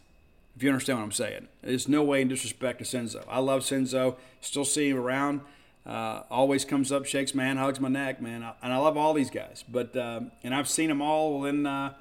If 0.56 0.64
you 0.64 0.70
understand 0.70 1.00
what 1.00 1.06
I'm 1.06 1.12
saying, 1.12 1.48
there's 1.62 1.88
no 1.88 2.04
way 2.04 2.22
in 2.22 2.28
disrespect 2.28 2.80
to 2.80 2.86
Cinzo. 2.86 3.24
I 3.30 3.40
love 3.40 3.62
Senzo. 3.62 4.16
Still 4.42 4.66
see 4.66 4.90
him 4.90 4.98
around. 4.98 5.42
Uh, 5.88 6.24
always 6.30 6.66
comes 6.66 6.92
up, 6.92 7.06
shakes 7.06 7.34
my 7.34 7.46
hand, 7.46 7.60
hugs 7.60 7.80
my 7.80 7.88
neck, 7.88 8.22
man. 8.22 8.46
And 8.62 8.74
I 8.74 8.78
love 8.78 8.98
all 8.98 9.14
these 9.14 9.30
guys. 9.30 9.64
But 9.70 9.96
um, 9.96 10.32
and 10.44 10.54
I've 10.54 10.68
seen 10.68 10.90
them 10.90 11.02
all 11.02 11.46
in 11.46 11.66
uh, 11.66 11.94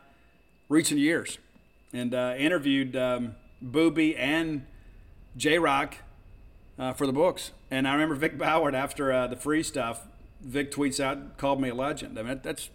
recent 0.68 0.98
years, 0.98 1.38
and 1.92 2.12
uh, 2.12 2.34
interviewed 2.36 2.96
um, 2.96 3.36
Boobie 3.64 4.18
and 4.18 4.66
J 5.36 5.60
Rock 5.60 5.98
uh, 6.80 6.94
for 6.94 7.06
the 7.06 7.12
books. 7.12 7.52
And 7.70 7.86
I 7.86 7.92
remember 7.92 8.16
Vic 8.16 8.36
Ballard 8.36 8.74
after 8.74 9.12
uh, 9.12 9.28
the 9.28 9.36
free 9.36 9.62
stuff. 9.62 10.08
Vic 10.40 10.72
tweets 10.72 10.98
out, 10.98 11.38
called 11.38 11.60
me 11.60 11.68
a 11.68 11.74
legend. 11.74 12.18
I 12.18 12.22
mean, 12.22 12.40
that's 12.42 12.70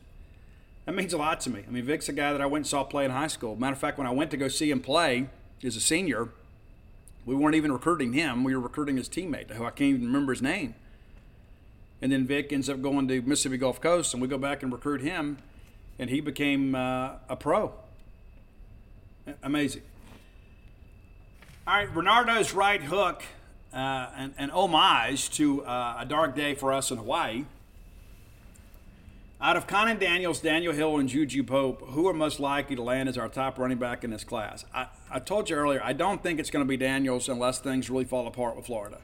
that 0.85 0.95
means 0.95 1.11
a 1.11 1.17
lot 1.17 1.41
to 1.41 1.49
me. 1.49 1.63
I 1.67 1.71
mean, 1.71 1.83
Vic's 1.83 2.07
a 2.07 2.13
guy 2.13 2.31
that 2.31 2.41
I 2.41 2.45
went 2.45 2.63
and 2.63 2.67
saw 2.67 2.85
play 2.85 3.03
in 3.03 3.11
high 3.11 3.27
school. 3.27 3.57
Matter 3.57 3.73
of 3.73 3.79
fact, 3.79 3.97
when 3.97 4.07
I 4.07 4.11
went 4.11 4.31
to 4.31 4.37
go 4.37 4.47
see 4.47 4.71
him 4.71 4.79
play 4.79 5.27
as 5.61 5.75
a 5.75 5.81
senior, 5.81 6.29
we 7.25 7.35
weren't 7.35 7.55
even 7.55 7.73
recruiting 7.73 8.13
him. 8.13 8.45
We 8.45 8.55
were 8.55 8.61
recruiting 8.61 8.95
his 8.95 9.09
teammate, 9.09 9.51
who 9.51 9.65
I 9.65 9.71
can't 9.71 9.89
even 9.95 10.05
remember 10.05 10.31
his 10.31 10.41
name. 10.41 10.75
And 12.01 12.11
then 12.11 12.25
Vic 12.25 12.51
ends 12.51 12.69
up 12.69 12.81
going 12.81 13.07
to 13.07 13.21
Mississippi 13.21 13.57
Gulf 13.57 13.79
Coast, 13.79 14.13
and 14.13 14.21
we 14.21 14.27
go 14.27 14.37
back 14.37 14.63
and 14.63 14.71
recruit 14.71 15.01
him, 15.01 15.37
and 15.99 16.09
he 16.09 16.19
became 16.19 16.73
uh, 16.73 17.13
a 17.29 17.35
pro. 17.35 17.73
Amazing. 19.43 19.83
All 21.67 21.75
right, 21.75 21.93
Bernardo's 21.93 22.53
right 22.53 22.81
hook, 22.81 23.23
uh, 23.71 24.29
an, 24.37 24.49
homage 24.49 25.29
to 25.31 25.63
uh, 25.63 25.97
a 25.99 26.05
dark 26.05 26.35
day 26.35 26.55
for 26.55 26.73
us 26.73 26.89
in 26.89 26.97
Hawaii. 26.97 27.45
Out 29.39 29.57
of 29.57 29.67
Conan 29.67 29.97
Daniels, 29.97 30.39
Daniel 30.39 30.73
Hill, 30.73 30.97
and 30.97 31.07
Juju 31.07 31.43
Pope, 31.43 31.81
who 31.89 32.07
are 32.07 32.13
most 32.13 32.39
likely 32.39 32.75
to 32.75 32.81
land 32.81 33.09
as 33.09 33.17
our 33.17 33.29
top 33.29 33.59
running 33.59 33.77
back 33.77 34.03
in 34.03 34.09
this 34.09 34.23
class? 34.23 34.65
I, 34.73 34.87
I 35.09 35.19
told 35.19 35.49
you 35.49 35.55
earlier, 35.55 35.81
I 35.83 35.93
don't 35.93 36.21
think 36.21 36.39
it's 36.39 36.49
going 36.49 36.65
to 36.65 36.69
be 36.69 36.77
Daniels 36.77 37.29
unless 37.29 37.59
things 37.59 37.89
really 37.89 38.05
fall 38.05 38.27
apart 38.27 38.55
with 38.55 38.65
Florida. 38.65 38.97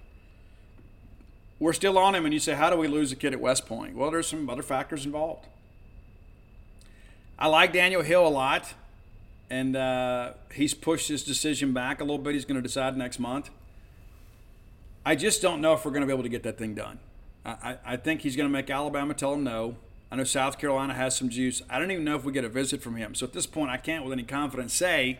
We're 1.59 1.73
still 1.73 1.97
on 1.97 2.13
him, 2.15 2.25
and 2.25 2.33
you 2.33 2.39
say, 2.39 2.53
How 2.53 2.69
do 2.69 2.77
we 2.77 2.87
lose 2.87 3.11
a 3.11 3.15
kid 3.15 3.33
at 3.33 3.39
West 3.39 3.65
Point? 3.65 3.95
Well, 3.95 4.11
there's 4.11 4.27
some 4.27 4.49
other 4.49 4.63
factors 4.63 5.05
involved. 5.05 5.47
I 7.39 7.47
like 7.47 7.73
Daniel 7.73 8.01
Hill 8.01 8.27
a 8.27 8.29
lot 8.29 8.73
and 9.49 9.75
uh, 9.75 10.33
he's 10.53 10.73
pushed 10.73 11.07
his 11.07 11.23
decision 11.23 11.73
back 11.73 12.01
a 12.01 12.03
little 12.03 12.17
bit. 12.17 12.33
He's 12.33 12.45
going 12.45 12.55
to 12.57 12.61
decide 12.61 12.97
next 12.97 13.19
month. 13.19 13.49
I 15.05 15.15
just 15.15 15.41
don't 15.41 15.61
know 15.61 15.73
if 15.73 15.85
we're 15.85 15.91
going 15.91 16.01
to 16.01 16.07
be 16.07 16.13
able 16.13 16.23
to 16.23 16.29
get 16.29 16.43
that 16.43 16.57
thing 16.57 16.73
done. 16.73 16.99
I, 17.45 17.77
I 17.85 17.95
think 17.95 18.21
he's 18.21 18.35
going 18.35 18.49
to 18.49 18.51
make 18.51 18.69
Alabama 18.69 19.13
tell 19.13 19.33
him 19.33 19.43
no. 19.45 19.77
I 20.11 20.17
know 20.17 20.25
South 20.25 20.57
Carolina 20.59 20.93
has 20.93 21.15
some 21.15 21.29
juice. 21.29 21.61
I 21.69 21.79
don't 21.79 21.91
even 21.91 22.03
know 22.03 22.17
if 22.17 22.25
we 22.25 22.33
get 22.33 22.43
a 22.43 22.49
visit 22.49 22.81
from 22.81 22.97
him. 22.97 23.15
So 23.15 23.25
at 23.25 23.31
this 23.31 23.45
point, 23.45 23.71
I 23.71 23.77
can't 23.77 24.03
with 24.03 24.11
any 24.11 24.23
confidence 24.23 24.73
say 24.73 25.19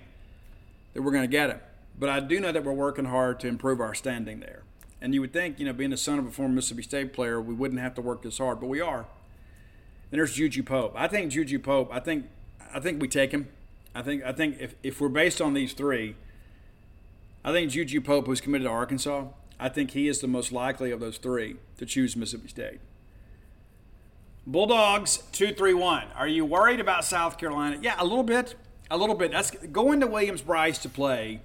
that 0.93 1.01
we're 1.01 1.11
going 1.11 1.23
to 1.23 1.29
get 1.29 1.49
him. 1.49 1.59
But 1.97 2.09
I 2.09 2.19
do 2.19 2.39
know 2.41 2.51
that 2.51 2.65
we're 2.65 2.73
working 2.73 3.05
hard 3.05 3.39
to 3.41 3.47
improve 3.47 3.79
our 3.79 3.93
standing 3.93 4.41
there. 4.41 4.63
And 4.99 5.13
you 5.13 5.21
would 5.21 5.31
think, 5.31 5.59
you 5.59 5.65
know, 5.65 5.73
being 5.73 5.91
the 5.91 5.97
son 5.97 6.17
of 6.17 6.25
a 6.25 6.31
former 6.31 6.55
Mississippi 6.55 6.81
State 6.81 7.13
player, 7.13 7.39
we 7.39 7.53
wouldn't 7.53 7.79
have 7.79 7.93
to 7.95 8.01
work 8.01 8.23
this 8.23 8.39
hard, 8.39 8.59
but 8.59 8.67
we 8.67 8.81
are. 8.81 9.05
And 10.11 10.19
there's 10.19 10.33
Juju 10.33 10.63
Pope. 10.63 10.93
I 10.95 11.07
think 11.07 11.31
Juju 11.31 11.59
Pope. 11.59 11.89
I 11.91 11.99
think 11.99 12.25
I 12.73 12.79
think 12.79 13.01
we 13.01 13.07
take 13.07 13.31
him. 13.31 13.49
I 13.93 14.01
think 14.01 14.23
I 14.23 14.31
think 14.31 14.57
if, 14.59 14.75
if 14.81 14.99
we're 15.01 15.09
based 15.09 15.41
on 15.41 15.53
these 15.53 15.73
three, 15.73 16.15
I 17.43 17.51
think 17.51 17.71
Juju 17.71 18.01
Pope, 18.01 18.25
who's 18.25 18.41
committed 18.41 18.65
to 18.65 18.71
Arkansas, 18.71 19.25
I 19.59 19.69
think 19.69 19.91
he 19.91 20.07
is 20.07 20.19
the 20.19 20.27
most 20.27 20.51
likely 20.51 20.91
of 20.91 20.99
those 20.99 21.17
three 21.17 21.57
to 21.77 21.85
choose 21.85 22.15
Mississippi 22.15 22.47
State. 22.47 22.79
Bulldogs 24.47 25.23
two 25.31 25.53
three 25.53 25.73
one. 25.73 26.05
Are 26.15 26.27
you 26.27 26.45
worried 26.45 26.79
about 26.79 27.05
South 27.05 27.37
Carolina? 27.37 27.77
Yeah, 27.81 27.95
a 27.99 28.03
little 28.05 28.23
bit, 28.23 28.55
a 28.89 28.97
little 28.97 29.15
bit. 29.15 29.31
That's 29.31 29.51
going 29.51 29.99
to 29.99 30.07
Williams-Brice 30.07 30.77
to 30.79 30.89
play 30.89 31.41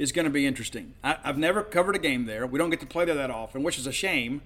is 0.00 0.12
going 0.12 0.24
to 0.24 0.30
be 0.30 0.46
interesting. 0.46 0.94
I, 1.04 1.18
I've 1.22 1.36
never 1.36 1.62
covered 1.62 1.94
a 1.94 1.98
game 1.98 2.24
there. 2.24 2.46
We 2.46 2.58
don't 2.58 2.70
get 2.70 2.80
to 2.80 2.86
play 2.86 3.04
there 3.04 3.14
that 3.16 3.30
often, 3.30 3.62
which 3.62 3.78
is 3.78 3.86
a 3.86 3.92
shame. 3.92 4.40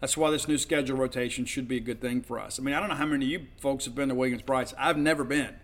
That's 0.00 0.16
why 0.16 0.30
this 0.30 0.48
new 0.48 0.56
schedule 0.56 0.96
rotation 0.96 1.44
should 1.44 1.68
be 1.68 1.76
a 1.76 1.80
good 1.80 2.00
thing 2.00 2.22
for 2.22 2.40
us. 2.40 2.58
I 2.58 2.62
mean, 2.62 2.74
I 2.74 2.80
don't 2.80 2.88
know 2.88 2.94
how 2.94 3.04
many 3.04 3.26
of 3.26 3.30
you 3.30 3.46
folks 3.58 3.84
have 3.84 3.94
been 3.94 4.08
to 4.08 4.14
Williams-Brice. 4.14 4.72
I've 4.78 4.96
never 4.96 5.22
been. 5.22 5.54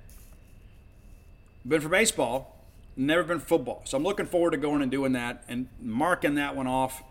Been 1.66 1.80
for 1.80 1.88
baseball, 1.88 2.58
never 2.94 3.22
been 3.22 3.40
football. 3.40 3.80
So 3.86 3.96
I'm 3.96 4.02
looking 4.02 4.26
forward 4.26 4.50
to 4.50 4.58
going 4.58 4.82
and 4.82 4.90
doing 4.90 5.12
that 5.12 5.44
and 5.48 5.68
marking 5.80 6.34
that 6.34 6.54
one 6.54 6.66
off 6.66 7.02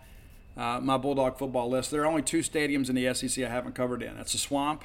uh, 0.56 0.80
my 0.80 0.98
Bulldog 0.98 1.40
football 1.40 1.72
list. 1.72 1.90
There 1.90 2.04
are 2.04 2.06
only 2.06 2.22
two 2.22 2.42
stadiums 2.42 2.88
in 2.88 2.94
the 2.94 3.12
SEC 3.16 3.44
I 3.44 3.50
haven't 3.50 3.74
covered 3.74 4.04
in. 4.04 4.16
That's 4.16 4.34
the 4.34 4.38
Swamp 4.38 4.84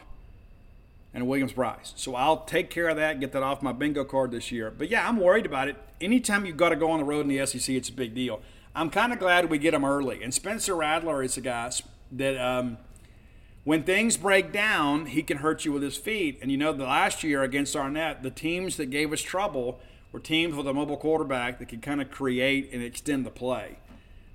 and 1.17 1.27
Williams-Brice. 1.27 1.95
So 1.97 2.15
I'll 2.15 2.45
take 2.45 2.69
care 2.69 2.89
of 2.89 2.97
that, 2.97 3.21
get 3.21 3.33
that 3.33 3.43
off 3.43 3.63
my 3.63 3.73
bingo 3.73 4.05
card 4.05 4.31
this 4.33 4.53
year. 4.53 4.71
But 4.71 4.91
yeah, 4.91 5.09
I'm 5.09 5.17
worried 5.17 5.47
about 5.47 5.67
it. 5.67 5.77
Anytime 5.99 6.45
you've 6.45 6.59
got 6.59 6.69
to 6.69 6.77
go 6.77 6.91
on 6.91 6.99
the 6.99 7.05
road 7.05 7.21
in 7.23 7.29
the 7.29 7.45
SEC, 7.47 7.75
it's 7.75 7.89
a 7.89 7.93
big 7.93 8.15
deal. 8.15 8.43
I'm 8.75 8.91
kind 8.91 9.15
of 9.15 9.19
glad 9.19 9.49
we 9.49 9.57
get 9.57 9.71
them 9.71 9.83
early. 9.83 10.23
And 10.23 10.35
Spencer 10.35 10.77
Rattler 10.77 11.23
is 11.23 11.39
a 11.39 11.41
guy 11.41 11.71
that 12.13 12.37
um, 12.37 12.77
when 13.65 13.83
things 13.83 14.19
break 14.19 14.53
down, 14.53 15.07
he 15.07 15.23
can 15.23 15.39
hurt 15.39 15.65
you 15.65 15.73
with 15.73 15.83
his 15.83 15.97
feet. 15.97 16.39
And 16.43 16.51
you 16.51 16.59
know, 16.59 16.75
the 16.75 16.85
last 16.85 17.25
year 17.25 17.43
against 17.43 17.75
Arnett, 17.75 18.23
the 18.23 18.31
teams 18.31 18.77
that 18.77 18.91
gave 18.91 19.11
us 19.11 19.23
trouble 19.23 19.81
were 20.13 20.21
teams 20.21 20.55
with 20.55 20.69
a 20.69 20.75
mobile 20.75 20.99
quarterback 20.99 21.59
that 21.61 21.71
could 21.71 21.81
kind 21.81 22.03
of 22.03 22.11
create 22.11 22.69
and 22.75 22.83
extend 22.83 23.25
the 23.25 23.31
play. 23.31 23.79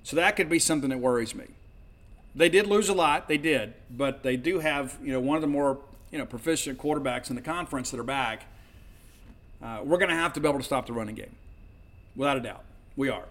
So 0.02 0.16
that 0.16 0.34
could 0.34 0.48
be 0.48 0.58
something 0.58 0.90
that 0.90 0.98
worries 0.98 1.32
me. 1.32 1.46
They 2.34 2.48
did 2.48 2.66
lose 2.66 2.88
a 2.88 2.94
lot, 2.94 3.28
they 3.28 3.38
did, 3.38 3.74
but 3.88 4.24
they 4.24 4.36
do 4.36 4.58
have 4.58 4.98
you 5.00 5.12
know 5.12 5.20
one 5.20 5.36
of 5.36 5.42
the 5.42 5.48
more 5.48 5.78
you 6.12 6.18
know 6.18 6.26
proficient 6.26 6.78
quarterbacks 6.78 7.30
in 7.30 7.36
the 7.36 7.42
conference 7.42 7.90
that 7.90 7.98
are 7.98 8.04
back. 8.04 8.44
Uh, 9.60 9.80
we're 9.82 9.98
going 9.98 10.10
to 10.10 10.14
have 10.14 10.32
to 10.34 10.40
be 10.40 10.48
able 10.48 10.58
to 10.58 10.64
stop 10.64 10.86
the 10.86 10.92
running 10.92 11.14
game, 11.14 11.34
without 12.14 12.36
a 12.36 12.40
doubt. 12.40 12.64
We 12.96 13.08
are. 13.08 13.24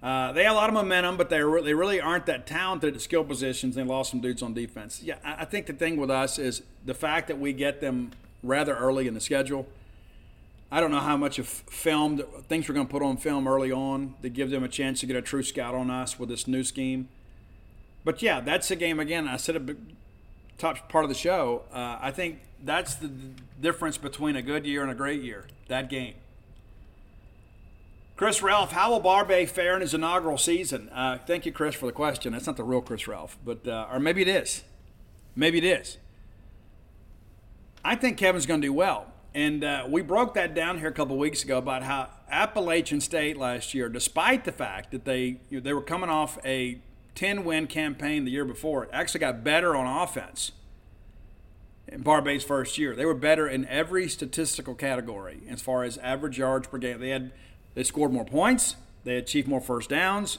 Uh, 0.00 0.30
they 0.32 0.44
have 0.44 0.52
a 0.52 0.54
lot 0.54 0.68
of 0.68 0.74
momentum, 0.74 1.16
but 1.16 1.28
they 1.28 1.38
they 1.64 1.74
really 1.74 2.00
aren't 2.00 2.26
that 2.26 2.46
talented 2.46 2.94
at 2.94 3.00
skill 3.00 3.24
positions. 3.24 3.74
They 3.74 3.82
lost 3.82 4.10
some 4.10 4.20
dudes 4.20 4.42
on 4.42 4.54
defense. 4.54 5.02
Yeah, 5.02 5.16
I, 5.24 5.42
I 5.42 5.44
think 5.44 5.66
the 5.66 5.72
thing 5.72 5.96
with 5.96 6.10
us 6.10 6.38
is 6.38 6.62
the 6.84 6.94
fact 6.94 7.26
that 7.28 7.40
we 7.40 7.52
get 7.52 7.80
them 7.80 8.12
rather 8.42 8.76
early 8.76 9.08
in 9.08 9.14
the 9.14 9.20
schedule. 9.20 9.66
I 10.70 10.80
don't 10.80 10.90
know 10.90 11.00
how 11.00 11.16
much 11.16 11.38
of 11.38 11.48
film 11.48 12.18
things 12.46 12.68
we're 12.68 12.74
going 12.74 12.86
to 12.86 12.90
put 12.90 13.02
on 13.02 13.16
film 13.16 13.48
early 13.48 13.72
on 13.72 14.14
to 14.20 14.28
give 14.28 14.50
them 14.50 14.62
a 14.62 14.68
chance 14.68 15.00
to 15.00 15.06
get 15.06 15.16
a 15.16 15.22
true 15.22 15.42
scout 15.42 15.74
on 15.74 15.90
us 15.90 16.18
with 16.18 16.28
this 16.28 16.46
new 16.46 16.62
scheme. 16.62 17.08
But 18.04 18.20
yeah, 18.20 18.40
that's 18.40 18.70
a 18.70 18.76
game 18.76 19.00
again. 19.00 19.26
I 19.26 19.38
said 19.38 19.56
a 19.56 19.74
top 20.58 20.88
part 20.88 21.04
of 21.04 21.08
the 21.08 21.14
show. 21.14 21.62
Uh, 21.72 21.98
I 22.00 22.10
think 22.10 22.40
that's 22.62 22.96
the 22.96 23.10
difference 23.60 23.96
between 23.96 24.36
a 24.36 24.42
good 24.42 24.66
year 24.66 24.82
and 24.82 24.90
a 24.90 24.94
great 24.94 25.22
year. 25.22 25.46
That 25.68 25.88
game 25.88 26.14
Chris 28.18 28.42
Ralph, 28.42 28.72
how 28.72 28.90
will 28.90 28.98
Barbay 28.98 29.46
fare 29.46 29.76
in 29.76 29.80
his 29.80 29.94
inaugural 29.94 30.38
season? 30.38 30.88
Uh, 30.88 31.18
thank 31.24 31.46
you, 31.46 31.52
Chris, 31.52 31.76
for 31.76 31.86
the 31.86 31.92
question. 31.92 32.32
That's 32.32 32.48
not 32.48 32.56
the 32.56 32.64
real 32.64 32.80
Chris 32.80 33.06
Ralph, 33.06 33.38
but 33.44 33.64
uh, 33.64 33.86
or 33.92 34.00
maybe 34.00 34.22
it 34.22 34.26
is. 34.26 34.64
Maybe 35.36 35.58
it 35.58 35.64
is. 35.64 35.98
I 37.84 37.94
think 37.94 38.18
Kevin's 38.18 38.44
going 38.44 38.60
to 38.60 38.66
do 38.66 38.72
well. 38.72 39.06
And 39.34 39.62
uh, 39.62 39.86
we 39.88 40.02
broke 40.02 40.34
that 40.34 40.52
down 40.52 40.80
here 40.80 40.88
a 40.88 40.92
couple 40.92 41.16
weeks 41.16 41.44
ago 41.44 41.58
about 41.58 41.84
how 41.84 42.08
Appalachian 42.28 43.00
State 43.00 43.36
last 43.36 43.72
year, 43.72 43.88
despite 43.88 44.44
the 44.44 44.50
fact 44.50 44.90
that 44.90 45.04
they 45.04 45.38
you 45.48 45.58
know, 45.58 45.60
they 45.60 45.72
were 45.72 45.80
coming 45.80 46.10
off 46.10 46.44
a 46.44 46.80
10 47.18 47.44
win 47.44 47.66
campaign 47.66 48.24
the 48.24 48.30
year 48.30 48.44
before, 48.44 48.88
actually 48.92 49.18
got 49.18 49.42
better 49.42 49.74
on 49.74 50.02
offense 50.02 50.52
in 51.88 52.04
Barbay's 52.04 52.44
first 52.44 52.78
year. 52.78 52.94
They 52.94 53.04
were 53.04 53.12
better 53.12 53.48
in 53.48 53.66
every 53.66 54.08
statistical 54.08 54.76
category 54.76 55.40
as 55.50 55.60
far 55.60 55.82
as 55.82 55.98
average 55.98 56.38
yards 56.38 56.68
per 56.68 56.78
game. 56.78 57.00
They 57.00 57.08
had 57.08 57.32
they 57.74 57.82
scored 57.82 58.12
more 58.12 58.24
points, 58.24 58.76
they 59.02 59.16
achieved 59.16 59.48
more 59.48 59.60
first 59.60 59.90
downs, 59.90 60.38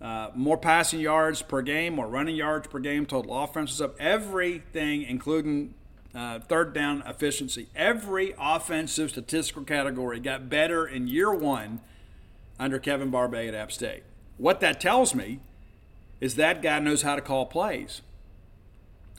uh, 0.00 0.30
more 0.34 0.58
passing 0.58 0.98
yards 0.98 1.40
per 1.40 1.62
game, 1.62 1.94
more 1.94 2.08
running 2.08 2.34
yards 2.34 2.66
per 2.66 2.80
game. 2.80 3.06
Total 3.06 3.40
offense 3.40 3.70
was 3.70 3.80
up. 3.80 3.94
Everything, 4.00 5.04
including 5.04 5.74
uh, 6.16 6.40
third 6.40 6.74
down 6.74 7.04
efficiency. 7.06 7.68
Every 7.76 8.34
offensive 8.40 9.10
statistical 9.10 9.62
category 9.62 10.18
got 10.18 10.48
better 10.48 10.84
in 10.84 11.06
year 11.06 11.32
one 11.32 11.80
under 12.58 12.80
Kevin 12.80 13.10
Barbay 13.10 13.46
at 13.46 13.54
App 13.54 13.70
State. 13.70 14.02
What 14.36 14.58
that 14.58 14.80
tells 14.80 15.14
me 15.14 15.38
is 16.22 16.36
that 16.36 16.62
guy 16.62 16.78
knows 16.78 17.02
how 17.02 17.16
to 17.16 17.20
call 17.20 17.46
plays. 17.46 18.00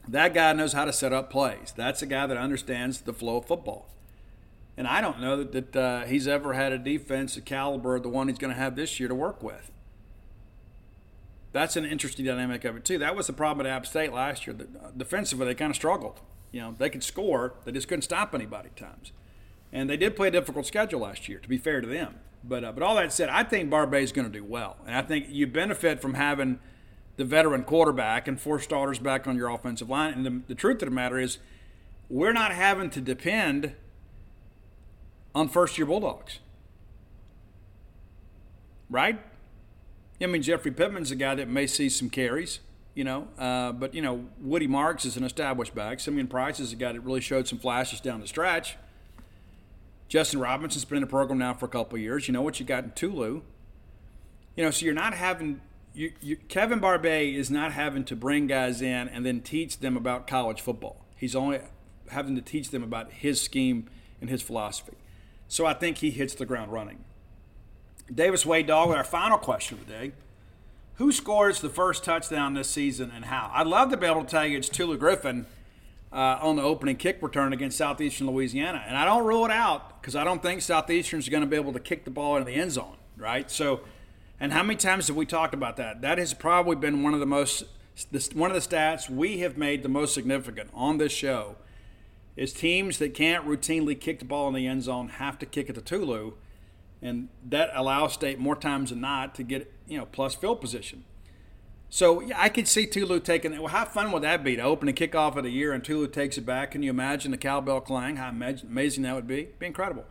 That 0.08 0.34
guy 0.34 0.54
knows 0.54 0.72
how 0.72 0.86
to 0.86 0.94
set 0.94 1.12
up 1.12 1.30
plays. 1.30 1.74
That's 1.76 2.02
a 2.02 2.06
guy 2.06 2.26
that 2.28 2.38
understands 2.38 3.02
the 3.02 3.12
flow 3.12 3.38
of 3.38 3.46
football. 3.46 3.90
And 4.78 4.88
I 4.88 5.02
don't 5.02 5.20
know 5.20 5.44
that, 5.44 5.74
that 5.74 5.76
uh, 5.76 6.06
he's 6.06 6.30
ever 6.30 6.54
had 6.54 6.72
a 6.72 6.78
defense 6.78 7.36
of 7.36 7.44
caliber 7.44 8.00
the 8.00 8.08
one 8.08 8.30
he's 8.30 8.38
going 8.38 8.54
to 8.54 8.60
have 8.60 8.78
this 8.78 9.02
year 9.02 9.10
to 9.10 9.16
work 9.16 9.44
with. 9.44 9.70
That's 11.52 11.76
an 11.76 11.84
interesting 11.84 12.24
dynamic 12.24 12.64
of 12.64 12.78
it, 12.78 12.86
too. 12.86 12.98
That 13.00 13.18
was 13.18 13.28
the 13.28 13.34
problem 13.34 13.68
at 13.68 13.70
App 13.70 13.86
State 13.86 14.14
last 14.14 14.48
year. 14.48 14.56
The, 14.56 14.64
uh, 14.64 14.92
defensively, 14.96 15.46
they 15.46 15.56
kind 15.56 15.72
of 15.72 15.76
struggled. 15.76 16.22
You 16.54 16.62
know, 16.62 16.76
they 16.78 16.90
could 16.90 17.04
score, 17.04 17.56
they 17.66 17.74
just 17.74 17.90
couldn't 17.90 18.04
stop 18.04 18.34
anybody 18.34 18.70
at 18.70 18.78
times. 18.78 19.12
And 19.74 19.90
they 19.90 19.98
did 19.98 20.16
play 20.16 20.30
a 20.30 20.32
difficult 20.32 20.66
schedule 20.68 21.02
last 21.02 21.28
year, 21.28 21.40
to 21.40 21.50
be 21.50 21.58
fair 21.58 21.82
to 21.82 21.88
them. 21.88 22.16
But, 22.46 22.64
uh, 22.64 22.72
but 22.72 22.82
all 22.82 22.96
that 22.96 23.12
said, 23.12 23.28
I 23.28 23.44
think 23.44 23.70
Barbay 23.70 24.04
is 24.04 24.14
going 24.14 24.32
to 24.32 24.34
do 24.34 24.46
well. 24.46 24.78
And 24.88 24.96
I 24.96 25.02
think 25.02 25.26
you 25.30 25.48
benefit 25.48 26.02
from 26.02 26.14
having 26.14 26.60
the 27.16 27.26
veteran 27.26 27.64
quarterback 27.64 28.28
and 28.28 28.40
four 28.40 28.60
starters 28.60 29.00
back 29.00 29.28
on 29.28 29.38
your 29.38 29.50
offensive 29.50 29.90
line. 29.90 30.14
And 30.14 30.26
the, 30.26 30.42
the 30.48 30.56
truth 30.56 30.82
of 30.82 30.90
the 30.90 30.96
matter 30.96 31.20
is, 31.20 31.38
we're 32.10 32.34
not 32.34 32.52
having 32.52 32.90
to 32.92 33.02
depend 33.02 33.74
on 35.34 35.50
first 35.50 35.78
year 35.78 35.86
Bulldogs. 35.86 36.40
Right? 38.90 39.20
I 40.22 40.26
mean, 40.28 40.42
Jeffrey 40.42 40.72
Pittman's 40.72 41.12
a 41.12 41.16
guy 41.16 41.36
that 41.36 41.50
may 41.50 41.68
see 41.68 41.90
some 41.90 42.10
carries 42.10 42.60
you 42.96 43.04
know. 43.04 43.28
Uh, 43.38 43.72
but 43.72 43.94
you 43.94 44.02
know, 44.02 44.26
Woody 44.40 44.68
Marks 44.68 45.06
is 45.06 45.18
an 45.18 45.24
established 45.24 45.76
back. 45.76 46.00
Simeon 46.00 46.28
Price 46.28 46.60
is 46.60 46.72
a 46.74 46.76
guy 46.76 46.92
that 46.92 47.02
really 47.02 47.22
showed 47.22 47.48
some 47.48 47.60
flashes 47.60 48.00
down 48.00 48.22
the 48.22 48.28
stretch. 48.28 48.78
Justin 50.08 50.40
Robinson's 50.40 50.86
been 50.86 50.98
in 50.98 51.02
the 51.02 51.08
program 51.08 51.40
now 51.40 51.54
for 51.54 51.66
a 51.66 51.70
couple 51.70 51.98
years. 51.98 52.28
You 52.28 52.34
know 52.34 52.42
what 52.42 52.60
you 52.60 52.66
got 52.66 52.84
in 52.84 52.92
Tulu. 52.92 53.42
You 54.56 54.64
know, 54.64 54.70
so 54.70 54.86
you're 54.86 54.94
not 54.94 55.16
having 55.16 55.62
you, 55.94 56.14
you, 56.22 56.36
Kevin 56.36 56.80
Barbay 56.80 57.34
is 57.34 57.52
not 57.52 57.74
having 57.74 58.04
to 58.06 58.16
bring 58.16 58.48
guys 58.48 58.82
in 58.82 59.08
and 59.08 59.26
then 59.26 59.42
teach 59.42 59.80
them 59.80 59.96
about 59.96 60.28
college 60.28 60.62
football. 60.62 61.06
He's 61.16 61.36
only 61.36 61.60
having 62.10 62.36
to 62.36 62.42
teach 62.42 62.70
them 62.70 62.84
about 62.84 63.12
his 63.12 63.42
scheme 63.42 63.90
and 64.20 64.30
his 64.30 64.42
philosophy. 64.42 64.98
So 65.48 65.66
I 65.66 65.74
think 65.74 66.00
he 66.00 66.10
hits 66.10 66.34
the 66.34 66.46
ground 66.46 66.72
running. 66.72 67.04
Davis 68.14 68.46
Wade 68.46 68.68
Dog, 68.68 68.90
with 68.90 68.98
our 68.98 69.04
final 69.04 69.38
question 69.38 69.78
of 69.78 69.86
the 69.86 69.92
day. 69.92 70.12
Who 70.96 71.12
scores 71.12 71.60
the 71.60 71.70
first 71.70 72.04
touchdown 72.04 72.54
this 72.54 72.70
season 72.70 73.12
and 73.16 73.26
how? 73.26 73.50
I'd 73.54 73.68
love 73.68 73.90
to 73.92 73.98
be 73.98 74.06
able 74.06 74.24
to 74.24 74.30
tell 74.30 74.46
you 74.46 74.58
it's 74.58 74.70
Tulu 74.70 74.98
Griffin 74.98 75.48
uh, 76.12 76.38
on 76.42 76.56
the 76.56 76.62
opening 76.62 76.96
kick 76.96 77.18
return 77.22 77.52
against 77.54 77.78
Southeastern 77.78 78.28
Louisiana. 78.28 78.84
And 78.88 78.96
I 78.96 79.06
don't 79.06 79.26
rule 79.26 79.46
it 79.46 79.52
out 79.52 80.00
because 80.02 80.16
I 80.16 80.24
don't 80.24 80.42
think 80.44 80.62
Southeastern's 80.62 81.30
going 81.30 81.42
to 81.42 81.48
be 81.48 81.56
able 81.56 81.74
to 81.74 81.80
kick 81.80 82.04
the 82.04 82.12
ball 82.12 82.38
into 82.38 82.46
the 82.46 82.56
end 82.56 82.72
zone, 82.72 82.98
right? 83.18 83.50
So, 83.50 83.82
and 84.44 84.52
how 84.52 84.62
many 84.62 84.76
times 84.76 85.08
have 85.08 85.16
we 85.16 85.26
talked 85.26 85.54
about 85.54 85.78
that? 85.78 86.02
That 86.02 86.18
has 86.18 86.34
probably 86.34 86.76
been 86.76 87.02
one 87.02 87.14
of 87.14 87.22
the 87.22 87.26
most, 87.26 87.64
one 88.34 88.52
of 88.52 88.62
the 88.62 88.76
stats 88.76 89.10
we 89.10 89.40
have 89.40 89.58
made 89.58 89.84
the 89.84 89.90
most 89.90 90.14
significant 90.14 90.70
on 90.74 90.98
this 90.98 91.14
show 91.14 91.56
is 92.36 92.52
teams 92.52 92.98
that 92.98 93.14
can't 93.14 93.48
routinely 93.48 93.98
kick 93.98 94.20
the 94.20 94.26
ball 94.26 94.50
in 94.50 94.54
the 94.54 94.68
end 94.68 94.84
zone 94.84 95.08
have 95.08 95.40
to 95.40 95.46
kick 95.46 95.70
it 95.70 95.76
to 95.76 95.82
Tulu 95.82 96.34
and 97.02 97.30
that 97.48 97.72
allows 97.74 98.12
State 98.12 98.38
more 98.38 98.58
times 98.58 98.90
than 98.90 99.00
not 99.00 99.34
to 99.36 99.44
get 99.44 99.72
you 99.88 99.98
know 99.98 100.06
plus 100.08 100.36
field 100.36 100.60
position. 100.60 101.06
So 101.90 102.20
yeah, 102.20 102.36
I 102.38 102.50
could 102.50 102.68
see 102.68 102.86
Tulu 102.86 103.22
taking 103.22 103.54
it. 103.54 103.60
Well, 103.60 103.70
how 103.70 103.86
fun 103.86 104.12
would 104.12 104.24
that 104.24 104.44
be 104.44 104.58
to 104.58 104.62
open 104.62 104.90
a 104.90 104.94
kickoff 104.94 105.38
of 105.38 105.46
the 105.46 105.52
year 105.52 105.72
and 105.72 105.82
Tulu 105.82 106.10
takes 106.10 106.38
it 106.38 106.46
back? 106.46 106.72
Can 106.72 106.84
you 106.84 106.90
imagine 106.90 107.32
the 107.32 107.38
cowbell 107.38 107.80
clang? 107.80 108.18
How 108.18 108.28
amazing 108.28 109.04
that 109.04 109.16
would 109.16 109.26
be! 109.26 109.48
Be 109.58 109.68
incredible. 109.68 110.04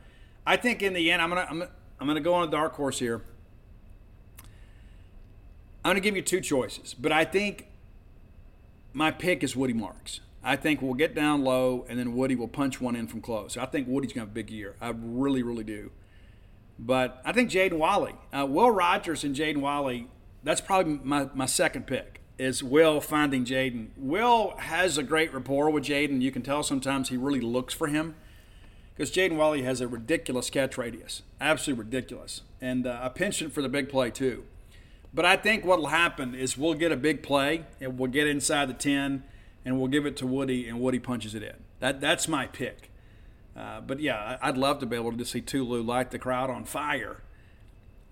I 0.46 0.56
think 0.56 0.82
in 0.82 0.94
the 0.94 1.10
end, 1.10 1.20
I'm 1.20 1.28
gonna 1.28 1.46
I'm, 1.50 1.62
I'm 2.00 2.06
gonna 2.06 2.20
go 2.20 2.32
on 2.32 2.48
a 2.48 2.50
dark 2.50 2.72
horse 2.76 2.98
here. 2.98 3.24
I'm 5.84 5.90
gonna 5.90 6.00
give 6.00 6.16
you 6.16 6.22
two 6.22 6.40
choices, 6.40 6.94
but 6.94 7.10
I 7.12 7.24
think 7.24 7.66
my 8.92 9.10
pick 9.10 9.42
is 9.42 9.56
Woody 9.56 9.72
Marks. 9.72 10.20
I 10.44 10.56
think 10.56 10.82
we'll 10.82 10.94
get 10.94 11.14
down 11.14 11.42
low, 11.42 11.84
and 11.88 11.98
then 11.98 12.14
Woody 12.14 12.34
will 12.34 12.48
punch 12.48 12.80
one 12.80 12.96
in 12.96 13.06
from 13.06 13.20
close. 13.20 13.56
I 13.56 13.66
think 13.66 13.88
Woody's 13.88 14.12
gonna 14.12 14.22
have 14.22 14.30
a 14.30 14.34
big 14.34 14.50
year. 14.50 14.76
I 14.80 14.92
really, 14.96 15.42
really 15.42 15.64
do. 15.64 15.90
But 16.78 17.20
I 17.24 17.32
think 17.32 17.50
Jaden 17.50 17.78
Walley, 17.78 18.14
uh, 18.32 18.46
Will 18.46 18.70
Rogers 18.70 19.24
and 19.24 19.34
Jaden 19.34 19.59
Walley, 19.59 20.09
that's 20.42 20.60
probably 20.60 21.00
my, 21.02 21.28
my 21.34 21.46
second 21.46 21.86
pick 21.86 22.20
is 22.38 22.62
Will 22.62 23.00
finding 23.00 23.44
Jaden. 23.44 23.88
Will 23.96 24.54
has 24.59 24.98
a 24.98 25.02
great 25.02 25.32
rapport 25.32 25.70
with 25.70 25.84
Jaden. 25.84 26.20
You 26.20 26.32
can 26.32 26.42
tell 26.42 26.62
sometimes 26.62 27.09
he 27.09 27.16
really 27.16 27.40
looks 27.40 27.74
for 27.74 27.86
him 27.86 28.16
because 28.94 29.12
Jaden 29.12 29.36
Walley 29.36 29.62
has 29.62 29.80
a 29.80 29.86
ridiculous 29.86 30.50
catch 30.50 30.76
radius, 30.76 31.22
absolutely 31.40 31.84
ridiculous, 31.84 32.42
and 32.60 32.86
uh, 32.86 33.00
a 33.02 33.10
penchant 33.10 33.52
for 33.52 33.62
the 33.62 33.68
big 33.68 33.88
play 33.88 34.10
too. 34.10 34.44
But 35.14 35.26
I 35.26 35.36
think 35.36 35.64
what 35.64 35.78
will 35.78 35.89
happen 35.89 36.34
is 36.34 36.56
we'll 36.56 36.74
get 36.74 36.90
a 36.90 36.97
big 36.97 37.22
play 37.22 37.64
and 37.80 37.98
we'll 37.98 38.10
get 38.10 38.26
inside 38.26 38.68
the 38.68 38.74
10 38.74 39.22
and 39.64 39.78
we'll 39.78 39.89
give 39.89 40.06
it 40.06 40.16
to 40.18 40.26
Woody 40.26 40.68
and 40.68 40.80
Woody 40.80 40.98
punches 40.98 41.34
it 41.34 41.43
in. 41.43 41.56
That, 41.80 42.01
that's 42.01 42.28
my 42.28 42.47
pick. 42.47 42.90
Uh, 43.56 43.80
but 43.80 44.01
yeah, 44.01 44.39
I'd 44.40 44.56
love 44.56 44.78
to 44.80 44.86
be 44.86 44.97
able 44.97 45.16
to 45.16 45.24
see 45.24 45.40
Tulu 45.40 45.82
light 45.82 46.10
the 46.10 46.18
crowd 46.18 46.48
on 46.48 46.64
fire. 46.64 47.22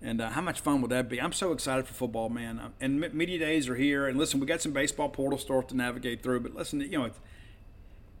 And 0.01 0.21
uh, 0.21 0.29
how 0.29 0.41
much 0.41 0.59
fun 0.59 0.81
would 0.81 0.91
that 0.91 1.09
be? 1.09 1.21
I'm 1.21 1.31
so 1.31 1.51
excited 1.51 1.87
for 1.87 1.93
football, 1.93 2.29
man. 2.29 2.59
Uh, 2.59 2.69
and 2.79 2.99
media 3.13 3.39
days 3.39 3.69
are 3.69 3.75
here. 3.75 4.07
And 4.07 4.17
listen, 4.17 4.39
we 4.39 4.45
got 4.45 4.61
some 4.61 4.71
baseball 4.71 5.09
portal 5.09 5.37
stuff 5.37 5.67
to 5.67 5.75
navigate 5.75 6.23
through. 6.23 6.41
But 6.41 6.55
listen, 6.55 6.81
you 6.81 6.97
know, 6.97 7.05
it's, 7.05 7.19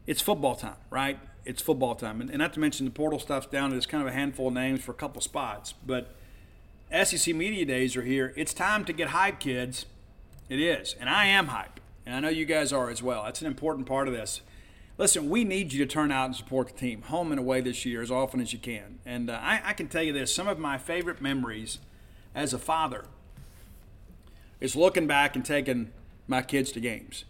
it's 0.05 0.21
football 0.21 0.55
time, 0.55 0.75
right? 0.89 1.19
It's 1.45 1.61
football 1.61 1.95
time. 1.95 2.21
And, 2.21 2.29
and, 2.29 2.39
not 2.39 2.53
to 2.53 2.59
mention 2.59 2.85
the 2.85 2.91
portal 2.91 3.19
stuff's 3.19 3.47
down. 3.47 3.71
There's 3.71 3.87
kind 3.87 4.01
of 4.01 4.07
a 4.07 4.15
handful 4.15 4.47
of 4.47 4.53
names 4.53 4.81
for 4.81 4.91
a 4.91 4.95
couple 4.95 5.21
spots. 5.21 5.73
But 5.85 6.15
SEC 6.91 7.33
media 7.35 7.65
days 7.65 7.95
are 7.95 8.03
here. 8.03 8.33
It's 8.35 8.53
time 8.53 8.85
to 8.85 8.93
get 8.93 9.09
hype, 9.09 9.39
kids. 9.39 9.85
It 10.49 10.59
is. 10.59 10.95
And 10.99 11.09
I 11.09 11.25
am 11.27 11.47
hype. 11.47 11.79
And 12.05 12.15
I 12.15 12.19
know 12.19 12.29
you 12.29 12.45
guys 12.45 12.73
are 12.73 12.89
as 12.89 13.01
well. 13.01 13.23
That's 13.23 13.41
an 13.41 13.47
important 13.47 13.87
part 13.87 14.07
of 14.07 14.13
this 14.13 14.41
listen, 15.01 15.31
we 15.31 15.43
need 15.43 15.73
you 15.73 15.83
to 15.83 15.91
turn 15.91 16.11
out 16.11 16.25
and 16.25 16.35
support 16.35 16.67
the 16.67 16.73
team, 16.73 17.01
home 17.01 17.31
and 17.31 17.39
away 17.39 17.59
this 17.59 17.85
year, 17.87 18.03
as 18.03 18.11
often 18.11 18.39
as 18.39 18.53
you 18.53 18.59
can. 18.59 18.99
And 19.03 19.31
uh, 19.31 19.39
I, 19.41 19.59
I 19.65 19.73
can 19.73 19.87
tell 19.87 20.03
you 20.03 20.13
this 20.13 20.33
some 20.33 20.47
of 20.47 20.59
my 20.59 20.77
favorite 20.77 21.19
memories 21.19 21.79
as 22.35 22.53
a 22.53 22.59
father 22.59 23.05
is 24.59 24.75
looking 24.75 25.07
back 25.07 25.35
and 25.35 25.43
taking 25.43 25.91
my 26.27 26.43
kids 26.43 26.71
to 26.73 26.79
games. 26.79 27.25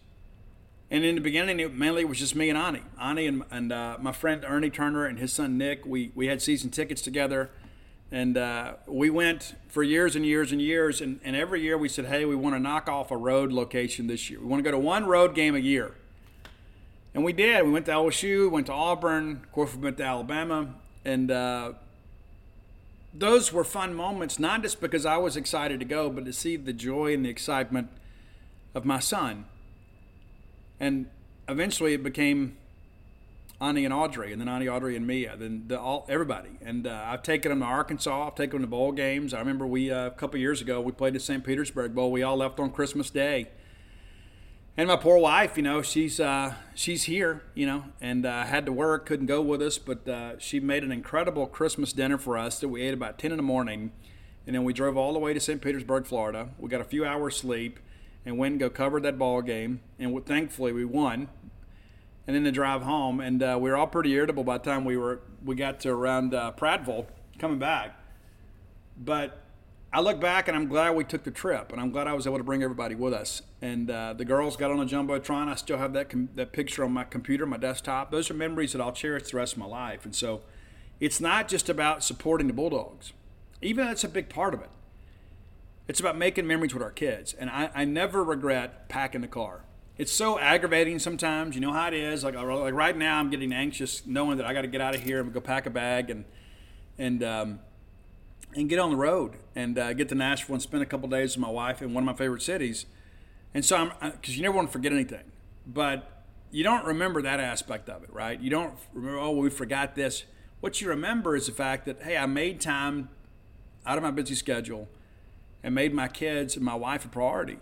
And 0.90 1.06
in 1.06 1.16
the 1.16 1.22
beginning, 1.22 1.62
it 1.62 1.74
mainly 1.74 2.02
it 2.02 2.10
was 2.10 2.20
just 2.20 2.36
me 2.36 2.50
and 2.50 2.58
Ani. 2.58 2.82
Ani 3.00 3.26
and, 3.26 3.44
and 3.50 3.72
uh, 3.72 3.98
my 4.02 4.12
friend 4.12 4.44
Ernie 4.46 4.70
Turner 4.70 5.06
and 5.06 5.18
his 5.18 5.32
son 5.32 5.58
Nick, 5.58 5.86
we, 5.86 6.12
we 6.14 6.28
had 6.28 6.42
season 6.42 6.70
tickets 6.70 7.02
together. 7.02 7.50
And 8.12 8.38
uh, 8.38 8.74
we 8.88 9.10
went 9.10 9.56
for 9.70 9.84
years 9.84 10.16
and 10.18 10.26
years 10.26 10.52
and 10.52 10.62
years. 10.62 11.00
And, 11.00 11.20
and 11.24 11.36
every 11.36 11.62
year 11.62 11.78
we 11.78 11.88
said, 11.88 12.06
hey, 12.06 12.26
we 12.26 12.36
want 12.36 12.56
to 12.56 12.60
knock 12.60 12.90
off 12.90 13.10
a 13.10 13.18
road 13.18 13.52
location 13.52 14.08
this 14.08 14.30
year. 14.30 14.40
We 14.40 14.48
want 14.48 14.60
to 14.60 14.70
go 14.70 14.72
to 14.72 14.80
one 14.80 15.06
road 15.06 15.34
game 15.34 15.56
a 15.56 15.60
year. 15.60 15.96
And 17.14 17.24
we 17.24 17.34
did. 17.34 17.64
We 17.66 17.72
went 17.72 17.86
to 17.88 17.92
LSU, 17.94 18.52
went 18.52 18.68
to 18.68 18.74
Auburn, 18.74 19.42
of 19.44 19.52
course, 19.52 19.74
we 19.74 19.82
went 19.82 19.98
to 19.98 20.04
Alabama. 20.04 20.76
And 21.06 21.32
uh, 21.32 21.74
those 23.14 23.52
were 23.52 23.64
fun 23.64 23.94
moments, 23.94 24.40
not 24.40 24.62
just 24.62 24.82
because 24.82 25.06
I 25.06 25.18
was 25.18 25.38
excited 25.38 25.80
to 25.80 25.86
go, 25.86 26.10
but 26.10 26.26
to 26.26 26.34
see 26.34 26.58
the 26.58 26.74
joy 26.74 27.14
and 27.14 27.26
the 27.26 27.30
excitement 27.30 27.90
of 28.74 28.86
my 28.86 29.00
son. 29.00 29.46
And 30.80 31.08
eventually 31.48 31.94
it 31.94 32.04
became 32.04 32.58
Ani 33.62 33.86
and 33.86 33.94
Audrey, 33.94 34.34
and 34.34 34.42
then 34.42 34.50
Ani, 34.50 34.68
Audrey, 34.68 34.96
and 34.96 35.06
Mia, 35.06 35.38
then 35.38 35.66
the, 35.68 35.80
all 35.80 36.06
everybody. 36.10 36.58
And 36.62 36.88
uh, 36.88 37.04
I've 37.06 37.24
taken 37.24 37.50
them 37.50 37.60
to 37.60 37.66
Arkansas. 37.66 38.28
I've 38.28 38.36
taken 38.36 38.54
them 38.54 38.62
to 38.62 38.68
bowl 38.68 38.92
games. 38.92 39.34
I 39.34 39.40
remember 39.40 39.68
we 39.68 39.92
uh, 39.92 40.08
a 40.08 40.12
couple 40.12 40.40
years 40.40 40.62
ago 40.62 40.82
we 40.82 40.92
played 40.92 41.14
the 41.14 41.20
St. 41.20 41.44
Petersburg 41.44 41.94
Bowl. 41.96 42.12
We 42.12 42.24
all 42.24 42.38
left 42.38 42.60
on 42.60 42.72
Christmas 42.72 43.10
Day 43.10 43.50
and 44.78 44.88
my 44.88 44.96
poor 44.96 45.18
wife, 45.18 45.58
you 45.58 45.64
know, 45.64 45.82
she's 45.82 46.20
uh, 46.20 46.56
she's 46.74 47.04
here, 47.04 47.44
you 47.54 47.66
know, 47.66 47.84
and 48.00 48.26
uh, 48.26 48.44
had 48.44 48.66
to 48.66 48.72
work, 48.72 49.06
couldn't 49.06 49.26
go 49.26 49.42
with 49.42 49.62
us, 49.62 49.78
but 49.78 50.08
uh, 50.08 50.40
she 50.40 50.60
made 50.60 50.84
an 50.84 50.92
incredible 50.92 51.46
Christmas 51.46 51.92
dinner 51.92 52.18
for 52.18 52.38
us 52.38 52.60
that 52.60 52.70
we 52.70 52.82
ate 52.82 52.94
about 52.94 53.20
ten 53.20 53.32
in 53.32 53.38
the 53.38 53.44
morning, 53.44 53.92
and 54.48 54.56
then 54.56 54.64
we 54.64 54.72
drove 54.72 54.96
all 54.96 55.12
the 55.12 55.20
way 55.20 55.34
to 55.34 55.40
St. 55.40 55.62
Petersburg, 55.62 56.06
Florida. 56.06 56.50
We 56.58 56.70
got 56.70 56.80
a 56.80 56.86
few 56.86 57.06
hours 57.06 57.36
sleep, 57.36 57.80
and 58.26 58.38
went 58.38 58.54
and 58.54 58.60
go 58.62 58.70
covered 58.70 59.04
that 59.04 59.20
ball 59.20 59.42
game, 59.42 59.82
and 60.00 60.26
thankfully 60.26 60.72
we 60.72 60.86
won. 60.86 61.28
And 62.32 62.36
then 62.38 62.44
the 62.44 62.52
drive 62.54 62.84
home, 62.84 63.20
and 63.20 63.44
uh, 63.44 63.58
we 63.60 63.70
were 63.70 63.76
all 63.76 63.88
pretty 63.88 64.14
irritable 64.14 64.46
by 64.46 64.58
the 64.58 64.64
time 64.64 64.86
we 64.86 64.96
were 64.96 65.20
we 65.44 65.54
got 65.54 65.82
to 65.82 65.90
around 65.90 66.34
uh, 66.34 66.54
Prattville 66.56 67.06
coming 67.40 67.60
back, 67.60 68.00
but 68.98 69.42
I 69.92 70.00
look 70.00 70.22
back 70.22 70.48
and 70.48 70.56
I'm 70.56 70.70
glad 70.70 70.96
we 70.96 71.04
took 71.04 71.26
the 71.26 71.32
trip, 71.32 71.74
and 71.74 71.82
I'm 71.82 71.92
glad 71.92 72.08
I 72.08 72.14
was 72.14 72.26
able 72.26 72.38
to 72.38 72.44
bring 72.46 72.64
everybody 72.64 72.96
with 72.96 73.14
us. 73.14 73.42
And 73.62 73.92
uh, 73.92 74.14
the 74.14 74.24
girls 74.24 74.56
got 74.56 74.72
on 74.72 74.80
a 74.80 74.86
jumbotron. 74.86 75.50
I 75.50 75.56
still 75.56 75.78
have 75.78 75.92
that 75.92 76.10
com- 76.10 76.30
that 76.36 76.54
picture 76.54 76.86
on 76.86 76.94
my 76.94 77.04
computer, 77.04 77.46
my 77.46 77.58
desktop. 77.58 78.12
Those 78.12 78.32
are 78.32 78.34
memories 78.34 78.72
that 78.72 78.80
I'll 78.80 78.94
cherish 78.94 79.30
the 79.32 79.36
rest 79.36 79.52
of 79.52 79.60
my 79.60 79.66
life. 79.66 80.06
And 80.06 80.16
so, 80.16 80.40
it's 81.02 81.20
not 81.20 81.50
just 81.50 81.68
about 81.68 82.02
supporting 82.02 82.48
the 82.48 82.54
Bulldogs, 82.54 83.12
even 83.62 83.84
though 83.84 83.90
that's 83.90 84.06
a 84.06 84.08
big 84.08 84.30
part 84.30 84.54
of 84.54 84.62
it. 84.62 84.70
It's 85.90 86.00
about 86.00 86.18
making 86.18 86.48
memories 86.48 86.74
with 86.74 86.82
our 86.82 86.92
kids, 86.92 87.34
and 87.34 87.50
I, 87.50 87.72
I 87.76 87.84
never 87.84 88.24
regret 88.24 88.88
packing 88.88 89.20
the 89.20 89.28
car. 89.28 89.66
It's 90.02 90.12
so 90.12 90.40
aggravating 90.40 90.98
sometimes. 90.98 91.54
You 91.54 91.62
know 91.62 91.74
how 91.74 91.90
it 91.90 91.94
is. 91.94 92.24
Like, 92.24 92.34
like 92.34 92.74
right 92.74 92.98
now, 92.98 93.20
I'm 93.20 93.30
getting 93.30 93.54
anxious 93.54 94.04
knowing 94.04 94.38
that 94.38 94.48
I 94.48 94.54
got 94.56 94.64
to 94.64 94.68
get 94.68 94.82
out 94.82 94.96
of 94.96 95.02
here 95.04 95.20
and 95.20 95.32
go 95.32 95.40
pack 95.40 95.68
a 95.68 95.70
bag 95.70 96.10
and 96.10 96.26
and 96.98 97.22
um, 97.22 97.60
and 98.56 98.68
get 98.68 98.80
on 98.80 98.90
the 98.90 98.98
road 98.98 99.36
and 99.56 99.78
uh, 99.78 99.94
get 99.94 100.10
to 100.10 100.16
Nashville 100.16 100.56
and 100.56 100.62
spend 100.64 100.82
a 100.82 100.88
couple 100.88 101.08
days 101.08 101.38
with 101.38 101.44
my 101.44 101.52
wife 101.52 101.84
in 101.84 101.94
one 101.94 102.02
of 102.02 102.08
my 102.08 102.16
favorite 102.16 102.42
cities. 102.42 102.88
And 103.54 103.64
so 103.64 103.78
I'm 103.78 103.92
because 104.14 104.36
you 104.36 104.42
never 104.42 104.56
want 104.56 104.70
to 104.70 104.72
forget 104.72 104.92
anything, 104.92 105.32
but 105.68 106.24
you 106.50 106.64
don't 106.64 106.84
remember 106.84 107.22
that 107.22 107.40
aspect 107.40 107.88
of 107.88 108.02
it, 108.02 108.12
right? 108.12 108.42
You 108.42 108.50
don't 108.50 108.74
remember, 108.94 109.20
oh, 109.20 109.30
we 109.30 109.52
forgot 109.52 109.94
this. 109.94 110.24
What 110.62 110.82
you 110.82 110.90
remember 110.90 111.36
is 111.36 111.46
the 111.46 111.52
fact 111.52 111.86
that 111.86 112.02
hey, 112.02 112.18
I 112.18 112.26
made 112.26 112.60
time 112.60 113.10
out 113.86 114.00
of 114.00 114.04
my 114.04 114.10
busy 114.10 114.34
schedule 114.34 114.90
and 115.62 115.76
made 115.76 115.94
my 115.94 116.08
kids 116.08 116.56
and 116.56 116.66
my 116.66 116.74
wife 116.74 117.06
a 117.06 117.08
priority. 117.08 117.60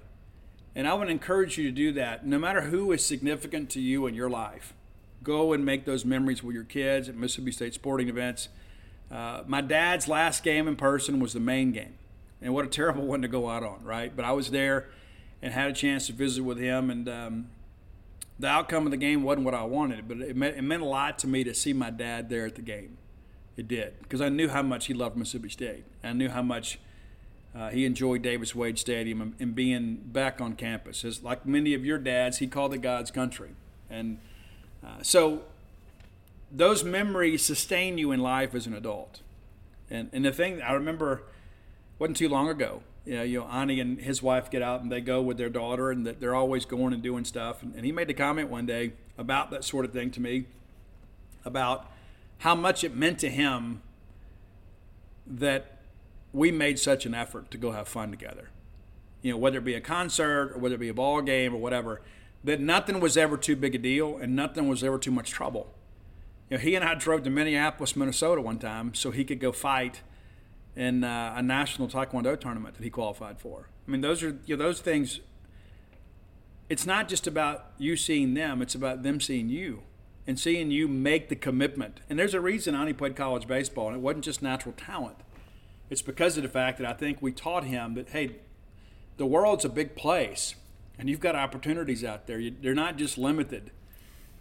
And 0.76 0.88
I 0.88 0.94
would 0.94 1.10
encourage 1.10 1.58
you 1.58 1.64
to 1.66 1.72
do 1.72 1.91
that, 1.94 2.26
no 2.26 2.40
matter 2.40 2.62
who 2.62 2.91
is 2.91 3.04
significant 3.04 3.70
to 3.72 3.82
you 3.82 4.06
in 4.06 4.14
your 4.14 4.30
life. 4.30 4.74
Go 5.24 5.52
and 5.52 5.66
make 5.66 5.86
those 5.86 6.06
memories 6.06 6.44
with 6.44 6.56
your 6.56 6.64
kids 6.64 7.10
at 7.10 7.16
Mississippi 7.16 7.52
State 7.52 7.74
sporting 7.74 8.08
events 8.08 8.50
uh, 9.12 9.44
my 9.48 9.62
dad's 9.62 10.08
last 10.08 10.44
game 10.44 10.68
in 10.68 10.76
person 10.76 11.20
was 11.20 11.34
the 11.34 11.40
main 11.40 11.72
game. 11.72 11.96
And 12.41 12.54
what 12.54 12.66
a 12.66 12.68
terrible 12.70 13.06
one 13.06 13.22
to 13.22 13.28
go 13.28 13.50
out 13.50 13.64
on, 13.64 13.84
right? 13.84 14.16
But 14.16 14.24
I 14.24 14.32
was 14.32 14.52
there 14.52 14.90
and 15.41 15.54
had 15.54 15.70
a 15.70 15.74
chance 15.74 16.08
to 16.08 16.14
visit 16.14 16.44
with 16.44 16.58
him. 16.58 16.90
And 16.90 17.10
um, 17.10 17.50
the 18.38 18.48
outcome 18.48 18.86
of 18.86 18.91
the 18.91 18.98
game 18.98 19.24
wasn't 19.24 19.46
what 19.46 19.54
I 19.54 19.64
wanted, 19.64 20.08
but 20.08 20.22
it 20.22 20.36
meant, 20.36 20.58
it 20.58 20.62
meant 20.62 20.82
a 20.82 20.86
lot 20.86 21.20
to 21.20 21.28
me 21.28 21.44
to 21.44 21.54
see 21.54 21.74
my 21.74 21.90
dad 21.90 22.30
there 22.30 22.46
at 22.46 22.56
the 22.56 22.62
game. 22.62 22.98
It 23.58 23.68
did, 23.68 24.00
because 24.02 24.22
I 24.22 24.30
knew 24.30 24.48
how 24.48 24.62
much 24.62 24.86
he 24.86 24.94
loved 24.94 25.18
Mississippi 25.18 25.50
State. 25.50 25.84
I 26.02 26.14
knew 26.14 26.30
how 26.30 26.41
much 26.41 26.80
uh, 27.55 27.69
he 27.69 27.85
enjoyed 27.85 28.21
Davis 28.21 28.53
Wade 28.53 28.77
Stadium 28.77 29.21
and, 29.21 29.35
and, 29.39 29.55
being 29.55 29.95
back 30.05 30.39
on 30.39 30.53
campus. 30.53 31.03
As 31.03 31.23
like 31.23 31.45
many 31.45 31.73
of 31.73 31.84
your 31.84 31.97
dads, 31.97 32.38
he 32.38 32.47
called 32.47 32.73
it 32.73 32.80
God's 32.80 33.09
country. 33.09 33.49
And 33.89 34.19
uh, 34.85 35.01
so 35.01 35.41
those 36.51 36.84
memories 36.84 37.43
sustain 37.43 37.97
you 37.97 38.11
in 38.11 38.19
life 38.19 38.53
as 38.53 38.67
an 38.67 38.73
adult. 38.73 39.21
And 39.89 40.09
and 40.13 40.23
the 40.23 40.31
thing 40.31 40.61
I 40.61 40.73
remember 40.73 41.23
wasn't 41.97 42.17
too 42.17 42.30
long 42.30 42.47
ago. 42.47 42.84
You 43.05 43.17
know, 43.17 43.23
you 43.23 43.39
know, 43.39 43.47
Ani 43.47 43.80
and 43.80 43.99
his 43.99 44.21
wife 44.21 44.51
get 44.51 44.61
out 44.61 44.81
and 44.81 44.91
they 44.91 45.01
go 45.01 45.19
with 45.21 45.38
their 45.38 45.49
daughter, 45.49 45.89
and 45.89 46.05
they're 46.05 46.35
always 46.35 46.65
going 46.65 46.93
and 46.93 47.01
doing 47.01 47.26
stuff. 47.26 47.63
And, 47.63 47.73
and 47.73 47.84
he 47.84 47.91
made 47.91 48.07
the 48.07 48.13
comment 48.13 48.49
one 48.49 48.67
day 48.67 48.93
about 49.17 49.49
that 49.49 49.63
sort 49.63 49.85
of 49.85 49.91
thing 49.91 50.11
to 50.11 50.21
me, 50.21 50.45
about 51.43 51.91
how 52.39 52.53
much 52.53 52.84
it 52.84 52.95
meant 52.95 53.17
to 53.19 53.30
him 53.30 53.81
that 55.26 55.78
we 56.34 56.51
made 56.51 56.80
such 56.80 57.06
an 57.06 57.14
effort 57.14 57.51
to 57.51 57.57
go 57.57 57.72
have 57.72 57.88
fun 57.88 58.11
together. 58.11 58.49
You 59.22 59.31
know, 59.31 59.38
whether 59.38 59.57
it 59.57 59.65
be 59.65 59.73
a 59.73 59.81
concert 59.81 60.53
or 60.53 60.60
whether 60.60 60.76
it 60.76 60.80
be 60.80 60.89
a 60.89 60.93
ball 60.93 61.22
game 61.22 61.53
or 61.53 61.57
whatever, 61.57 62.01
that 62.43 62.60
nothing 62.60 62.99
was 62.99 63.18
ever 63.18 63.38
too 63.38 63.56
big 63.56 63.76
a 63.76 63.77
deal 63.77 64.18
and 64.18 64.35
nothing 64.35 64.68
was 64.68 64.84
ever 64.84 64.97
too 64.97 65.11
much 65.11 65.31
trouble. 65.31 65.73
You 66.49 66.57
know, 66.57 66.64
he 66.64 66.76
and 66.76 66.85
I 66.85 66.95
drove 66.95 67.23
to 67.23 67.30
Minneapolis, 67.30 67.95
Minnesota 67.95 68.41
one 68.41 68.60
time 68.60 68.93
so 68.93 69.11
he 69.11 69.23
could 69.26 69.39
go 69.39 69.51
fight 69.51 70.01
in 70.76 71.03
uh, 71.03 71.34
a 71.35 71.41
national 71.41 71.88
taekwondo 71.88 72.39
tournament 72.39 72.76
that 72.76 72.84
he 72.84 72.89
qualified 72.89 73.39
for. 73.39 73.69
I 73.88 73.91
mean, 73.91 74.01
those 74.01 74.23
are 74.23 74.38
you 74.45 74.56
know, 74.56 74.64
those 74.64 74.80
things. 74.81 75.19
It's 76.69 76.85
not 76.85 77.10
just 77.10 77.27
about 77.27 77.72
you 77.77 77.95
seeing 77.95 78.35
them; 78.35 78.61
it's 78.61 78.76
about 78.76 79.03
them 79.03 79.19
seeing 79.19 79.49
you 79.49 79.84
and 80.26 80.39
seeing 80.39 80.69
you 80.69 80.88
make 80.88 81.27
the 81.30 81.35
commitment. 81.35 82.01
And 82.10 82.19
there's 82.19 82.35
a 82.35 82.39
reason 82.39 82.76
Ani 82.76 82.93
played 82.93 83.15
college 83.15 83.47
baseball, 83.47 83.88
and 83.88 83.95
it 83.95 83.99
wasn't 83.99 84.26
just 84.26 84.41
natural 84.41 84.76
talent. 84.77 85.18
It's 85.90 86.02
because 86.02 86.38
of 86.38 86.44
the 86.44 86.49
fact 86.49 86.78
that 86.78 86.88
I 86.88 86.94
think 86.94 87.22
we 87.22 87.32
taught 87.32 87.64
him 87.64 87.95
that 87.95 88.10
hey, 88.10 88.36
the 89.18 89.26
world's 89.26 89.66
a 89.66 89.70
big 89.70 89.95
place, 89.95 90.56
and 90.98 91.10
you've 91.10 91.20
got 91.20 91.36
opportunities 91.36 92.03
out 92.03 92.28
there. 92.28 92.40
You, 92.40 92.53
they're 92.61 92.74
not 92.74 92.98
just 92.98 93.18
limited 93.18 93.72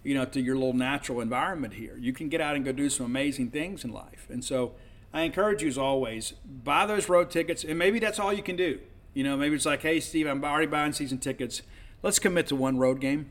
you 0.03 0.15
know, 0.15 0.25
to 0.25 0.41
your 0.41 0.55
little 0.55 0.73
natural 0.73 1.21
environment 1.21 1.75
here. 1.75 1.97
You 1.99 2.13
can 2.13 2.29
get 2.29 2.41
out 2.41 2.57
and 2.57 2.65
go 2.65 2.73
do 2.73 2.89
some 2.89 3.07
amazing 3.07 3.51
things 3.51 3.85
in 3.85 3.93
life. 3.93 4.27
And 4.31 4.45
so 4.45 4.73
I 5.13 5.23
encourage 5.23 5.63
you 5.63 5.69
as 5.69 5.79
always, 5.79 6.33
buy 6.45 6.87
those 6.87 7.09
road 7.09 7.31
tickets, 7.31 7.65
and 7.65 7.79
maybe 7.79 7.99
that's 7.99 8.19
all 8.19 8.33
you 8.33 8.43
can 8.43 8.57
do. 8.57 8.81
You 9.15 9.25
know, 9.25 9.37
maybe 9.37 9.57
it's 9.57 9.67
like, 9.67 9.83
hey, 9.83 10.01
Steve, 10.01 10.27
I'm 10.27 10.45
already 10.45 10.67
buying 10.67 10.93
season 10.93 11.19
tickets. 11.19 11.63
Let's 12.03 12.19
commit 12.19 12.47
to 12.49 12.57
one 12.57 12.79
road 12.79 13.01
game. 13.01 13.31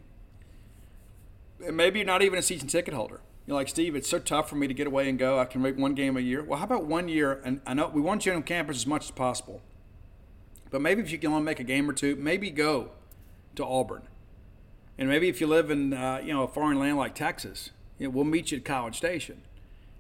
And 1.65 1.77
maybe 1.77 1.99
you're 1.99 2.05
not 2.05 2.21
even 2.21 2.37
a 2.37 2.43
season 2.43 2.67
ticket 2.67 2.93
holder. 2.93 3.21
You're 3.47 3.55
like, 3.55 3.69
Steve, 3.69 3.95
it's 3.95 4.09
so 4.09 4.19
tough 4.19 4.49
for 4.49 4.55
me 4.55 4.67
to 4.67 4.73
get 4.73 4.85
away 4.85 5.09
and 5.09 5.17
go. 5.17 5.39
I 5.39 5.45
can 5.45 5.61
make 5.61 5.77
one 5.77 5.95
game 5.95 6.17
a 6.17 6.19
year. 6.19 6.43
Well, 6.43 6.59
how 6.59 6.65
about 6.65 6.85
one 6.85 7.07
year? 7.07 7.41
And 7.43 7.61
I 7.65 7.73
know 7.73 7.87
we 7.87 8.01
want 8.01 8.25
you 8.25 8.33
on 8.33 8.43
campus 8.43 8.77
as 8.77 8.85
much 8.85 9.05
as 9.05 9.11
possible. 9.11 9.61
But 10.69 10.81
maybe 10.81 11.01
if 11.01 11.11
you 11.11 11.17
can 11.17 11.31
only 11.31 11.43
make 11.43 11.59
a 11.59 11.63
game 11.63 11.89
or 11.89 11.93
two, 11.93 12.15
maybe 12.17 12.51
go 12.51 12.91
to 13.55 13.65
Auburn 13.65 14.03
and 14.97 15.07
maybe 15.07 15.29
if 15.29 15.39
you 15.39 15.47
live 15.47 15.69
in 15.69 15.93
uh, 15.93 16.21
you 16.23 16.33
know 16.33 16.43
a 16.43 16.47
foreign 16.47 16.79
land 16.79 16.97
like 16.97 17.13
Texas, 17.13 17.69
you 17.99 18.07
know, 18.07 18.11
we'll 18.11 18.25
meet 18.25 18.51
you 18.51 18.57
at 18.57 18.65
College 18.65 18.97
Station. 18.97 19.41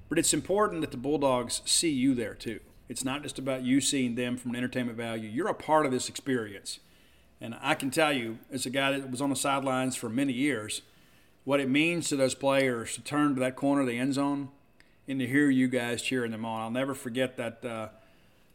But 0.09 0.17
it's 0.17 0.33
important 0.33 0.81
that 0.81 0.91
the 0.91 0.97
Bulldogs 0.97 1.61
see 1.65 1.91
you 1.91 2.15
there 2.15 2.33
too. 2.33 2.59
It's 2.89 3.03
not 3.03 3.21
just 3.21 3.37
about 3.37 3.63
you 3.63 3.81
seeing 3.81 4.15
them 4.15 4.37
from 4.37 4.51
an 4.51 4.57
entertainment 4.57 4.97
value. 4.97 5.29
You're 5.29 5.49
a 5.49 5.53
part 5.53 5.85
of 5.85 5.91
this 5.91 6.07
experience. 6.07 6.79
And 7.41 7.55
I 7.61 7.75
can 7.75 7.91
tell 7.91 8.13
you, 8.13 8.39
as 8.51 8.65
a 8.65 8.69
guy 8.69 8.97
that 8.97 9.11
was 9.11 9.21
on 9.21 9.29
the 9.29 9.35
sidelines 9.35 9.95
for 9.95 10.09
many 10.09 10.33
years, 10.33 10.81
what 11.47 11.61
it 11.61 11.69
means 11.69 12.09
to 12.09 12.17
those 12.17 12.35
players 12.35 12.95
to 12.95 13.01
turn 13.01 13.33
to 13.33 13.39
that 13.39 13.55
corner 13.55 13.79
of 13.79 13.87
the 13.87 13.97
end 13.97 14.13
zone 14.13 14.49
and 15.07 15.17
to 15.17 15.25
hear 15.25 15.49
you 15.49 15.69
guys 15.69 16.01
cheering 16.01 16.31
them 16.31 16.43
on. 16.43 16.59
I'll 16.59 16.69
never 16.69 16.93
forget 16.93 17.37
that 17.37 17.63
uh, 17.63 17.87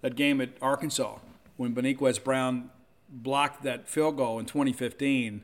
that 0.02 0.14
game 0.14 0.43
at 0.43 0.51
Arkansas 0.60 1.16
when 1.56 1.74
Beniquez 1.74 2.23
Brown 2.23 2.69
blocked 3.09 3.62
that 3.62 3.89
field 3.89 4.19
goal 4.19 4.39
in 4.39 4.44
2015 4.44 5.43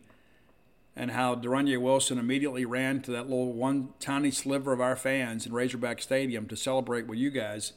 and 0.94 1.10
how 1.12 1.34
De'Runnya 1.34 1.80
Wilson 1.80 2.18
immediately 2.18 2.66
ran 2.66 3.00
to 3.00 3.10
that 3.12 3.30
little 3.30 3.54
one 3.54 3.94
tiny 3.98 4.30
sliver 4.30 4.74
of 4.74 4.82
our 4.82 4.94
fans 4.94 5.46
in 5.46 5.54
Razorback 5.54 6.02
Stadium 6.02 6.48
to 6.48 6.56
celebrate 6.56 7.06
with 7.06 7.18
you 7.18 7.30
guys. 7.30 7.72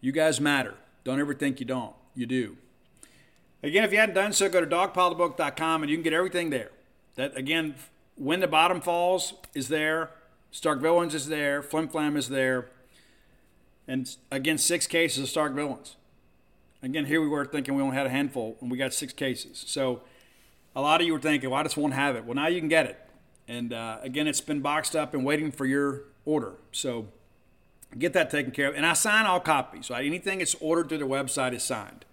You 0.00 0.10
guys 0.10 0.40
matter. 0.40 0.74
Don't 1.04 1.20
ever 1.20 1.34
think 1.34 1.60
you 1.60 1.66
don't. 1.66 1.94
You 2.16 2.26
do. 2.26 2.56
Again, 3.62 3.84
if 3.84 3.92
you 3.92 3.98
hadn't 3.98 4.16
done 4.16 4.32
so, 4.32 4.48
go 4.48 4.60
to 4.60 4.66
dogpilethebook.com 4.66 5.84
and 5.84 5.88
you 5.88 5.96
can 5.96 6.02
get 6.02 6.12
everything 6.12 6.50
there. 6.50 6.72
That 7.14 7.36
again, 7.36 7.76
when 8.16 8.40
the 8.40 8.48
bottom 8.48 8.80
falls 8.80 9.34
is 9.54 9.68
there, 9.68 10.10
Stark 10.50 10.80
Villains 10.80 11.14
is 11.14 11.28
there, 11.28 11.62
Flim 11.62 11.88
Flam 11.88 12.16
is 12.16 12.28
there, 12.28 12.70
and 13.86 14.16
again, 14.30 14.58
six 14.58 14.86
cases 14.86 15.24
of 15.24 15.28
Stark 15.28 15.52
Villains. 15.54 15.96
Again, 16.82 17.06
here 17.06 17.20
we 17.20 17.28
were 17.28 17.44
thinking 17.44 17.74
we 17.74 17.82
only 17.82 17.96
had 17.96 18.06
a 18.06 18.10
handful, 18.10 18.56
and 18.60 18.70
we 18.70 18.76
got 18.76 18.92
six 18.92 19.12
cases. 19.12 19.64
So 19.66 20.02
a 20.76 20.80
lot 20.80 21.00
of 21.00 21.06
you 21.06 21.12
were 21.12 21.20
thinking, 21.20 21.50
well, 21.50 21.60
I 21.60 21.62
just 21.62 21.76
won't 21.76 21.94
have 21.94 22.16
it. 22.16 22.24
Well, 22.24 22.34
now 22.34 22.46
you 22.46 22.60
can 22.60 22.68
get 22.68 22.86
it. 22.86 23.00
And 23.46 23.72
uh, 23.72 23.98
again, 24.02 24.26
it's 24.26 24.40
been 24.40 24.60
boxed 24.60 24.96
up 24.96 25.14
and 25.14 25.24
waiting 25.24 25.50
for 25.50 25.66
your 25.66 26.02
order. 26.24 26.54
So 26.72 27.08
get 27.98 28.12
that 28.14 28.30
taken 28.30 28.52
care 28.52 28.68
of. 28.68 28.74
And 28.74 28.86
I 28.86 28.94
sign 28.94 29.26
all 29.26 29.40
copies. 29.40 29.90
Right? 29.90 30.04
Anything 30.04 30.38
that's 30.38 30.54
ordered 30.56 30.88
through 30.88 30.98
the 30.98 31.06
website 31.06 31.54
is 31.54 31.62
signed. 31.62 32.04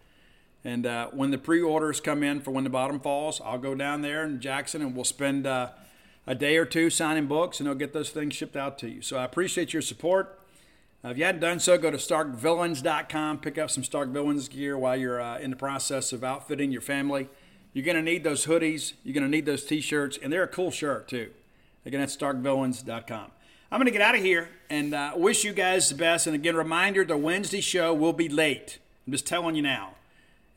And 0.64 0.86
uh, 0.86 1.08
when 1.08 1.32
the 1.32 1.38
pre-orders 1.38 2.00
come 2.00 2.22
in 2.22 2.40
for 2.42 2.52
when 2.52 2.64
the 2.64 2.70
bottom 2.70 3.00
falls, 3.00 3.42
I'll 3.44 3.58
go 3.58 3.74
down 3.74 4.02
there 4.02 4.24
in 4.24 4.40
Jackson 4.40 4.82
and 4.82 4.96
we'll 4.96 5.06
spend 5.06 5.48
uh, 5.48 5.70
a 6.28 6.36
day 6.36 6.58
or 6.58 6.66
two 6.66 6.90
signing 6.90 7.28
books, 7.28 7.60
and 7.60 7.68
they'll 7.68 7.76
get 7.76 7.94
those 7.94 8.10
things 8.10 8.36
shipped 8.36 8.56
out 8.56 8.78
to 8.80 8.90
you. 8.90 9.02
So 9.02 9.18
I 9.18 9.24
appreciate 9.24 9.74
your 9.74 9.82
support. 9.82 10.40
Uh, 11.04 11.10
if 11.10 11.18
you 11.18 11.24
hadn't 11.24 11.42
done 11.42 11.60
so, 11.60 11.78
go 11.78 11.90
to 11.90 11.98
StarkVillains.com, 11.98 13.40
pick 13.40 13.58
up 13.58 13.72
some 13.72 13.84
Stark 13.84 14.10
Villains 14.10 14.48
gear 14.48 14.78
while 14.78 14.96
you're 14.96 15.20
uh, 15.20 15.40
in 15.40 15.50
the 15.50 15.56
process 15.56 16.14
of 16.14 16.24
outfitting 16.24 16.72
your 16.72 16.82
family. 16.82 17.28
You're 17.74 17.86
going 17.86 17.98
to 17.98 18.04
need 18.04 18.24
those 18.24 18.46
hoodies. 18.46 18.94
You're 19.04 19.14
going 19.14 19.24
to 19.24 19.30
need 19.30 19.46
those 19.46 19.66
t-shirts, 19.66 20.20
and 20.22 20.32
they're 20.32 20.44
a 20.44 20.48
cool 20.48 20.70
shirt 20.70 21.08
too. 21.08 21.32
Again, 21.86 22.02
that's 22.02 22.16
starkvillains.com. 22.16 23.32
I'm 23.72 23.80
going 23.80 23.86
to 23.86 23.92
get 23.92 24.02
out 24.02 24.16
of 24.16 24.22
here 24.22 24.50
and 24.70 24.94
uh, 24.94 25.14
wish 25.16 25.44
you 25.44 25.54
guys 25.54 25.90
the 25.90 25.96
best. 25.96 26.28
And 26.28 26.36
again, 26.36 26.56
reminder: 26.56 27.06
the 27.06 27.18
Wednesday 27.18 27.62
show 27.62 27.94
will 27.94 28.14
be 28.14 28.30
late. 28.30 28.78
I'm 29.08 29.14
just 29.14 29.26
telling 29.26 29.56
you 29.56 29.62
now. 29.62 29.96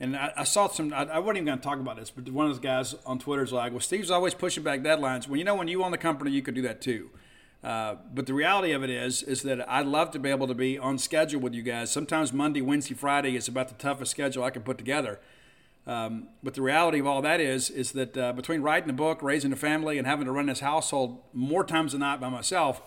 And 0.01 0.17
I, 0.17 0.33
I 0.39 0.45
saw 0.45 0.69
some. 0.69 0.93
I, 0.93 1.05
I 1.05 1.19
wasn't 1.19 1.39
even 1.39 1.47
going 1.47 1.59
to 1.59 1.65
talk 1.65 1.79
about 1.79 1.97
this, 1.97 2.11
but 2.11 2.29
one 2.29 2.47
of 2.47 2.53
those 2.53 2.61
guys 2.61 2.95
on 3.07 3.19
Twitter 3.19 3.43
is 3.43 3.53
like, 3.53 3.73
"Well, 3.73 3.81
Steve's 3.81 4.11
always 4.11 4.35
pushing 4.35 4.63
back 4.63 4.81
deadlines." 4.81 5.29
Well, 5.29 5.37
you 5.37 5.45
know, 5.45 5.55
when 5.55 5.69
you 5.69 5.85
own 5.85 5.93
the 5.93 5.99
company, 5.99 6.31
you 6.33 6.43
could 6.43 6.55
do 6.55 6.63
that 6.63 6.81
too. 6.81 7.11
Uh, 7.63 7.97
but 8.13 8.27
the 8.27 8.35
reality 8.35 8.73
of 8.73 8.83
it 8.85 8.91
is, 8.91 9.23
is 9.23 9.41
that 9.43 9.67
I'd 9.71 9.87
love 9.87 10.11
to 10.11 10.19
be 10.19 10.29
able 10.29 10.47
to 10.49 10.55
be 10.55 10.79
on 10.79 10.99
schedule 10.99 11.41
with 11.41 11.55
you 11.55 11.63
guys. 11.63 11.91
Sometimes 11.91 12.31
Monday, 12.31 12.61
Wednesday, 12.61 12.95
Friday 12.95 13.37
is 13.37 13.49
about 13.49 13.69
the 13.69 13.75
toughest 13.75 14.11
schedule 14.11 14.45
I 14.45 14.51
can 14.51 14.63
put 14.63 14.77
together. 14.77 15.19
Um, 15.87 16.29
but 16.43 16.55
the 16.55 16.63
reality 16.63 16.99
of 16.99 17.07
all 17.07 17.23
that 17.23 17.41
is, 17.41 17.71
is 17.71 17.93
that 17.93 18.17
uh, 18.17 18.33
between 18.35 18.61
writing 18.61 18.91
a 18.91 18.95
book, 18.95 19.23
raising 19.23 19.53
a 19.53 19.57
family, 19.57 19.97
and 19.97 20.07
having 20.07 20.27
to 20.27 20.33
run 20.33 20.47
this 20.47 20.61
household 20.61 21.23
more 21.33 21.65
times 21.65 21.93
than 21.93 22.01
not 22.01 22.21
by 22.21 22.29
myself, 22.29 22.83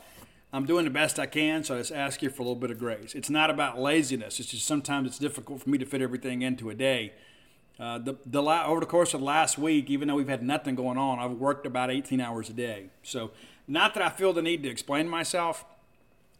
I'm 0.57 0.65
doing 0.65 0.85
the 0.85 0.91
best 0.91 1.19
I 1.19 1.27
can. 1.27 1.63
So 1.63 1.75
I 1.75 1.77
just 1.77 1.91
ask 1.91 2.23
you 2.23 2.31
for 2.31 2.41
a 2.41 2.45
little 2.45 2.55
bit 2.55 2.71
of 2.71 2.79
grace. 2.79 3.13
It's 3.13 3.29
not 3.29 3.51
about 3.51 3.79
laziness. 3.79 4.39
It's 4.39 4.49
just 4.49 4.65
sometimes 4.65 5.07
it's 5.07 5.19
difficult 5.19 5.61
for 5.61 5.69
me 5.69 5.77
to 5.77 5.85
fit 5.85 6.01
everything 6.01 6.41
into 6.41 6.71
a 6.71 6.73
day. 6.73 7.13
Uh, 7.79 7.99
the, 7.99 8.15
the 8.25 8.41
over 8.41 8.79
the 8.79 8.87
course 8.87 9.13
of 9.13 9.19
the 9.19 9.25
last 9.27 9.59
week, 9.59 9.87
even 9.91 10.07
though 10.07 10.15
we've 10.15 10.27
had 10.27 10.41
nothing 10.41 10.73
going 10.73 10.97
on, 10.97 11.19
I've 11.19 11.37
worked 11.37 11.67
about 11.67 11.91
18 11.91 12.19
hours 12.19 12.49
a 12.49 12.53
day. 12.53 12.87
So 13.03 13.29
not 13.67 13.93
that 13.93 14.01
I 14.01 14.09
feel 14.09 14.33
the 14.33 14.41
need 14.41 14.63
to 14.63 14.69
explain 14.69 15.07
myself, 15.07 15.63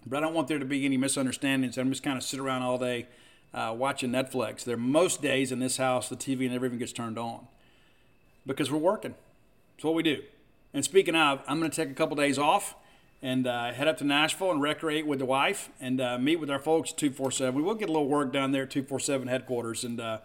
but 0.04 0.18
I 0.18 0.20
don't 0.22 0.34
want 0.34 0.48
there 0.48 0.58
to 0.58 0.66
be 0.66 0.84
any 0.84 0.98
misunderstandings. 0.98 1.78
I'm 1.78 1.92
just 1.92 2.02
kind 2.02 2.18
of 2.18 2.24
sit 2.24 2.40
around 2.40 2.64
all 2.64 2.80
day 2.80 3.06
uh, 3.54 3.76
watching 3.78 4.10
Netflix. 4.10 4.64
There 4.64 4.74
are 4.74 4.80
most 4.80 5.22
days 5.22 5.52
in 5.52 5.60
this 5.60 5.78
house 5.78 6.10
the 6.10 6.16
TV 6.16 6.50
never 6.50 6.66
even 6.66 6.80
gets 6.80 6.92
turned 6.92 7.20
on 7.20 7.48
because 8.48 8.72
we're 8.72 8.80
working. 8.80 9.14
It's 9.76 9.84
what 9.84 9.94
we 9.94 10.02
do. 10.02 10.24
And 10.74 10.84
speaking 10.84 11.16
of, 11.16 11.44
I'm 11.48 11.60
going 11.60 11.70
to 11.70 11.76
take 11.76 11.92
a 11.92 11.96
couple 11.96 12.16
days 12.16 12.40
off 12.40 12.74
and 13.22 13.48
uh, 13.48 13.74
head 13.74 13.88
up 13.88 13.98
to 13.98 14.04
Nashville 14.04 14.52
and 14.52 14.62
recreate 14.62 15.08
with 15.08 15.20
the 15.20 15.26
wife 15.26 15.70
and 15.80 16.00
uh, 16.00 16.18
meet 16.18 16.38
with 16.38 16.50
our 16.50 16.60
folks 16.60 16.92
at 16.92 16.98
247. 16.98 17.56
We 17.56 17.62
will 17.62 17.76
get 17.76 17.90
a 17.90 17.92
little 17.92 18.08
work 18.08 18.32
done 18.32 18.52
there 18.52 18.64
at 18.64 18.72
247 18.72 19.28
headquarters 19.28 19.84
and 19.84 20.00
uh, 20.00 20.20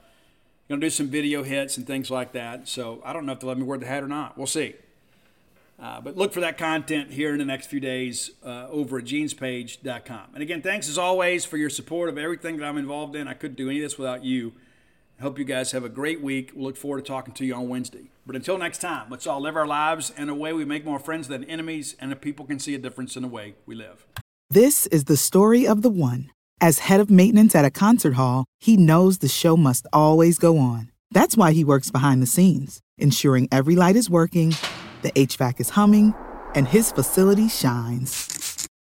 going 0.68 0.80
to 0.80 0.86
do 0.86 0.90
some 0.90 1.08
video 1.08 1.42
hits 1.42 1.76
and 1.76 1.86
things 1.86 2.10
like 2.10 2.32
that. 2.32 2.68
So 2.68 3.02
I 3.04 3.12
don't 3.12 3.26
know 3.26 3.32
if 3.32 3.40
they'll 3.40 3.48
let 3.48 3.58
me 3.58 3.64
wear 3.64 3.78
the 3.78 3.86
hat 3.86 4.02
or 4.02 4.08
not. 4.08 4.36
We'll 4.36 4.46
see. 4.46 4.74
Uh, 5.80 6.00
but 6.00 6.16
look 6.16 6.32
for 6.32 6.40
that 6.40 6.58
content 6.58 7.10
here 7.10 7.32
in 7.32 7.38
the 7.38 7.44
next 7.44 7.66
few 7.66 7.80
days 7.80 8.30
uh, 8.44 8.68
over 8.68 8.98
at 8.98 9.04
genespage.com. 9.04 10.28
And 10.34 10.42
again, 10.42 10.62
thanks 10.62 10.88
as 10.88 10.96
always 10.96 11.44
for 11.44 11.56
your 11.56 11.70
support 11.70 12.08
of 12.08 12.18
everything 12.18 12.56
that 12.58 12.66
I'm 12.66 12.78
involved 12.78 13.16
in. 13.16 13.26
I 13.26 13.34
couldn't 13.34 13.56
do 13.56 13.68
any 13.68 13.78
of 13.78 13.82
this 13.82 13.98
without 13.98 14.24
you. 14.24 14.52
Hope 15.22 15.38
you 15.38 15.44
guys 15.44 15.70
have 15.70 15.84
a 15.84 15.88
great 15.88 16.20
week. 16.20 16.50
We 16.52 16.64
look 16.64 16.76
forward 16.76 17.04
to 17.04 17.08
talking 17.08 17.32
to 17.34 17.46
you 17.46 17.54
on 17.54 17.68
Wednesday. 17.68 18.10
But 18.26 18.34
until 18.34 18.58
next 18.58 18.78
time, 18.78 19.08
let's 19.08 19.24
all 19.24 19.40
live 19.40 19.56
our 19.56 19.68
lives 19.68 20.12
in 20.16 20.28
a 20.28 20.34
way 20.34 20.52
we 20.52 20.64
make 20.64 20.84
more 20.84 20.98
friends 20.98 21.28
than 21.28 21.44
enemies 21.44 21.94
and 22.00 22.10
that 22.10 22.20
people 22.20 22.44
can 22.44 22.58
see 22.58 22.74
a 22.74 22.78
difference 22.78 23.14
in 23.14 23.22
the 23.22 23.28
way 23.28 23.54
we 23.64 23.76
live. 23.76 24.04
This 24.50 24.88
is 24.88 25.04
the 25.04 25.16
story 25.16 25.64
of 25.64 25.82
the 25.82 25.90
one. 25.90 26.30
As 26.60 26.80
head 26.80 26.98
of 26.98 27.08
maintenance 27.08 27.54
at 27.54 27.64
a 27.64 27.70
concert 27.70 28.14
hall, 28.14 28.46
he 28.58 28.76
knows 28.76 29.18
the 29.18 29.28
show 29.28 29.56
must 29.56 29.86
always 29.92 30.38
go 30.38 30.58
on. 30.58 30.90
That's 31.12 31.36
why 31.36 31.52
he 31.52 31.64
works 31.64 31.90
behind 31.90 32.20
the 32.20 32.26
scenes, 32.26 32.80
ensuring 32.98 33.48
every 33.52 33.76
light 33.76 33.94
is 33.94 34.10
working 34.10 34.54
the 35.02 35.12
HVAC 35.12 35.60
is 35.60 35.70
humming, 35.70 36.14
and 36.54 36.66
his 36.66 36.92
facility 36.92 37.48
shines. 37.48 38.31